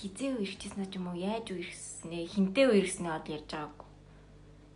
хизээ 0.00 0.40
үерхчихсэн 0.40 0.88
ч 0.88 0.96
юм 0.96 1.12
уу 1.12 1.20
яаж 1.20 1.52
үерхснээ 1.52 2.24
хинтээ 2.24 2.72
үерхснээ 2.72 3.12
бол 3.12 3.32
ярьж 3.36 3.48
байгаагүй. 3.52 3.88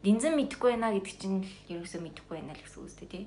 Динзэн 0.05 0.37
мэдэхгүй 0.37 0.69
байна 0.77 0.93
гэдэг 0.93 1.17
чинь 1.17 1.41
л 1.49 1.53
ерөөсөө 1.73 2.01
мэдэхгүй 2.05 2.35
байна 2.37 2.53
л 2.53 2.61
гэсэн 2.61 2.85
үстэй 2.85 3.09
тий. 3.09 3.25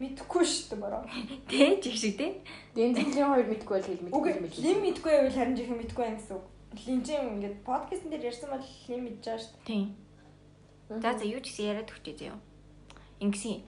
Мэдхгүй 0.00 0.44
шүү 0.48 0.64
дээ 0.72 0.80
бороо. 0.80 1.04
Тэ 1.44 1.76
жиг 1.76 1.96
шиг 2.00 2.16
тий. 2.16 2.40
Дэнзэлийн 2.72 3.28
хоёр 3.28 3.46
мэдгүй 3.52 3.74
байл 3.76 3.84
хэл 3.84 4.16
Үгүй 4.16 4.32
мэдгүй 4.40 4.64
юм 4.64 4.64
лим 4.64 4.78
мэдгүй 4.80 5.12
байвал 5.12 5.36
харин 5.36 5.56
жихэн 5.60 5.76
мэдгүй 5.76 6.04
юм 6.08 6.16
гэсэн 6.16 6.36
үг. 6.40 6.44
Линжин 6.70 7.34
ингээд 7.34 7.66
подкастн 7.66 8.10
дээр 8.10 8.30
ярьсан 8.30 8.50
бол 8.50 8.66
лим 8.88 9.00
мэдж 9.04 9.24
байгаа 9.26 9.42
шүү 9.42 9.58
Тийм. 9.66 9.86
За 10.88 11.18
за 11.18 11.24
юу 11.26 11.42
ч 11.42 11.50
гэсэн 11.50 11.66
яриад 11.66 11.90
өгчээ 11.90 12.16
зөө. 12.18 12.38
Ингэсэн. 13.26 13.62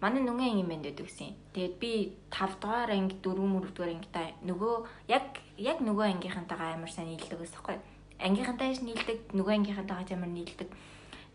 Манай 0.00 0.24
нүгэн 0.24 0.48
анги 0.48 0.64
мэнд 0.64 0.84
байдаг 0.88 1.06
гэсэн. 1.12 1.36
Тэгээд 1.52 1.74
би 1.76 2.16
5 2.32 2.56
дугаар 2.56 2.90
анги 2.96 3.20
4 3.20 3.36
мөрөв 3.36 3.72
дугаар 3.76 3.92
ангитай 3.92 4.32
нөгөө 4.48 4.74
яг 5.12 5.44
яг 5.60 5.78
нөгөө 5.84 6.06
ангийнхантайгаа 6.08 6.80
амар 6.80 6.88
сайн 6.88 7.12
нийлдэг 7.12 7.36
гэсэн 7.36 7.60
хэрэг. 7.60 7.84
Ангийнхантай 8.16 8.72
ч 8.76 8.80
нийлдэг, 8.80 9.18
нөгөө 9.36 9.52
ангийнхантайгаа 9.60 10.08
ч 10.08 10.12
амар 10.16 10.32
нийлдэг. 10.32 10.68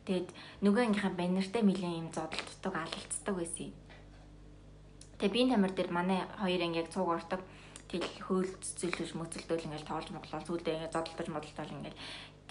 Тэгээд 0.05 0.29
нөгөө 0.65 0.81
ангийнхаа 0.85 1.13
баннертай 1.13 1.61
нэлээд 1.61 1.97
юм 2.01 2.09
зодтолцдог, 2.09 2.73
алалцдаг 2.73 3.35
байсан. 3.37 3.69
Тэгээ 5.17 5.33
би 5.33 5.41
тамир 5.49 5.73
дээр 5.73 5.89
манай 5.93 6.25
хоёр 6.41 6.61
анги 6.61 6.81
яг 6.81 6.89
цуг 6.93 7.09
ордог. 7.09 7.41
Тэгэл 7.95 8.27
хөөлцөлж 8.27 9.15
мөцөлдөл 9.15 9.71
ингээл 9.71 9.87
тоолж 9.87 10.11
моглол 10.11 10.43
зүйлдээ 10.43 10.75
ингээд 10.75 10.95
зодтолдож 10.99 11.29
модтол 11.31 11.71
ингээл 11.79 12.01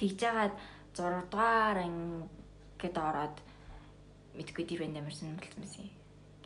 тэгж 0.01 0.17
жагаад 0.25 0.55
6 0.97 1.29
дугаар 1.29 1.79
ангид 1.85 2.97
ороод 2.97 3.37
мэдгүй 4.41 4.65
дэр 4.65 4.81
банд 4.89 5.05
амарсан 5.05 5.37
болсон 5.37 5.61
байсан 5.61 5.89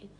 гэд 0.02 0.18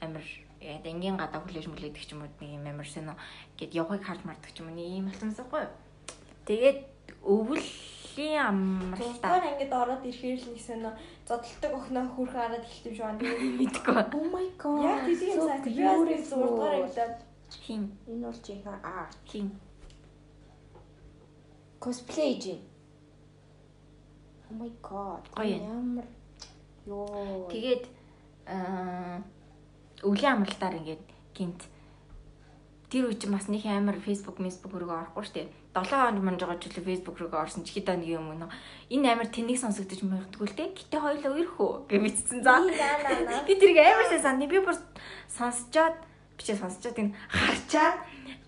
амир 0.00 0.24
яг 0.64 0.84
энгийн 0.88 1.20
гадаа 1.20 1.44
хүлээж 1.44 1.68
мүлээдэг 1.68 2.00
ч 2.00 2.16
юм 2.16 2.24
уу 2.24 2.32
нэг 2.40 2.48
юм 2.56 2.64
амар 2.64 2.88
сонио 2.88 3.12
гэд 3.60 3.76
явахыг 3.76 4.08
харж 4.08 4.24
мардаг 4.24 4.50
ч 4.56 4.64
юм 4.64 4.72
уу 4.72 4.76
нэг 4.80 4.88
юм 4.88 5.06
болсонсоо 5.12 5.44
гоё. 5.52 5.68
Тэгээд 6.48 6.80
өвлийн 7.28 8.40
амралтаа 8.40 9.36
Гурван 9.36 9.52
ангид 9.52 9.72
ороод 9.76 10.02
ирэхээр 10.08 10.40
л 10.40 10.48
нэгсэн 10.48 10.80
нөө 10.80 10.94
зодтолдог 11.28 11.72
охиноо 11.76 12.08
хүрхэн 12.08 12.40
хараад 12.40 12.64
эхэлт 12.64 12.88
юм 12.88 12.94
шиг 12.96 13.04
байна. 13.04 13.20
мэдгүй 13.60 13.94
Oh 14.16 14.26
my 14.32 14.48
god. 14.56 14.80
Яг 14.88 15.04
тийм 15.12 15.36
сайн. 15.44 15.60
Би 15.60 15.76
бас 15.84 16.00
нэг 16.08 16.24
beautiful. 16.24 17.33
6 17.60 17.62
дугаар 17.62 17.62
ангидаа 17.62 17.62
хин 17.62 17.82
Энэ 18.06 18.26
бол 18.26 18.40
чихээ 18.42 18.78
арт. 18.82 19.18
хин 19.30 19.48
Cosplay 21.80 22.40
жин. 22.40 22.60
Oh 24.50 24.54
my 24.56 24.72
god. 24.80 25.22
Ямар 25.36 26.06
ёо. 26.86 27.48
тэгээд 27.52 27.84
аа 28.46 29.20
өвлийн 30.02 30.32
амралтаар 30.32 30.80
ингээд 30.80 31.04
гинт. 31.36 31.60
Тэр 32.88 33.12
чинь 33.12 33.32
бас 33.32 33.48
нэг 33.48 33.66
амар 33.66 34.00
Facebook 34.00 34.38
месбук 34.38 34.72
рүү 34.72 34.92
орохгүй 34.92 35.24
штэ 35.28 35.42
7 35.74 35.90
хоног 35.90 36.22
мань 36.24 36.38
жоо 36.38 36.54
ч 36.56 36.70
үлээ 36.70 36.88
Facebook 36.88 37.18
рүү 37.18 37.34
орсон 37.34 37.66
ч 37.66 37.74
хэд 37.74 37.90
нэг 37.90 38.06
юм 38.16 38.30
өнө 38.32 38.46
энэ 38.94 39.10
амар 39.10 39.28
тэнэг 39.28 39.58
сонсогдож 39.58 40.00
магадгүй 40.06 40.46
л 40.46 40.56
те. 40.56 40.70
Гэтээ 40.70 41.00
хоёлоо 41.02 41.32
өрхөө 41.34 41.70
гэж 41.90 42.00
мэдсэн 42.00 42.40
за 42.46 42.62
би 42.62 43.52
тэрийг 43.58 43.82
амар 43.82 44.06
сайн 44.08 44.22
санд 44.22 44.46
би 44.46 44.62
бүр 44.62 44.78
сонсчоод 45.26 45.98
бичээ 46.38 46.56
сонсчоод 46.58 46.98
энэ 46.98 47.14
харчаад 47.28 47.96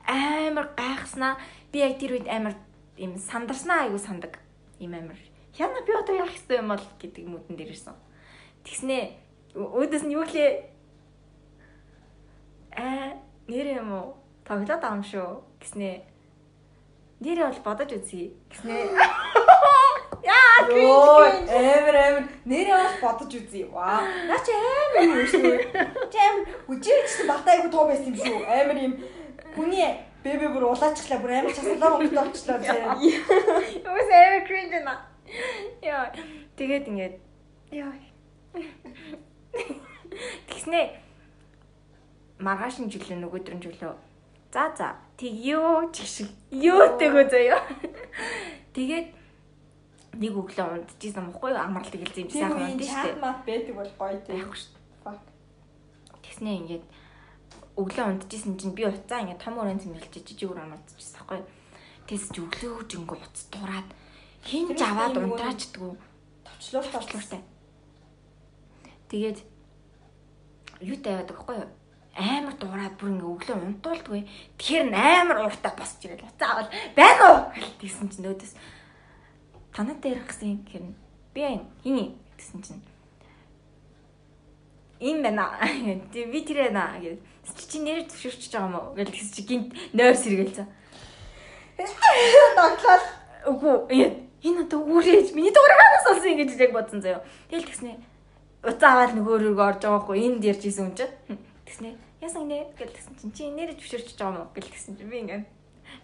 амар 0.07 0.73
гайхснаа. 0.77 1.37
Би 1.73 1.83
яг 1.83 1.99
тэр 1.99 2.19
үед 2.19 2.29
амар 2.29 2.55
юм 2.97 3.19
сандарснаа 3.19 3.87
айгу 3.87 3.99
сандаг. 3.99 4.39
Юм 4.79 4.95
амар. 4.95 5.19
Яна 5.59 5.81
би 5.87 5.93
одоо 5.93 6.15
яах 6.17 6.31
хэвтэй 6.31 6.59
юм 6.59 6.69
бол 6.69 6.85
гэдэг 7.01 7.25
мөдөн 7.27 7.57
дээр 7.57 7.73
ирсэн. 7.73 7.97
Тэгснээ 8.65 9.03
өөдөөс 9.57 10.05
нь 10.05 10.15
юу 10.15 10.25
лээ 10.25 10.51
аа 12.77 13.17
нэр 13.49 13.81
юм 13.81 13.91
уу? 13.93 14.07
Тоглоод 14.45 14.85
юм 14.85 15.03
шүү. 15.03 15.43
Гэснээ 15.63 15.95
нэрээ 17.25 17.47
бол 17.49 17.63
бодож 17.65 17.91
үзье. 17.97 18.37
Гэснээ 18.53 18.85
яа 20.25 20.47
Йоо, 20.67 21.23
амар 21.49 21.97
амар 21.97 22.25
нэрээ 22.45 22.77
бас 22.77 22.95
бодож 23.03 23.33
үзье. 23.35 23.67
Ваа. 23.71 24.03
Наа 24.29 24.41
чи 24.43 24.53
амар 24.53 25.05
юм 25.05 25.23
шүү. 25.27 25.55
Чи 26.13 26.19
амар 26.19 26.45
үжигчсэн 26.69 27.27
багтаа 27.31 27.53
айгу 27.55 27.71
тоо 27.71 27.87
байсан 27.87 28.11
юм 28.11 28.17
шүү. 28.17 28.41
Амар 28.47 28.79
юм 28.81 28.95
хүний 29.55 29.87
бэбэ 30.25 30.49
бүр 30.51 30.65
улаачглаа 30.73 31.21
бүр 31.23 31.33
амар 31.39 31.55
часалаа 31.55 31.91
мөнгө 31.97 32.17
болчлоо 32.19 32.59
зэ. 32.59 32.75
Юус 33.05 34.11
амар 34.11 34.43
cringe 34.49 34.81
на. 34.83 34.95
Яа. 35.83 36.11
Тэгээд 36.57 36.89
ингээд 36.91 37.15
яа. 37.73 37.95
Тэгснээ 40.51 40.85
маргааш 42.43 42.83
нь 42.83 42.91
жилээ 42.91 43.21
нөгөөдөр 43.23 43.55
нь 43.57 43.65
жилөө. 43.65 43.95
За 44.53 44.73
за. 44.77 44.97
Тэг 45.17 45.33
юу 45.33 45.89
чиг 45.93 46.09
шиг. 46.09 46.29
Юу 46.51 46.97
тэгөө 47.01 47.25
заяа. 47.29 47.61
Тэгээд 48.73 49.07
нэг 50.21 50.33
өглөө 50.37 50.67
унтчихсан 50.77 51.25
мөхгүй 51.29 51.53
амралт 51.57 51.93
гэлзээ 51.93 52.23
юм 52.25 52.31
Тийм 52.31 52.43
сайхан 52.43 52.59
үеийн 52.59 52.77
унтж 52.77 52.89
чат 52.89 53.07
штэ. 53.07 53.21
мат 53.21 53.39
байдаг 53.47 53.75
бол 53.77 53.93
гоё 53.99 54.17
тийм. 54.25 54.37
Байхгүй 54.37 54.59
штэ. 54.61 54.79
Fuck. 55.05 55.21
Тэгснээ 56.25 56.57
ингээд 56.61 56.85
өглөө 57.77 58.07
унтчихсан 58.11 58.55
чинь 58.57 58.75
би 58.77 58.83
уцаа 58.89 59.21
ингээд 59.23 59.43
том 59.45 59.55
өрөөнд 59.61 59.83
зэмлэлж 59.85 60.13
жижиг 60.17 60.51
өрөө 60.51 60.67
унтчихсан 60.73 61.21
байхгүй. 61.21 61.41
Тэс 62.07 62.23
чи 62.33 62.41
өглөө 62.41 62.87
жингөө 62.91 63.19
уц 63.21 63.39
дураад 63.53 63.89
хин 64.47 64.67
ч 64.73 64.81
Тэр 64.81 64.89
аваад 64.91 65.15
тийм 65.15 65.27
унтраачдгүй 65.27 65.93
Товчлуур 66.47 66.85
товчлуур. 66.87 66.95
товчлууртай. 66.95 67.41
Тэгээд 69.11 69.39
юу 70.81 70.97
тавиад 71.03 71.29
байхгүй 71.31 71.57
юу? 71.61 71.69
Амар 72.17 72.55
дуурайд 72.57 72.95
бүр 72.97 73.11
ингээ 73.13 73.29
өглөө 73.29 73.57
унтуулдгүй. 73.61 74.21
Тэгэхээр 74.57 74.87
н 74.89 74.97
амар 74.97 75.39
ууртай 75.45 75.73
босч 75.77 76.01
ирэл 76.09 76.25
уцаа 76.25 76.49
авал 76.65 76.71
байна 76.97 77.23
уу? 77.29 77.39
Тэгсэн 77.77 78.09
чинь 78.09 78.25
нөөдөөс 78.25 78.55
танад 79.77 80.01
дээр 80.01 80.25
гисэн 80.25 80.65
гэхээр 80.65 80.85
би 81.37 81.41
хин 81.85 82.17
гэсэн 82.41 82.63
чинь 82.65 82.81
им 85.01 85.23
байна. 85.23 85.53
Тэг 86.13 86.33
би 86.33 86.41
тэр 86.41 86.73
байна 86.73 86.97
гэдэг. 86.97 87.21
Чи 87.45 87.65
чи 87.69 87.79
нэр 87.85 88.09
зөвшөөрч 88.09 88.49
байгаа 88.49 88.65
юм 88.65 88.77
уу? 88.81 88.97
Гэл 88.97 89.13
тэгс 89.13 89.37
чи 89.37 89.43
гинт 89.45 89.77
нойр 89.93 90.17
сэргээл 90.17 90.57
цаа. 90.57 90.69
Доглол. 92.57 93.05
Үгүй 93.47 94.25
энэ 94.43 94.65
одоо 94.65 94.81
үрээж 94.81 95.37
миний 95.37 95.53
дуурайгаас 95.53 96.07
олсон 96.11 96.33
ингэж 96.33 96.57
яг 96.57 96.73
бодсон 96.73 97.01
заяа. 97.05 97.25
Тэгэл 97.51 97.69
тэгснэ 97.69 98.01
уцаа 98.65 98.91
аваад 98.97 99.13
нөгөө 99.15 99.37
рүү 99.45 99.61
орж 99.61 99.81
байгаа 99.85 100.03
хгүй 100.03 100.19
энд 100.25 100.43
ярьж 100.45 100.63
исэн 100.67 100.91
юм 100.91 100.95
чинь. 100.97 101.13
Тэгснэ 101.69 101.89
яасан 102.25 102.49
нэ 102.49 102.67
гэл 102.79 102.95
тэгсэн 102.95 103.15
чинь 103.21 103.33
чи 103.37 103.43
нэрэж 103.51 103.79
зөвшөөрч 103.79 104.17
байгаа 104.17 104.33
юм 104.33 104.41
уу 104.41 104.55
гэл 104.55 104.71
тэгсэн 104.73 104.97
чинь 104.97 105.11
би 105.11 105.19
ингээ 105.23 105.41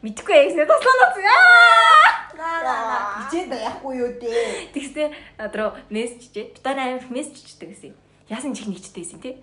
мэдхгүй 0.03 0.35
яа 0.35 0.47
гэснэ 0.51 0.67
тослооноос 0.67 1.17
аа 1.23 2.13
Хичээд 2.43 3.53
яахгүй 3.55 3.95
юу 4.03 4.11
дээ. 4.19 4.75
тэгснэ 4.75 5.05
надруу 5.39 5.79
мессеж 5.91 6.33
чижээ. 6.33 6.59
Битэн 6.59 6.79
амар 6.79 7.07
мессеж 7.09 7.39
чиждэг 7.47 7.69
гэсэн. 7.71 7.95
Яасан 8.29 8.55
чих 8.57 8.67
нэгчтэй 8.67 9.03
байсан 9.05 9.21
тий. 9.23 9.35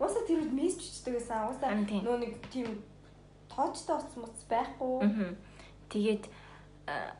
Уусаа 0.00 0.22
тэр 0.26 0.42
үед 0.42 0.52
мессеж 0.52 0.82
чичдэг 0.82 1.22
гэсэн. 1.22 1.48
Уусаа 1.48 1.70
нөө 1.70 2.16
нэг 2.18 2.32
тийм 2.50 2.82
тоочтой 3.52 3.96
уц 3.96 4.12
муц 4.18 4.38
байхгүй. 4.50 5.06
Аа. 5.06 5.34
Тэгээд 5.92 6.24
а, 6.90 7.14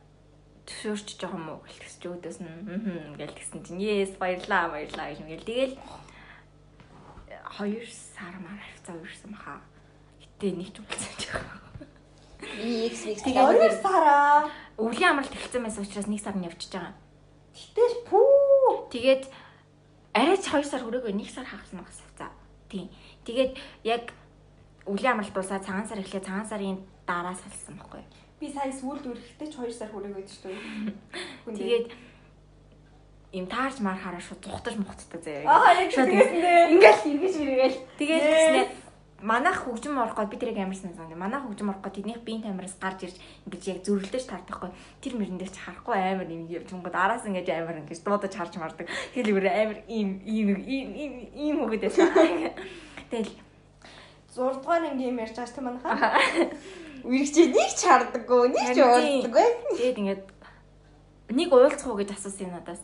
зөвшөөрч 0.67 1.09
байгаа 1.23 1.39
юм 1.39 1.49
уу 1.55 1.61
гэл 1.65 1.81
тэгсч 1.81 2.03
өөдөөс 2.09 2.39
нь 2.43 2.51
аа 2.51 3.17
гэл 3.17 3.37
тэгсэн 3.37 3.63
чинь 3.65 3.81
yes 3.83 4.19
баярлаа 4.19 4.69
баярлаа 4.75 5.07
гэж 5.13 5.21
мэгэл 5.23 5.49
тэгэл 5.49 5.75
2 7.59 7.85
сар 7.89 8.35
маар 8.43 8.61
хавцаа 8.61 8.97
үрсэн 9.01 9.33
баха. 9.33 9.61
Гэтэ 10.21 10.57
нэг 10.57 10.69
ч 10.75 10.77
уулзаж 10.83 11.23
байгаа. 11.33 11.68
X 12.41 12.95
X 13.07 13.23
Хоёр 13.27 13.73
сараа. 13.83 14.51
Өвлийн 14.79 15.11
амралт 15.11 15.35
эхэлсэн 15.35 15.63
байсан 15.63 15.83
учраас 15.83 16.07
нэг 16.07 16.23
сар 16.23 16.37
нь 16.39 16.47
явчихж 16.47 16.73
байгаа. 16.79 16.95
Гэтэл 17.51 17.97
пүү. 18.07 18.91
Тэгээд 18.95 19.25
арайч 20.15 20.45
2 20.47 20.63
сар 20.63 20.83
хүрээгүй 20.87 21.13
нэг 21.19 21.31
сар 21.31 21.47
хагасан 21.47 21.83
бас 21.83 21.99
хавцаа. 21.99 22.31
Тийм. 22.71 22.87
Тэгээд 23.27 23.59
яг 23.83 24.15
өвлийн 24.87 25.19
амралт 25.19 25.35
дуусаад 25.35 25.67
цагаан 25.67 25.87
сар 25.91 25.99
эхлэе 25.99 26.23
цагаан 26.23 26.47
сарын 26.47 26.79
дараа 27.03 27.35
салсан 27.35 27.75
байхгүй. 27.75 28.07
Би 28.39 28.47
сая 28.55 28.71
сүүлд 28.71 29.11
үрэхтэй 29.11 29.49
ч 29.51 29.55
2 29.59 29.75
сар 29.75 29.91
хүрээг 29.91 30.15
байдаг 30.15 30.31
шүү 30.31 30.55
Тэгээд 31.59 31.87
им 33.33 33.47
таарч 33.51 33.83
маар 33.83 33.99
хараа 33.99 34.23
шууд 34.23 34.41
зүхтаж 34.41 34.79
мухцдаг 34.79 35.21
заяа. 35.21 35.45
Аа 35.45 35.85
яг 35.85 35.91
Шууд 35.93 36.09
дээ. 36.09 36.73
Ингээл 36.73 37.03
эргэж 37.13 37.35
мэргээл. 37.43 37.79
Тэгээд 37.99 38.23
Yes. 38.23 38.88
Манайх 39.21 39.67
хөгжим 39.67 39.99
орох 39.99 40.15
гээд 40.15 40.31
би 40.31 40.37
тэрийг 40.39 40.59
амарсан 40.63 40.95
зам. 40.95 41.11
Манайх 41.19 41.43
хөгжим 41.43 41.71
орох 41.71 41.83
гээд 41.83 41.97
тэднийх 41.99 42.23
биеийн 42.23 42.43
тамираас 42.47 42.79
гарч 42.79 43.03
ирж 43.03 43.17
ингэж 43.47 43.63
яг 43.67 43.79
зөрлөж 43.83 44.25
тартахгүй. 44.31 44.71
Тэр 45.03 45.19
мөрөн 45.19 45.39
дээр 45.43 45.51
ч 45.51 45.59
харахгүй 45.59 45.97
амар 45.99 46.31
юм 46.31 46.47
явжингууд 46.47 46.95
араас 46.95 47.27
ингэж 47.27 47.51
амар 47.51 47.83
ингэж 47.83 47.99
дуудаж 48.07 48.31
харж 48.31 48.55
мардаг. 48.63 48.87
Тэгэл 49.15 49.35
өөр 49.35 49.47
амар 49.51 49.79
ийм 49.91 50.23
ийм 50.23 50.49
ийм 50.63 51.13
ийм 51.35 51.57
хөгöd 51.67 51.83
байсан. 51.83 52.07
Тэгэл 53.11 53.35
6 54.39 54.63
дугаар 54.63 54.87
анги 54.87 55.11
юм 55.11 55.19
ярьж 55.19 55.35
байгаа 55.35 55.51
дээ 55.51 55.67
манайхаа. 55.67 56.15
Үргэлжлээ 57.03 57.49
нэг 57.59 57.71
ч 57.75 57.81
хардаггүй, 57.91 58.43
нэг 58.55 58.67
ч 58.71 58.79
уулздаггүй. 58.79 59.49
тэгээд 59.83 59.99
ингээд 59.99 60.23
нэг 61.35 61.49
уулзах 61.51 61.91
уу 61.91 61.99
гэж 61.99 62.15
асуусан 62.15 62.47
юм 62.47 62.55
надаас. 62.55 62.83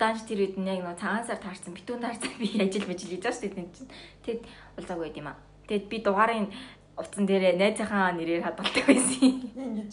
Данж 0.00 0.24
тэр 0.24 0.48
үед 0.48 0.56
нь 0.56 0.64
яг 0.64 0.80
нөө 0.80 0.96
цагаан 0.96 1.28
сар 1.28 1.36
таарсан 1.36 1.76
битүүн 1.76 2.00
таарсан 2.00 2.32
би 2.40 2.56
ажил 2.56 2.88
бижил 2.88 3.12
хийж 3.12 3.24
байгаа 3.24 3.36
шүү 3.36 3.52
дээ 3.52 3.68
чинь. 3.68 3.92
Тэгэд 4.24 4.42
уулзаагүй 4.80 5.04
байд 5.12 5.20
юм 5.20 5.28
аа. 5.28 5.47
Тэгэд 5.68 5.84
би 5.92 5.96
дугаарын 6.00 6.48
утсан 6.96 7.24
дээрээ 7.28 7.60
найзынхаа 7.60 8.16
нэрээр 8.16 8.42
хадгалдаг 8.42 8.84
байсан. 8.88 9.52
Ингэж. 9.52 9.92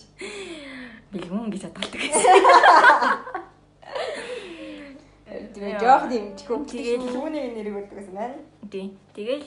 Бэлгүн 1.12 1.52
гэж 1.52 1.62
хадгалдаг 1.68 2.00
байсан. 2.00 2.24
Тэгээ 5.56 5.80
жоох 5.80 6.04
чихөө. 6.40 6.58
Тэгэл- 6.68 7.12
түүний 7.12 7.46
нэрийг 7.52 7.76
өгдөг 7.76 7.98
гэсэн 8.00 8.16
байна. 8.16 8.40
Тий. 8.72 8.96
Тэгэл 9.16 9.46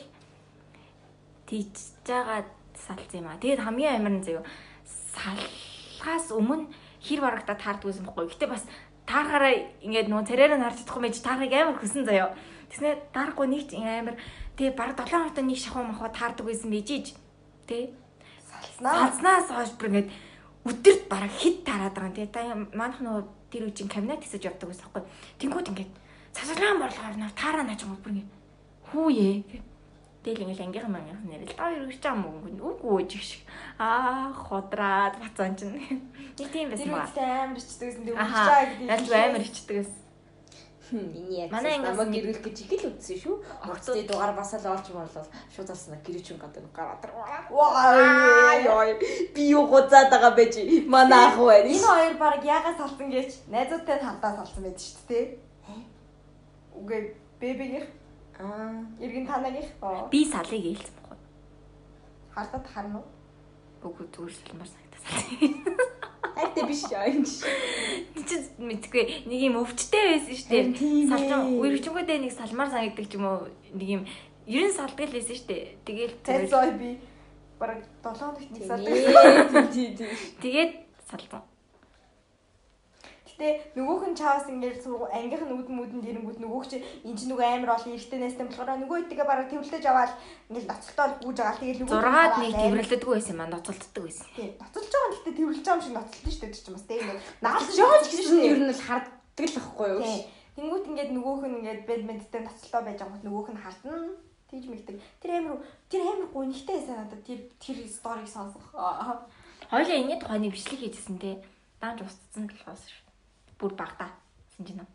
тийж 1.48 1.74
байгаа 2.04 2.44
салсан 2.76 3.24
юм 3.24 3.28
аа. 3.28 3.40
Тэгээд 3.40 3.64
хамгийн 3.64 3.96
амар 3.96 4.14
нь 4.20 4.24
заяа 4.24 4.44
салхаас 4.84 6.28
өмнө 6.32 6.68
хэр 7.00 7.20
барагта 7.24 7.56
таардгүйсэн 7.56 8.04
бохгүй. 8.04 8.28
Гэтэ 8.28 8.46
бас 8.52 8.64
таарахаараа 9.08 9.54
ингээд 9.80 10.08
нөө 10.12 10.28
царайраа 10.28 10.60
харж 10.60 10.84
чадахгүй 10.84 11.02
мэж 11.08 11.16
таарахыг 11.24 11.54
амар 11.56 11.76
хүсэн 11.80 12.04
заяа. 12.04 12.36
Тэснэ 12.68 13.12
таарахгүй 13.16 13.46
нэг 13.48 13.62
ч 13.68 13.80
амар 13.80 14.16
тэгээ 14.58 14.74
баг 14.74 14.98
7 14.98 15.06
хоногт 15.06 15.38
нэг 15.38 15.58
шахуу 15.58 15.86
махуу 15.86 16.10
таардаг 16.10 16.46
байсан 16.46 16.68
байж 16.74 16.90
иж. 16.90 17.06
Тэ. 17.70 17.94
Салснаа. 18.50 19.14
Салснаас 19.14 19.48
хойш 19.54 19.72
бүр 19.78 19.88
ингээд 19.88 20.10
өдөрт 20.66 21.02
бараг 21.06 21.30
хит 21.30 21.62
тараад 21.62 21.94
байгаа 21.94 22.10
юм. 22.10 22.14
Тэгээ 22.18 22.34
та 22.34 22.42
манах 22.74 22.98
нөгөө 22.98 23.22
тэр 23.54 23.62
үеийн 23.70 23.88
кабинет 23.88 24.22
хэсэж 24.26 24.42
явдаг 24.50 24.68
байсан 24.68 24.90
байхгүй. 24.90 25.06
Тэнгүүд 25.38 25.70
ингээд 25.70 25.92
цасгалаа 26.34 26.74
морлохоор 26.74 27.16
нав 27.16 27.32
таараа 27.38 27.64
нааж 27.64 27.80
байгаа 27.86 28.02
бүр 28.02 28.12
ингээд 28.18 28.30
хүүе. 28.90 29.30
Тэгэл 30.26 30.42
ингээд 30.44 30.64
ангийнхан 30.66 30.92
мангийнхан 30.92 31.28
нэрэл 31.30 31.54
та 31.54 31.70
хоёр 31.70 31.86
гэж 31.86 32.04
юм 32.10 32.20
уу? 32.26 32.42
Үгүй 32.74 33.06
үгүй 33.06 33.22
шиг. 33.22 33.42
Аа 33.78 34.34
ходраад 34.34 35.14
бацаан 35.22 35.54
чинь. 35.54 35.78
Нэг 36.38 36.48
тийм 36.50 36.68
байсан 36.74 36.90
Тэр 36.90 36.98
ба. 36.98 37.06
үедээ 37.06 37.30
амар 37.46 37.58
ичдэг 37.62 37.86
гэсэн. 37.94 38.04
Аха. 38.18 38.26
үгчаа 38.26 38.62
гэдэг. 38.66 38.86
Яаж 38.90 39.06
амар 39.14 39.44
ичдэг 39.46 39.76
гэсэн. 39.78 40.07
Миний 40.92 41.44
яг 41.44 41.52
намайг 41.52 42.08
гэрүүлэх 42.08 42.42
гэж 42.44 42.56
их 42.64 42.72
л 42.84 42.88
үдсэн 42.92 43.16
шүү. 43.20 43.34
Уртсны 43.68 44.02
дугаар 44.08 44.32
бас 44.32 44.52
л 44.56 44.66
олж 44.72 44.86
морлол 44.94 45.28
шууд 45.52 45.70
алснаа 45.70 46.00
гэрээ 46.00 46.24
чин 46.24 46.38
гадаг 46.40 46.64
гараад. 46.72 47.04
Ваа 47.50 47.92
Яа 48.64 48.96
би 49.34 49.42
юу 49.52 49.66
гоцаад 49.68 50.08
байгаа 50.08 50.32
байж 50.32 50.54
манай 50.88 51.28
ах 51.28 51.36
байна. 51.36 51.68
Энэ 51.68 51.84
хоёр 51.84 52.14
баг 52.16 52.40
ягаа 52.44 52.74
салсан 52.76 53.08
гэж 53.12 53.30
найзуудтай 53.52 53.98
хамтаа 54.00 54.32
салсан 54.36 54.62
байдаг 54.64 54.80
шүү 54.80 55.04
дээ. 55.08 55.26
Үгүй 56.78 57.00
бэбигийнх 57.40 57.88
Аа 58.38 58.86
эргэн 59.02 59.26
танагийнх 59.26 59.70
Би 60.14 60.24
салыг 60.24 60.64
ээлсэн 60.70 60.94
бохгүй. 61.02 61.18
хардаад 62.34 62.66
харна 62.70 62.98
уу? 63.02 63.06
Үгүй 63.82 64.06
зүгээр 64.14 64.34
салмаар 64.38 64.70
санагдаа. 64.70 65.88
хайртай 66.38 66.64
биш 66.70 66.82
юм. 66.86 67.26
Ти 68.14 68.22
чи 68.22 68.36
мэдгүй 68.62 69.04
нэг 69.26 69.40
юм 69.42 69.58
өвчтэй 69.58 70.04
байсан 70.14 70.34
шүү 70.38 70.50
дээ. 70.54 70.64
ээ. 70.70 71.10
Салжин 71.10 71.58
үргэлжингүүдээ 71.58 72.18
нэг 72.22 72.32
салмаар 72.38 72.70
санагддаг 72.70 73.06
ч 73.10 73.18
юм 73.18 73.26
уу 73.26 73.50
нэг 73.74 73.88
юм 73.90 74.02
90 74.46 74.78
салдаг 74.78 75.06
л 75.10 75.16
байсан 75.18 75.34
шүү 75.34 75.48
дээ. 75.50 75.64
Тэгэл 75.82 76.14
Тэд 76.22 76.46
зой 76.46 76.70
би 76.78 76.90
баг 77.58 77.82
7 78.06 78.14
хоногт 78.14 78.50
нэг 78.54 78.62
тийм. 79.74 80.08
тэгээд 80.46 80.72
салсан. 81.10 81.42
Гэтэ 83.38 83.78
нөгөөх 83.78 84.02
нь 84.10 84.18
чаавс 84.18 84.50
ингээд 84.50 84.82
ангийнх 84.82 85.46
нь 85.46 85.54
үүдэн 85.54 85.78
үүдэн 85.78 86.02
дэрэнгүүд 86.02 86.42
нөгөөх 86.42 86.66
чи 86.66 86.82
энэ 87.06 87.14
чи 87.14 87.30
нөгөө 87.30 87.46
амар 87.46 87.78
олон 87.78 87.94
эрттэй 87.94 88.18
найстай 88.18 88.50
болохоор 88.50 88.82
нөгөө 88.82 88.98
идэгээ 89.06 89.26
бараг 89.30 89.46
төвлөж 89.46 89.84
аваад 89.86 90.12
ингээд 90.50 90.66
ноцолтоор 90.66 91.10
гүйж 91.22 91.38
байгаа. 91.38 91.62
Тэгээд 91.62 91.78
нөгөө 91.86 91.94
Зургаад 91.94 92.34
нэг 92.42 92.54
тэмрэлдэггүй 92.58 93.14
байсан 93.14 93.34
юм 93.38 93.42
аа 93.46 93.50
ноцолддог 93.54 94.02
байсан. 94.02 94.26
Тийм. 94.34 94.50
Ноцолж 94.58 94.90
байгаа 94.90 95.06
нь 95.06 95.14
гэтээ 95.14 95.34
төвлөж 95.38 95.62
байгаа 95.62 95.78
юм 95.78 95.84
шиг 95.86 95.94
ноцолдсон 95.94 96.32
шүү 96.34 96.42
дээ 96.42 96.56
чинь 96.58 96.74
бас 96.74 96.86
тийм 96.90 97.06
ээ. 97.06 97.18
Наалж 97.46 97.68
Жоо 97.78 97.94
ч 98.02 98.06
гэсэн 98.10 98.42
ер 98.42 98.58
нь 98.58 98.72
л 98.74 98.82
харддаг 98.90 99.46
л 99.46 99.60
ахгүй 99.62 99.88
юу? 99.94 100.02
Тийм. 100.02 100.20
Тэнгүүт 100.58 100.88
ингээд 100.90 101.10
нөгөөх 101.14 101.42
нь 101.46 101.56
ингээд 101.62 101.80
бэдминтон 101.86 102.42
ноцолтоо 102.42 102.82
байж 102.82 102.98
байгаа 102.98 103.22
нөгөөх 103.22 103.48
нь 103.54 103.62
хардна. 103.62 103.94
Тийж 104.50 104.64
мэгдэг. 104.66 104.96
Тэр 105.22 105.30
амар 105.38 105.62
тэр 105.86 106.02
амар 106.10 106.26
гонхтой 106.34 106.78
надад 106.90 107.22
тэр 107.22 107.46
тэр 107.62 107.78
сториг 107.86 108.26
сонсох. 108.26 108.66
Аа. 108.74 109.22
Хоёлаа 109.70 109.94
энэ 109.94 110.18
тухайны 110.18 110.50
бичлэг 110.50 110.82
хийжсэн 110.82 111.22
те. 111.22 111.38
Даанч 111.78 112.02
устцсан 112.02 112.50
болохоос 112.50 112.82
шүү. 112.82 113.07
Бүр 113.58 113.72
багтаа. 113.74 114.10
Синжин 114.56 114.80
уу. 114.80 114.88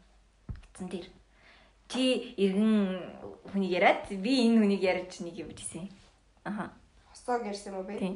Гитсэн 0.72 0.88
дээр. 0.90 1.08
Чи 1.92 2.34
эргэн 2.40 3.00
хүнийг 3.52 3.72
яриад 3.76 4.08
би 4.10 4.48
энэ 4.48 4.60
хүнийг 4.64 4.82
ярьж 4.82 5.20
нэг 5.22 5.36
юм 5.44 5.50
bijсэн. 5.52 5.90
Аха. 6.48 6.72
Хосоог 7.12 7.44
ярьсан 7.46 7.74
юм 7.76 7.80
уу 7.84 7.88
бэ? 7.88 8.00
Тийм. 8.00 8.16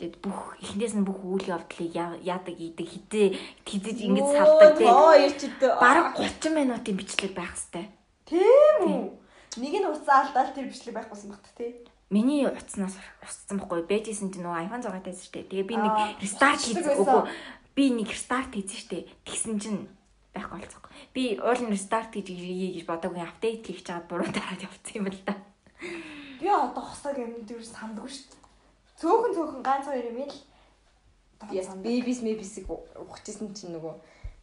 Тэгэд 0.00 0.16
бүх 0.24 0.56
эхнээс 0.64 0.96
нь 0.96 1.04
бүх 1.04 1.20
үйл 1.20 1.52
явдлыг 1.60 1.92
яа- 1.92 2.16
яадаг 2.24 2.56
идэг 2.56 2.88
хизээ 2.88 3.28
хизэж 3.68 3.98
ингэж 4.08 4.26
салдаг 4.32 4.80
ирчтэй. 4.80 5.70
Бараг 5.76 6.16
30 6.16 6.56
минутын 6.56 6.96
бичлэг 6.96 7.36
байх 7.36 7.52
хэвээр. 7.52 7.88
Тийм 8.24 8.80
үү? 8.80 9.02
Нэг 9.60 9.74
нь 9.76 9.88
уцаа 9.92 10.24
алдаал 10.24 10.56
тэр 10.56 10.72
бичлэг 10.72 10.96
байхгүйсэн 10.96 11.28
багт 11.28 11.46
тий. 11.52 11.84
Миний 12.08 12.48
утаснаас 12.48 12.96
устсан 13.22 13.60
байхгүй 13.60 13.84
бэжсэн 13.86 14.32
чинь 14.32 14.40
нөгөө 14.42 14.72
iPhone 14.72 14.82
6 14.88 15.04
тайсан 15.04 15.20
штэ. 15.28 15.44
Тэгээ 15.52 15.68
би 15.68 15.76
нэг 15.76 15.92
хийсэн. 16.16 16.40
байсан. 16.80 16.96
Үгүй 16.96 17.22
би 17.74 17.90
нэг 17.90 18.08
рестарт 18.10 18.54
хийсэн 18.54 18.80
штэ. 18.80 18.98
Тэгсэн 19.24 19.56
чинь 19.60 19.80
байхгүй 20.34 20.60
болцсон. 20.60 20.82
Би 21.14 21.38
уул 21.38 21.60
нь 21.64 21.74
рестарт 21.74 22.14
хийж 22.14 22.30
ий 22.30 22.74
гэж 22.78 22.86
бодоогүй 22.86 23.22
апдейт 23.22 23.66
хийх 23.66 23.82
чаад 23.82 24.06
буруу 24.06 24.30
дараад 24.30 24.62
явцсан 24.62 24.94
юм 25.02 25.06
л 25.10 25.20
да. 25.26 25.34
Би 26.40 26.48
одоо 26.48 26.84
хосоог 26.84 27.18
юм 27.18 27.42
дээр 27.46 27.64
сандгүй 27.64 28.10
дээ. 28.10 28.40
Цөөхөн 29.00 29.32
цөөхөн 29.34 29.62
ганц 29.64 29.86
хоёр 29.88 30.06
юм 30.12 30.28
л. 30.28 30.36
Яс 31.50 31.72
бибис 31.80 32.20
мебисиг 32.20 32.68
ухчихсан 32.68 33.54
чинь 33.56 33.72
нөгөө 33.74 33.94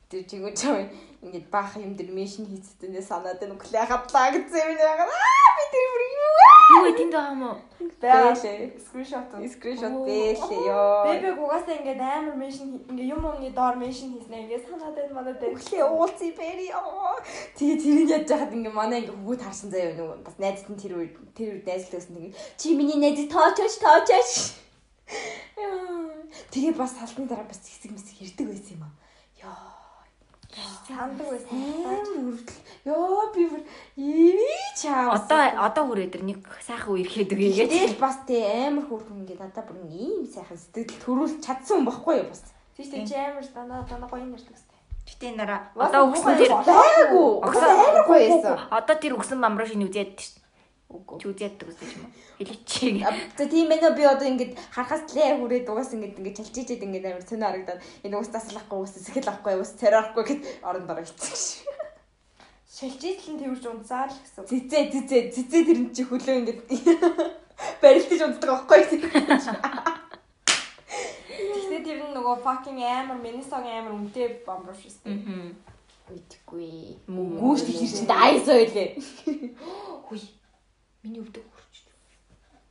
тэр 0.10 0.22
чигөө 0.30 0.54
чам 0.56 0.88
ингээд 1.24 1.48
баах 1.52 1.76
юм 1.76 1.94
дээр 2.00 2.12
мешин 2.16 2.48
хийцтэй 2.48 3.02
санаад 3.02 3.40
байна 3.40 3.56
өглөө 3.60 3.86
хадлаа 3.92 4.28
гэсэн 4.32 4.64
юм 4.72 4.80
яагаад 4.80 5.12
аа 5.12 5.50
би 5.58 5.64
тэр 5.74 5.86
бүр 5.92 6.04
юу 6.08 6.28
Юу 6.68 6.92
тэнд 6.92 7.14
байгаа 7.16 7.32
юм 7.32 7.44
уу? 7.48 7.58
Бэлээ. 7.80 8.76
Скриншот. 8.88 9.32
скриншот 9.56 9.96
бэлээ 10.04 10.64
ёо 10.68 11.08
Бэбэг 11.08 11.40
угаасаа 11.40 11.80
ингээд 11.80 12.02
амар 12.04 12.36
меншн 12.36 12.68
ингээ 12.92 13.12
юм 13.16 13.24
умны 13.24 13.50
доор 13.56 13.76
меншн 13.80 14.12
хийснэ 14.20 14.48
ингээ 14.48 14.68
санаад 14.68 14.96
байна 14.96 15.14
манад 15.16 15.40
байна. 15.40 15.56
өглөө 15.56 15.88
уулзъя 15.96 16.32
бэри 16.36 16.68
ёо 16.76 17.16
тэгээ 17.56 17.78
тэрийг 17.84 18.10
яаж 18.12 18.28
яхад 18.36 18.52
ингээ 18.52 18.76
манай 18.76 19.00
ингээ 19.02 19.16
хөвгүүд 19.16 19.42
харсан 19.48 19.70
заяа 19.72 19.96
нөгөө 19.96 20.20
бас 20.28 20.36
найзт 20.44 20.68
нь 20.68 20.82
тэр 20.84 20.94
үед 21.00 21.16
тэр 21.36 21.48
үед 21.56 21.66
найзлдаг 21.68 22.00
гэсэн 22.04 22.16
тэгээ 22.16 22.36
чи 22.60 22.68
миний 22.76 23.00
найз 23.00 23.20
тоочооч 23.32 23.76
тоочооч. 23.80 24.32
Тэгээ 26.52 26.74
бас 26.76 26.92
салтны 27.00 27.32
дараа 27.32 27.48
бас 27.48 27.64
хэсэг 27.64 27.92
мэсэг 27.96 28.16
хэрдэг 28.20 28.48
байсан 28.52 28.76
юм 28.76 28.84
аа 28.84 28.94
ёо 29.48 29.77
Сандаг 30.88 31.28
байсан. 31.28 31.58
Үрдэл. 32.18 32.60
Йоо 32.88 33.32
би 33.36 33.44
бүр 33.52 33.62
ивэ 34.00 34.56
чаа. 34.80 35.14
Одоо 35.14 35.42
одоо 35.68 35.84
хүрээ 35.92 36.10
дээр 36.16 36.24
нэг 36.24 36.40
сайхан 36.64 36.96
үе 36.96 37.04
ирэхэд 37.04 37.34
үгүй 37.36 37.52
гэж. 37.52 37.70
Тэгэл 37.70 38.00
бас 38.00 38.18
тий 38.24 38.42
амар 38.42 38.88
хөөрхөн 38.88 39.28
ингээд 39.28 39.42
надад 39.44 39.68
бүр 39.68 39.78
нэг 39.84 39.92
ийм 39.92 40.24
сайхан 40.26 40.58
сэтгэл 40.58 41.04
төрүүлж 41.04 41.44
чадсан 41.44 41.84
юм 41.84 41.86
баггүй 41.92 42.24
юу 42.24 42.28
бас. 42.32 42.42
Тийш 42.80 42.88
тийм 42.88 43.04
чи 43.04 43.16
амар 43.20 43.44
дандаа 43.44 43.84
дандаа 43.84 44.10
гоё 44.10 44.24
нэрдэг 44.24 44.56
өстэй. 44.56 44.80
Гэтэ 45.08 45.36
нараа 45.36 45.60
одоо 45.76 46.02
өгсөн 46.12 46.36
тэр 46.40 46.52
Байгаагүй. 46.56 47.28
Огсоо 47.44 47.70
амар 47.70 48.06
гоё 48.08 48.22
байсан. 48.32 48.56
Одоо 48.72 48.96
тэр 48.96 49.14
өгсөн 49.20 49.40
бамруу 49.44 49.68
шинэ 49.68 49.86
үзээд 49.92 50.16
шүү. 50.16 50.37
Үгүй. 50.88 51.20
Чи 51.20 51.28
үзээд 51.28 51.60
гэсэн 51.68 52.00
юм 52.00 52.08
уу? 52.08 52.12
Хэлээч. 52.40 52.72
За 53.36 53.44
тийм 53.52 53.68
уу 53.76 53.92
би 53.92 54.04
одоо 54.08 54.24
ингээд 54.24 54.56
харахаас 54.72 55.04
лээ 55.12 55.36
хүрээд 55.36 55.68
угаас 55.68 55.92
ингээд 55.92 56.16
ингээд 56.16 56.38
чалчижээд 56.40 56.86
ингээд 56.88 57.06
амар 57.12 57.28
цөөнө 57.28 57.44
харагдаад 57.44 57.84
энэ 58.08 58.16
уус 58.16 58.32
таслахгүй 58.32 58.78
уус 58.80 58.96
сэхэл 58.96 59.28
авахгүй 59.28 59.60
уус 59.60 59.76
царайхгүй 59.76 60.24
гэд 60.24 60.42
орон 60.64 60.88
дараа 60.88 61.04
хэлсэн 61.04 61.36
ш. 61.36 61.68
Шилжижлэн 62.72 63.36
тэрж 63.36 63.64
унцаа 63.68 64.08
л 64.08 64.16
гэсэн. 64.16 64.48
Зизээ 64.48 64.84
зизээ 64.96 65.22
зизээ 65.36 65.64
тэр 65.68 65.80
нь 65.84 65.92
чи 65.92 66.08
хөлөө 66.08 66.36
ингээд 66.40 66.62
барилдаж 67.84 68.22
унтдаг 68.24 68.48
байхгүй 68.48 68.80
юу? 68.80 69.12
Гэхдээ 71.36 71.82
тэр 71.84 72.00
нь 72.08 72.16
нөгөө 72.16 72.36
fucking 72.48 72.80
амар 72.80 73.20
Minnesota 73.20 73.60
амар 73.60 73.92
үнэтэй 73.92 74.48
бомброш 74.48 74.88
өстэй. 74.88 75.20
Мм. 75.20 75.52
Мэдгүй. 76.08 76.96
Мүү. 77.12 77.44
Гүүш 77.44 77.68
тэр 77.68 77.76
чинь 77.76 78.08
айс 78.08 78.48
ойлээ. 78.48 78.96
Хүй. 80.08 80.22
Миний 81.08 81.24
өвдөг 81.24 81.46
хүрч. 81.48 81.76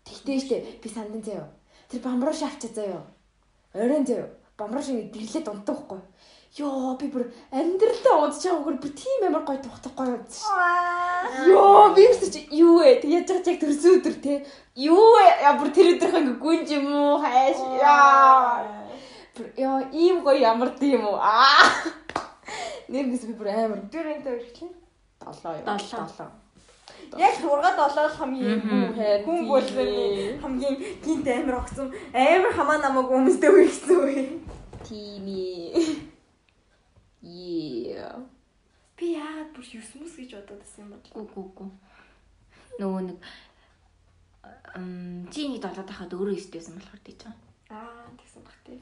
Тэгтээ 0.05 0.39
штэ 0.45 0.57
би 0.85 0.89
сандан 0.93 1.23
заяа. 1.25 1.49
Тэр 1.89 2.05
бамбрууш 2.05 2.45
авчаа 2.45 2.69
заяа. 2.69 3.01
Оройн 3.73 4.05
заяа. 4.05 4.29
Бамбрууш 4.61 4.93
ингэ 4.93 5.09
дэрлээд 5.09 5.49
унтдаг 5.49 5.89
байхгүй. 5.89 6.01
Йоо 6.61 6.97
би 7.01 7.09
бүр 7.09 7.33
амьдралдаа 7.49 8.29
унтж 8.29 8.45
байгаа 8.45 8.65
хөр 8.65 8.77
би 8.77 8.89
тийм 8.93 9.25
амар 9.25 9.45
гоё 9.49 9.61
тухтахгүй 9.65 10.21
ш. 10.29 10.45
Йоо 11.49 11.97
би 11.97 12.05
өсөж 12.13 12.37
юу 12.53 12.85
вэ? 12.85 13.01
Тэг 13.01 13.11
яаж 13.25 13.49
яг 13.49 13.61
төрсөн 13.61 14.05
өдөр 14.05 14.17
те. 14.21 14.45
Юу 14.77 15.01
вэ? 15.17 15.27
Я 15.41 15.57
бүр 15.57 15.73
тэр 15.73 15.97
өдрөх 15.97 16.17
ингэ 16.21 16.37
гүнж 16.37 16.69
юм 16.77 16.93
уу? 16.93 17.21
Хайш. 17.25 17.57
Яа. 17.81 18.61
Бүр 19.33 19.49
ёо 19.57 19.81
ийм 19.97 20.21
гоё 20.21 20.37
ямар 20.45 20.77
тийм 20.77 21.09
үү? 21.09 21.17
Аа. 21.17 21.73
Нэрнээс 22.93 23.25
би 23.29 23.35
бүр 23.37 23.49
амар 23.49 23.81
Тэр 23.89 24.13
энтэй 24.13 24.37
өрхлээ. 24.37 24.73
долоо 25.25 25.53
юу? 25.57 25.65
Долоо. 25.65 26.29
Яг 27.15 27.35
6 27.41 27.47
7 27.95 28.19
хамгийн 28.19 28.59
Мгм. 28.59 29.25
хүн 29.25 29.39
болсон 29.49 29.89
хамгийн 30.43 30.77
гинт 31.05 31.27
амар 31.29 31.57
огцсон 31.63 31.89
амар 32.13 32.53
хамаа 32.53 32.79
намайг 32.83 33.09
өмсдөө 33.11 33.53
үйгсэн 33.55 33.97
үе. 34.05 34.23
Тими. 34.87 35.45
Yeah. 37.23 38.23
Би 38.97 39.07
яагаад 39.19 39.51
бүр 39.55 39.65
9 39.65 40.01
мөс 40.03 40.15
гэж 40.17 40.31
бодоод 40.37 40.61
байсан 40.63 40.85
юм 40.85 40.91
бол. 40.95 41.11
Гү 41.15 41.23
гү 41.35 41.43
гү. 41.57 41.65
Нөгөө 42.81 43.03
нэг 43.09 43.19
ам 44.77 45.27
чи 45.33 45.49
нэг 45.49 45.61
долоод 45.65 45.91
хахад 45.91 46.13
өөрөө 46.15 46.37
өстэйсэн 46.39 46.77
болохоор 46.77 47.01
тийж 47.05 47.21
байгаа. 47.25 47.41
Аа 47.71 48.07
тэгсэн 48.19 48.43
бах 48.47 48.59
тий. 48.65 48.79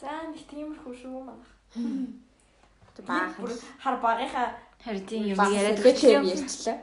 За 0.00 0.10
нэгт 0.32 0.48
тиймэрхүү 0.48 0.94
шүү 0.96 1.20
манайх. 1.20 1.50
Баах. 3.06 3.36
Бүр 3.38 3.52
хар 3.82 3.96
багынхаа 4.00 4.48
Харин 4.84 5.06
тийм 5.06 5.22
юм 5.28 5.38
яриад 5.38 5.78
яриад 5.78 6.02
юм 6.02 6.24
ярьчлаа. 6.24 6.78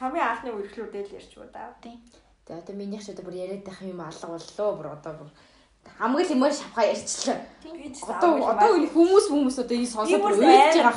хамгийн 0.00 0.26
анхны 0.26 0.50
үргэлжлүүдэл 0.50 1.16
ярьч 1.18 1.32
уу 1.38 1.46
да. 1.54 1.70
Тэгээ 1.82 2.58
одоо 2.58 2.74
минийх 2.74 3.04
ч 3.04 3.14
одоо 3.14 3.24
бүр 3.30 3.36
яриад 3.38 3.62
байх 3.62 3.78
юм 3.82 4.00
алга 4.00 4.26
боллоо 4.26 4.70
бүр 4.74 4.88
одоо 4.90 5.12
бүр 5.22 5.30
хамгийн 6.00 6.26
л 6.26 6.34
юмар 6.34 6.52
шавхаа 6.56 6.90
ярьчлаа. 6.90 7.38
Одоо 8.10 8.30
одоо 8.42 8.70
энэ 8.74 8.90
хүмүүс 8.90 9.26
хүмүүс 9.30 9.56
одоо 9.62 9.76
энэ 9.78 9.92
сонсоод 9.92 10.18
бүр 10.18 10.34
уйлж 10.34 10.76
байгаа. 10.82 10.96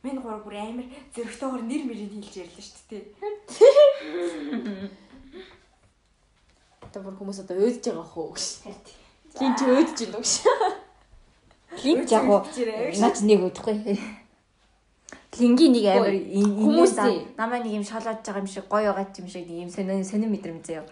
Мен 0.00 0.22
гурав 0.24 0.40
бүр 0.40 0.56
амар 0.56 0.88
зөрөгтэйгээр 1.12 1.64
нэр 1.68 1.82
мэрийг 1.84 2.12
хэлж 2.16 2.34
ярьлаа 2.40 2.64
шүү 2.64 2.84
дээ. 2.88 3.04
Одоо 6.86 7.00
бүр 7.04 7.14
хүмүүс 7.18 7.38
одоо 7.44 7.56
уйлж 7.60 7.82
байгаа 7.84 8.08
хөө 8.08 8.28
гэж. 8.32 8.46
Лин 9.36 9.52
ч 9.52 9.60
уйлж 9.68 9.98
байна 10.00 10.22
гэж. 10.22 10.85
Линк 11.84 12.10
яг 12.10 12.24
уу 12.28 12.40
наач 13.00 13.20
нэг 13.20 13.40
өгдөхгүй. 13.44 13.76
Лингийн 15.36 15.72
нэг 15.76 15.84
амар 15.92 16.16
Хүмүүс 16.16 16.92
намаа 17.36 17.60
нэг 17.60 17.72
юм 17.76 17.84
шалаад 17.84 18.24
байгаа 18.24 18.40
юм 18.40 18.48
шиг 18.48 18.64
гоё 18.72 18.92
байгаа 18.94 19.12
юм 19.20 19.28
шиг 19.28 19.44
нэг 19.44 19.68
юм 19.68 19.70
сонин 19.70 20.04
сонин 20.04 20.32
мэдрэмж 20.32 20.64
заяа. 20.64 20.84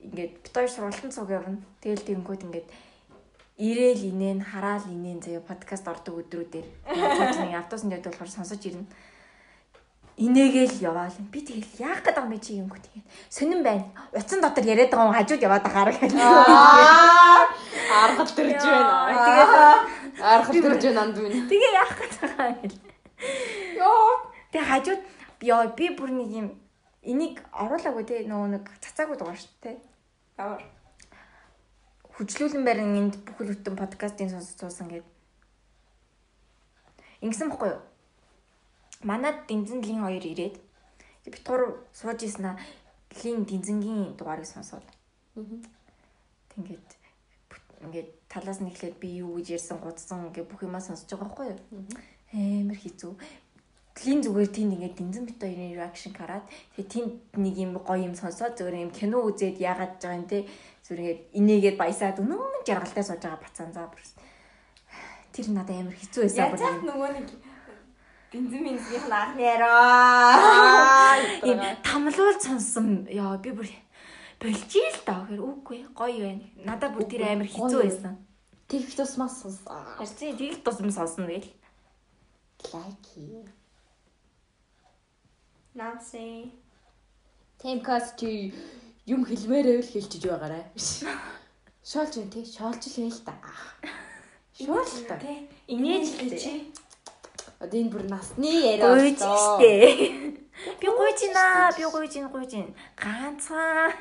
Ингээд 0.00 0.32
бит 0.38 0.54
хоёр 0.54 0.70
сургалтын 0.70 1.10
цуг 1.10 1.30
явна. 1.30 1.58
Тэгэл 1.82 2.06
тэгэнгүүт 2.06 2.46
ингээд 2.46 2.68
ирээл 3.58 4.02
инээн 4.14 4.40
хараал 4.40 4.86
инээн 4.86 5.20
заяа 5.20 5.42
подкаст 5.44 5.84
ордог 5.84 6.22
өдрүүдээр 6.22 6.66
цааш 6.86 7.36
нэг 7.42 7.58
автобусанд 7.58 7.92
явдаг 7.92 8.14
болохоор 8.14 8.30
сонсож 8.30 8.62
ирнэ. 8.64 8.86
Инээгээл 10.20 10.84
яваал. 10.84 11.16
Би 11.32 11.40
тэгэл 11.40 11.80
яах 11.80 12.04
байгаа 12.04 12.28
юм 12.28 12.36
чи 12.44 12.60
юм 12.60 12.68
гот 12.68 12.84
тэгээд 12.84 13.08
сонин 13.32 13.64
байна. 13.64 13.88
Утсан 14.12 14.44
дотор 14.44 14.64
яриад 14.68 14.92
байгаа 14.92 15.08
хүн 15.08 15.16
хажууд 15.16 15.40
яваад 15.40 15.64
байгаа 15.64 15.96
гэх. 15.96 16.12
Аргал 17.88 18.28
төрж 18.28 18.60
байна. 18.60 18.92
Тэгээд 19.24 19.50
Аргал 20.20 20.56
төрж 20.60 20.82
байна 20.84 21.00
анд 21.08 21.16
минь. 21.24 21.48
Тэгээ 21.48 21.72
яах 21.72 21.92
байгаа 21.96 22.46
юм 22.52 22.60
гэл. 22.60 22.78
Йоо. 23.80 24.12
Тэгээ 24.52 24.68
хажууд 24.68 25.02
ёо 25.40 25.62
би 25.72 25.86
бүр 25.96 26.10
нэг 26.12 26.28
юм 26.36 26.46
энийг 27.00 27.40
оруулаагүй 27.56 28.04
те 28.04 28.20
нөгөө 28.28 28.48
нэг 28.60 28.64
цацаагүй 28.84 29.16
дугаар 29.16 29.40
шүү 29.40 29.56
дээ. 29.64 29.76
Ямар 30.36 30.60
Хүчлүүлэн 32.20 32.64
барин 32.68 32.92
энд 33.00 33.14
бүхэл 33.24 33.56
бүтэн 33.56 33.80
подкастын 33.80 34.28
сонсож 34.28 34.60
суусан 34.60 34.92
гэд. 34.92 35.08
Ингэсэн 37.24 37.48
бохгүй 37.48 37.72
юу? 37.72 37.80
Манад 39.02 39.46
дэнзэн 39.48 39.80
лин 39.80 40.00
хоёр 40.04 40.24
ирээд 40.24 40.56
бит 41.24 41.44
гур 41.46 41.80
сууж 41.92 42.20
ийсэн 42.22 42.44
аа 42.52 42.56
лин 43.24 43.44
дэнзэнгийн 43.48 44.16
дугаарыг 44.18 44.46
сонсоод. 44.46 44.84
Тэнгээд 46.52 46.88
бүт- 47.48 47.74
ингээд 47.84 48.08
талаас 48.28 48.60
нь 48.60 48.68
эхлээд 48.68 48.96
би 49.00 49.08
юу 49.24 49.40
гэж 49.40 49.56
ярьсан 49.56 49.78
гудсан 49.80 50.28
ингээ 50.28 50.44
бүх 50.44 50.60
юмаа 50.62 50.84
сонсож 50.84 51.08
байгаа 51.08 51.26
байхгүй 51.26 51.46
юу? 51.48 51.60
Амар 52.32 52.78
хэцүү. 52.78 53.12
Лин 54.04 54.20
зүгээр 54.24 54.50
тийм 54.52 54.68
ингээд 54.76 54.96
дэнзэн 54.96 55.24
бит 55.28 55.40
хоёрын 55.40 55.76
реакшн 55.80 56.12
хараад 56.12 56.44
тэгээ 56.76 56.92
тийм 56.92 57.06
нэг 57.40 57.54
юм 57.56 57.72
гоё 57.80 58.04
юм 58.04 58.14
сонсоод 58.14 58.56
зүгээр 58.56 58.84
юм 58.84 58.92
кино 58.92 59.24
үзээд 59.28 59.56
яагаад 59.60 59.96
байгаа 59.96 60.18
юм 60.20 60.26
те 60.28 60.38
зүгээр 60.84 61.00
ингээд 61.00 61.20
инээгээд 61.40 61.76
баясаад 61.80 62.16
өнөө 62.22 62.64
жаргалтай 62.68 63.04
сууж 63.04 63.20
байгаа 63.24 63.44
бацаан 63.44 63.72
заа 63.72 63.88
бүрс. 63.88 64.12
Тэр 65.34 65.46
надад 65.56 65.76
амар 65.80 65.96
хэцүү 65.96 66.22
байсан 66.24 66.52
бүр. 66.52 66.84
нөгөө 66.84 67.10
нэг 67.16 67.28
бензин 68.32 68.62
бензинийх 68.64 69.06
нь 69.10 69.12
анхны 69.12 69.42
яраа. 69.42 71.18
Ийм 71.42 71.60
тамлуул 71.82 72.38
сонссон. 72.38 73.06
Яа 73.10 73.36
би 73.42 73.50
бүр 73.50 73.66
болж 74.38 74.70
ил 74.78 74.98
даа 75.06 75.26
гэхээр 75.26 75.42
үгүй 75.42 75.78
гоё 75.98 76.22
байна. 76.22 76.46
Надад 76.62 76.94
бүр 76.94 77.10
тэр 77.10 77.26
амар 77.26 77.50
хэцүү 77.50 77.82
байсан. 77.82 78.14
Тэг 78.70 78.86
тусмаас 78.94 79.42
сонсон. 79.42 79.82
Харин 79.98 80.14
тэгэл 80.14 80.62
тусам 80.62 80.90
сонсно 80.94 81.26
гээл. 81.26 81.50
Лайки. 82.70 83.50
Nancy. 85.74 86.54
Темкас 87.58 88.14
чи 88.14 88.54
юм 89.06 89.26
хэлмээрээ 89.26 89.82
л 89.82 89.90
хэлчихэж 89.90 90.24
байгаарай. 90.30 90.64
Шоолж 91.82 92.14
юм 92.14 92.30
тий. 92.30 92.46
Шоолж 92.46 92.82
л 92.86 93.02
юм 93.02 93.10
л 93.10 93.20
та. 93.26 93.34
Шоолж 94.54 95.02
та. 95.10 95.18
Инээж 95.66 96.14
л 96.22 96.30
чи. 96.38 96.69
Одоо 97.60 97.76
энэ 97.76 97.92
бүр 97.92 98.04
насны 98.08 98.48
яриа 98.48 98.88
штэ. 99.12 100.40
Би 100.80 100.88
гуйж 100.88 101.20
байна. 101.28 101.68
Би 101.76 101.84
гуйж 101.84 102.12
байна, 102.16 102.32
гуйж 102.32 102.52
байна. 102.56 102.72
Ганцхан. 102.96 103.92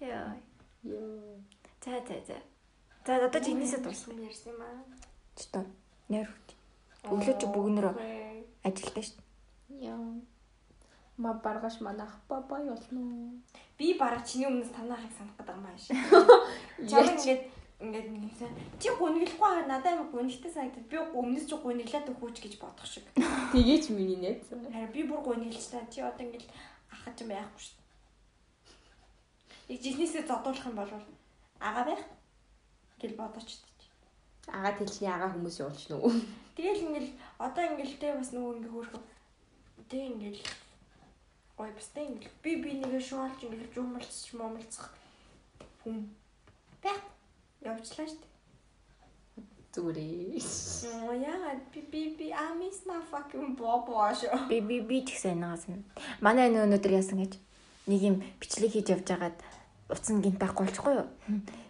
Яа. 0.00 0.40
Йоо. 0.82 1.36
За 1.84 2.00
за 2.08 2.16
за. 2.24 2.38
За 3.04 3.20
одоо 3.28 3.40
чи 3.44 3.52
энэсээ 3.52 3.84
дуусна. 3.84 4.24
ярьсан 4.24 4.56
юм 4.56 4.62
аа. 4.64 4.88
Чтой. 5.36 5.68
Нэр 6.08 6.24
хөт. 6.32 6.48
Өглөө 7.12 7.36
чи 7.44 7.46
бүгнөр 7.52 7.86
ажилтаа 8.64 9.04
штэ. 9.04 9.20
Яа. 9.76 10.16
Ма 11.20 11.36
баргаш 11.44 11.84
манах 11.84 12.24
бабай 12.28 12.64
болно. 12.64 13.36
Би 13.76 13.92
бараг 14.00 14.24
чиний 14.24 14.48
өмнөөс 14.48 14.72
танаахыг 14.72 15.12
санах 15.12 15.36
гэдэг 15.36 15.56
юм 15.60 15.66
ааш. 15.68 15.84
Чам 16.88 17.04
ингээд 17.04 17.42
ингээд 17.76 18.08
нэг 18.08 18.22
юмсан. 18.32 18.52
Чи 18.80 18.88
гүнгэлэхгүй 18.96 19.48
аа 19.52 19.68
надад 19.68 19.92
амар 19.92 20.08
гүнэлтэй 20.08 20.52
санагдаад 20.52 20.88
би 20.88 20.96
өмнөөс 20.96 21.44
чи 21.44 21.56
гүнгэлээд 21.60 22.08
өгөөч 22.08 22.36
гэж 22.40 22.54
бодох 22.56 22.88
шиг. 22.88 23.04
Тэгээч 23.52 23.92
миний 23.92 24.16
нэт. 24.16 24.48
Харин 24.48 24.92
би 24.96 25.04
бүр 25.04 25.20
гүнгэлж 25.20 25.64
та 25.68 25.84
чи 25.92 26.00
одоо 26.00 26.24
ингээд 26.24 26.48
ахаж 26.88 27.16
юм 27.20 27.30
байхгүй 27.36 27.60
шүү. 27.60 27.76
Яг 29.68 29.80
жинхнээсээ 29.84 30.24
зодуулах 30.24 30.64
юм 30.64 30.76
бол 30.80 30.92
ага 31.60 31.82
байх 31.84 32.02
гэл 32.96 33.20
бодооч 33.20 33.50
дээ. 33.60 33.76
Ага 34.56 34.70
тэлний 34.80 35.12
ага 35.12 35.28
хүмүүс 35.36 35.60
явуулч 35.60 35.84
нү. 35.92 36.00
Тэгэл 36.56 36.84
ингээл 36.88 37.12
одоо 37.36 37.64
ингээл 37.76 38.00
тэ 38.00 38.16
бас 38.16 38.32
нөгөө 38.32 38.56
ингээ 38.56 38.72
хөөрхөн 38.72 39.04
тэ 39.92 39.98
ингээл 40.16 40.42
гой 41.60 41.70
бас 41.76 41.88
тэ 41.92 42.08
ингээл 42.08 42.40
би 42.40 42.50
би 42.64 42.70
нэгэ 42.80 43.00
шуулж 43.04 43.36
ингээл 43.44 43.74
жумалцч 43.76 44.32
момалцах 44.32 44.96
хүм 45.84 46.08
байх 46.80 47.15
явчлаа 47.62 48.06
штэ. 48.08 48.26
Зүгээрээ. 49.76 50.40
Оо 51.04 51.12
яа 51.12 51.60
би 51.72 51.80
би 51.92 52.16
би 52.16 52.26
I 52.32 52.56
miss 52.56 52.84
my 52.88 53.00
fucking 53.10 53.56
bobo 53.56 54.00
шо. 54.16 54.32
Би 54.48 54.60
би 54.60 54.80
би 54.80 55.04
гэсэн 55.04 55.36
энагаас 55.36 55.68
нь. 55.68 55.84
Манай 56.20 56.48
энэ 56.48 56.64
өнөөдөр 56.64 56.96
яасан 56.96 57.20
гэж 57.20 57.36
нэг 57.86 58.00
юм 58.02 58.16
бичлэг 58.40 58.72
хийж 58.72 58.88
явж 58.92 59.04
байгаад 59.04 59.38
утсан 59.92 60.24
гинт 60.24 60.40
байхгүй 60.40 60.64
болчихгүй 60.66 60.94
юу? 60.96 61.08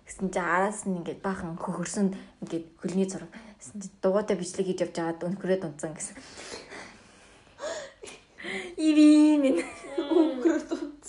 Гэсэн 0.07 0.31
чи 0.31 0.39
араас 0.39 0.87
нь 0.87 1.03
ингээд 1.03 1.21
баахан 1.21 1.59
хөхөрсөн 1.59 2.15
ингээд 2.47 2.65
хөлний 2.79 3.11
зураг. 3.11 3.31
Гэсэн 3.59 3.83
чи 3.83 3.89
дугуйтай 3.99 4.39
бичлэг 4.39 4.67
хийж 4.71 4.81
явж 4.87 4.95
байгаад 4.95 5.27
өнхрөөд 5.27 5.67
унтсан 5.67 5.93
гэсэн. 5.99 6.17
Иви 8.79 9.37
минь 9.43 9.61
Өнгөрөөд 9.99 10.71
унц. 10.79 11.07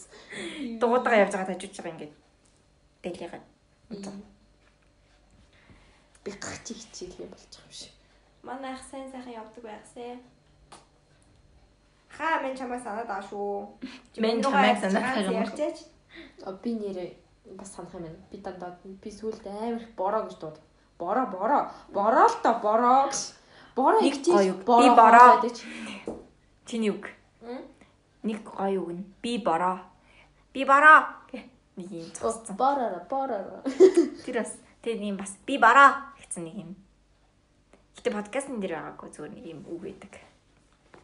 дугуйтайгаа 0.82 1.24
явж 1.30 1.34
байгаад 1.38 1.52
хажууж 1.54 1.78
байгаа 1.78 1.94
ингээд 1.94 2.14
дэлийгээд 3.06 3.46
унтсан. 3.94 4.18
Би 6.28 6.34
гахчих 6.36 6.76
хичээлээ 6.76 7.32
болчих 7.32 7.64
юм 7.64 7.72
шиг. 7.72 7.92
Манай 8.44 8.74
ах 8.76 8.84
сайн 8.92 9.08
сайхан 9.08 9.32
явдаг 9.32 9.64
байгасэ. 9.64 10.20
Хаа 12.12 12.44
мен 12.44 12.52
чамаа 12.52 12.84
санаад 12.84 13.08
аа 13.08 13.24
шүү. 13.24 13.80
Мен 14.20 14.44
чамайг 14.44 14.76
санаад 14.76 15.08
байгаа 15.08 15.32
юм. 15.32 15.48
А 16.44 16.52
би 16.52 16.76
нэрээ 16.76 17.16
бас 17.56 17.72
санах 17.72 17.96
юм 17.96 18.04
байна. 18.04 18.20
Би 18.28 18.38
дандаа 18.44 18.76
би 18.84 19.08
сүүлд 19.10 19.48
амар 19.48 19.80
их 19.80 19.96
бороо 19.96 20.28
гэж 20.28 20.36
дууд. 20.36 20.60
Бороо 21.00 21.32
бороо. 21.32 21.72
Бороо 21.96 22.28
л 22.28 22.36
та 22.44 22.60
бороо. 22.60 23.08
Бороо 23.72 24.02
Нэг 24.04 24.20
их 24.20 24.28
гоё 24.28 24.52
үг. 24.52 24.66
бороо 24.68 24.84
Би 24.84 24.88
бороо. 25.00 25.32
Чиний 26.68 26.92
үг. 26.92 27.08
Нэг 28.28 28.44
гоё 28.44 28.84
үг 28.84 28.92
нь 29.00 29.08
би 29.24 29.40
бороо. 29.40 29.80
Би 30.52 30.68
бороо. 30.68 31.08
Нэг 31.80 31.88
юм. 31.88 32.12
Бороо 32.60 33.00
бороо. 33.08 33.64
Тэр 34.28 34.44
бас 34.44 34.60
тэр 34.84 35.00
юм 35.00 35.16
бас 35.16 35.32
би 35.48 35.56
бороо 35.56 36.17
гэсэн 36.38 36.46
нэг 36.46 36.56
юм. 36.62 36.72
Гэтэ 37.98 38.14
подкастн 38.14 38.62
дээр 38.62 38.78
байгаагүй 38.78 39.10
зүгээр 39.10 39.34
нэг 39.34 39.46
юм 39.50 39.66
үг 39.66 39.82
байдаг. 39.82 40.14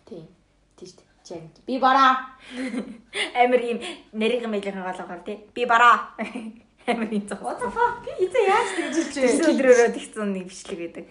Тийм. 0.06 0.30
Тийш. 0.78 0.94
Чэн. 1.26 1.50
Би 1.66 1.80
бороо. 1.82 2.38
Амар 3.42 3.62
юм 3.66 3.80
нэрийн 4.14 4.46
мэйлэн 4.46 4.86
голоогоор 4.86 5.26
тий. 5.26 5.42
Би 5.58 5.66
бороо. 5.66 6.14
Амар 6.86 7.10
юм 7.10 7.26
цогцсон. 7.26 7.50
What 7.50 7.58
the 7.66 7.70
fuck? 7.74 8.06
Эзээ 8.22 8.46
яаж 8.46 8.70
тэгж 8.78 8.96
хэлж 9.02 9.14
Тэрс 9.18 9.42
өдрөөрөө 9.50 9.90
тэгсэн 9.98 10.30
нэг 10.38 10.46
бичлэг 10.54 10.80
байдаг. 10.86 11.08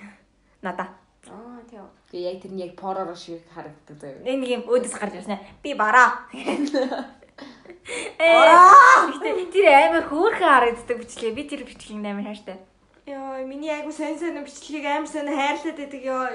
Надаа. 0.63 0.89
Аа 1.27 1.59
тийм. 1.67 1.91
Би 2.13 2.23
яг 2.23 2.39
тэрний 2.39 2.71
яг 2.71 2.79
пороо 2.79 3.17
шиг 3.19 3.43
харагддаг 3.51 3.97
заяа. 3.99 4.23
Нэг 4.23 4.37
нэг 4.39 4.51
юм 4.63 4.63
өөдөөс 4.71 4.95
гарч 5.01 5.19
ирсэн. 5.19 5.41
Би. 5.65 5.75
Бороо. 5.75 6.31
Гэтэ 8.23 9.31
тэр 9.51 9.67
амар 9.91 10.07
хөөрхөн 10.07 10.47
харагддаг 10.47 10.97
бичлэг. 11.01 11.35
Би 11.35 11.43
тэр 11.49 11.65
бичлэгийг 11.67 12.05
амар 12.05 12.31
хайртай. 12.31 12.61
Йоо, 13.13 13.45
миний 13.45 13.69
айгу 13.69 13.93
сайн 13.93 14.17
сайн 14.19 14.41
бичлэгийг 14.41 14.87
амар 14.89 15.11
сайн 15.13 15.29
хайрлаад 15.29 15.77
байдаг 15.77 16.03
ёо. 16.17 16.27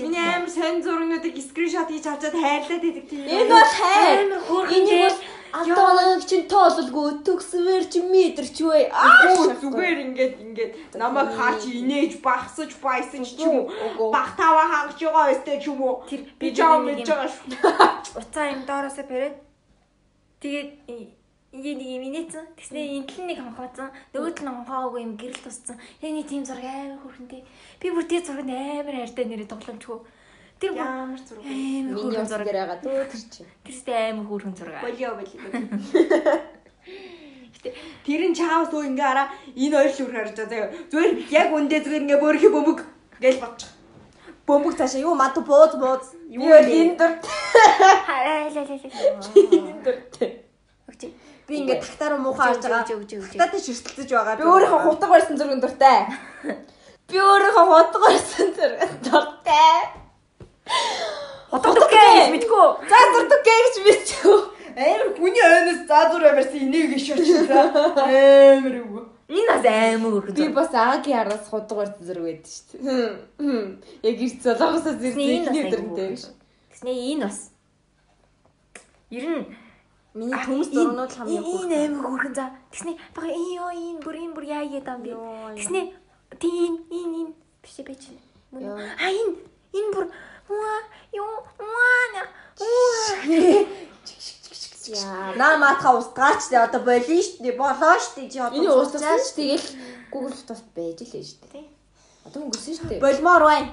Миний 0.00 0.24
амар 0.32 0.48
сайн 0.48 0.80
зургуудыг 0.80 1.36
скриншот 1.36 1.92
хийж 1.92 2.06
авчаад 2.08 2.36
хайрлаад 2.40 2.82
байдаг 2.84 3.04
тийм. 3.04 3.28
Энэ 3.28 3.52
бол 3.52 3.72
хайр. 3.80 4.16
амар 4.24 4.40
хөөрхөн 4.48 4.84
дээ. 4.88 5.12
бол 5.76 5.98
Алтан 6.00 6.24
чинь 6.24 6.48
тоололгүй 6.48 7.10
төгсмөр 7.26 7.84
чи 7.92 8.00
мэдэрч 8.00 8.56
вэ? 8.64 8.80
Үгүй 8.90 9.52
зүгээр 9.60 9.98
ингээд 10.06 10.34
ингээд 10.44 10.72
намайг 10.96 11.30
хаач 11.36 11.68
инээж 11.68 12.12
багсаж 12.24 12.72
байсаж 12.80 13.28
ч 13.36 13.44
юм 13.44 13.68
уу. 13.68 14.08
Багтаава 14.08 14.64
хангаж 14.72 14.98
байгаа 15.04 15.32
өстэй 15.36 15.60
ч 15.60 15.68
юм 15.68 15.84
уу. 15.84 16.02
Тэр 16.08 16.24
Би 16.40 16.48
жаа 16.50 16.80
мэдж 16.80 17.06
байгаа 17.06 17.28
шүү. 17.28 18.18
Уцаа 18.24 18.46
юм 18.56 18.64
доороосоо 18.66 19.04
бариад 19.04 19.36
тэгээд 20.40 20.68
ингээ 21.54 21.74
нэг 21.78 21.88
юм 21.94 22.04
инээсэн. 22.10 22.44
Тэгснээ 22.58 22.84
энэ 22.98 23.06
тал 23.06 23.24
нэг 23.30 23.38
хонхооцсон. 23.38 23.88
Нөгөө 24.12 24.32
тал 24.34 24.46
нь 24.50 24.56
хонхоогүй 24.58 25.00
юм 25.06 25.12
гэрэл 25.14 25.42
туссан. 25.46 25.78
Яг 26.02 26.10
нэг 26.12 26.26
тийм 26.26 26.42
зураг 26.44 26.66
амар 26.66 26.98
хөөрхөнтэй. 27.06 27.42
Би 27.80 27.86
бүр 27.94 28.04
тэр 28.10 28.22
зураг 28.26 28.48
амар 28.50 28.94
хайртай 28.98 29.24
нэрээ 29.30 29.48
тоглоомчгүй. 29.48 29.98
Тэр 30.60 30.70
Ямар 30.74 31.20
зураг. 31.22 31.44
амар 31.46 31.94
Миний 31.94 32.26
зураг. 32.26 32.46
дээр 32.46 32.58
байгаа 32.58 32.78
дөө 32.82 33.06
тэр 33.10 33.22
чи. 33.30 33.42
Тэрстэй 33.64 34.10
амар 34.10 34.26
хөөрхөн 34.26 34.54
зураг. 34.58 34.82
Болио 34.82 35.10
болио. 35.14 35.38
Тэр 38.04 38.20
нь 38.28 38.36
чаавс 38.36 38.70
уу 38.76 38.84
ингээ 38.84 39.08
араа 39.08 39.28
энэ 39.56 39.72
хоёр 39.78 39.92
л 39.94 40.02
үр 40.04 40.12
харж 40.12 40.36
байгаа 40.36 40.50
заяа. 40.52 40.68
Зүгээр 40.92 41.12
яг 41.32 41.48
үндэ 41.56 41.76
зүгээр 41.80 42.04
ингээ 42.04 42.20
бөөрхи 42.20 42.48
бөмбөг 42.52 42.78
гэж 43.24 43.36
бодчих. 43.40 43.70
Бөмбөг 44.44 44.74
цаашаа 44.76 45.00
юу 45.00 45.16
мад 45.16 45.32
бууз 45.40 45.72
бууз. 45.80 46.12
Юу 46.28 46.44
Юу 46.44 46.60
вэ? 46.60 46.68
энэ 46.68 46.94
дөр 47.00 47.12
Хаалаа. 48.04 48.52
дөртэй. 49.80 50.28
Өгч. 50.28 50.43
Би 51.44 51.60
ингээ 51.60 51.80
тагтаараа 51.84 52.20
муухай 52.24 52.56
харж 52.56 52.64
байгаа. 52.64 52.88
Тагтаатай 52.88 53.60
ширтэлцэж 53.60 54.08
байгаа. 54.16 54.36
Би 54.40 54.48
өөрийнхөө 54.48 54.80
хутга 54.88 55.06
барьсан 55.12 55.36
зургийн 55.36 55.60
дуртай. 55.60 56.08
Би 57.08 57.16
өөрийнхөө 57.20 57.64
хутга 57.68 57.98
барьсан 58.00 58.48
зургийн 58.56 58.94
дуртай. 59.04 59.76
Хотод 61.52 61.76
үгүй 61.84 62.32
мэдгүй. 62.32 62.66
За 62.88 62.98
дуртай 63.12 63.40
гэж 63.44 63.74
мэдчихв. 63.84 64.40
Амар 64.74 65.08
хүний 65.20 65.44
ойноос 65.44 65.80
заазуур 65.84 66.24
амарсан 66.32 66.64
энийг 66.64 66.96
иш 66.96 67.12
очсон. 67.12 67.44
Амар 67.52 68.74
үгүй. 68.80 69.04
Энэ 69.28 69.48
бас 69.52 69.64
амар 69.68 70.10
хөөрхөн 70.16 70.34
Би 70.40 70.48
бас 70.56 70.72
Аги 70.72 71.12
араас 71.12 71.44
хутга 71.52 71.76
барьсан 71.84 72.08
зураг 72.08 72.24
байдаг 72.24 72.48
шүү 72.48 72.80
дээ. 72.80 74.08
Яг 74.08 74.16
ирц 74.24 74.42
бас 74.48 74.96
зэрэг 74.96 75.20
айгүй 75.20 75.64
дөрөнтэй. 75.76 76.08
хөөрхөн. 76.16 76.32
Тэсний 76.72 76.98
энэ 77.12 77.28
бас. 77.28 77.38
Ер 79.12 79.28
нь 79.28 79.44
Миний 80.14 80.38
төмс 80.46 80.68
зурнууд 80.70 81.10
л 81.10 81.16
хамгийн 81.18 81.42
энэ 81.42 81.50
хөөрхөн. 81.50 81.90
амар 81.90 82.06
хөөрхөн 82.06 82.34
за. 82.38 82.46
Тэсний 82.70 82.96
бага 83.14 83.28
энэ 83.34 83.50
ёо 83.58 83.70
энэ 83.74 84.00
бүр 84.04 84.16
энэ 84.22 84.34
бүр 84.36 84.44
яа 84.46 84.62
яа 84.62 84.82
дам 84.86 85.02
би. 85.02 85.10
Тэсний 85.58 85.84
тийм 86.38 86.72
энэ 86.86 87.14
энэ 87.20 87.32
биш 87.62 87.76
байж 87.82 88.02
байна. 88.54 88.78
А 89.02 89.06
энэ 89.10 89.34
энэ 89.74 89.90
бүр 89.94 90.06
уа 90.54 90.74
ёо 91.18 91.34
уа 91.58 91.98
на 92.14 92.22
уа. 92.62 93.84
Наа 95.34 95.56
маатха 95.58 95.90
устгаач 95.98 96.46
те 96.46 96.62
одоо 96.62 96.80
болио 96.86 97.18
штэ 97.18 97.50
болоо 97.58 97.98
штэ 97.98 98.30
чи 98.30 98.38
одоо 98.38 98.54
Энэ 98.54 98.70
устгасан 98.70 99.18
ч 99.18 99.26
тэгэл 99.34 99.66
Google 100.12 100.34
Photos 100.38 100.62
байж 100.76 100.98
л 101.02 101.10
нь 101.10 101.26
шүү 101.26 101.48
дээ. 101.50 101.66
Одоо 102.24 102.40
өнгөрсөн 102.48 102.74
шүү 102.74 102.88
дээ. 102.88 103.00
болмоор 103.04 103.42
байна. 103.44 103.68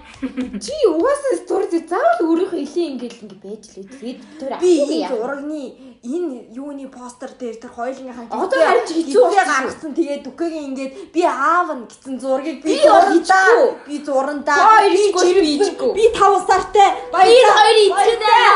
Чи 0.59 0.75
угаасаа 0.91 1.35
стори 1.39 1.79
заавал 1.87 2.19
өөрийнхөө 2.27 2.59
илийн 2.67 2.89
ингээл 2.99 3.23
ингээ 3.23 3.39
байж 3.47 3.63
л 3.71 3.87
тэгээд 3.87 4.19
тэр 4.39 4.51
Би 4.59 4.71
энэ 4.83 4.95
яа. 5.01 5.09
зурагны 5.15 5.61
энэ 6.03 6.35
юуны 6.51 6.85
постэр 6.91 7.31
дээр 7.39 7.55
тэр 7.63 7.71
хоёулынхаа 7.71 8.27
Одоо 8.27 8.59
харин 8.59 8.85
чи 8.91 8.93
хэцүү 9.07 9.23
гаргасан 9.31 9.91
тэгээд 9.95 10.21
дүкэгийн 10.27 10.65
ингээд 10.75 10.91
би 11.15 11.21
аав 11.23 11.67
нь 11.79 11.87
гэсэн 11.87 12.15
зургийг 12.19 12.59
би 12.59 12.75
оруулчихгүй. 12.83 13.67
би 13.87 13.95
зурандаа 14.03 14.83
би 14.83 14.99
ичгүй, 14.99 15.23
би 15.23 15.31
жирэмсэн, 15.31 15.71
ичгүй. 15.71 15.91
би 15.95 16.03
5 16.11 16.43
сартай 16.43 16.89
Би 17.07 17.35
хоёр 17.55 17.77
ичдээ. 17.87 18.51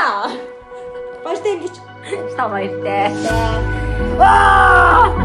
баяртай 1.23 1.51
ингэж 1.55 1.75
Та 2.37 2.43
баяртай. 2.51 3.09
Аа! 4.21 5.24